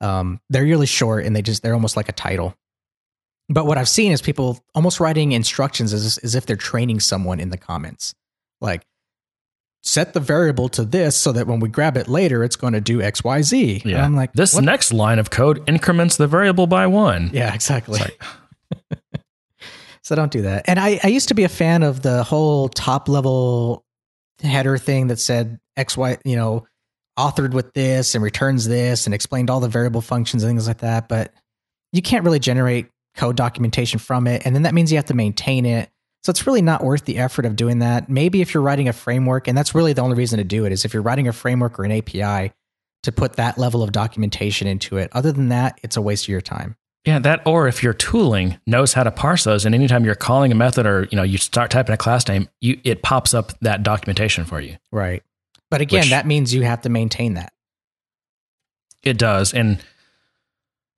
Um, 0.00 0.40
they're 0.48 0.64
really 0.64 0.86
short 0.86 1.26
and 1.26 1.36
they 1.36 1.42
just 1.42 1.62
they're 1.62 1.74
almost 1.74 1.96
like 1.96 2.08
a 2.08 2.12
title. 2.12 2.54
But 3.48 3.66
what 3.66 3.76
I've 3.78 3.88
seen 3.88 4.12
is 4.12 4.22
people 4.22 4.58
almost 4.74 4.98
writing 5.00 5.32
instructions 5.32 5.92
as, 5.92 6.18
as 6.18 6.34
if 6.34 6.46
they're 6.46 6.56
training 6.56 7.00
someone 7.00 7.38
in 7.38 7.50
the 7.50 7.58
comments. 7.58 8.14
Like, 8.60 8.82
set 9.82 10.12
the 10.12 10.20
variable 10.20 10.68
to 10.68 10.84
this 10.84 11.16
so 11.16 11.32
that 11.32 11.46
when 11.46 11.60
we 11.60 11.68
grab 11.68 11.96
it 11.96 12.06
later, 12.08 12.44
it's 12.44 12.56
going 12.56 12.74
to 12.74 12.80
do 12.80 13.00
X, 13.00 13.24
Y, 13.24 13.42
Z. 13.42 13.80
And 13.82 13.90
Yeah. 13.90 14.04
I'm 14.04 14.14
like, 14.14 14.32
this 14.34 14.54
what? 14.54 14.64
next 14.64 14.92
line 14.92 15.18
of 15.18 15.30
code 15.30 15.62
increments 15.68 16.16
the 16.16 16.26
variable 16.26 16.66
by 16.66 16.86
one. 16.86 17.30
Yeah, 17.32 17.54
exactly. 17.54 18.00
So 20.02 20.16
don't 20.16 20.32
do 20.32 20.42
that. 20.42 20.64
And 20.66 20.78
I, 20.78 20.98
I 21.04 21.08
used 21.08 21.28
to 21.28 21.34
be 21.34 21.44
a 21.44 21.48
fan 21.48 21.82
of 21.82 22.02
the 22.02 22.24
whole 22.24 22.68
top 22.68 23.08
level 23.08 23.84
header 24.42 24.78
thing 24.78 25.08
that 25.08 25.18
said 25.18 25.60
X, 25.76 25.96
Y, 25.96 26.16
you 26.24 26.36
know, 26.36 26.66
authored 27.18 27.52
with 27.52 27.74
this 27.74 28.14
and 28.14 28.24
returns 28.24 28.66
this 28.66 29.06
and 29.06 29.14
explained 29.14 29.50
all 29.50 29.60
the 29.60 29.68
variable 29.68 30.00
functions 30.00 30.42
and 30.42 30.50
things 30.50 30.66
like 30.66 30.78
that. 30.78 31.08
But 31.08 31.32
you 31.92 32.00
can't 32.02 32.24
really 32.24 32.38
generate 32.38 32.88
code 33.14 33.36
documentation 33.36 33.98
from 33.98 34.26
it. 34.26 34.42
And 34.44 34.54
then 34.54 34.62
that 34.62 34.74
means 34.74 34.90
you 34.90 34.96
have 34.98 35.04
to 35.06 35.14
maintain 35.14 35.66
it. 35.66 35.90
So 36.22 36.30
it's 36.30 36.46
really 36.46 36.62
not 36.62 36.84
worth 36.84 37.06
the 37.06 37.18
effort 37.18 37.46
of 37.46 37.56
doing 37.56 37.78
that. 37.78 38.08
Maybe 38.08 38.42
if 38.42 38.52
you're 38.52 38.62
writing 38.62 38.88
a 38.88 38.92
framework, 38.92 39.48
and 39.48 39.56
that's 39.56 39.74
really 39.74 39.92
the 39.92 40.02
only 40.02 40.16
reason 40.16 40.38
to 40.38 40.44
do 40.44 40.66
it 40.66 40.72
is 40.72 40.84
if 40.84 40.92
you're 40.92 41.02
writing 41.02 41.28
a 41.28 41.32
framework 41.32 41.78
or 41.78 41.84
an 41.84 41.92
API 41.92 42.52
to 43.04 43.12
put 43.12 43.34
that 43.34 43.56
level 43.56 43.82
of 43.82 43.92
documentation 43.92 44.66
into 44.68 44.98
it. 44.98 45.08
Other 45.12 45.32
than 45.32 45.48
that, 45.48 45.80
it's 45.82 45.96
a 45.96 46.02
waste 46.02 46.24
of 46.24 46.28
your 46.28 46.42
time. 46.42 46.76
Yeah, 47.06 47.18
that 47.20 47.40
or 47.46 47.66
if 47.66 47.82
your 47.82 47.94
tooling 47.94 48.58
knows 48.66 48.92
how 48.92 49.04
to 49.04 49.10
parse 49.10 49.44
those, 49.44 49.64
and 49.64 49.74
anytime 49.74 50.04
you're 50.04 50.14
calling 50.14 50.52
a 50.52 50.54
method 50.54 50.84
or 50.84 51.08
you 51.10 51.16
know 51.16 51.22
you 51.22 51.38
start 51.38 51.70
typing 51.70 51.94
a 51.94 51.96
class 51.96 52.28
name, 52.28 52.48
you 52.60 52.78
it 52.84 53.02
pops 53.02 53.32
up 53.32 53.58
that 53.60 53.82
documentation 53.82 54.44
for 54.44 54.60
you. 54.60 54.76
Right. 54.92 55.22
But 55.70 55.80
again, 55.80 56.00
Which- 56.00 56.10
that 56.10 56.26
means 56.26 56.52
you 56.52 56.62
have 56.62 56.82
to 56.82 56.90
maintain 56.90 57.34
that. 57.34 57.54
It 59.02 59.16
does, 59.16 59.54
and 59.54 59.82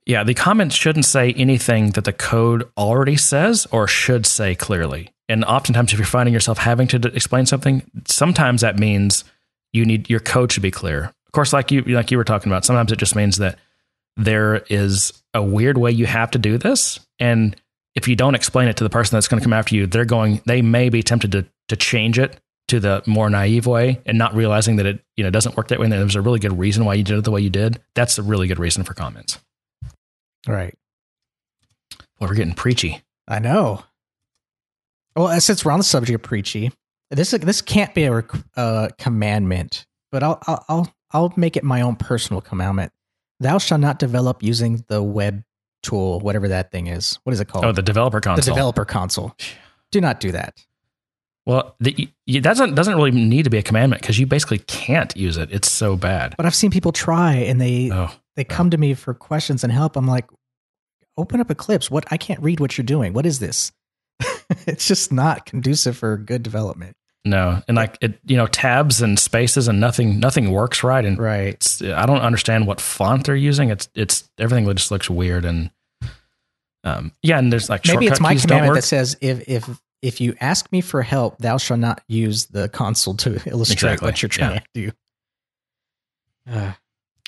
yeah, 0.05 0.25
the 0.25 0.35
comments 0.35 0.75
shouldn't 0.75 1.05
say 1.05 1.33
anything 1.35 1.91
that 1.91 2.03
the 2.03 2.13
code 2.13 2.69
already 2.77 3.17
says 3.17 3.69
or 3.71 3.87
should 3.87 4.27
say 4.27 4.57
clearly. 4.57 5.12
And 5.29 5.45
oftentimes, 5.45 5.93
if 5.93 5.99
you're 5.99 6.07
finding 6.07 6.35
yourself 6.35 6.59
having 6.59 6.89
to 6.89 6.99
d- 6.99 7.11
explain 7.15 7.47
something, 7.47 7.83
sometimes 8.07 8.61
that 8.61 8.79
means 8.79 9.25
you 9.73 9.85
need 9.85 10.11
your 10.11 10.21
code 10.21 10.53
should 10.53 10.63
be 10.63 10.71
clear. 10.71 11.05
Of 11.27 11.33
course, 11.33 11.53
like 11.53 11.71
you 11.71 11.83
like 11.83 12.11
you 12.11 12.19
were 12.19 12.25
talking 12.25 12.51
about, 12.51 12.65
sometimes 12.65 12.93
it 12.93 12.99
just 12.99 13.17
means 13.17 13.39
that 13.39 13.59
there 14.17 14.57
is 14.69 15.13
a 15.33 15.43
weird 15.43 15.79
way 15.79 15.91
you 15.91 16.07
have 16.07 16.31
to 16.33 16.39
do 16.39 16.59
this, 16.59 17.01
and 17.19 17.57
if 17.95 18.09
you 18.09 18.17
don't 18.17 18.35
explain 18.35 18.69
it 18.69 18.77
to 18.79 18.85
the 18.85 18.91
person 18.91 19.17
that's 19.17 19.29
going 19.29 19.41
to 19.41 19.45
come 19.45 19.53
after 19.53 19.75
you, 19.75 19.87
they're 19.87 20.05
going. 20.05 20.41
They 20.45 20.63
may 20.63 20.89
be 20.89 21.03
tempted 21.03 21.33
to 21.33 21.47
to 21.69 21.77
change 21.77 22.19
it 22.19 22.39
to 22.69 22.81
the 22.81 23.03
more 23.07 23.29
naive 23.29 23.67
way 23.67 24.01
and 24.07 24.17
not 24.19 24.35
realizing 24.35 24.77
that 24.77 24.87
it 24.87 25.05
you 25.17 25.25
know 25.25 25.31
doesn't 25.31 25.57
work 25.57 25.69
that 25.69 25.79
way. 25.79 25.85
And 25.85 25.93
there's 25.93 26.17
a 26.17 26.21
really 26.21 26.39
good 26.39 26.59
reason 26.59 26.85
why 26.85 26.95
you 26.95 27.05
did 27.05 27.19
it 27.19 27.25
the 27.25 27.31
way 27.31 27.41
you 27.41 27.51
did. 27.51 27.81
That's 27.95 28.19
a 28.19 28.23
really 28.23 28.49
good 28.49 28.59
reason 28.59 28.85
for 28.85 28.95
comments. 28.95 29.39
Right. 30.47 30.77
Well, 32.19 32.29
we're 32.29 32.35
getting 32.35 32.55
preachy. 32.55 33.03
I 33.29 33.39
know. 33.39 33.85
Well, 35.17 35.27
uh, 35.29 35.41
since 35.41 35.65
we're 35.65 35.73
on 35.73 35.79
the 35.79 35.85
subject 35.85 36.15
of 36.15 36.23
preachy, 36.23 36.73
this 37.11 37.33
this 37.33 37.61
can't 37.61 37.95
be 37.95 38.05
a 38.05 38.25
uh, 38.57 38.89
commandment, 38.99 39.87
but 40.11 40.23
I'll, 40.23 40.39
I'll 40.47 40.65
I'll 40.69 40.95
I'll 41.13 41.33
make 41.37 41.57
it 41.57 41.65
my 41.65 41.81
own 41.83 41.97
personal 41.97 42.41
commandment. 42.41 42.93
Thou 43.41 43.59
shalt 43.59 43.81
not 43.81 43.99
develop 43.99 44.43
using 44.43 44.85
the 44.89 45.03
web 45.03 45.43
tool, 45.83 46.21
whatever 46.21 46.49
that 46.49 46.71
thing 46.71 46.87
is. 46.87 47.19
What 47.25 47.33
is 47.33 47.41
it 47.41 47.49
called? 47.49 47.65
Oh, 47.65 47.73
the 47.73 47.83
developer 47.83 48.21
console. 48.21 48.43
the 48.43 48.51
developer 48.51 48.85
console. 48.85 49.37
Do 49.91 50.01
not 50.01 50.21
do 50.21 50.33
that. 50.33 50.65
well, 51.45 51.75
the, 51.81 52.09
that 52.29 52.43
doesn't 52.43 52.75
doesn't 52.75 52.95
really 52.95 53.11
need 53.11 53.43
to 53.43 53.51
be 53.51 53.59
a 53.59 53.63
commandment 53.63 54.01
because 54.01 54.19
you 54.19 54.27
basically 54.27 54.59
can't 54.59 55.15
use 55.17 55.37
it. 55.37 55.51
It's 55.53 55.71
so 55.71 55.97
bad. 55.97 56.35
But 56.37 56.47
I've 56.47 56.55
seen 56.55 56.71
people 56.71 56.93
try, 56.93 57.35
and 57.35 57.61
they 57.61 57.91
Oh, 57.93 58.11
they 58.37 58.45
come 58.45 58.71
to 58.71 58.79
me 58.79 58.95
for 58.95 59.13
questions 59.13 59.63
and 59.65 59.73
help. 59.73 59.97
I'm 59.97 60.07
like, 60.07 60.27
open 61.19 61.41
up 61.41 61.51
Eclipse. 61.51 61.91
What 61.91 62.07
I 62.11 62.17
can't 62.17 62.41
read 62.41 62.61
what 62.61 62.79
you're 62.79 62.87
doing. 62.87 63.13
What 63.13 63.27
is 63.27 63.39
this? 63.39 63.73
it's 64.67 64.87
just 64.89 65.13
not 65.13 65.47
conducive 65.47 65.97
for 65.97 66.17
good 66.17 66.43
development. 66.43 66.97
no, 67.25 67.63
and 67.69 67.77
like 67.77 67.97
it, 68.01 68.19
you 68.27 68.37
know, 68.37 68.47
tabs 68.47 69.01
and 69.03 69.19
spaces 69.19 69.69
and 69.69 69.81
nothing 69.81 70.19
nothing 70.21 70.51
works 70.51 70.83
right. 70.83 71.05
And 71.05 71.19
Right. 71.19 71.55
it's, 71.55 71.81
I 71.83 72.05
don't 72.07 72.21
understand 72.21 72.67
what 72.67 72.81
font 72.81 73.27
they're 73.27 73.37
using. 73.37 73.71
It's 73.71 73.89
it's 73.95 74.29
everything 74.39 74.67
just 74.75 74.91
looks 74.91 75.09
weird 75.09 75.45
and 75.45 75.71
um 76.85 77.13
yeah. 77.23 77.39
And 77.39 77.53
there's 77.53 77.69
like 77.71 77.87
Maybe 77.87 78.07
it's 78.07 78.21
my 78.21 78.35
commandment 78.35 78.75
that 78.75 78.83
says 78.83 79.17
if 79.21 79.49
if 79.49 79.69
if 80.03 80.21
you 80.21 80.35
ask 80.41 80.71
me 80.73 80.81
for 80.81 81.01
help, 81.03 81.39
thou 81.39 81.59
shalt 81.59 81.79
not 81.79 82.03
use 82.09 82.47
the 82.47 82.69
console 82.69 83.15
to 83.19 83.35
illustrate 83.49 83.75
Exactly. 83.93 84.07
what 84.09 84.21
you're 84.21 84.29
trying 84.29 84.55
Yeah. 84.55 84.59
to 84.59 84.67
do. 84.75 84.91
Uh, 86.51 86.73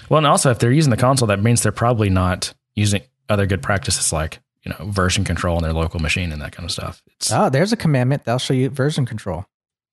Well, 0.09 0.19
and 0.19 0.27
also 0.27 0.51
if 0.51 0.59
they're 0.59 0.73
using 0.73 0.91
the 0.91 0.97
console, 0.97 1.29
that 1.29 1.41
means 1.43 1.63
they're 1.63 1.71
probably 1.73 2.11
not 2.11 2.53
using 2.75 3.03
other 3.29 3.47
good 3.47 3.63
practices 3.63 4.13
like 4.13 4.41
you 4.65 4.73
know 4.73 4.91
version 4.91 5.25
control 5.25 5.57
on 5.57 5.63
their 5.63 5.73
local 5.73 6.01
machine 6.01 6.33
and 6.33 6.41
that 6.43 6.53
kind 6.53 6.65
of 6.65 6.71
stuff. 6.73 7.03
It's 7.17 7.33
oh, 7.33 7.51
there's 7.51 7.73
a 7.73 7.77
commandment. 7.77 8.25
that'll 8.25 8.39
show 8.39 8.55
you 8.55 8.71
version 8.71 9.07
control. 9.07 9.47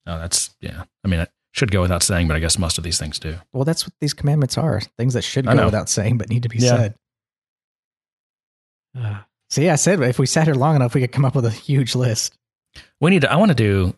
oh, 0.08 0.20
that's 0.20 0.56
yeah. 0.62 0.84
I 1.04 1.08
mean, 1.08 1.20
it 1.20 1.32
should 1.54 1.72
go 1.72 1.82
without 1.82 2.04
saying, 2.04 2.28
but 2.28 2.36
I 2.38 2.40
guess 2.40 2.58
most 2.58 2.78
of 2.78 2.84
these 2.84 2.98
things 2.98 3.20
do. 3.20 3.38
Well, 3.54 3.66
that's 3.66 3.86
what 3.86 3.94
these 4.00 4.14
commandments 4.14 4.58
are. 4.58 4.82
Things 4.98 5.14
that 5.14 5.24
should 5.24 5.48
I 5.48 5.56
go 5.56 5.66
without 5.66 5.90
saying, 5.90 6.18
but 6.18 6.30
need 6.30 6.44
to 6.44 6.50
be 6.50 6.58
Yeah. 6.60 6.70
said. 6.78 6.96
Uh, 8.98 9.20
so 9.50 9.62
yeah, 9.62 9.74
I 9.74 9.76
said 9.76 10.02
if 10.02 10.20
we 10.20 10.26
sat 10.26 10.46
here 10.46 10.56
long 10.56 10.76
enough, 10.76 10.94
we 10.94 11.02
could 11.02 11.12
come 11.12 11.26
up 11.26 11.36
with 11.36 11.46
a 11.46 11.50
huge 11.52 11.96
list. 11.96 12.38
We 13.00 13.12
need 13.12 13.22
to. 13.22 13.32
I 13.32 13.36
want 13.36 13.50
to 13.50 13.56
do 13.56 13.94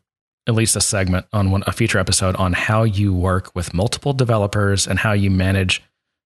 at 0.47 0.55
least 0.55 0.75
a 0.75 0.81
segment 0.81 1.25
on 1.31 1.51
one 1.51 1.63
a 1.67 1.71
future 1.71 1.99
episode 1.99 2.35
on 2.35 2.53
how 2.53 2.83
you 2.83 3.13
work 3.13 3.55
with 3.55 3.73
multiple 3.73 4.13
developers 4.13 4.87
and 4.87 4.99
how 4.99 5.13
you 5.13 5.31
manage 5.31 5.81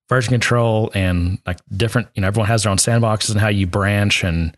version 0.08 0.30
control 0.32 0.90
and 0.94 1.38
like 1.46 1.58
different. 1.76 2.08
You 2.14 2.22
know, 2.22 2.28
everyone 2.28 2.48
has 2.48 2.62
their 2.62 2.70
own 2.70 2.78
sandboxes 2.78 3.30
and 3.30 3.40
how 3.40 3.48
you 3.48 3.66
branch 3.66 4.24
and 4.24 4.56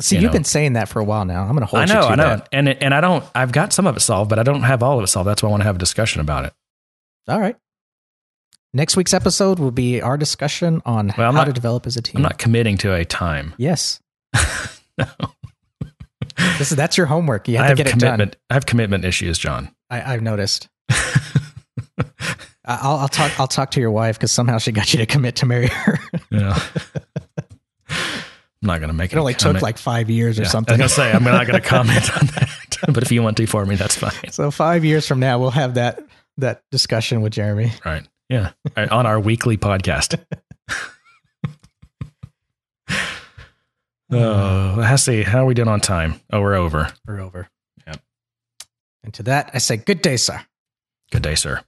See, 0.00 0.16
You 0.16 0.22
have 0.22 0.32
been 0.32 0.42
saying 0.42 0.72
that 0.72 0.88
for 0.88 0.98
a 0.98 1.04
while 1.04 1.24
now. 1.24 1.42
I'm 1.42 1.50
going 1.50 1.60
to 1.60 1.66
hold 1.66 1.82
I 1.82 1.86
you 1.86 1.92
know, 1.94 2.00
I 2.08 2.14
know, 2.16 2.24
that. 2.36 2.48
and 2.50 2.68
and 2.68 2.92
I 2.92 3.00
don't. 3.00 3.24
I've 3.32 3.52
got 3.52 3.72
some 3.72 3.86
of 3.86 3.96
it 3.96 4.00
solved, 4.00 4.28
but 4.28 4.40
I 4.40 4.42
don't 4.42 4.62
have 4.64 4.82
all 4.82 4.98
of 4.98 5.04
it 5.04 5.06
solved. 5.06 5.28
That's 5.28 5.40
why 5.40 5.48
I 5.48 5.50
want 5.50 5.60
to 5.60 5.66
have 5.66 5.76
a 5.76 5.78
discussion 5.78 6.20
about 6.20 6.44
it. 6.46 6.52
All 7.28 7.38
right. 7.38 7.54
Next 8.72 8.96
week's 8.96 9.14
episode 9.14 9.60
will 9.60 9.70
be 9.70 10.02
our 10.02 10.16
discussion 10.16 10.82
on 10.84 11.12
Well, 11.16 11.30
how 11.30 11.38
not- 11.38 11.44
to 11.44 11.52
develop 11.52 11.86
as 11.86 11.96
a 11.96 12.02
team. 12.02 12.16
I'm 12.16 12.22
not 12.22 12.38
committing 12.38 12.76
to 12.78 12.92
a 12.92 13.04
time. 13.04 13.54
yes, 13.58 14.00
no, 14.98 15.06
this 16.58 16.72
is 16.72 16.76
that's 16.76 16.96
your 16.96 17.06
homework. 17.06 17.46
You 17.46 17.58
I 17.58 17.68
have 17.68 17.68
have 17.68 17.76
to 17.78 17.84
get 17.84 17.86
it 17.94 17.98
done. 18.00 18.08
commitment. 18.16 18.36
I 18.50 18.54
have 18.54 18.66
commitment 18.66 19.04
issues, 19.04 19.38
John. 19.38 19.72
I, 19.90 20.14
I've 20.14 20.22
noticed. 20.22 20.68
I- 22.64 22.78
I'll, 22.82 22.96
I'll 22.98 23.08
talk. 23.08 23.38
I'll 23.40 23.46
talk 23.48 23.70
to 23.72 23.80
your 23.80 23.90
wife 23.90 24.16
because 24.18 24.32
somehow 24.32 24.58
she 24.58 24.72
got 24.72 24.92
you 24.92 24.98
to 24.98 25.06
commit 25.06 25.36
to 25.36 25.46
marry 25.46 25.66
her. 25.68 25.98
Yeah. 26.30 26.58
I'm 27.88 28.68
not 28.68 28.78
going 28.78 28.88
to 28.88 28.94
make 28.94 29.12
it 29.12 29.16
It 29.16 29.18
only 29.18 29.34
any 29.34 29.38
took 29.38 29.60
like 29.60 29.76
five 29.76 30.08
years 30.08 30.38
or 30.38 30.42
Yeah, 30.42 30.48
I 30.48 30.50
something. 30.50 30.72
was 30.72 30.78
going 30.78 30.88
to 30.88 30.94
say 30.94 31.12
I'm 31.12 31.22
not 31.24 31.46
going 31.46 31.60
to 31.62 31.66
comment 31.68 32.10
on 32.16 32.26
that, 32.28 32.48
but 32.94 33.02
if 33.02 33.12
you 33.12 33.22
want 33.22 33.36
to 33.36 33.46
for 33.46 33.66
me, 33.66 33.74
that's 33.76 33.96
fine. 33.96 34.30
so 34.30 34.50
five 34.50 34.84
years 34.84 35.06
from 35.06 35.20
now, 35.20 35.38
we'll 35.38 35.50
have 35.50 35.74
that 35.74 36.00
that 36.38 36.62
discussion 36.70 37.20
with 37.20 37.32
Jeremy. 37.34 37.72
Right. 37.84 38.08
Yeah. 38.30 38.52
Right, 38.76 38.88
on 38.88 39.04
our 39.06 39.20
weekly 39.20 39.58
podcast. 39.58 40.18
Oh, 44.10 44.74
let's 44.78 45.02
see. 45.02 45.22
How 45.22 45.42
are 45.42 45.46
we 45.46 45.54
doing 45.54 45.68
on 45.68 45.80
time? 45.80 46.20
Oh, 46.32 46.40
we're 46.40 46.54
over. 46.54 46.88
We're 47.06 47.20
over. 47.20 47.48
Yep. 47.86 48.00
And 49.02 49.14
to 49.14 49.22
that, 49.24 49.50
I 49.54 49.58
say, 49.58 49.76
"Good 49.76 50.02
day, 50.02 50.16
sir." 50.16 50.40
Good 51.10 51.22
day, 51.22 51.34
sir. 51.34 51.60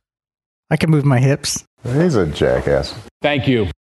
I 0.70 0.76
can 0.76 0.90
move 0.90 1.05
my 1.05 1.20
hips. 1.20 1.64
He's 1.84 2.16
a 2.16 2.26
jackass. 2.26 2.94
Thank 3.22 3.47
you. 3.47 3.68